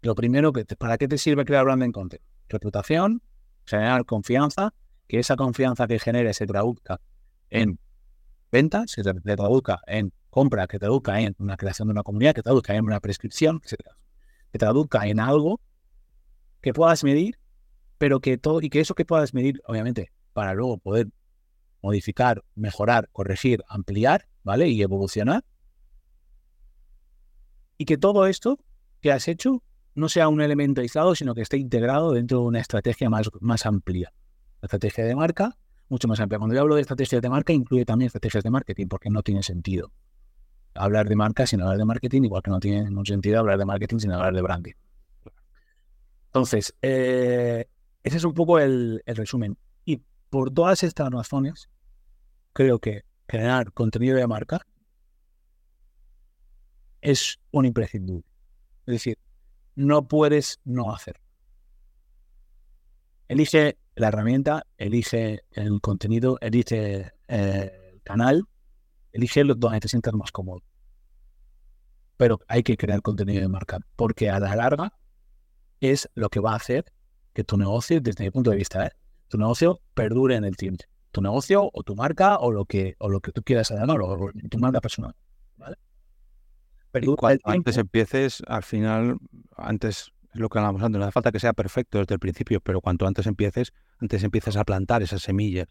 Lo 0.02 0.16
primero, 0.16 0.54
que 0.54 0.66
¿para 0.66 0.98
qué 0.98 1.08
te 1.08 1.18
sirve 1.18 1.44
crear 1.44 1.66
branding 1.66 1.92
content? 1.92 2.24
Reputación, 2.48 3.22
generar 3.66 4.06
confianza, 4.06 4.74
que 5.08 5.20
esa 5.20 5.36
confianza 5.36 5.86
que 5.86 6.00
genere 6.00 6.34
se 6.34 6.48
traduzca 6.48 7.02
en 7.50 7.78
ventas, 8.52 8.92
se 8.92 9.04
traduzca 9.04 9.82
en 9.86 10.14
compra, 10.30 10.66
que 10.68 10.80
traduzca 10.80 11.20
en 11.20 11.36
una 11.40 11.58
creación 11.58 11.90
de 11.90 11.92
una 11.92 12.04
comunidad, 12.04 12.34
que 12.34 12.42
traduzca 12.42 12.74
en 12.74 12.86
una 12.86 13.02
prescripción, 13.02 13.60
Que 13.60 14.60
traduzca 14.60 15.06
en 15.08 15.20
algo 15.20 15.60
que 16.62 16.74
puedas 16.74 17.04
medir, 17.04 17.38
pero 17.98 18.22
que 18.22 18.38
todo, 18.38 18.62
y 18.62 18.70
que 18.70 18.80
eso 18.80 18.96
que 18.96 19.04
puedas 19.04 19.34
medir, 19.34 19.62
obviamente, 19.66 20.12
para 20.32 20.54
luego 20.54 20.78
poder 20.78 21.10
modificar, 21.82 22.46
mejorar, 22.56 23.10
corregir, 23.12 23.62
ampliar, 23.68 24.28
¿vale? 24.44 24.70
Y 24.70 24.82
evolucionar. 24.82 25.44
Y 27.84 27.86
que 27.86 27.98
todo 27.98 28.28
esto 28.28 28.60
que 29.02 29.12
has 29.12 29.28
hecho 29.28 29.62
no 29.94 30.08
sea 30.08 30.30
un 30.30 30.40
elemento 30.40 30.80
aislado, 30.80 31.16
sino 31.16 31.36
que 31.36 31.42
esté 31.42 31.58
integrado 31.58 32.14
dentro 32.14 32.40
de 32.40 32.46
una 32.46 32.62
estrategia 32.62 33.10
más, 33.10 33.30
más 33.42 33.66
amplia. 33.66 34.14
La 34.62 34.68
estrategia 34.68 35.04
de 35.04 35.14
marca, 35.18 35.58
mucho 35.90 36.08
más 36.08 36.22
amplia. 36.22 36.40
Cuando 36.40 36.56
yo 36.56 36.62
hablo 36.62 36.76
de 36.76 36.82
estrategias 36.82 37.22
de 37.22 37.30
marca, 37.30 37.52
incluye 37.52 37.84
también 37.84 38.06
estrategias 38.06 38.42
de 38.42 38.52
marketing, 38.52 38.88
porque 38.88 39.10
no 39.10 39.22
tiene 39.22 39.44
sentido 39.44 39.92
hablar 40.76 41.10
de 41.10 41.18
marca 41.18 41.46
sin 41.46 41.60
hablar 41.60 41.78
de 41.78 41.84
marketing, 41.84 42.22
igual 42.24 42.42
que 42.42 42.52
no 42.52 42.62
tiene 42.62 42.90
sentido 43.04 43.40
hablar 43.40 43.60
de 43.60 43.66
marketing 43.66 43.98
sin 43.98 44.14
hablar 44.14 44.34
de 44.34 44.42
branding. 44.42 44.76
Entonces, 46.28 46.74
eh, 46.82 47.68
ese 48.02 48.16
es 48.16 48.24
un 48.24 48.34
poco 48.34 48.60
el, 48.60 49.04
el 49.06 49.16
resumen. 49.18 49.58
Y 49.84 50.02
por 50.30 50.52
todas 50.52 50.84
estas 50.84 51.12
razones, 51.12 51.70
creo 52.54 52.80
que 52.80 53.04
generar 53.28 53.74
contenido 53.74 54.16
de 54.16 54.26
marca 54.26 54.66
es 57.04 57.40
un 57.52 57.66
imprescindible. 57.66 58.24
Es 58.86 58.94
decir, 58.94 59.18
no 59.76 60.08
puedes 60.08 60.60
no 60.64 60.94
hacer. 60.94 61.20
Elige 63.28 63.78
la 63.96 64.08
herramienta, 64.08 64.66
elige 64.78 65.44
el 65.52 65.82
contenido, 65.82 66.38
elige 66.42 67.12
eh, 67.28 67.92
el 67.94 68.02
canal, 68.04 68.46
elige 69.12 69.44
donde 69.44 69.80
te 69.80 69.88
sientas 69.88 70.14
más 70.14 70.32
cómodo. 70.32 70.64
Pero 72.18 72.40
hay 72.48 72.64
que 72.64 72.78
crear 72.78 73.02
contenido 73.02 73.42
de 73.42 73.48
marca, 73.48 73.80
porque 73.96 74.30
a 74.30 74.40
la 74.40 74.56
larga 74.56 74.94
es 75.82 76.10
lo 76.16 76.30
que 76.30 76.40
va 76.40 76.54
a 76.54 76.58
hacer 76.58 76.86
que 77.34 77.44
tu 77.44 77.58
negocio, 77.58 78.00
desde 78.00 78.24
mi 78.24 78.32
punto 78.32 78.52
de 78.52 78.58
vista, 78.58 78.86
¿eh? 78.86 78.92
tu 79.28 79.38
negocio 79.38 79.82
perdure 79.94 80.36
en 80.36 80.46
el 80.46 80.56
tiempo. 80.56 80.86
Tu 81.12 81.22
negocio 81.22 81.70
o 81.74 81.84
tu 81.84 81.96
marca 81.96 82.38
o 82.38 82.52
lo 82.52 82.66
que, 82.66 82.96
o 83.00 83.10
lo 83.10 83.20
que 83.20 83.32
tú 83.32 83.44
quieras 83.44 83.72
hacer, 83.72 83.90
o 83.90 84.32
tu 84.50 84.58
marca 84.58 84.80
personal. 84.80 85.16
¿vale? 85.58 85.76
Pero 86.94 87.16
cuanto 87.16 87.50
antes 87.50 87.76
empieces, 87.78 88.44
al 88.46 88.62
final, 88.62 89.18
antes 89.58 90.14
es 90.32 90.40
lo 90.40 90.48
que 90.48 90.60
hablamos 90.60 90.84
antes, 90.84 91.00
no 91.00 91.06
hace 91.06 91.12
falta 91.12 91.32
que 91.32 91.40
sea 91.40 91.54
perfecto 91.54 91.98
desde 91.98 92.14
el 92.14 92.20
principio, 92.20 92.62
pero 92.62 92.82
cuanto 92.82 93.08
antes 93.08 93.26
empieces, 93.26 93.74
antes 94.00 94.24
empiezas 94.24 94.58
a 94.58 94.64
plantar 94.64 95.02
esas 95.02 95.24
semillas. 95.24 95.68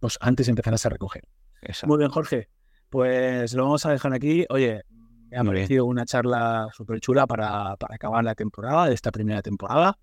Pues 0.00 0.18
antes 0.20 0.48
empezarás 0.48 0.84
a 0.86 0.88
recoger. 0.88 1.22
Muy 1.86 1.98
bien, 1.98 2.10
Jorge. 2.10 2.48
Pues 2.88 3.54
lo 3.54 3.62
vamos 3.62 3.86
a 3.86 3.92
dejar 3.92 4.12
aquí. 4.12 4.44
Oye, 4.48 4.82
me 5.30 5.36
ha 5.36 5.44
parecido 5.44 5.84
una 5.84 6.04
charla 6.04 6.68
súper 6.72 6.98
chula 6.98 7.28
para, 7.28 7.76
para, 7.76 7.94
acabar 7.94 8.24
la 8.24 8.34
temporada, 8.34 8.86
de 8.86 8.94
esta 8.94 9.12
primera 9.12 9.40
temporada. 9.40 9.96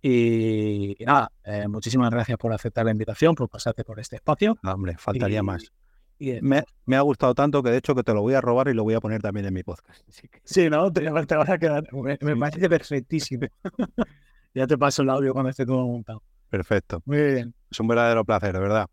Y, 0.00 0.96
nada, 1.04 1.30
eh, 1.44 1.68
muchísimas 1.68 2.10
gracias 2.10 2.38
por 2.38 2.50
aceptar 2.54 2.86
la 2.86 2.92
invitación, 2.92 3.34
por 3.34 3.50
pasarte 3.50 3.84
por 3.84 4.00
este 4.00 4.16
espacio. 4.16 4.56
hombre, 4.62 4.96
faltaría 4.96 5.42
más 5.42 5.70
me, 6.18 6.96
ha 6.96 7.00
gustado 7.00 7.34
tanto 7.34 7.62
que 7.62 7.70
de 7.70 7.78
hecho 7.78 7.94
que 7.94 8.02
te 8.02 8.12
lo 8.12 8.22
voy 8.22 8.34
a 8.34 8.40
robar 8.40 8.68
y 8.68 8.74
lo 8.74 8.84
voy 8.84 8.94
a 8.94 9.00
poner 9.00 9.20
también 9.20 9.46
en 9.46 9.54
mi 9.54 9.62
podcast. 9.62 10.02
Sí, 10.44 10.68
no, 10.70 10.92
te, 10.92 11.08
vas 11.10 11.48
a 11.48 11.58
quedar. 11.58 11.84
Me, 11.92 12.36
parece 12.36 12.68
perfectísimo. 12.68 13.46
ya 14.54 14.66
te 14.66 14.78
paso 14.78 15.02
el 15.02 15.10
audio 15.10 15.32
cuando 15.32 15.50
esté 15.50 15.66
todo 15.66 15.86
montado. 15.86 16.22
Perfecto. 16.48 17.02
Muy 17.04 17.18
bien. 17.18 17.54
Es 17.70 17.80
un 17.80 17.88
verdadero 17.88 18.24
placer, 18.24 18.52
de 18.52 18.60
verdad. 18.60 18.86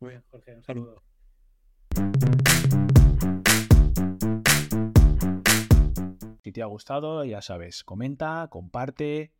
Muy 0.00 0.10
bien, 0.10 0.22
Jorge, 0.30 0.54
un 0.54 0.62
saludo. 0.62 1.02
Si 6.44 6.52
te 6.52 6.62
ha 6.62 6.66
gustado, 6.66 7.24
ya 7.24 7.42
sabes, 7.42 7.82
comenta, 7.82 8.46
comparte, 8.48 9.32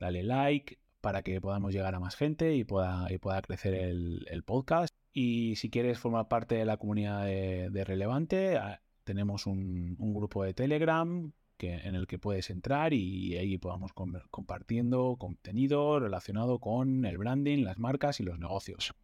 dale 0.00 0.24
like 0.24 0.80
para 1.00 1.22
que 1.22 1.40
podamos 1.40 1.72
llegar 1.72 1.94
a 1.94 2.00
más 2.00 2.16
gente 2.16 2.54
y 2.54 2.64
pueda, 2.64 3.06
y 3.10 3.18
pueda 3.18 3.40
crecer 3.42 3.74
el 3.74 4.42
podcast. 4.44 4.97
Y 5.20 5.56
si 5.56 5.68
quieres 5.68 5.98
formar 5.98 6.28
parte 6.28 6.54
de 6.54 6.64
la 6.64 6.76
comunidad 6.76 7.24
de, 7.24 7.84
Relevante, 7.84 8.56
ah, 8.56 8.80
tenemos 9.02 9.48
un, 9.48 9.96
grupo 9.98 10.44
de 10.44 10.54
Telegram 10.54 11.32
que, 11.56 11.74
en 11.74 11.96
el 11.96 12.06
que 12.06 12.20
puedes 12.20 12.50
entrar 12.50 12.92
y 12.92 13.36
ahí 13.36 13.58
podamos 13.58 13.90
compartiendo 14.30 15.16
contenido 15.18 15.98
relacionado 15.98 16.60
con 16.60 17.04
el 17.04 17.18
branding, 17.18 17.64
las 17.64 17.80
marcas 17.80 18.20
y 18.20 18.22
los 18.22 18.38
negocios. 18.38 18.94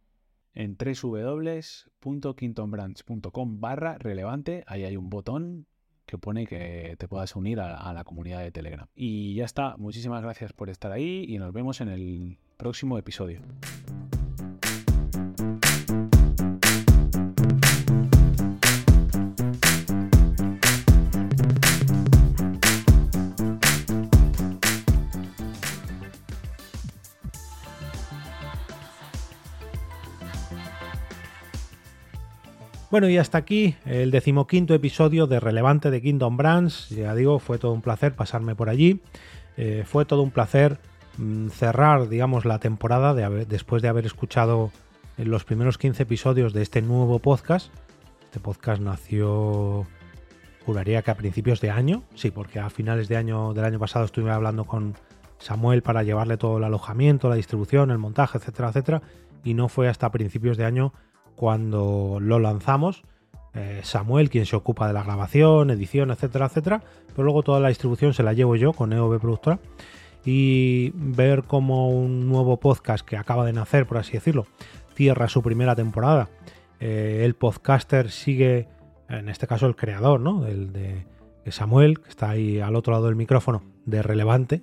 En 0.53 0.77
www.quintonbrands.com 0.77 3.59
barra 3.59 3.97
relevante, 3.97 4.63
ahí 4.67 4.85
hay 4.85 4.95
un 4.95 5.09
botón 5.09 5.67
que 6.05 6.17
pone 6.17 6.47
que 6.47 6.95
te 6.97 7.09
puedas 7.09 7.35
unir 7.35 7.59
a 7.59 7.91
la 7.91 8.05
comunidad 8.05 8.39
de 8.39 8.53
Telegram. 8.53 8.87
Y 8.95 9.35
ya 9.35 9.43
está, 9.43 9.75
muchísimas 9.75 10.23
gracias 10.23 10.53
por 10.53 10.69
estar 10.69 10.93
ahí 10.93 11.25
y 11.27 11.39
nos 11.39 11.51
vemos 11.51 11.81
en 11.81 11.89
el 11.89 12.37
próximo 12.55 12.97
episodio. 12.97 13.41
Bueno, 32.95 33.09
y 33.09 33.17
hasta 33.17 33.37
aquí 33.37 33.75
el 33.85 34.09
decimoquinto 34.09 34.73
episodio 34.73 35.27
de 35.27 35.41
Relevante 35.41 35.91
de 35.91 36.01
Kingdom 36.01 36.37
Brands. 36.37 36.87
Ya 36.91 37.13
digo, 37.13 37.39
fue 37.39 37.57
todo 37.57 37.73
un 37.73 37.81
placer 37.81 38.15
pasarme 38.15 38.55
por 38.55 38.69
allí. 38.69 39.01
Eh, 39.57 39.83
fue 39.85 40.05
todo 40.05 40.21
un 40.21 40.31
placer 40.31 40.79
mm, 41.17 41.49
cerrar, 41.49 42.07
digamos, 42.07 42.45
la 42.45 42.59
temporada 42.59 43.13
después 43.13 43.81
de 43.81 43.89
haber 43.89 44.05
escuchado 44.05 44.71
los 45.17 45.43
primeros 45.43 45.77
15 45.77 46.03
episodios 46.03 46.53
de 46.53 46.61
este 46.61 46.81
nuevo 46.81 47.19
podcast. 47.19 47.69
Este 48.23 48.39
podcast 48.39 48.81
nació, 48.81 49.85
juraría 50.65 51.01
que 51.01 51.11
a 51.11 51.15
principios 51.15 51.59
de 51.59 51.71
año, 51.71 52.03
sí, 52.15 52.31
porque 52.31 52.59
a 52.61 52.69
finales 52.69 53.09
de 53.09 53.17
año 53.17 53.53
del 53.53 53.65
año 53.65 53.77
pasado 53.77 54.05
estuve 54.05 54.31
hablando 54.31 54.63
con 54.63 54.93
Samuel 55.37 55.81
para 55.81 56.03
llevarle 56.03 56.37
todo 56.37 56.59
el 56.59 56.63
alojamiento, 56.63 57.27
la 57.27 57.35
distribución, 57.35 57.91
el 57.91 57.97
montaje, 57.97 58.37
etcétera, 58.37 58.69
etcétera, 58.69 59.01
y 59.43 59.53
no 59.53 59.67
fue 59.67 59.89
hasta 59.89 60.09
principios 60.11 60.55
de 60.55 60.63
año 60.63 60.93
cuando 61.35 62.17
lo 62.21 62.39
lanzamos. 62.39 63.03
Eh, 63.53 63.81
Samuel, 63.83 64.29
quien 64.29 64.45
se 64.45 64.55
ocupa 64.55 64.87
de 64.87 64.93
la 64.93 65.03
grabación, 65.03 65.69
edición, 65.69 66.11
etcétera, 66.11 66.47
etcétera. 66.47 66.83
Pero 67.07 67.23
luego 67.23 67.43
toda 67.43 67.59
la 67.59 67.69
distribución 67.69 68.13
se 68.13 68.23
la 68.23 68.33
llevo 68.33 68.55
yo 68.55 68.73
con 68.73 68.91
EOB 68.91 69.19
Productora. 69.19 69.59
Y 70.25 70.91
ver 70.95 71.43
cómo 71.43 71.89
un 71.89 72.27
nuevo 72.27 72.57
podcast 72.57 73.05
que 73.05 73.15
acaba 73.15 73.45
de 73.45 73.53
nacer, 73.53 73.85
por 73.85 73.97
así 73.97 74.13
decirlo, 74.13 74.47
cierra 74.95 75.29
su 75.29 75.41
primera 75.41 75.75
temporada. 75.75 76.29
Eh, 76.79 77.21
el 77.23 77.35
podcaster 77.35 78.11
sigue, 78.11 78.67
en 79.07 79.29
este 79.29 79.47
caso 79.47 79.67
el 79.67 79.75
creador, 79.75 80.19
¿no? 80.19 80.45
El 80.47 80.73
de, 80.73 81.05
Samuel, 81.51 81.99
que 81.99 82.09
está 82.09 82.31
ahí 82.31 82.59
al 82.59 82.75
otro 82.75 82.93
lado 82.93 83.05
del 83.05 83.15
micrófono, 83.15 83.63
de 83.85 84.01
relevante, 84.01 84.61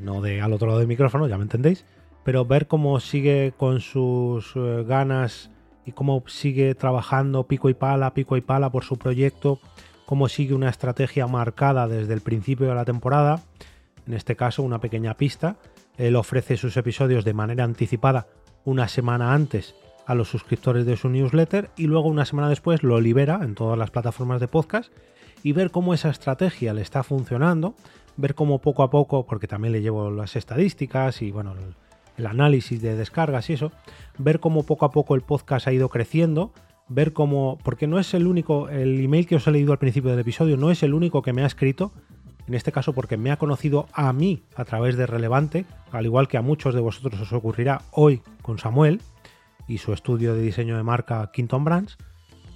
no 0.00 0.22
de 0.22 0.40
al 0.40 0.54
otro 0.54 0.68
lado 0.68 0.78
del 0.78 0.88
micrófono, 0.88 1.28
ya 1.28 1.36
me 1.36 1.42
entendéis. 1.42 1.84
Pero 2.24 2.44
ver 2.44 2.66
cómo 2.66 2.98
sigue 3.00 3.52
con 3.56 3.80
sus 3.80 4.52
eh, 4.56 4.84
ganas 4.86 5.50
y 5.88 5.92
cómo 5.92 6.22
sigue 6.26 6.74
trabajando 6.74 7.44
pico 7.44 7.70
y 7.70 7.74
pala, 7.74 8.12
pico 8.12 8.36
y 8.36 8.42
pala 8.42 8.70
por 8.70 8.84
su 8.84 8.98
proyecto, 8.98 9.58
cómo 10.04 10.28
sigue 10.28 10.52
una 10.52 10.68
estrategia 10.68 11.26
marcada 11.26 11.88
desde 11.88 12.12
el 12.12 12.20
principio 12.20 12.68
de 12.68 12.74
la 12.74 12.84
temporada, 12.84 13.40
en 14.06 14.12
este 14.12 14.36
caso 14.36 14.62
una 14.62 14.82
pequeña 14.82 15.16
pista, 15.16 15.56
él 15.96 16.14
ofrece 16.16 16.58
sus 16.58 16.76
episodios 16.76 17.24
de 17.24 17.32
manera 17.32 17.64
anticipada 17.64 18.26
una 18.66 18.86
semana 18.86 19.32
antes 19.32 19.76
a 20.04 20.14
los 20.14 20.28
suscriptores 20.28 20.84
de 20.84 20.98
su 20.98 21.08
newsletter 21.08 21.70
y 21.74 21.86
luego 21.86 22.08
una 22.08 22.26
semana 22.26 22.50
después 22.50 22.82
lo 22.82 23.00
libera 23.00 23.40
en 23.42 23.54
todas 23.54 23.78
las 23.78 23.90
plataformas 23.90 24.40
de 24.40 24.48
podcast 24.48 24.92
y 25.42 25.52
ver 25.52 25.70
cómo 25.70 25.94
esa 25.94 26.10
estrategia 26.10 26.74
le 26.74 26.82
está 26.82 27.02
funcionando, 27.02 27.74
ver 28.18 28.34
cómo 28.34 28.58
poco 28.58 28.82
a 28.82 28.90
poco, 28.90 29.24
porque 29.24 29.46
también 29.46 29.72
le 29.72 29.80
llevo 29.80 30.10
las 30.10 30.36
estadísticas 30.36 31.22
y 31.22 31.30
bueno, 31.30 31.54
el, 32.18 32.26
análisis 32.26 32.82
de 32.82 32.96
descargas 32.96 33.48
y 33.50 33.54
eso, 33.54 33.72
ver 34.18 34.40
cómo 34.40 34.64
poco 34.64 34.84
a 34.84 34.90
poco 34.90 35.14
el 35.14 35.22
podcast 35.22 35.66
ha 35.68 35.72
ido 35.72 35.88
creciendo, 35.88 36.52
ver 36.88 37.12
cómo, 37.12 37.58
porque 37.62 37.86
no 37.86 37.98
es 37.98 38.12
el 38.14 38.26
único, 38.26 38.68
el 38.68 39.02
email 39.04 39.26
que 39.26 39.36
os 39.36 39.46
he 39.46 39.50
leído 39.50 39.72
al 39.72 39.78
principio 39.78 40.10
del 40.10 40.20
episodio 40.20 40.56
no 40.56 40.70
es 40.70 40.82
el 40.82 40.94
único 40.94 41.22
que 41.22 41.32
me 41.32 41.42
ha 41.42 41.46
escrito, 41.46 41.92
en 42.46 42.54
este 42.54 42.72
caso 42.72 42.94
porque 42.94 43.16
me 43.16 43.30
ha 43.30 43.36
conocido 43.36 43.86
a 43.92 44.12
mí 44.12 44.42
a 44.56 44.64
través 44.64 44.96
de 44.96 45.06
Relevante, 45.06 45.66
al 45.92 46.06
igual 46.06 46.28
que 46.28 46.38
a 46.38 46.42
muchos 46.42 46.74
de 46.74 46.80
vosotros 46.80 47.20
os 47.20 47.32
ocurrirá 47.32 47.82
hoy 47.92 48.22
con 48.42 48.58
Samuel 48.58 49.00
y 49.66 49.78
su 49.78 49.92
estudio 49.92 50.34
de 50.34 50.42
diseño 50.42 50.76
de 50.76 50.82
marca 50.82 51.30
Quinton 51.32 51.64
Brands, 51.64 51.98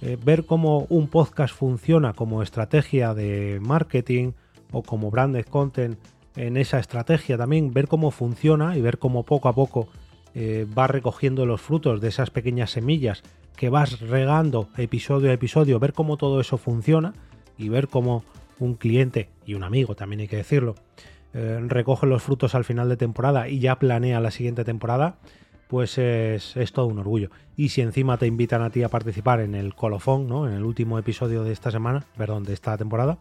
eh, 0.01 0.17
ver 0.21 0.45
cómo 0.45 0.85
un 0.89 1.07
podcast 1.07 1.55
funciona 1.55 2.13
como 2.13 2.41
estrategia 2.41 3.13
de 3.13 3.59
marketing 3.61 4.33
o 4.71 4.81
como 4.81 5.11
branded 5.11 5.45
content 5.45 5.97
en 6.35 6.57
esa 6.57 6.79
estrategia 6.79 7.37
también, 7.37 7.73
ver 7.73 7.87
cómo 7.87 8.11
funciona 8.11 8.77
y 8.77 8.81
ver 8.81 8.97
cómo 8.97 9.23
poco 9.23 9.49
a 9.49 9.53
poco 9.53 9.87
eh, 10.35 10.65
vas 10.67 10.89
recogiendo 10.89 11.45
los 11.45 11.61
frutos 11.61 12.01
de 12.01 12.09
esas 12.09 12.31
pequeñas 12.31 12.71
semillas 12.71 13.21
que 13.55 13.69
vas 13.69 13.99
regando 13.99 14.67
episodio 14.77 15.29
a 15.29 15.33
episodio, 15.33 15.79
ver 15.79 15.93
cómo 15.93 16.17
todo 16.17 16.41
eso 16.41 16.57
funciona 16.57 17.13
y 17.57 17.69
ver 17.69 17.87
cómo 17.87 18.23
un 18.59 18.75
cliente 18.75 19.29
y 19.45 19.53
un 19.53 19.63
amigo, 19.63 19.95
también 19.95 20.21
hay 20.21 20.27
que 20.27 20.37
decirlo, 20.37 20.75
eh, 21.33 21.59
recoge 21.67 22.07
los 22.07 22.23
frutos 22.23 22.55
al 22.55 22.63
final 22.63 22.89
de 22.89 22.97
temporada 22.97 23.47
y 23.47 23.59
ya 23.59 23.77
planea 23.77 24.19
la 24.19 24.31
siguiente 24.31 24.63
temporada, 24.63 25.17
pues 25.67 25.97
es, 25.97 26.55
es, 26.57 26.71
todo 26.71 26.87
un 26.87 26.99
orgullo. 26.99 27.29
Y 27.55 27.69
si 27.69 27.81
encima 27.81 28.17
te 28.17 28.27
invitan 28.27 28.61
a 28.61 28.69
ti 28.69 28.83
a 28.83 28.89
participar 28.89 29.39
en 29.39 29.55
el 29.55 29.75
colofón, 29.75 30.27
¿no? 30.27 30.47
En 30.47 30.53
el 30.53 30.63
último 30.63 30.99
episodio 30.99 31.43
de 31.43 31.51
esta 31.51 31.71
semana, 31.71 32.05
perdón, 32.17 32.43
de 32.43 32.53
esta 32.53 32.77
temporada, 32.77 33.17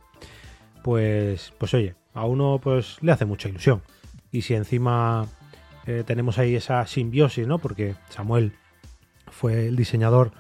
pues, 0.83 1.53
pues 1.59 1.73
oye, 1.73 1.95
a 2.15 2.27
uno 2.27 2.61
pues 2.63 2.99
le 3.01 3.13
hace 3.13 3.25
mucha 3.25 3.49
ilusión. 3.49 3.83
Y 4.31 4.43
si 4.43 4.55
encima 4.55 5.27
eh, 5.87 6.05
tenemos 6.07 6.39
ahí 6.39 6.55
esa 6.55 6.87
simbiosis, 6.87 7.47
¿no? 7.47 7.59
Porque 7.59 7.95
Samuel 8.09 8.53
fue 9.31 9.69
el 9.69 9.77
diseñador 9.77 10.33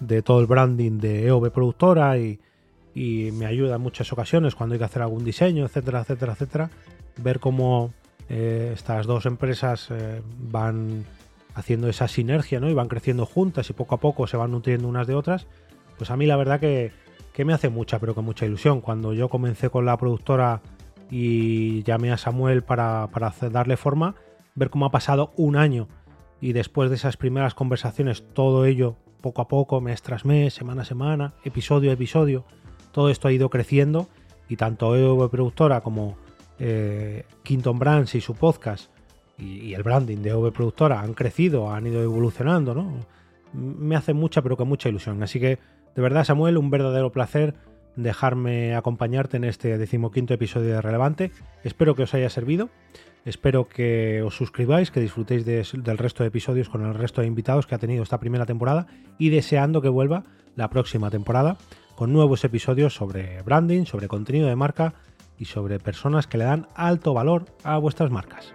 de 0.00 0.22
todo 0.22 0.40
el 0.40 0.46
branding 0.46 0.98
de 0.98 1.26
EOB 1.26 1.50
Productora 1.50 2.18
y, 2.18 2.40
y 2.94 3.30
me 3.32 3.46
ayuda 3.46 3.76
en 3.76 3.82
muchas 3.82 4.12
ocasiones 4.12 4.54
cuando 4.54 4.74
hay 4.74 4.78
que 4.78 4.84
hacer 4.84 5.02
algún 5.02 5.24
diseño, 5.24 5.64
etcétera, 5.64 6.00
etcétera, 6.00 6.32
etcétera. 6.32 6.70
Ver 7.16 7.40
cómo 7.40 7.92
eh, 8.28 8.72
estas 8.74 9.06
dos 9.06 9.26
empresas 9.26 9.88
eh, 9.90 10.20
van 10.38 11.04
haciendo 11.54 11.88
esa 11.88 12.08
sinergia, 12.08 12.60
¿no? 12.60 12.68
Y 12.68 12.74
van 12.74 12.88
creciendo 12.88 13.26
juntas 13.26 13.70
y 13.70 13.72
poco 13.72 13.94
a 13.94 14.00
poco 14.00 14.26
se 14.26 14.36
van 14.36 14.50
nutriendo 14.50 14.88
unas 14.88 15.06
de 15.06 15.14
otras. 15.14 15.46
Pues 15.96 16.10
a 16.10 16.16
mí 16.16 16.26
la 16.26 16.36
verdad 16.36 16.60
que, 16.60 16.92
que 17.32 17.44
me 17.44 17.52
hace 17.52 17.68
mucha, 17.68 17.98
pero 17.98 18.14
con 18.14 18.24
mucha 18.24 18.46
ilusión. 18.46 18.80
Cuando 18.80 19.12
yo 19.12 19.28
comencé 19.28 19.70
con 19.70 19.84
la 19.84 19.96
productora 19.96 20.60
y 21.10 21.82
llamé 21.84 22.12
a 22.12 22.16
Samuel 22.18 22.62
para, 22.62 23.08
para 23.12 23.32
darle 23.50 23.76
forma, 23.76 24.14
ver 24.54 24.70
cómo 24.70 24.86
ha 24.86 24.90
pasado 24.90 25.32
un 25.36 25.56
año 25.56 25.88
y 26.40 26.52
después 26.52 26.90
de 26.90 26.96
esas 26.96 27.16
primeras 27.16 27.54
conversaciones, 27.54 28.24
todo 28.32 28.64
ello 28.64 28.96
poco 29.20 29.42
a 29.42 29.48
poco, 29.48 29.80
mes 29.80 30.02
tras 30.02 30.24
mes, 30.24 30.54
semana 30.54 30.82
a 30.82 30.84
semana, 30.84 31.34
episodio 31.44 31.90
a 31.90 31.94
episodio, 31.94 32.44
todo 32.92 33.10
esto 33.10 33.28
ha 33.28 33.32
ido 33.32 33.50
creciendo 33.50 34.08
y 34.48 34.56
tanto 34.56 34.94
EV 34.96 35.28
Productora 35.30 35.80
como 35.80 36.16
eh, 36.58 37.24
Quinton 37.42 37.78
Brands 37.78 38.14
y 38.14 38.20
su 38.20 38.34
podcast 38.34 38.90
y, 39.38 39.74
el 39.74 39.82
branding 39.82 40.18
de 40.18 40.30
EV 40.30 40.52
Productora 40.52 41.00
han 41.00 41.14
crecido, 41.14 41.70
han 41.72 41.86
ido 41.86 42.02
evolucionando, 42.02 42.74
¿no? 42.74 42.92
Me 43.52 43.96
hace 43.96 44.12
mucha, 44.12 44.42
pero 44.42 44.56
con 44.56 44.68
mucha 44.68 44.88
ilusión. 44.88 45.22
Así 45.22 45.40
que, 45.40 45.58
de 45.94 46.02
verdad, 46.02 46.24
Samuel, 46.24 46.58
un 46.58 46.70
verdadero 46.70 47.12
placer 47.12 47.54
dejarme 47.98 48.76
acompañarte 48.76 49.36
en 49.36 49.44
este 49.44 49.76
decimoquinto 49.76 50.32
episodio 50.32 50.74
de 50.74 50.80
Relevante. 50.80 51.32
Espero 51.64 51.94
que 51.94 52.04
os 52.04 52.14
haya 52.14 52.30
servido. 52.30 52.70
Espero 53.24 53.68
que 53.68 54.22
os 54.22 54.36
suscribáis, 54.36 54.90
que 54.90 55.00
disfrutéis 55.00 55.44
de, 55.44 55.66
del 55.74 55.98
resto 55.98 56.22
de 56.22 56.28
episodios 56.28 56.68
con 56.68 56.86
el 56.86 56.94
resto 56.94 57.20
de 57.20 57.26
invitados 57.26 57.66
que 57.66 57.74
ha 57.74 57.78
tenido 57.78 58.02
esta 58.02 58.20
primera 58.20 58.46
temporada 58.46 58.86
y 59.18 59.30
deseando 59.30 59.82
que 59.82 59.88
vuelva 59.88 60.24
la 60.56 60.70
próxima 60.70 61.10
temporada 61.10 61.58
con 61.96 62.12
nuevos 62.12 62.44
episodios 62.44 62.94
sobre 62.94 63.42
branding, 63.42 63.84
sobre 63.84 64.08
contenido 64.08 64.48
de 64.48 64.56
marca 64.56 64.94
y 65.36 65.46
sobre 65.46 65.78
personas 65.80 66.26
que 66.26 66.38
le 66.38 66.44
dan 66.44 66.68
alto 66.74 67.12
valor 67.12 67.46
a 67.64 67.78
vuestras 67.78 68.10
marcas. 68.10 68.54